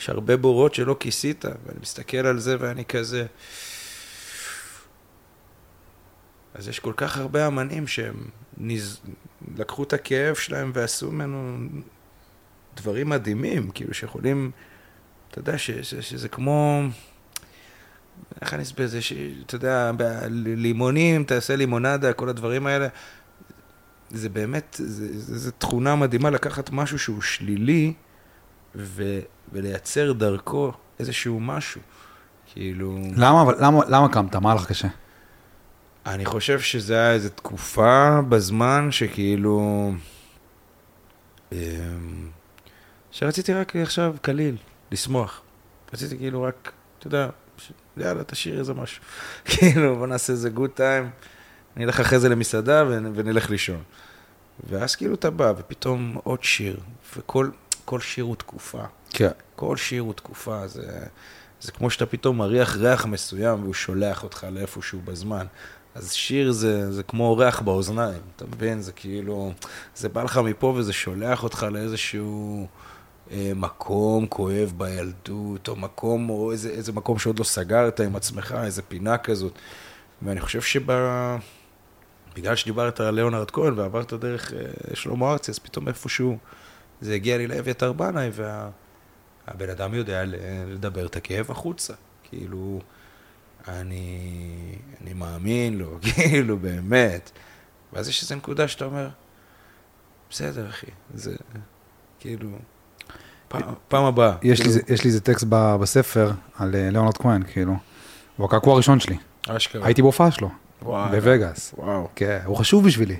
יש 0.00 0.08
הרבה 0.08 0.36
בורות 0.36 0.74
שלא 0.74 0.96
כיסית, 1.00 1.44
ואני 1.44 1.78
מסתכל 1.80 2.16
על 2.16 2.38
זה 2.38 2.56
ואני 2.60 2.84
כזה... 2.84 3.26
אז 6.54 6.68
יש 6.68 6.78
כל 6.78 6.92
כך 6.96 7.18
הרבה 7.18 7.46
אמנים 7.46 7.86
שהם 7.86 8.14
נז... 8.58 9.00
לקחו 9.56 9.82
את 9.82 9.92
הכאב 9.92 10.34
שלהם 10.34 10.70
ועשו 10.74 11.10
ממנו 11.10 11.68
דברים 12.76 13.08
מדהימים, 13.08 13.70
כאילו 13.70 13.94
שיכולים, 13.94 14.50
אתה 15.30 15.38
יודע, 15.38 15.58
ש... 15.58 15.70
ש... 15.70 15.94
שזה 15.94 16.28
כמו, 16.28 16.82
איך 18.40 18.54
אני 18.54 18.62
אסביר 18.62 18.86
את 18.86 18.90
זה, 18.90 18.98
אתה 19.46 19.54
יודע, 19.54 19.92
לימונים, 20.30 21.24
תעשה 21.24 21.56
לימונדה, 21.56 22.12
כל 22.12 22.28
הדברים 22.28 22.66
האלה, 22.66 22.88
זה 24.10 24.28
באמת, 24.28 24.76
זה 25.14 25.52
תכונה 25.52 25.96
מדהימה 25.96 26.30
לקחת 26.30 26.70
משהו 26.70 26.98
שהוא 26.98 27.22
שלילי 27.22 27.92
ו... 28.74 29.20
ולייצר 29.52 30.12
דרכו 30.12 30.72
איזשהו 30.98 31.40
משהו, 31.40 31.80
כאילו... 32.52 32.98
למה, 33.16 33.44
למה, 33.60 33.80
למה 33.88 34.08
קמת? 34.12 34.36
מה 34.36 34.54
לך 34.54 34.66
קשה? 34.66 34.88
אני 36.06 36.24
חושב 36.24 36.60
שזה 36.60 36.94
היה 36.94 37.12
איזו 37.12 37.28
תקופה 37.28 38.20
בזמן 38.28 38.88
שכאילו... 38.90 39.92
אמ, 41.52 41.58
שרציתי 43.10 43.52
רק 43.52 43.76
עכשיו 43.76 44.14
קליל, 44.22 44.56
לשמוח. 44.92 45.42
רציתי 45.92 46.18
כאילו 46.18 46.42
רק, 46.42 46.72
אתה 46.98 47.06
יודע, 47.06 47.28
יאללה, 47.96 48.24
תשאיר 48.24 48.58
איזה 48.58 48.74
משהו. 48.74 49.02
כאילו, 49.44 49.96
בוא 49.96 50.06
נעשה 50.06 50.32
איזה 50.32 50.50
גוד 50.50 50.70
טיים, 50.70 51.10
נלך 51.76 52.00
אחרי 52.00 52.18
זה 52.18 52.28
למסעדה 52.28 52.84
ונלך 52.88 53.50
לישון. 53.50 53.82
ואז 54.68 54.96
כאילו 54.96 55.14
אתה 55.14 55.30
בא, 55.30 55.52
ופתאום 55.56 56.18
עוד 56.24 56.44
שיר, 56.44 56.80
וכל 57.16 57.50
שיר 57.98 58.24
הוא 58.24 58.36
תקופה. 58.36 58.82
כן. 59.10 59.30
כל 59.56 59.76
שיר 59.76 60.02
הוא 60.02 60.12
תקופה, 60.12 60.66
זה, 60.66 61.06
זה 61.60 61.72
כמו 61.72 61.90
שאתה 61.90 62.06
פתאום 62.06 62.38
מריח 62.38 62.76
ריח 62.76 63.06
מסוים 63.06 63.62
והוא 63.62 63.74
שולח 63.74 64.22
אותך 64.22 64.46
לאיפשהו 64.52 65.00
בזמן. 65.04 65.46
אז 65.94 66.12
שיר 66.12 66.52
זה, 66.52 66.92
זה 66.92 67.02
כמו 67.02 67.26
אורח 67.26 67.60
באוזניים, 67.60 68.20
אתה 68.36 68.44
מבין? 68.44 68.80
זה 68.80 68.92
כאילו, 68.92 69.52
זה 69.96 70.08
בא 70.08 70.22
לך 70.22 70.36
מפה 70.36 70.66
וזה 70.66 70.92
שולח 70.92 71.42
אותך 71.42 71.66
לאיזשהו 71.70 72.66
אה, 73.30 73.52
מקום 73.54 74.26
כואב 74.26 74.72
בילדות, 74.76 75.68
או 75.68 75.76
מקום, 75.76 76.30
או 76.30 76.52
איזה, 76.52 76.70
איזה 76.70 76.92
מקום 76.92 77.18
שעוד 77.18 77.38
לא 77.38 77.44
סגרת 77.44 78.00
עם 78.00 78.16
עצמך, 78.16 78.54
איזה 78.64 78.82
פינה 78.82 79.18
כזאת. 79.18 79.52
ואני 80.22 80.40
חושב 80.40 80.60
שב... 80.60 80.90
בגלל 82.36 82.56
שדיברת 82.56 83.00
על 83.00 83.14
ליאונרד 83.14 83.50
כהן 83.50 83.78
ועברת 83.78 84.12
דרך 84.12 84.52
אה, 84.54 84.94
שלמה 84.94 85.32
ארצי, 85.32 85.50
אז 85.50 85.58
פתאום 85.58 85.88
איפשהו 85.88 86.38
זה 87.00 87.14
הגיע 87.14 87.38
לי 87.38 87.46
לאביתר 87.46 87.92
בנאי, 87.92 88.30
והבן 88.32 89.66
וה... 89.66 89.72
אדם 89.72 89.94
יודע 89.94 90.22
לדבר 90.66 91.06
את 91.06 91.16
הכאב 91.16 91.50
החוצה. 91.50 91.94
כאילו, 92.22 92.80
אני, 93.68 94.18
אני 95.02 95.12
מאמין 95.12 95.78
לו, 95.78 95.98
כאילו, 96.14 96.56
באמת. 96.58 97.30
ואז 97.92 98.08
יש 98.08 98.22
איזו 98.22 98.36
נקודה 98.36 98.68
שאתה 98.68 98.84
אומר, 98.84 99.08
בסדר, 100.30 100.68
אחי, 100.68 100.86
זה 101.14 101.34
כאילו, 102.20 102.48
פעם, 103.48 103.62
פעם 103.88 104.04
הבאה. 104.04 104.36
יש, 104.42 104.60
כאילו... 104.60 104.74
לי, 104.74 104.94
יש 104.94 105.04
לי 105.04 105.08
איזה 105.08 105.20
טקסט 105.20 105.46
בספר 105.50 106.30
על 106.54 106.74
אה, 106.74 106.90
ליאונרד 106.90 107.16
כהן, 107.16 107.42
כאילו. 107.42 107.76
הוא 108.36 108.46
הקעקוע 108.46 108.74
הראשון 108.74 109.00
שלי. 109.00 109.16
אשכרה. 109.48 109.86
הייתי 109.86 110.02
בהופעה 110.02 110.30
שלו, 110.30 110.50
וואו. 110.82 111.10
בווגאס. 111.10 111.74
וואו. 111.78 112.08
כן, 112.14 112.38
הוא 112.44 112.56
חשוב 112.56 112.86
בשבילי. 112.86 113.16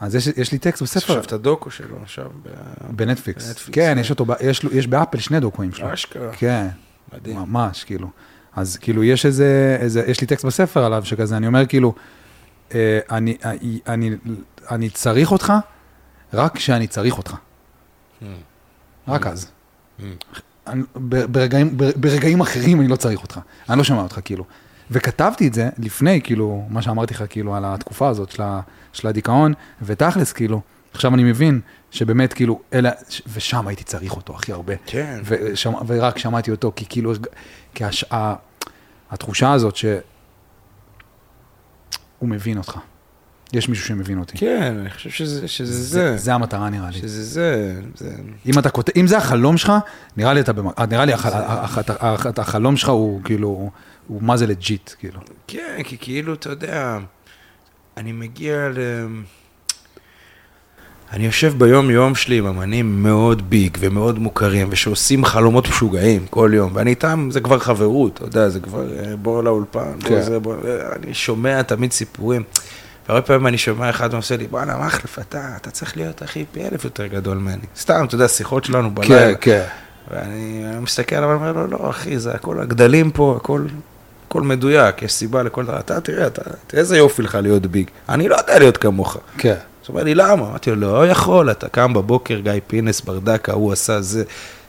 אז 0.00 0.14
יש, 0.14 0.26
יש 0.26 0.52
לי 0.52 0.58
טקסט 0.58 0.82
בספר. 0.82 0.98
עכשיו 0.98 1.24
את 1.24 1.32
הדוקו 1.32 1.70
שלו, 1.70 1.96
עכשיו 2.02 2.30
ב... 2.42 2.48
בנטפליקס. 2.90 3.46
בנטפליקס, 3.46 3.74
כן, 3.74 3.94
כן. 3.94 4.00
יש 4.00 4.10
אותו, 4.10 4.26
יש, 4.40 4.64
יש 4.72 4.86
באפל 4.86 5.18
שני 5.18 5.40
דוקואים 5.40 5.72
שלו. 5.72 5.94
אשכרה. 5.94 6.32
כן, 6.32 6.66
מדהים. 7.12 7.36
ממש, 7.36 7.84
כאילו. 7.84 8.08
אז 8.56 8.76
כאילו, 8.76 9.04
יש 9.04 9.26
איזה, 9.26 9.76
איזה, 9.80 10.04
יש 10.06 10.20
לי 10.20 10.26
טקסט 10.26 10.44
בספר 10.44 10.84
עליו, 10.84 11.04
שכזה, 11.04 11.36
אני 11.36 11.46
אומר, 11.46 11.66
כאילו, 11.66 11.94
אה, 12.74 12.98
אני, 13.10 13.36
אני, 13.44 13.80
אני, 13.86 14.10
אני 14.70 14.90
צריך 14.90 15.32
אותך 15.32 15.52
רק 16.34 16.56
כשאני 16.56 16.86
צריך 16.86 17.18
אותך. 17.18 17.34
Hmm. 18.20 18.24
רק 19.08 19.26
אז. 19.26 19.50
Hmm. 19.98 20.02
אני, 20.66 20.82
ברגעים, 21.30 21.76
ברגעים 21.96 22.40
אחרים 22.40 22.80
אני 22.80 22.88
לא 22.88 22.96
צריך 22.96 23.22
אותך. 23.22 23.40
אני 23.70 23.78
לא 23.78 23.84
שומע 23.84 24.02
אותך, 24.02 24.20
כאילו. 24.24 24.44
וכתבתי 24.90 25.48
את 25.48 25.54
זה 25.54 25.68
לפני, 25.78 26.20
כאילו, 26.22 26.64
מה 26.68 26.82
שאמרתי 26.82 27.14
לך, 27.14 27.24
כאילו, 27.28 27.54
על 27.54 27.62
התקופה 27.66 28.08
הזאת 28.08 28.30
של, 28.30 28.42
ה, 28.42 28.60
של 28.92 29.08
הדיכאון, 29.08 29.52
ותכלס, 29.82 30.32
כאילו, 30.32 30.60
עכשיו 30.92 31.14
אני 31.14 31.24
מבין 31.24 31.60
שבאמת, 31.90 32.32
כאילו, 32.32 32.60
אלה, 32.72 32.90
ושם 33.34 33.68
הייתי 33.68 33.84
צריך 33.84 34.16
אותו 34.16 34.34
הכי 34.34 34.52
הרבה. 34.52 34.74
כן. 34.86 35.20
ושמע, 35.24 35.78
ורק 35.86 36.18
שמעתי 36.18 36.50
אותו, 36.50 36.72
כי 36.76 36.84
כאילו, 36.88 37.12
כי 37.74 37.84
הש, 37.84 38.04
ה, 38.12 38.34
התחושה 39.10 39.52
הזאת 39.52 39.76
שהוא 39.76 40.00
מבין 42.22 42.58
אותך. 42.58 42.78
יש 43.52 43.68
מישהו 43.68 43.86
שמבין 43.86 44.18
אותי. 44.18 44.38
כן, 44.38 44.76
אני 44.80 44.90
חושב 44.90 45.10
שזה 45.10 45.48
שזה 45.48 45.72
זה, 45.72 45.82
זה. 45.82 46.16
זה 46.16 46.34
המטרה 46.34 46.70
נראה 46.70 46.90
לי. 46.90 46.98
שזה 46.98 47.24
זה. 47.24 47.80
זה... 47.96 48.14
אם 48.46 48.58
אתה 48.58 48.70
כותב, 48.70 48.92
אם 48.96 49.06
זה 49.06 49.18
החלום 49.18 49.56
שלך, 49.56 49.72
נראה 50.16 50.32
לי 50.34 50.40
אתה, 50.40 50.52
נראה 50.90 51.04
לי 51.04 51.12
הח- 51.12 51.26
הח- 51.26 51.78
הח- 51.78 52.26
הח- 52.26 52.38
החלום 52.38 52.76
שלך 52.76 52.88
הוא 52.88 53.20
כאילו, 53.24 53.70
הוא 54.06 54.22
מה 54.22 54.36
זה 54.36 54.46
לג'יט, 54.46 54.90
כאילו. 54.98 55.20
כן, 55.46 55.82
כי 55.84 55.96
כאילו, 56.00 56.34
אתה 56.34 56.50
יודע, 56.50 56.98
אני 57.96 58.12
מגיע 58.12 58.68
ל... 58.68 58.78
אני 61.12 61.26
יושב 61.26 61.54
ביום-יום 61.58 62.14
שלי 62.14 62.38
עם 62.38 62.46
אמנים 62.46 63.02
מאוד 63.02 63.50
ביג 63.50 63.76
ומאוד 63.80 64.18
מוכרים, 64.18 64.68
ושעושים 64.70 65.24
חלומות 65.24 65.68
משוגעים 65.68 66.26
כל 66.30 66.50
יום, 66.54 66.70
ואני 66.74 66.90
איתם, 66.90 67.28
זה 67.32 67.40
כבר 67.40 67.58
חברות, 67.58 68.14
אתה 68.14 68.24
יודע, 68.24 68.48
זה 68.48 68.60
כבר 68.60 68.98
אה, 68.98 69.16
בוא 69.16 69.42
לאולפן, 69.42 69.92
בוא 70.00 70.08
כן. 70.08 70.22
זה, 70.22 70.38
בוא... 70.38 70.54
אה, 70.54 70.96
אני 70.96 71.14
שומע 71.14 71.62
תמיד 71.62 71.92
סיפורים. 71.92 72.42
והרבה 73.08 73.22
פעמים 73.26 73.46
אני 73.46 73.58
שומע 73.58 73.90
אחד 73.90 74.14
ועושה 74.14 74.36
לי, 74.36 74.46
בואנה, 74.46 74.78
מחלף, 74.78 75.18
אתה, 75.18 75.52
אתה 75.56 75.70
צריך 75.70 75.96
להיות, 75.96 76.22
אחי, 76.22 76.44
פי 76.52 76.64
אלף 76.64 76.84
יותר 76.84 77.06
גדול 77.06 77.38
ממני. 77.38 77.66
סתם, 77.76 78.04
אתה 78.04 78.14
יודע, 78.14 78.28
שיחות 78.28 78.64
שלנו 78.64 78.90
בלילה. 78.90 79.34
כן. 79.34 79.64
ואני 80.10 80.64
מסתכל 80.80 81.16
עליו 81.16 81.28
ואומר 81.28 81.52
לו, 81.52 81.66
לא, 81.66 81.90
אחי, 81.90 82.18
זה 82.18 82.34
הכל, 82.34 82.60
הגדלים 82.60 83.10
פה, 83.10 83.38
הכל, 83.40 83.66
הכל 84.28 84.42
מדויק, 84.42 85.02
יש 85.02 85.12
סיבה 85.12 85.42
לכל 85.42 85.64
דבר. 85.64 85.78
אתה, 85.78 86.00
תראה, 86.00 86.26
אתה, 86.26 86.42
תראה 86.66 86.80
איזה 86.80 86.96
יופי 86.96 87.22
לך 87.22 87.34
להיות 87.42 87.66
ביג. 87.66 87.90
אני 88.08 88.28
לא 88.28 88.36
יודע 88.36 88.58
להיות 88.58 88.76
כמוך. 88.76 89.16
כן. 89.38 89.50
אז 89.50 89.56
הוא 89.88 89.94
אומר 89.94 90.04
לי, 90.04 90.14
למה? 90.14 90.32
אמרתי 90.32 90.70
לו, 90.70 90.76
לא 90.76 91.06
יכול, 91.06 91.50
אתה 91.50 91.68
קם 91.68 91.94
בבוקר, 91.94 92.38
גיא 92.38 92.52
פינס, 92.66 93.00
ברדקה, 93.00 93.52
הוא 93.52 93.72
עשה 93.72 94.00
זה, 94.00 94.24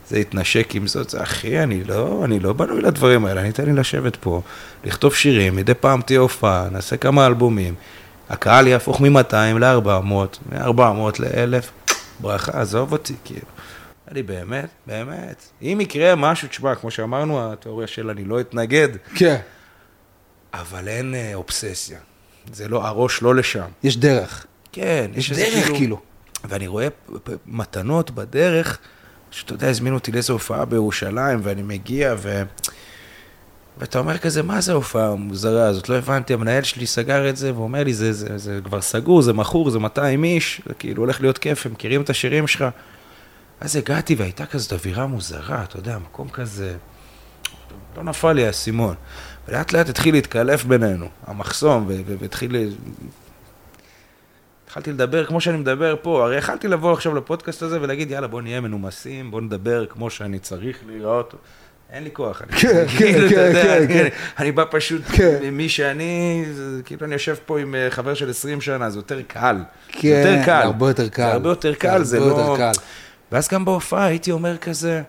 זה 0.10 0.18
התנשק 0.18 0.76
עם 0.76 0.88
זאת, 0.88 1.10
זה, 1.10 1.24
אחי, 1.24 1.64
אני 1.64 1.84
לא, 1.84 2.22
אני 2.26 2.39
לא 2.39 2.53
בנוי 2.53 2.82
לדברים 2.82 3.26
האלה, 3.26 3.41
אני 3.41 3.49
אתן 3.49 3.66
לי 3.66 3.74
לשבת 3.74 4.16
פה, 4.16 4.41
לכתוב 4.84 5.14
שירים, 5.14 5.55
מדי 5.55 5.74
פעם 5.74 6.01
תהיה 6.01 6.20
הופעה, 6.20 6.68
נעשה 6.72 6.97
כמה 6.97 7.26
אלבומים, 7.26 7.74
הקהל 8.30 8.68
יהפוך 8.68 9.01
מ-200 9.01 9.60
ל-400, 9.60 10.51
מ-400 10.51 11.20
ל-1000, 11.20 11.91
ברכה, 12.20 12.62
עזוב 12.62 12.91
אותי, 12.91 13.14
כאילו. 13.26 13.57
אמר 14.08 14.14
לי, 14.14 14.24
באמת, 14.24 14.70
באמת, 14.88 15.45
אם 15.62 15.78
יקרה 15.82 16.16
משהו, 16.16 16.47
תשמע, 16.47 16.76
כמו 16.76 16.91
שאמרנו, 16.91 17.53
התיאוריה 17.53 17.88
של 17.88 18.10
אני 18.10 18.26
לא 18.26 18.41
אתנגד, 18.41 18.89
כן. 19.16 19.38
אבל 20.53 20.88
אין 20.88 21.16
אה, 21.16 21.32
אובססיה. 21.36 21.99
זה 22.53 22.68
לא, 22.68 22.88
הראש 22.88 23.22
לא 23.22 23.36
לשם. 23.36 23.66
יש 23.84 23.97
דרך. 23.97 24.45
כן, 24.72 25.12
יש 25.14 25.32
איזה 25.32 25.45
דרך, 25.55 25.68
כאילו. 25.68 25.99
ואני 26.43 26.68
רואה 26.68 26.88
מתנות 27.45 28.12
בדרך, 28.12 28.80
שאתה 29.32 29.53
יודע, 29.53 29.70
הזמינו 29.70 29.95
אותי 29.95 30.12
לאיזו 30.12 30.34
הופעה 30.34 30.66
בירושלים, 30.66 31.39
ואני 31.43 31.62
מגיע, 31.62 32.16
ו... 32.18 32.43
ואתה 33.78 33.99
אומר 33.99 34.18
כזה, 34.18 34.43
מה 34.43 34.62
זה 34.62 34.72
ההופעה 34.72 35.08
המוזרה 35.08 35.68
הזאת? 35.68 35.89
לא 35.89 35.95
הבנתי, 35.95 36.34
המנהל 36.34 36.64
שלי 36.64 36.88
סגר 36.88 37.30
את 37.30 37.38
זה, 37.38 37.53
והוא 37.53 37.64
אומר 37.64 37.84
לי, 37.84 37.93
זה, 37.93 38.14
זה, 38.14 38.38
זה 38.38 38.60
כבר 38.64 38.82
סגור, 38.82 39.22
זה 39.22 39.34
מכור, 39.34 39.70
זה 39.70 39.80
200 39.80 40.24
איש, 40.24 40.62
זה 40.66 40.74
כאילו 40.74 41.03
הולך 41.03 41.22
להיות 41.22 41.38
כיף, 41.38 41.66
הם 41.66 41.72
מכירים 41.72 42.01
את 42.01 42.10
השירים 42.10 42.47
שלך. 42.47 42.66
אז 43.62 43.76
הגעתי 43.76 44.16
והייתה 44.16 44.45
כזאת 44.45 44.74
אווירה 44.74 45.05
מוזרה, 45.08 45.64
אתה 45.64 45.78
יודע, 45.78 45.97
מקום 45.97 46.30
כזה, 46.30 46.74
לא 47.97 48.03
נפל 48.03 48.34
לי 48.34 48.45
האסימון. 48.47 48.95
ולאט 49.47 49.74
לאט 49.74 49.89
התחיל 49.89 50.14
להתקלף 50.16 50.64
בינינו, 50.66 51.10
המחסום, 51.28 51.89
והתחיל... 52.20 52.70
התחלתי 54.66 54.91
לדבר 54.91 55.26
כמו 55.26 55.41
שאני 55.41 55.58
מדבר 55.58 55.95
פה, 56.01 56.24
הרי 56.26 56.38
יכלתי 56.38 56.68
לבוא 56.68 56.93
עכשיו 56.93 57.16
לפודקאסט 57.16 57.62
הזה 57.62 57.82
ולהגיד, 57.82 58.12
יאללה, 58.12 58.28
בוא 58.28 58.41
נהיה 58.41 58.62
מנומסים, 58.62 59.32
בוא 59.32 59.41
נדבר 59.41 59.86
כמו 59.86 60.10
שאני 60.10 60.39
צריך 60.39 60.78
להיראות. 60.88 61.34
אין 61.91 62.03
לי 62.03 62.10
כוח. 62.14 62.41
אני- 62.41 62.51
כן, 62.51 62.86
כאילו, 62.97 63.30
כן, 63.30 63.36
כן, 63.36 63.47
יודע, 63.47 63.88
כן, 63.88 64.08
אני- 64.38 64.49
כן. 64.49 64.55
בא 64.55 64.64
פשוט, 64.72 65.01
כן. 65.14 65.39
מי 65.51 65.70
שאני, 65.70 66.45
כאילו 66.86 67.05
אני 67.05 67.14
יושב 67.14 67.36
פה 67.45 67.60
עם 67.60 67.76
אה, 67.76 67.88
חבר 67.91 68.14
של 68.14 68.30
20 68.30 68.62
שנה, 68.62 68.89
זה 68.89 68.99
יותר 68.99 69.22
קל. 69.28 69.58
כן, 69.88 70.08
יותר 70.08 70.45
קל. 70.45 70.51
הרבה 70.64 70.88
יותר 70.89 71.10
קל. 71.10 71.24
זה 71.24 71.32
הרבה 71.34 71.49
יותר 71.49 71.74
קל, 71.74 72.03
זה 72.03 72.20
לא... 72.20 72.58
ואז 73.32 73.49
גם 73.49 73.65
בהופעה 73.65 74.05
הייתי 74.05 74.32
אומר 74.32 74.57
כזה, 74.57 75.03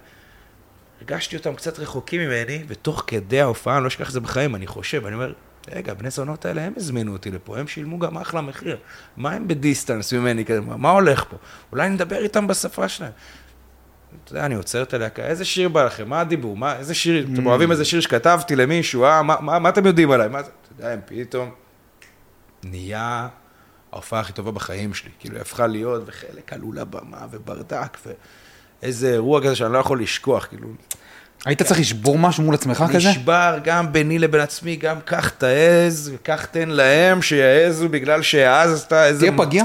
הרגשתי 1.00 1.36
אותם 1.36 1.54
קצת 1.54 1.78
רחוקים 1.78 2.20
ממני, 2.20 2.62
ותוך 2.68 3.04
כדי 3.06 3.40
ההופעה, 3.40 3.76
אני 3.76 3.82
לא 3.82 3.88
אשכח 3.88 4.08
את 4.08 4.12
זה 4.12 4.20
בחיים, 4.20 4.54
אני 4.54 4.66
חושב, 4.66 5.06
אני 5.06 5.14
אומר, 5.14 5.32
רגע, 5.72 5.94
בני 5.94 6.10
זונות 6.10 6.44
האלה, 6.44 6.62
הם 6.62 6.72
הזמינו 6.76 7.12
אותי 7.12 7.30
לפה, 7.30 7.58
הם 7.58 7.68
שילמו 7.68 7.98
גם 7.98 8.16
אחלה 8.18 8.40
מחיר. 8.40 8.76
מה 9.16 9.32
הם 9.32 9.48
בדיסטנס 9.48 10.12
ממני 10.12 10.44
כזה, 10.44 10.60
מה, 10.60 10.90
הולך 10.90 11.24
פה? 11.30 11.36
אולי 11.72 11.88
נדבר 11.88 12.16
איתם 12.16 12.46
בשפה 12.46 12.88
שלהם. 12.88 13.12
אתה 14.24 14.32
יודע, 14.32 14.46
אני 14.46 14.54
עוצר 14.54 14.82
את 14.82 14.94
הלהקה, 14.94 15.22
איזה 15.22 15.44
שיר 15.44 15.68
בא 15.68 15.84
לכם? 15.84 16.08
מה 16.08 16.20
הדיבור? 16.20 16.56
מה, 16.56 16.76
איזה 16.76 16.94
שיר, 16.94 17.26
אתם 17.34 17.44
Mm. 17.44 17.48
אוהבים 17.48 17.70
איזה 17.70 17.84
שיר 17.84 18.00
שכתבתי 18.00 18.56
למישהו, 18.56 19.04
אה? 19.04 19.22
מה, 19.22 19.36
מה, 19.40 19.58
מה 19.58 19.68
אתם 19.68 19.86
יודעים 19.86 20.10
עליי? 20.10 20.28
מה 20.28 20.42
זה? 20.42 20.50
אתה 20.50 20.82
יודע, 20.82 20.92
הם 20.92 21.00
פתאום 21.06 21.50
נהיה 22.64 23.28
ההופעה 23.98 24.20
הכי 24.20 24.32
טובה 24.32 24.50
בחיים 24.50 24.94
שלי. 24.94 25.10
כאילו, 25.18 25.34
היא 25.34 25.40
הפכה 25.40 25.66
להיות, 25.66 26.02
וחלק 26.06 26.52
עלו 26.52 26.72
לבמה, 26.72 27.26
וברדק, 27.30 27.98
ואיזה 28.82 29.12
אירוע 29.12 29.42
כזה 29.42 29.56
שאני 29.56 29.72
לא 29.72 29.78
יכול 29.78 30.02
לשכוח, 30.02 30.46
כאילו. 30.46 30.68
היית 31.44 31.62
צריך 31.62 31.80
לשבור 31.80 32.18
משהו 32.18 32.42
מול 32.42 32.54
עצמך 32.54 32.84
כזה? 32.88 33.08
נשבר 33.10 33.58
גם 33.64 33.92
ביני 33.92 34.18
לבין 34.18 34.40
עצמי, 34.40 34.76
גם 34.76 35.00
קח 35.04 35.28
תעז, 35.28 36.10
וקח 36.14 36.44
תן 36.44 36.68
להם 36.68 37.22
שיעזו 37.22 37.88
בגלל 37.88 38.22
שהעזת 38.22 38.92
איזה... 38.92 39.20
תהיה 39.20 39.38
פגיע? 39.38 39.64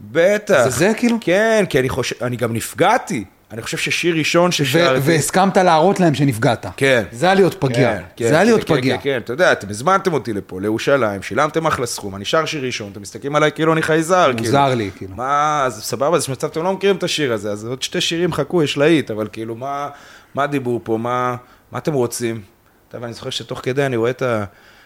בטח. 0.00 0.64
זה 0.64 0.70
זה 0.70 0.92
כאילו? 0.96 1.18
כן, 1.20 1.64
כי 1.68 1.78
אני 1.78 1.88
חושב, 1.88 2.24
אני 2.24 2.36
גם 2.36 2.52
נפגעתי. 2.52 3.24
אני 3.52 3.62
חושב 3.62 3.76
ששיר 3.76 4.16
ראשון 4.16 4.52
ששרתי... 4.52 5.00
והסכמת 5.02 5.56
להראות 5.56 6.00
להם 6.00 6.14
שנפגעת. 6.14 6.66
כן. 6.76 7.04
זה 7.12 7.26
היה 7.26 7.34
להיות 7.34 7.54
פגיע. 7.54 7.98
כן, 7.98 8.02
כן, 8.16 8.24
זה 8.24 8.30
היה 8.30 8.40
כן, 8.40 8.46
להיות 8.46 8.64
כן, 8.64 8.76
פגיע. 8.76 8.96
כן, 8.96 9.02
כן, 9.02 9.20
אתה 9.24 9.32
יודע, 9.32 9.52
אתם 9.52 9.68
הזמנתם 9.68 10.12
אותי 10.12 10.32
לפה, 10.32 10.60
לירושלים, 10.60 11.22
שילמתם 11.22 11.66
אחלה 11.66 11.86
סכום, 11.86 12.16
אני 12.16 12.24
שר 12.24 12.44
שיר 12.44 12.64
ראשון, 12.64 12.92
אתם 12.92 13.02
מסתכלים 13.02 13.36
עליי 13.36 13.52
כאילו 13.52 13.72
אני 13.72 13.82
חייזר. 13.82 14.30
כאילו. 14.32 14.44
מוזר 14.44 14.74
לי, 14.74 14.90
כאילו. 14.96 15.16
מה, 15.16 15.62
אז 15.66 15.82
סבבה, 15.82 16.16
אז 16.16 16.28
מצב 16.28 16.46
אתם 16.46 16.62
לא 16.62 16.72
מכירים 16.72 16.96
את 16.96 17.02
השיר 17.02 17.32
הזה, 17.32 17.52
אז 17.52 17.64
עוד 17.64 17.82
שתי 17.82 18.00
שירים 18.00 18.32
חכו, 18.32 18.62
יש 18.62 18.76
להיט, 18.76 19.10
אבל 19.10 19.28
כאילו, 19.32 19.54
מה, 19.54 19.88
מה 20.34 20.42
הדיבור 20.42 20.80
פה, 20.84 20.96
מה, 20.96 21.36
מה 21.72 21.78
אתם 21.78 21.92
רוצים? 21.92 22.42
אתה 22.88 22.98
ואני 23.00 23.12
זוכר 23.12 23.30
שתוך 23.30 23.60
כדי 23.62 23.86
אני 23.86 23.96
רואה 23.96 24.10
את 24.10 24.22
ה... 24.22 24.44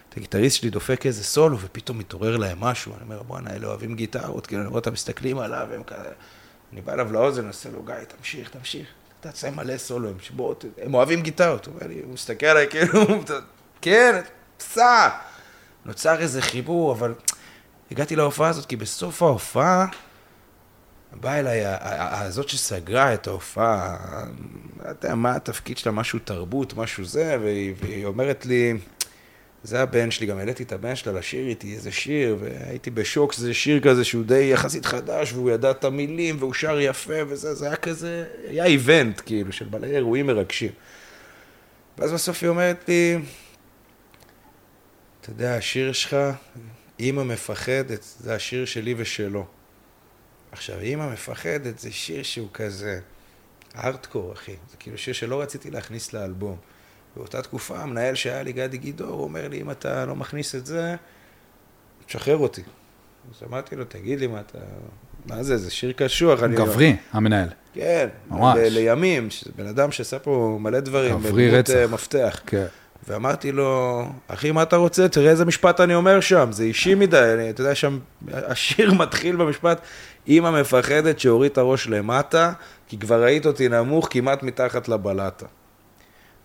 את 0.09 0.17
הגיטריסט 0.17 0.57
שלי 0.57 0.69
דופק 0.69 1.05
איזה 1.05 1.23
סולו, 1.23 1.57
ופתאום 1.59 1.97
מתעורר 1.97 2.37
להם 2.37 2.57
משהו, 2.59 2.93
אני 2.93 3.03
אומר, 3.03 3.23
בואנה, 3.23 3.49
אלה 3.55 3.67
אוהבים 3.67 3.95
גיטרות, 3.95 4.47
כאילו, 4.47 4.61
אני 4.61 4.69
רואה 4.69 4.79
אותם 4.79 4.93
מסתכלים 4.93 5.39
עליו, 5.39 5.67
והם 5.71 5.83
כזה... 5.83 6.09
אני 6.73 6.81
בא 6.81 6.93
אליו 6.93 7.13
לאוזן, 7.13 7.47
עושה 7.47 7.69
לו, 7.69 7.83
גיא, 7.83 7.95
תמשיך, 8.17 8.49
תמשיך. 8.49 8.87
אתה 9.19 9.29
תעשה 9.31 9.51
מלא 9.51 9.77
סולו, 9.77 10.09
הם 10.09 10.19
שבו, 10.19 10.55
הם 10.81 10.93
אוהבים 10.93 11.21
גיטרות. 11.21 11.65
הוא 11.65 12.13
מסתכל 12.13 12.45
עליי 12.45 12.67
כאילו, 12.69 13.01
כן, 13.81 14.21
סע. 14.59 15.09
נוצר 15.85 16.19
איזה 16.19 16.41
חיבור, 16.41 16.91
אבל 16.91 17.13
הגעתי 17.91 18.15
להופעה 18.15 18.49
הזאת, 18.49 18.65
כי 18.65 18.75
בסוף 18.75 19.21
ההופעה, 19.21 19.87
באה 21.11 21.39
אליי 21.39 21.61
הזאת 21.65 22.49
שסגרה 22.49 23.13
את 23.13 23.27
ההופעה, 23.27 23.97
לא 24.83 24.89
יודע 24.89 25.15
מה 25.15 25.35
התפקיד 25.35 25.77
שלה, 25.77 25.91
משהו 25.91 26.19
תרבות, 26.19 26.73
משהו 26.73 27.05
זה, 27.05 27.37
והיא, 27.41 27.73
והיא 27.79 28.05
אומרת 28.05 28.45
לי, 28.45 28.77
זה 29.63 29.81
הבן 29.81 30.11
שלי, 30.11 30.27
גם 30.27 30.37
העליתי 30.37 30.63
את 30.63 30.71
הבן 30.71 30.95
שלה 30.95 31.13
לשיר 31.13 31.47
איתי 31.47 31.75
איזה 31.75 31.91
שיר, 31.91 32.37
והייתי 32.39 32.89
בשוק, 32.89 33.33
זה 33.33 33.53
שיר 33.53 33.79
כזה 33.79 34.03
שהוא 34.03 34.23
די 34.25 34.49
יחסית 34.53 34.85
חדש, 34.85 35.33
והוא 35.33 35.51
ידע 35.51 35.71
את 35.71 35.83
המילים, 35.83 36.35
והוא 36.39 36.53
שר 36.53 36.79
יפה 36.79 37.13
וזה, 37.27 37.53
זה 37.53 37.65
היה 37.65 37.75
כזה, 37.75 38.25
היה 38.47 38.65
איבנט, 38.65 39.21
כאילו, 39.25 39.51
של 39.51 39.65
בעלי 39.65 39.95
אירועים 39.95 40.27
מרגשים. 40.27 40.71
ואז 41.97 42.11
בסוף 42.11 42.43
היא 42.43 42.49
אומרת 42.49 42.83
לי, 42.87 43.17
אתה 45.21 45.29
יודע, 45.29 45.55
השיר 45.55 45.91
שלך, 45.91 46.17
אימא 46.99 47.23
מפחדת, 47.23 48.05
זה 48.19 48.35
השיר 48.35 48.65
שלי 48.65 48.93
ושלו. 48.97 49.45
עכשיו, 50.51 50.79
אימא 50.79 51.13
מפחדת 51.13 51.79
זה 51.79 51.91
שיר 51.91 52.23
שהוא 52.23 52.47
כזה 52.53 52.99
ארטקור, 53.75 54.33
אחי. 54.33 54.55
זה 54.71 54.77
כאילו 54.77 54.97
שיר 54.97 55.13
שלא 55.13 55.41
רציתי 55.41 55.71
להכניס 55.71 56.13
לאלבום. 56.13 56.57
באותה 57.15 57.41
תקופה, 57.41 57.77
המנהל 57.79 58.15
שהיה 58.15 58.43
לי, 58.43 58.51
גדי 58.53 58.77
גידור, 58.77 59.23
אומר 59.23 59.47
לי, 59.47 59.61
אם 59.61 59.71
אתה 59.71 60.05
לא 60.05 60.15
מכניס 60.15 60.55
את 60.55 60.65
זה, 60.65 60.95
תשחרר 62.05 62.37
אותי. 62.37 62.61
אז 63.31 63.47
אמרתי 63.49 63.75
לו, 63.75 63.83
תגיד 63.85 64.19
לי 64.19 64.27
מה 64.27 64.39
אתה... 64.39 64.57
מה 65.25 65.43
זה, 65.43 65.57
זה 65.57 65.71
שיר 65.71 65.91
קשוח. 65.91 66.43
אני- 66.43 66.55
גברי, 66.55 66.95
המנהל. 67.11 67.47
כן, 67.73 68.07
ממש. 68.29 68.57
ל- 68.57 68.67
לימים, 68.67 69.27
בן 69.55 69.67
אדם 69.67 69.91
שעשה 69.91 70.19
פה 70.19 70.57
מלא 70.61 70.79
דברים. 70.79 71.19
גברי 71.19 71.49
רצח. 71.49 71.73
אה, 71.73 71.87
מפתח. 71.87 72.39
כן. 72.45 72.65
ואמרתי 73.07 73.51
לו, 73.51 74.03
אחי, 74.27 74.51
מה 74.51 74.63
אתה 74.63 74.75
רוצה? 74.75 75.09
תראה 75.09 75.31
איזה 75.31 75.45
משפט 75.45 75.79
אני 75.79 75.95
אומר 75.95 76.19
שם, 76.19 76.51
זה 76.51 76.63
אישי 76.63 76.95
מדי, 76.95 77.31
אני, 77.33 77.49
אתה 77.49 77.61
יודע, 77.61 77.75
שם, 77.75 77.99
השיר 78.33 78.93
מתחיל 79.03 79.35
במשפט, 79.35 79.81
אמא 80.27 80.61
מפחדת 80.61 81.19
שהוריד 81.19 81.51
את 81.51 81.57
הראש 81.57 81.87
למטה, 81.87 82.53
כי 82.87 82.97
כבר 82.97 83.23
ראית 83.23 83.45
אותי 83.45 83.69
נמוך 83.69 84.07
כמעט 84.11 84.43
מתחת 84.43 84.87
לבלטה. 84.89 85.45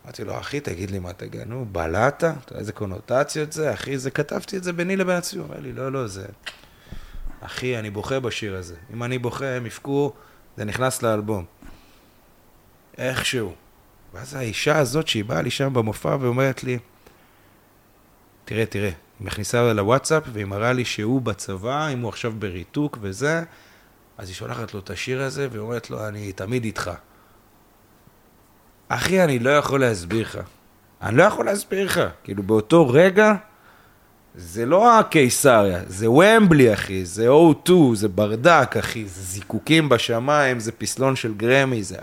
אמרתי 0.09 0.25
לו, 0.25 0.39
אחי, 0.39 0.61
תגיד 0.61 0.91
לי 0.91 0.99
מה 0.99 1.11
אתה 1.11 1.25
נו, 1.47 1.67
בלטה? 1.73 2.33
אתה 2.45 2.53
יודע 2.53 2.61
איזה 2.61 2.73
קונוטציות 2.73 3.53
זה? 3.53 3.75
אחי, 3.75 3.99
זה 3.99 4.11
כתבתי 4.11 4.57
את 4.57 4.65
זה 4.65 4.73
ביני 4.73 4.97
לבין 4.97 5.17
עצמי. 5.17 5.41
הוא 5.41 5.49
אומר 5.49 5.61
לי, 5.61 5.73
לא, 5.73 5.93
לא, 5.93 6.07
זה... 6.07 6.27
אחי, 7.41 7.79
אני 7.79 7.91
בוכה 7.91 8.21
בשיר 8.21 8.57
הזה. 8.57 8.75
אם 8.95 9.03
אני 9.03 9.19
בוכה, 9.19 9.47
הם 9.47 9.67
יבכו, 9.67 10.13
זה 10.57 10.65
נכנס 10.65 11.03
לאלבום. 11.03 11.45
איכשהו. 12.99 13.55
ואז 14.15 14.35
האישה 14.35 14.79
הזאת 14.79 15.09
שהיא 15.09 15.25
באה 15.25 15.43
לי 15.43 15.51
שם 15.51 15.75
במופע 15.75 16.17
ואומרת 16.21 16.65
לי, 16.65 16.79
תראה, 18.45 18.67
תראה, 18.67 18.93
היא 19.21 19.27
מכניסה 19.27 19.73
לוואטסאפ 19.73 20.23
והיא 20.33 20.45
מראה 20.45 20.73
לי 20.73 20.85
שהוא 20.85 21.23
בצבא, 21.23 21.89
אם 21.89 22.01
הוא 22.01 22.09
עכשיו 22.09 22.33
בריתוק 22.39 22.99
וזה, 23.01 23.43
אז 24.19 24.29
היא 24.29 24.35
שולחת 24.35 24.75
לו 24.75 24.81
את 24.81 24.91
השיר 24.91 25.23
הזה 25.23 25.49
והיא 25.51 25.61
אומרת 25.61 25.91
לו, 25.91 26.09
אני 26.09 26.33
תמיד 26.33 26.65
איתך. 26.65 26.91
אחי, 28.89 29.25
אני 29.25 29.39
לא 29.39 29.51
יכול 29.51 29.81
להסביר 29.81 30.23
לך. 30.23 30.39
אני 31.03 31.17
לא 31.17 31.23
יכול 31.23 31.47
להסביר 31.47 31.85
לך. 31.85 32.01
כאילו, 32.25 32.43
באותו 32.43 32.89
רגע, 32.89 33.35
זה 34.35 34.67
לא 34.67 34.99
הקיסריה, 34.99 35.81
זה 35.87 36.11
ומבלי, 36.11 36.73
אחי, 36.75 37.05
זה 37.05 37.29
O2, 37.29 37.71
זה 37.95 38.09
ברדק, 38.09 38.77
אחי, 38.79 39.05
זה 39.09 39.23
זיקוקים 39.23 39.89
בשמיים, 39.89 40.61
זה 40.61 40.73
פסלון 40.73 41.17
של 41.17 41.35
גרמי, 41.35 41.83
זה... 41.83 41.97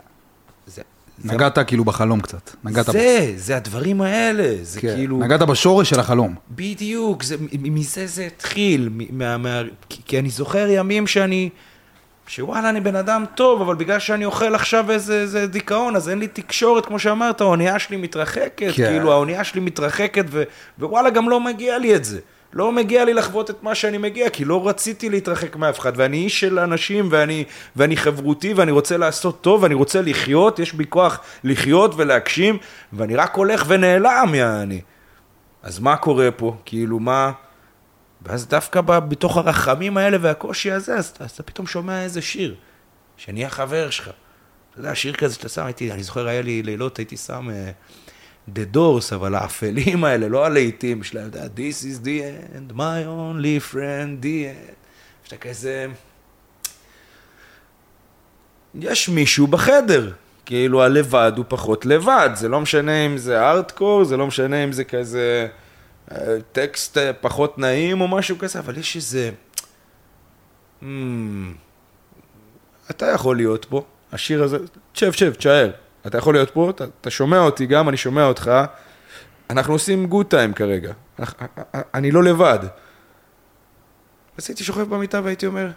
זה 0.67 0.81
זה- 1.23 1.33
נגעת 1.33 1.59
כאילו 1.67 1.83
בחלום 1.85 2.21
קצת. 2.21 2.49
נגעת 2.63 2.89
ב- 2.89 2.91
זה, 2.91 3.33
זה 3.35 3.57
הדברים 3.57 4.01
האלה, 4.01 4.55
זה 4.61 4.81
כן, 4.81 4.95
כאילו... 4.95 5.19
נגעת 5.19 5.41
בשורש 5.41 5.89
של 5.89 5.99
החלום. 5.99 6.35
בדיוק, 6.51 7.23
זה, 7.23 7.35
מזה 7.59 8.07
זה 8.07 8.25
התחיל, 8.25 8.89
מה, 9.11 9.37
מה, 9.37 9.61
כי, 9.89 10.01
כי 10.05 10.19
אני 10.19 10.29
זוכר 10.29 10.67
ימים 10.69 11.07
שאני, 11.07 11.49
שוואלה, 12.27 12.69
אני 12.69 12.81
בן 12.81 12.95
אדם 12.95 13.25
טוב, 13.35 13.61
אבל 13.61 13.75
בגלל 13.75 13.99
שאני 13.99 14.25
אוכל 14.25 14.55
עכשיו 14.55 14.91
איזה, 14.91 15.21
איזה 15.21 15.47
דיכאון, 15.47 15.95
אז 15.95 16.09
אין 16.09 16.19
לי 16.19 16.27
תקשורת, 16.27 16.85
כמו 16.85 16.99
שאמרת, 16.99 17.41
האונייה 17.41 17.79
שלי 17.79 17.97
מתרחקת, 17.97 18.51
כן. 18.57 18.71
כאילו, 18.71 19.11
האונייה 19.11 19.43
שלי 19.43 19.61
מתרחקת, 19.61 20.25
ו, 20.29 20.43
ווואלה, 20.79 21.09
גם 21.09 21.29
לא 21.29 21.39
מגיע 21.39 21.77
לי 21.77 21.95
את 21.95 22.05
זה. 22.05 22.19
לא 22.53 22.71
מגיע 22.71 23.05
לי 23.05 23.13
לחוות 23.13 23.49
את 23.49 23.63
מה 23.63 23.75
שאני 23.75 23.97
מגיע, 23.97 24.29
כי 24.29 24.45
לא 24.45 24.67
רציתי 24.67 25.09
להתרחק 25.09 25.55
מאף 25.55 25.79
אחד, 25.79 25.91
ואני 25.95 26.17
איש 26.17 26.39
של 26.39 26.59
אנשים, 26.59 27.07
ואני, 27.11 27.43
ואני 27.75 27.97
חברותי, 27.97 28.53
ואני 28.53 28.71
רוצה 28.71 28.97
לעשות 28.97 29.41
טוב, 29.41 29.63
ואני 29.63 29.73
רוצה 29.73 30.01
לחיות, 30.01 30.59
יש 30.59 30.73
בי 30.73 30.85
כוח 30.89 31.19
לחיות 31.43 31.93
ולהגשים, 31.97 32.57
ואני 32.93 33.15
רק 33.15 33.35
הולך 33.35 33.65
ונעלם, 33.67 34.35
יעני. 34.35 34.81
אז 35.63 35.79
מה 35.79 35.97
קורה 35.97 36.31
פה? 36.31 36.55
כאילו, 36.65 36.99
מה... 36.99 37.31
ואז 38.25 38.47
דווקא 38.47 38.81
בתוך 38.81 39.37
הרחמים 39.37 39.97
האלה 39.97 40.17
והקושי 40.21 40.71
הזה, 40.71 40.95
אז, 40.95 41.13
אז 41.19 41.31
אתה 41.31 41.43
פתאום 41.43 41.67
שומע 41.67 42.03
איזה 42.03 42.21
שיר, 42.21 42.55
שנהיה 43.17 43.49
חבר 43.49 43.89
שלך. 43.89 44.09
אתה 44.71 44.79
יודע, 44.79 44.95
שיר 44.95 45.13
כזה 45.13 45.33
שאתה 45.33 45.49
שם, 45.49 45.65
הייתי, 45.65 45.91
אני 45.91 46.03
זוכר, 46.03 46.27
היה 46.27 46.41
לי 46.41 46.63
לילות, 46.63 46.97
הייתי 46.97 47.17
שם 47.17 47.49
uh, 47.49 48.55
The 48.55 48.75
Doors, 48.75 49.15
אבל 49.15 49.35
האפלים 49.35 50.03
האלה, 50.03 50.27
לא 50.27 50.45
הלהיטים 50.45 51.03
שלהם, 51.03 51.29
אתה 51.29 51.37
יודע, 51.37 51.49
This 51.55 51.83
is 51.83 52.05
the 52.05 52.21
end, 52.55 52.77
my 52.77 53.05
only 53.05 53.73
friend, 53.73 54.23
the 54.23 54.45
end. 54.45 54.73
שאתה 55.23 55.37
כזה... 55.37 55.87
יש 58.79 59.09
מישהו 59.09 59.47
בחדר. 59.47 60.11
כאילו 60.45 60.83
הלבד 60.83 61.31
הוא 61.37 61.45
פחות 61.47 61.85
לבד, 61.85 62.29
זה 62.33 62.49
לא 62.49 62.61
משנה 62.61 63.05
אם 63.05 63.17
זה 63.17 63.49
ארטקור, 63.49 64.03
זה 64.03 64.17
לא 64.17 64.27
משנה 64.27 64.63
אם 64.63 64.71
זה 64.71 64.83
כזה 64.83 65.47
טקסט 66.51 66.97
אה, 66.97 67.13
פחות 67.13 67.57
נעים 67.57 68.01
או 68.01 68.07
משהו 68.07 68.37
כזה, 68.37 68.59
אבל 68.59 68.77
יש 68.77 68.95
איזה... 68.95 69.31
Hmm, 70.81 70.85
אתה 72.89 73.05
יכול 73.05 73.35
להיות 73.35 73.65
פה, 73.65 73.83
השיר 74.11 74.43
הזה, 74.43 74.57
שב, 74.93 75.11
שב, 75.11 75.33
תשאר. 75.33 75.71
אתה 76.07 76.17
יכול 76.17 76.33
להיות 76.33 76.49
פה, 76.51 76.69
אתה, 76.69 76.85
אתה 77.01 77.09
שומע 77.09 77.39
אותי 77.39 77.65
גם, 77.65 77.89
אני 77.89 77.97
שומע 77.97 78.25
אותך. 78.25 78.51
אנחנו 79.49 79.73
עושים 79.73 80.05
גוד 80.07 80.25
טיים 80.25 80.53
כרגע. 80.53 80.93
אח- 81.23 81.33
אני 81.93 82.11
לא 82.11 82.23
לבד. 82.23 82.59
אז 84.37 84.45
הייתי 84.49 84.63
שוכב 84.63 84.81
במיטה 84.89 85.21
והייתי 85.23 85.45
אומר, 85.47 85.69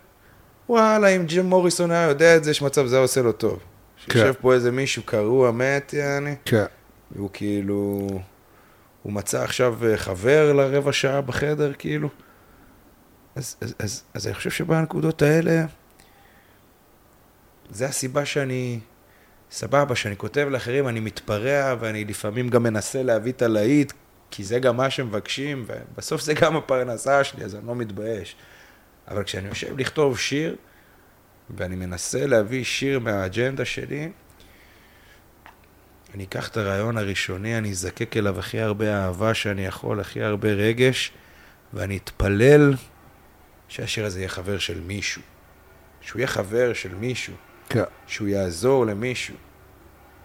וואלה, 0.68 1.08
אם 1.08 1.26
ג'ים 1.26 1.46
מוריסון 1.46 1.90
היה 1.90 2.08
יודע 2.08 2.36
את 2.36 2.44
זה, 2.44 2.50
יש 2.50 2.62
מצב 2.62 2.86
זה 2.86 2.96
היה 2.96 3.02
עושה 3.02 3.22
לו 3.22 3.32
טוב. 3.32 3.58
שיושב 3.96 4.32
פה 4.40 4.54
איזה 4.54 4.70
מישהו 4.70 5.02
קרוע, 5.02 5.50
מת, 5.50 5.92
יעני, 5.92 6.34
כן. 6.44 6.64
והוא 7.12 7.30
כאילו... 7.32 8.08
הוא 9.08 9.14
מצא 9.14 9.42
עכשיו 9.42 9.86
אה, 9.86 9.96
חבר 9.96 10.52
לרבע 10.52 10.92
שעה 10.92 11.20
בחדר, 11.20 11.72
כאילו. 11.78 12.08
אז, 13.34 13.56
אז, 13.60 13.74
אז, 13.78 14.02
אז 14.14 14.26
אני 14.26 14.34
חושב 14.34 14.50
שבנקודות 14.50 15.22
האלה, 15.22 15.66
זה 17.70 17.86
הסיבה 17.86 18.24
שאני, 18.24 18.80
סבבה, 19.50 19.96
שאני 19.96 20.16
כותב 20.16 20.48
לאחרים, 20.50 20.88
אני 20.88 21.00
מתפרע, 21.00 21.74
ואני 21.80 22.04
לפעמים 22.04 22.48
גם 22.48 22.62
מנסה 22.62 23.02
להביא 23.02 23.32
את 23.32 23.42
הלהיט, 23.42 23.92
כי 24.30 24.44
זה 24.44 24.58
גם 24.58 24.76
מה 24.76 24.90
שמבקשים, 24.90 25.64
ובסוף 25.66 26.20
זה 26.20 26.34
גם 26.34 26.56
הפרנסה 26.56 27.24
שלי, 27.24 27.44
אז 27.44 27.54
אני 27.54 27.66
לא 27.66 27.74
מתבייש. 27.74 28.36
אבל 29.08 29.24
כשאני 29.24 29.48
יושב 29.48 29.78
לכתוב 29.78 30.18
שיר, 30.18 30.56
ואני 31.50 31.76
מנסה 31.76 32.26
להביא 32.26 32.64
שיר 32.64 32.98
מהאג'נדה 32.98 33.64
שלי, 33.64 34.10
אני 36.14 36.24
אקח 36.24 36.48
את 36.48 36.56
הרעיון 36.56 36.98
הראשוני, 36.98 37.58
אני 37.58 37.70
אזקק 37.70 38.16
אליו 38.16 38.38
הכי 38.38 38.60
הרבה 38.60 38.96
אהבה 38.96 39.34
שאני 39.34 39.66
יכול, 39.66 40.00
הכי 40.00 40.22
הרבה 40.22 40.48
רגש, 40.48 41.12
ואני 41.74 41.96
אתפלל 41.96 42.74
שהשיר 43.68 44.04
הזה 44.06 44.18
יהיה 44.18 44.28
חבר 44.28 44.58
של 44.58 44.80
מישהו. 44.80 45.22
שהוא 46.00 46.18
יהיה 46.18 46.26
חבר 46.26 46.72
של 46.72 46.94
מישהו, 46.94 47.34
כן. 47.68 47.82
שהוא 48.06 48.28
יעזור 48.28 48.86
למישהו. 48.86 49.34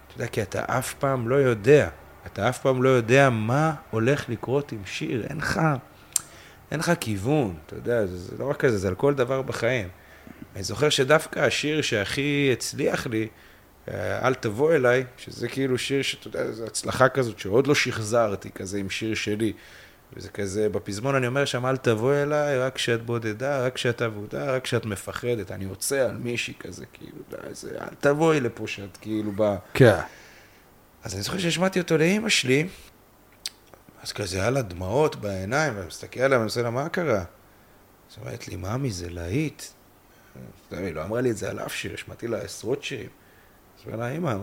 אתה 0.07 0.15
יודע, 0.15 0.27
כי 0.27 0.41
אתה 0.41 0.63
אף 0.67 0.93
פעם 0.93 1.29
לא 1.29 1.35
יודע, 1.35 1.89
אתה 2.25 2.49
אף 2.49 2.59
פעם 2.59 2.83
לא 2.83 2.89
יודע 2.89 3.29
מה 3.29 3.73
הולך 3.91 4.29
לקרות 4.29 4.71
עם 4.71 4.81
שיר, 4.85 5.25
אין 5.29 5.37
לך, 5.37 5.61
אין 6.71 6.79
לך 6.79 6.91
כיוון, 6.99 7.55
אתה 7.65 7.75
יודע, 7.75 8.05
זה, 8.05 8.17
זה 8.17 8.35
לא 8.39 8.49
רק 8.49 8.57
כזה, 8.57 8.77
זה 8.77 8.87
על 8.87 8.95
כל 8.95 9.13
דבר 9.13 9.41
בחיים. 9.41 9.87
אני 10.55 10.63
זוכר 10.63 10.89
שדווקא 10.89 11.39
השיר 11.39 11.81
שהכי 11.81 12.49
הצליח 12.53 13.07
לי, 13.07 13.27
אל 13.91 14.33
תבוא 14.33 14.73
אליי, 14.73 15.05
שזה 15.17 15.47
כאילו 15.47 15.77
שיר 15.77 16.01
שאתה 16.01 16.27
יודע, 16.27 16.51
זו 16.51 16.65
הצלחה 16.65 17.09
כזאת 17.09 17.39
שעוד 17.39 17.67
לא 17.67 17.75
שחזרתי 17.75 18.51
כזה 18.51 18.77
עם 18.77 18.89
שיר 18.89 19.15
שלי. 19.15 19.53
וזה 20.15 20.29
כזה, 20.29 20.69
בפזמון 20.69 21.15
אני 21.15 21.27
אומר 21.27 21.45
שם, 21.45 21.65
אל 21.65 21.77
תבוא 21.77 22.13
אליי, 22.13 22.59
רק 22.59 22.75
כשאת 22.75 23.05
בודדה, 23.05 23.65
רק 23.65 23.75
כשאת 23.75 24.01
אבודה, 24.01 24.51
רק 24.55 24.63
כשאת 24.63 24.85
מפחדת. 24.85 25.51
אני 25.51 25.63
יוצא 25.63 25.99
על 25.99 26.17
מישהי 26.17 26.53
כזה, 26.59 26.85
כאילו, 26.93 27.17
די, 27.29 27.53
זה, 27.53 27.69
אל 27.81 27.95
תבואי 27.99 28.39
לפה 28.39 28.67
שאת 28.67 28.97
כאילו 29.01 29.31
באה. 29.31 29.57
כן. 29.73 29.99
אז 31.03 31.13
אני 31.13 31.21
זוכר 31.21 31.37
שהשמעתי 31.37 31.79
אותו 31.79 31.97
לאימא 31.97 32.29
שלי, 32.29 32.67
אז 34.03 34.11
כזה 34.11 34.41
היה 34.41 34.49
לה 34.49 34.61
דמעות 34.61 35.15
בעיניים, 35.15 35.73
ואני 35.75 35.87
מסתכל 35.87 36.19
עליה 36.19 36.37
ואני 36.37 36.45
עושה 36.45 36.61
לה, 36.61 36.69
מה 36.69 36.89
קרה? 36.89 37.19
אז 37.19 37.25
היא 38.17 38.25
אומרת 38.25 38.47
לי, 38.47 38.55
ממי, 38.55 38.91
זה 38.91 39.09
להיט. 39.09 39.63
היא 40.71 40.93
לא 40.93 41.03
אמרה 41.03 41.21
לי 41.21 41.31
את 41.31 41.37
זה 41.37 41.49
על 41.49 41.59
אף 41.59 41.73
שיר, 41.73 41.93
השמעתי 41.93 42.27
לה 42.27 42.37
עשרות 42.37 42.83
שירים. 42.83 43.09
אז 43.83 43.87
היא 43.87 43.95
אומרת 43.95 44.09
לה, 44.09 44.17
אמא, 44.17 44.35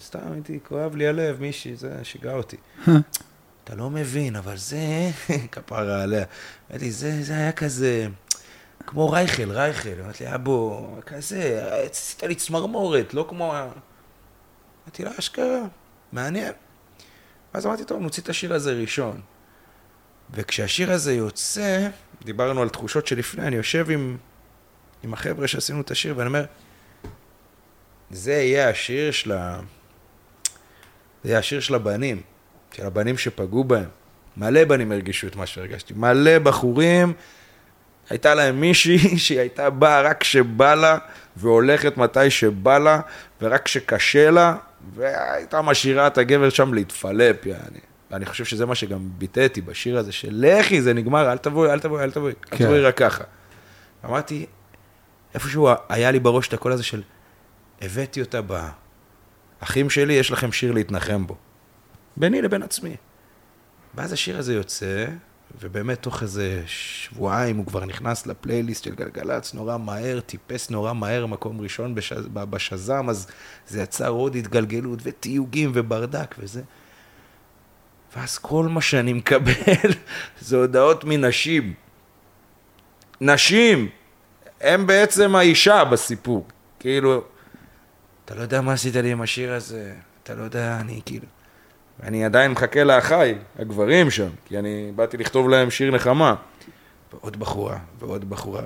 סתם 0.00 0.32
הייתי, 0.32 0.58
כואב 0.68 0.96
לי 0.96 1.08
הלב, 1.08 1.40
מישהי, 1.40 1.76
זה 1.76 2.00
שיגע 2.02 2.32
אותי. 2.32 2.56
אתה 3.64 3.74
לא 3.74 3.90
מבין, 3.90 4.36
אבל 4.36 4.56
זה, 4.56 5.10
כפרה 5.52 6.02
עליה. 6.02 6.24
אמרתי 6.70 6.90
זה, 6.90 7.22
זה 7.22 7.32
היה 7.32 7.52
כזה, 7.52 8.06
כמו 8.86 9.10
רייכל, 9.10 9.50
רייכל. 9.50 10.02
אמרתי 10.04 10.24
לי, 10.24 10.34
אבו, 10.34 10.96
כזה, 11.06 11.68
עשית 11.90 12.22
לי 12.22 12.34
צמרמורת, 12.34 13.14
לא 13.14 13.26
כמו... 13.28 13.54
ה-" 13.54 13.68
אמרתי 14.84 15.04
לה, 15.04 15.10
אשכרה, 15.18 15.62
מעניין. 16.12 16.52
ואז 17.54 17.66
אמרתי, 17.66 17.84
טוב, 17.84 18.00
נוציא 18.00 18.22
את 18.22 18.28
השיר 18.28 18.54
הזה 18.54 18.72
ראשון. 18.72 19.20
וכשהשיר 20.30 20.92
הזה 20.92 21.14
יוצא, 21.14 21.88
דיברנו 22.24 22.62
על 22.62 22.68
תחושות 22.68 23.06
שלפני, 23.06 23.46
אני 23.46 23.56
יושב 23.56 23.90
עם, 23.90 24.16
עם 25.02 25.12
החבר'ה 25.12 25.48
שעשינו 25.48 25.80
את 25.80 25.90
השיר, 25.90 26.14
ואני 26.16 26.28
אומר, 26.28 26.44
זה 28.10 28.32
יהיה 28.32 28.68
השיר 28.68 29.10
של 29.10 29.32
ה... 29.32 29.60
זה 31.24 31.30
יהיה 31.30 31.38
השיר 31.38 31.60
של 31.60 31.74
הבנים, 31.74 32.22
של 32.72 32.86
הבנים 32.86 33.18
שפגעו 33.18 33.64
בהם. 33.64 33.88
מלא 34.36 34.64
בנים 34.64 34.92
הרגישו 34.92 35.26
את 35.26 35.36
מה 35.36 35.46
שהרגשתי. 35.46 35.94
מלא 35.96 36.38
בחורים, 36.38 37.12
הייתה 38.10 38.34
להם 38.34 38.60
מישהי 38.60 39.18
שהיא 39.18 39.40
הייתה 39.40 39.70
באה 39.70 40.00
רק 40.00 40.20
כשבא 40.20 40.74
לה, 40.74 40.98
והולכת 41.36 41.96
מתי 41.96 42.30
שבא 42.30 42.78
לה, 42.78 43.00
ורק 43.42 43.62
כשקשה 43.64 44.30
לה, 44.30 44.56
והייתה 44.94 45.62
משאירה 45.62 46.06
את 46.06 46.18
הגבר 46.18 46.50
שם 46.50 46.74
להתפלפ, 46.74 47.46
יעני. 47.46 47.80
ואני 48.10 48.26
חושב 48.26 48.44
שזה 48.44 48.66
מה 48.66 48.74
שגם 48.74 49.08
ביטאתי 49.18 49.60
בשיר 49.60 49.98
הזה, 49.98 50.12
של 50.12 50.28
לכי, 50.32 50.82
זה 50.82 50.94
נגמר, 50.94 51.32
אל 51.32 51.38
תבואי, 51.38 51.72
אל 51.72 51.80
תבואי, 51.80 52.04
אל 52.04 52.10
תבואי, 52.10 52.32
אל 52.32 52.56
כן. 52.58 52.64
תבואי 52.64 52.80
רק 52.80 52.96
ככה. 52.96 53.24
אמרתי, 54.04 54.46
איפשהו 55.34 55.68
היה 55.88 56.10
לי 56.10 56.18
בראש 56.18 56.48
את 56.48 56.52
הקול 56.52 56.72
הזה 56.72 56.82
של, 56.82 57.02
הבאתי 57.82 58.20
אותה 58.20 58.40
ב... 58.46 58.68
אחים 59.60 59.90
שלי, 59.90 60.12
יש 60.12 60.30
לכם 60.30 60.52
שיר 60.52 60.72
להתנחם 60.72 61.26
בו. 61.26 61.36
ביני 62.16 62.42
לבין 62.42 62.62
עצמי. 62.62 62.96
ואז 63.94 64.12
השיר 64.12 64.38
הזה 64.38 64.54
יוצא, 64.54 65.06
ובאמת 65.60 66.02
תוך 66.02 66.22
איזה 66.22 66.62
שבועיים 66.66 67.56
הוא 67.56 67.66
כבר 67.66 67.84
נכנס 67.84 68.26
לפלייליסט 68.26 68.84
של 68.84 68.94
גלגלצ 68.94 69.54
נורא 69.54 69.76
מהר, 69.76 70.20
טיפס 70.20 70.70
נורא 70.70 70.92
מהר, 70.92 71.26
מקום 71.26 71.60
ראשון 71.60 71.94
בש... 71.94 72.12
בשזם, 72.32 73.08
אז 73.08 73.26
זה 73.66 73.82
יצר 73.82 74.08
עוד 74.08 74.36
התגלגלות 74.36 74.98
ותיוגים 75.02 75.70
וברדק 75.74 76.34
וזה. 76.38 76.62
ואז 78.16 78.38
כל 78.38 78.66
מה 78.68 78.80
שאני 78.80 79.12
מקבל 79.12 79.90
זה 80.40 80.56
הודעות 80.56 81.04
מנשים. 81.04 81.74
נשים! 83.20 83.88
הם 84.60 84.86
בעצם 84.86 85.36
האישה 85.36 85.84
בסיפור. 85.84 86.46
כאילו, 86.80 87.24
אתה 88.28 88.36
לא 88.36 88.42
יודע 88.42 88.60
מה 88.60 88.72
עשית 88.72 88.96
לי 88.96 89.12
עם 89.12 89.22
השיר 89.22 89.52
הזה, 89.52 89.92
אתה 90.22 90.34
לא 90.34 90.42
יודע, 90.42 90.76
אני 90.80 91.00
כאילו... 91.06 91.26
ואני 92.00 92.24
עדיין 92.24 92.50
מחכה 92.50 92.84
לאחיי, 92.84 93.38
הגברים 93.58 94.10
שם, 94.10 94.28
כי 94.44 94.58
אני 94.58 94.92
באתי 94.96 95.16
לכתוב 95.16 95.48
להם 95.48 95.70
שיר 95.70 95.90
נחמה. 95.94 96.34
ועוד 97.12 97.36
בחורה, 97.38 97.78
ועוד 97.98 98.30
בחורה, 98.30 98.62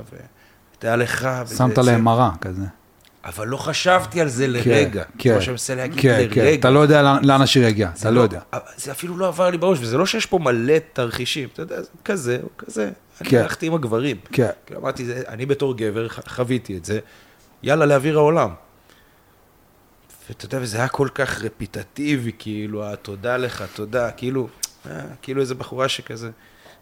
ותדע 0.76 0.96
לך, 0.96 1.28
וזה 1.44 1.56
שמת 1.56 1.78
להם 1.78 2.04
מראה 2.04 2.30
כזה. 2.40 2.64
אבל 3.24 3.48
לא 3.48 3.56
חשבתי 3.56 4.20
על 4.20 4.28
זה 4.28 4.46
לרגע. 4.46 5.02
כן, 5.18 5.30
זה 5.30 5.34
מה 5.36 5.40
שאני 5.42 5.52
מנסה 5.52 5.74
להגיד 5.74 6.00
כן, 6.02 6.08
לרגע. 6.08 6.34
כן, 6.34 6.54
אתה 6.60 6.70
לא 6.70 6.80
יודע 6.80 7.02
לאן- 7.02 7.40
השיר 7.42 7.64
יגיע, 7.66 7.90
אתה 8.00 8.10
לא 8.10 8.20
יודע. 8.20 8.40
זה 8.76 8.92
אפילו 8.92 9.16
לא 9.16 9.28
עבר 9.28 9.50
לי 9.50 9.58
בראש, 9.58 9.78
וזה 9.80 9.98
לא 9.98 10.06
שיש 10.06 10.26
פה 10.26 10.38
מלא 10.38 10.74
תרחישים, 10.92 11.48
אתה 11.52 11.62
יודע, 11.62 11.82
זה 11.82 11.88
כזה 12.04 12.38
או 12.42 12.48
כזה. 12.58 12.90
אני 13.20 13.30
כן. 13.30 13.38
הלכתי 13.38 13.66
עם 13.66 13.74
הגברים. 13.74 14.16
כן. 14.32 14.48
אמרתי, 14.76 15.06
אני 15.28 15.46
בתור 15.46 15.76
גבר 15.76 16.08
חוויתי 16.08 16.76
את 16.76 16.84
זה, 16.84 16.98
יאללה, 17.62 17.86
לאוויר 17.86 18.18
העולם. 18.18 18.50
ואתה 20.28 20.44
יודע, 20.44 20.58
וזה 20.60 20.76
היה 20.78 20.88
כל 20.88 21.08
כך 21.14 21.42
רפיטטיבי, 21.42 22.32
כאילו, 22.38 22.92
התודה 22.92 23.36
לך, 23.36 23.64
תודה, 23.74 24.10
כאילו, 24.10 24.48
אה, 24.86 25.00
כאילו 25.22 25.40
איזה 25.40 25.54
בחורה 25.54 25.88
שכזה, 25.88 26.30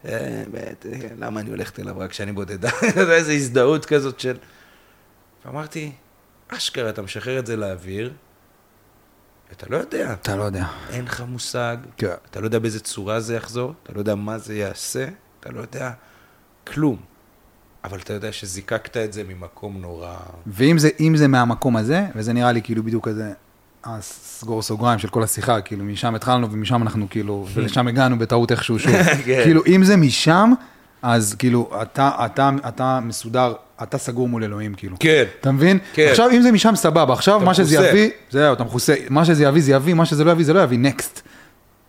אה, 0.05 0.11
אה, 0.13 0.73
למה 1.19 1.41
אני 1.41 1.51
הולכת 1.51 1.81
אליו 1.81 1.99
רק 1.99 2.11
כשאני 2.11 2.33
בודדה? 2.33 2.71
אתה 2.89 3.01
יודע, 3.01 3.15
איזו 3.15 3.33
הזדהות 3.33 3.87
כזאת 3.87 4.21
של... 4.21 4.37
ואמרתי, 5.45 5.93
אשכרה, 6.49 6.91
אתה 6.91 7.03
משחרר 7.03 7.39
את 7.39 7.47
זה 7.47 7.57
לאוויר, 7.57 8.13
אתה 9.53 9.67
לא 9.71 9.77
יודע, 9.77 10.13
אתה 10.13 10.37
לא 10.37 10.43
יודע. 10.43 10.67
אין 10.91 11.05
לך 11.05 11.21
מושג, 11.21 11.77
כן. 11.97 12.15
אתה 12.31 12.41
לא 12.41 12.45
יודע 12.45 12.59
באיזה 12.59 12.81
צורה 12.81 13.21
זה 13.21 13.35
יחזור, 13.35 13.75
אתה 13.83 13.93
לא 13.93 13.99
יודע 13.99 14.15
מה 14.15 14.39
זה 14.39 14.55
יעשה, 14.55 15.09
אתה 15.41 15.51
לא 15.51 15.61
יודע 15.61 15.93
כלום. 16.67 17.03
אבל 17.85 17.99
אתה 17.99 18.13
יודע 18.13 18.33
שזיקקת 18.33 18.97
את 18.97 19.13
זה 19.13 19.23
ממקום 19.29 19.77
נורא... 19.81 20.15
ואם 20.47 20.79
זה, 20.79 20.89
זה 21.15 21.29
מהמקום 21.29 21.77
הזה, 21.77 22.05
וזה 22.17 22.33
נראה 22.33 22.53
לי 22.53 22.63
כאילו 22.63 22.83
בדיוק 22.83 23.09
כזה, 23.09 23.33
הסגור 23.85 24.63
סוגריים 24.63 24.99
של 24.99 25.09
כל 25.09 25.23
השיחה, 25.23 25.61
כאילו 25.61 25.85
משם 25.85 26.15
התחלנו 26.15 26.53
ומשם 26.53 26.83
אנחנו 26.83 27.07
כאילו, 27.11 27.47
ולשם 27.55 27.89
הגענו 27.89 28.19
בטעות 28.19 28.53
איכשהו 28.53 28.79
שוב. 28.79 28.93
כן. 29.25 29.41
כאילו 29.45 29.63
אם 29.67 29.85
זה 29.85 29.97
משם, 29.97 30.53
אז 31.03 31.35
כאילו 31.39 31.71
אתה, 31.83 32.11
אתה, 32.27 32.51
אתה 32.69 33.01
מסודר, 33.03 33.55
אתה 33.83 33.99
סגור 33.99 34.29
מול 34.29 34.45
אלוהים 34.45 34.75
כאילו. 34.75 34.97
כן. 35.01 35.25
אתה 35.41 35.53
מבין? 35.53 35.79
כן. 35.93 36.09
עכשיו 36.11 36.31
אם 36.31 36.43
זה 36.43 36.53
משם 36.53 36.77
סבבה, 36.77 37.13
עכשיו 37.13 37.41
מה 37.41 37.55
שזה. 37.55 37.89
יביא, 37.89 38.11
זהו, 38.31 38.53
אתה 38.53 38.65
מכוסה, 38.65 38.95
מה 39.11 39.25
שזה 39.25 39.45
יביא 39.45 39.63
זה 39.63 39.73
יביא, 39.73 39.95
מה 39.95 40.07
שזה 40.07 40.25
לא 40.25 40.31
יביא 40.31 40.45
זה 40.45 40.53
לא 40.53 40.61
יביא, 40.61 40.79
נקסט. 40.79 41.23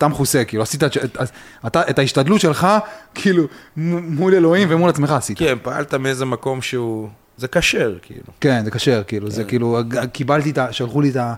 אתה 0.02 0.07
מכוסה, 0.07 0.45
כאילו 0.45 0.64
עשית 0.64 0.84
את, 0.84 0.98
את, 0.98 1.32
אתה, 1.68 1.90
את 1.90 1.99
ההשתדלות 1.99 2.41
שלך, 2.41 2.68
כאילו 3.15 3.44
מול 3.78 4.34
אלוהים 4.34 4.68
ומול 4.72 4.90
עצמך 4.90 5.11
עשית. 5.11 5.38
כן, 5.38 5.57
פעלת 5.61 5.94
מאיזה 5.94 6.26
מקום 6.26 6.61
שהוא... 6.61 7.10
זה 7.38 7.48
כשר, 7.48 7.98
כאילו. 8.02 8.23
כן, 8.40 8.65
זה 8.65 8.72
כשר, 8.72 9.03
כאילו, 9.07 9.28
כן. 9.28 9.34
זה 9.34 9.44
כאילו, 9.44 9.80
קיבלתי 10.14 10.49
את 10.49 10.57
ה... 10.57 10.73
שלחו 10.73 11.02
לי 11.02 11.10
את 11.10 11.15
ה... 11.15 11.34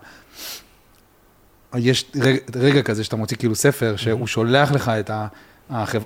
יש 1.75 2.05
רגע, 2.15 2.39
רגע 2.55 2.81
כזה 2.81 3.03
שאתה 3.03 3.15
מוציא 3.15 3.37
כאילו 3.37 3.55
ספר, 3.55 3.95
שהוא 3.95 4.27
שולח 4.27 4.71
לך 4.71 4.89
את 4.89 5.09
ה... 5.09 5.27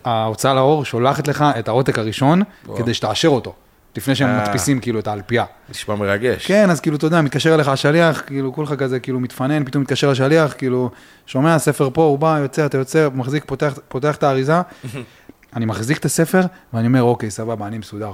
ההוצאה 0.06 0.54
לאור 0.54 0.86
שולחת 0.86 1.28
לך 1.28 1.46
את 1.60 1.68
העותק 1.68 2.00
הראשון, 2.00 2.42
וואו. 2.66 2.78
כדי 2.78 2.94
שתאשר 2.94 3.28
אותו, 3.28 3.54
לפני 3.98 4.16
שהם 4.16 4.30
אה. 4.30 4.44
מדפיסים 4.44 4.80
כאילו 4.80 5.00
את 5.00 5.08
האלפייה. 5.08 5.46
נשמע 5.70 5.96
מרגש. 5.96 6.48
כן, 6.48 6.70
אז 6.70 6.80
כאילו, 6.80 6.98
אתה 6.98 7.08
יודע, 7.08 7.22
מתקשר 7.22 7.56
אליך 7.56 7.68
השליח, 7.68 8.22
כאילו, 8.28 8.54
כולך 8.54 8.74
כזה, 8.74 9.00
כאילו, 9.00 9.20
מתפנן, 9.20 9.66
פתאום 9.66 9.84
מתקשר 9.84 10.10
השליח, 10.10 10.54
כאילו, 10.58 10.90
שומע, 11.26 11.60
ספר 11.60 11.90
פה, 11.94 12.04
הוא 12.04 12.20
בא, 12.20 12.40
יוצא, 12.42 12.66
אתה 12.66 12.78
יוצא, 12.78 13.08
מחזיק, 13.14 13.44
פותח, 13.46 13.74
פותח 13.88 14.16
את 14.16 14.24
האריזה, 14.24 14.62
אני 15.56 15.66
מחזיק 15.66 15.98
את 15.98 16.06
הספר, 16.06 16.42
ואני 16.74 16.88
אומר, 16.88 17.04
אוקיי, 17.04 17.32
סבבה, 17.32 17.68
אני 17.68 17.78
מסודר. 17.78 18.12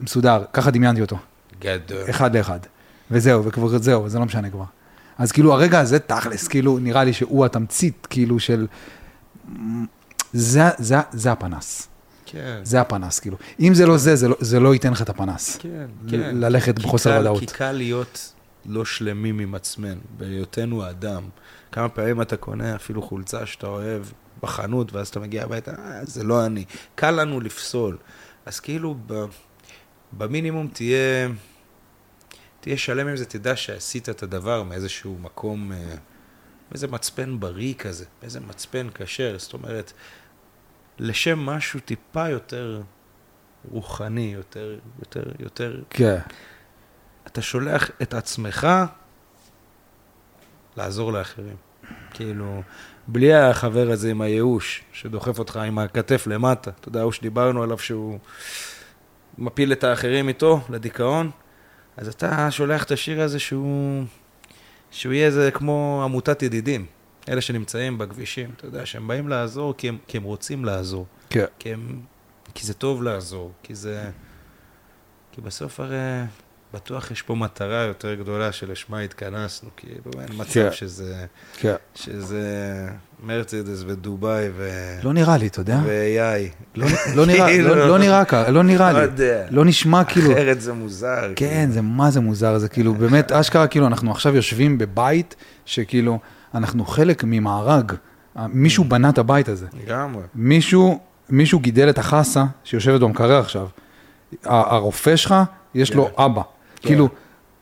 מסודר, 0.00 0.44
ככה 0.52 0.70
דמיינתי 0.70 1.00
אותו. 1.00 1.16
גדול. 1.60 2.10
אחד 2.10 2.36
לאחד. 2.36 2.58
וזהו, 3.10 3.44
וכבר 3.44 3.68
זהו, 3.68 4.08
זה 4.08 4.18
לא 4.18 4.24
משנה 4.24 4.50
כבר. 4.50 4.64
אז 5.18 5.32
כאילו 5.32 5.52
הרגע 5.52 5.80
הזה 5.80 5.98
תכלס, 5.98 6.48
כאילו 6.48 6.78
נראה 6.78 7.04
לי 7.04 7.12
שהוא 7.12 7.44
התמצית, 7.44 8.06
כאילו 8.10 8.40
של... 8.40 8.66
זה, 10.32 10.68
זה, 10.78 10.96
זה 11.12 11.32
הפנס, 11.32 11.88
כן. 12.36 12.60
זה 12.64 12.80
הפנס, 12.80 13.18
כאילו. 13.18 13.36
אם 13.60 13.74
זה 13.74 13.86
לא 13.86 13.96
זה, 13.96 14.16
זה 14.16 14.28
לא, 14.28 14.36
זה 14.40 14.60
לא 14.60 14.74
ייתן 14.74 14.92
לך 14.92 15.02
את 15.02 15.08
הפנס. 15.08 15.56
כן, 15.56 15.86
כן. 16.10 16.36
ללכת 16.36 16.78
בחוסר 16.78 17.18
ודאות. 17.20 17.40
כי 17.40 17.46
קל 17.46 17.72
להיות 17.72 18.32
לא 18.66 18.84
שלמים 18.84 19.38
עם 19.38 19.54
עצמנו, 19.54 20.00
בהיותנו 20.16 20.90
אדם. 20.90 21.28
כמה 21.72 21.88
פעמים 21.88 22.22
אתה 22.22 22.36
קונה 22.36 22.76
אפילו 22.76 23.02
חולצה 23.02 23.46
שאתה 23.46 23.66
אוהב 23.66 24.02
בחנות, 24.42 24.92
ואז 24.92 25.08
אתה 25.08 25.20
מגיע 25.20 25.44
הביתה, 25.44 25.70
אה, 25.70 26.04
זה 26.04 26.24
לא 26.24 26.46
אני. 26.46 26.64
קל 26.94 27.10
לנו 27.10 27.40
לפסול. 27.40 27.96
אז 28.46 28.60
כאילו, 28.60 28.96
ב, 29.06 29.24
במינימום 30.12 30.68
תהיה, 30.72 31.28
תהיה 32.60 32.76
שלם 32.76 33.08
עם 33.08 33.16
זה, 33.16 33.24
תדע 33.24 33.56
שעשית 33.56 34.08
את 34.08 34.22
הדבר 34.22 34.62
מאיזשהו 34.62 35.18
מקום, 35.20 35.72
אה, 35.72 35.94
איזה 36.72 36.88
מצפן 36.88 37.40
בריא 37.40 37.74
כזה, 37.74 38.04
איזה 38.22 38.40
מצפן 38.40 38.88
כשר, 38.94 39.38
זאת 39.38 39.52
אומרת, 39.52 39.92
לשם 40.98 41.38
משהו 41.38 41.80
טיפה 41.80 42.28
יותר 42.28 42.82
רוחני, 43.70 44.30
יותר, 44.34 44.78
יותר, 44.98 45.22
יותר. 45.38 45.82
כן, 45.90 46.18
אתה 47.26 47.42
שולח 47.42 47.90
את 48.02 48.14
עצמך 48.14 48.68
לעזור 50.76 51.12
לאחרים. 51.12 51.56
כאילו, 52.10 52.62
בלי 53.08 53.34
החבר 53.34 53.90
הזה 53.90 54.10
עם 54.10 54.20
הייאוש, 54.20 54.82
שדוחף 54.92 55.38
אותך 55.38 55.56
עם 55.56 55.78
הכתף 55.78 56.26
למטה, 56.26 56.70
אתה 56.80 56.88
יודע, 56.88 57.00
ההוא 57.00 57.12
שדיברנו 57.12 57.62
עליו 57.62 57.78
שהוא 57.78 58.18
מפיל 59.38 59.72
את 59.72 59.84
האחרים 59.84 60.28
איתו 60.28 60.60
לדיכאון, 60.68 61.30
אז 61.96 62.08
אתה 62.08 62.50
שולח 62.50 62.84
את 62.84 62.90
השיר 62.90 63.20
הזה 63.20 63.38
שהוא, 63.38 64.04
שהוא 64.90 65.12
יהיה 65.12 65.26
איזה 65.26 65.50
כמו 65.50 66.00
עמותת 66.04 66.42
ידידים, 66.42 66.86
אלה 67.28 67.40
שנמצאים 67.40 67.98
בכבישים, 67.98 68.50
אתה 68.56 68.66
יודע, 68.66 68.86
שהם 68.86 69.08
באים 69.08 69.28
לעזור 69.28 69.74
כי 69.76 69.88
הם, 69.88 69.98
כי 70.06 70.16
הם 70.16 70.22
רוצים 70.22 70.64
לעזור. 70.64 71.06
כן. 71.30 71.44
כי, 71.58 71.72
הם, 71.72 72.00
כי 72.54 72.66
זה 72.66 72.74
טוב 72.74 73.02
לעזור, 73.02 73.52
כי 73.62 73.74
זה... 73.74 74.04
כי 75.32 75.40
בסוף 75.40 75.80
הרי 75.80 75.96
בטוח 76.74 77.10
יש 77.10 77.22
פה 77.22 77.34
מטרה 77.34 77.82
יותר 77.82 78.14
גדולה 78.14 78.52
שלשמה 78.52 79.00
התכנסנו, 79.00 79.70
כאילו 79.76 80.10
אין 80.20 80.28
מצב 80.36 80.52
כן. 80.52 80.72
שזה, 80.72 81.26
כן. 81.56 81.74
שזה 81.94 82.44
מרצדס 83.22 83.82
ודובאי 83.86 84.48
ו... 84.56 84.70
לא 85.02 85.12
נראה 85.12 85.36
לי, 85.36 85.46
אתה 85.46 85.60
יודע? 85.60 85.80
ו-AI. 85.84 86.64
לא, 86.74 86.86
לא 87.16 87.26
נראה, 87.26 87.46
כאילו, 87.46 87.74
לא, 87.74 87.88
לא 87.88 87.98
נראה 87.98 88.24
ככה, 88.24 88.50
לא 88.50 88.62
נראה 88.62 88.92
לא 88.92 88.98
לי. 88.98 89.04
יודע. 89.04 89.46
לא 89.50 89.64
נשמע 89.64 90.04
כאילו... 90.04 90.32
אחרת 90.32 90.60
זה 90.60 90.72
מוזר. 90.72 91.32
כן, 91.36 91.48
כאילו. 91.48 91.72
זה 91.72 91.82
מה 91.82 92.10
זה 92.10 92.20
מוזר, 92.20 92.58
זה 92.58 92.68
כאילו 92.68 92.94
באמת, 92.94 93.32
אשכרה, 93.32 93.66
כאילו, 93.66 93.86
אנחנו 93.86 94.10
עכשיו 94.10 94.36
יושבים 94.36 94.78
בבית, 94.78 95.36
שכאילו, 95.64 96.18
אנחנו 96.54 96.84
חלק 96.86 97.24
ממארג. 97.26 97.92
מישהו 98.48 98.84
בנה 98.84 99.08
את 99.08 99.18
הבית 99.18 99.48
הזה. 99.48 99.66
לגמרי. 99.86 100.22
מישהו, 100.34 100.98
מישהו 101.30 101.58
גידל 101.60 101.90
את 101.90 101.98
החסה 101.98 102.44
שיושבת 102.64 103.00
במקרר 103.00 103.40
עכשיו. 103.40 103.66
הרופא 104.44 105.16
שלך, 105.16 105.34
יש 105.74 105.94
לו 105.94 106.08
אבא. 106.18 106.42
כאילו, 106.80 107.08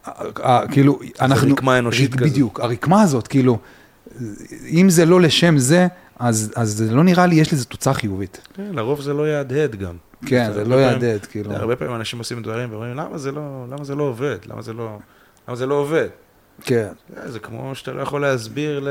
ה- 0.04 0.68
כאילו, 0.72 0.98
אנחנו... 1.20 1.52
רקמה 1.52 1.78
אנושית 1.78 2.14
כזאת. 2.14 2.28
בדיוק, 2.30 2.60
הרקמה 2.60 3.02
הזאת, 3.02 3.28
כאילו, 3.28 3.58
אם 4.66 4.86
זה 4.90 5.04
לא 5.06 5.20
לשם 5.20 5.58
זה, 5.58 5.86
אז, 6.18 6.52
אז 6.56 6.70
זה 6.70 6.94
לא 6.94 7.04
נראה 7.04 7.26
לי, 7.26 7.34
יש 7.34 7.52
לזה 7.52 7.64
תוצאה 7.64 7.94
חיובית. 7.94 8.40
כן, 8.54 8.70
לרוב 8.72 9.00
זה 9.00 9.12
לא 9.14 9.28
יהדהד 9.28 9.76
גם. 9.76 9.94
כן, 10.26 10.50
זה 10.54 10.64
לא 10.64 10.74
יהדהד, 10.74 11.26
כאילו. 11.26 11.52
הרבה 11.52 11.76
פעמים 11.76 11.94
אנשים 11.96 12.18
עושים 12.18 12.42
דברים 12.42 12.70
ואומרים, 12.72 12.94
למה 12.96 13.18
זה 13.18 13.32
לא, 13.32 13.66
למה 13.70 13.84
זה 13.84 13.94
לא 13.94 14.02
עובד? 14.02 14.36
למה 14.46 14.62
זה 14.62 14.72
לא, 14.72 14.98
למה 15.48 15.56
זה 15.56 15.66
לא 15.66 15.74
עובד? 15.74 16.08
כן, 16.62 16.88
זה 17.08 17.30
זה 17.30 17.38
כמו 17.38 17.74
שאתה 17.74 17.92
לא 17.92 18.02
יכול 18.02 18.20
להסביר 18.20 18.80
ל... 18.80 18.88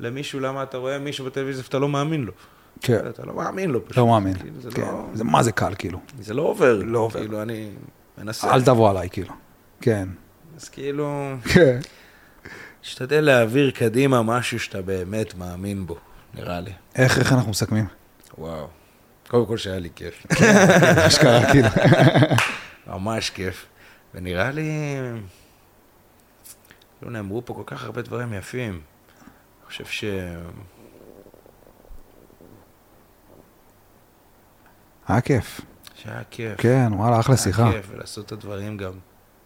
למישהו 0.00 0.40
למה 0.40 0.62
אתה 0.62 0.76
רואה 0.76 0.98
מישהו 0.98 1.24
בטלוויזיה 1.24 1.64
ואתה 1.66 1.78
לא 1.78 1.88
מאמין 1.88 2.24
לו. 2.24 2.32
כן, 2.80 3.00
אתה 3.08 3.26
לא 3.26 3.34
מאמין 3.34 3.70
לו 3.70 3.84
פשוט. 3.84 3.96
לא 3.96 4.06
מאמין. 4.06 4.34
כאילו, 4.34 4.60
זה, 4.60 4.70
כן, 4.70 4.82
לא, 4.82 5.06
זה 5.14 5.24
מה 5.24 5.42
זה 5.42 5.52
קל, 5.52 5.72
כאילו. 5.78 5.98
זה 6.20 6.34
לא 6.34 6.42
עובר. 6.42 6.82
לא 6.84 6.98
עובר. 6.98 7.20
כאילו, 7.20 7.42
אני 7.42 7.70
מנסה. 8.18 8.54
אל 8.54 8.62
תבוא 8.62 8.90
עליי, 8.90 9.08
כאילו. 9.10 9.32
כן. 9.80 10.08
אז 10.56 10.68
כאילו, 10.68 11.32
כן. 11.54 11.78
תשתדל 12.80 13.20
להעביר 13.20 13.70
קדימה 13.70 14.22
משהו 14.22 14.60
שאתה 14.60 14.82
באמת 14.82 15.34
מאמין 15.34 15.86
בו, 15.86 15.96
נראה 16.34 16.60
לי. 16.60 16.72
איך, 16.96 17.18
איך 17.18 17.32
אנחנו 17.32 17.50
מסכמים? 17.50 17.86
וואו. 18.38 18.66
קודם 19.28 19.46
כל 19.46 19.56
שהיה 19.56 19.78
לי 19.78 19.88
כיף. 19.94 20.26
אשכרה, 21.06 21.52
כאילו. 21.52 21.68
ממש 22.86 23.30
כיף. 23.30 23.66
ונראה 24.14 24.50
לי... 24.50 24.70
לא 27.02 27.10
נאמרו 27.10 27.44
פה 27.44 27.54
כל 27.54 27.62
כך 27.66 27.84
הרבה 27.84 28.02
דברים 28.02 28.32
יפים. 28.32 28.72
אני 28.72 29.66
חושב 29.66 29.84
ש... 29.84 30.04
היה 35.08 35.20
כיף. 35.20 35.60
שהיה 35.94 36.22
כיף. 36.30 36.60
כן, 36.60 36.88
וואלה, 36.92 37.20
אחלה 37.20 37.36
שיחה. 37.36 37.64
היה 37.64 37.72
כיף, 37.72 37.90
ולעשות 37.90 38.26
את 38.26 38.32
הדברים 38.32 38.76
גם. 38.76 38.92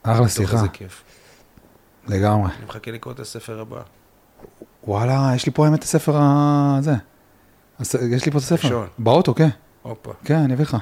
אחלה 0.03 0.29
שיחה, 0.29 0.57
איזה 0.57 0.69
כיף. 0.69 1.05
לגמרי. 2.09 2.51
אני 2.57 2.65
מחכה 2.65 2.91
לקרוא 2.91 3.15
את 3.15 3.21
הספר 3.21 3.61
הבא. 3.61 3.83
וואלה, 4.85 5.33
יש 5.35 5.47
לי 5.47 5.53
פה 5.53 5.67
האמת 5.67 5.79
את 5.79 5.85
הספר 5.85 6.17
הזה. 6.17 6.95
יש 7.81 8.27
לי 8.27 8.33
פה 8.33 8.39
את 8.39 8.43
הספר. 8.43 8.65
ראשון. 8.65 8.89
באוטו, 8.99 9.35
כן. 9.35 9.49
הופה, 9.83 10.13
כן, 10.25 10.39
אני 10.39 10.55
אביא 10.55 10.65
לך. 10.65 10.77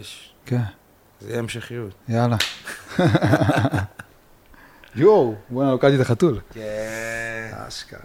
יש. 0.00 0.34
כן, 0.46 0.62
זה 1.20 1.28
יהיה 1.28 1.38
המשכיות. 1.38 1.94
יאללה. 2.08 2.36
יואו, 4.96 5.34
בוא'נה, 5.50 5.70
לוקחתי 5.70 5.94
את 5.96 6.00
החתול. 6.00 6.40
כן. 6.52 7.50
אשכרה. 7.68 8.00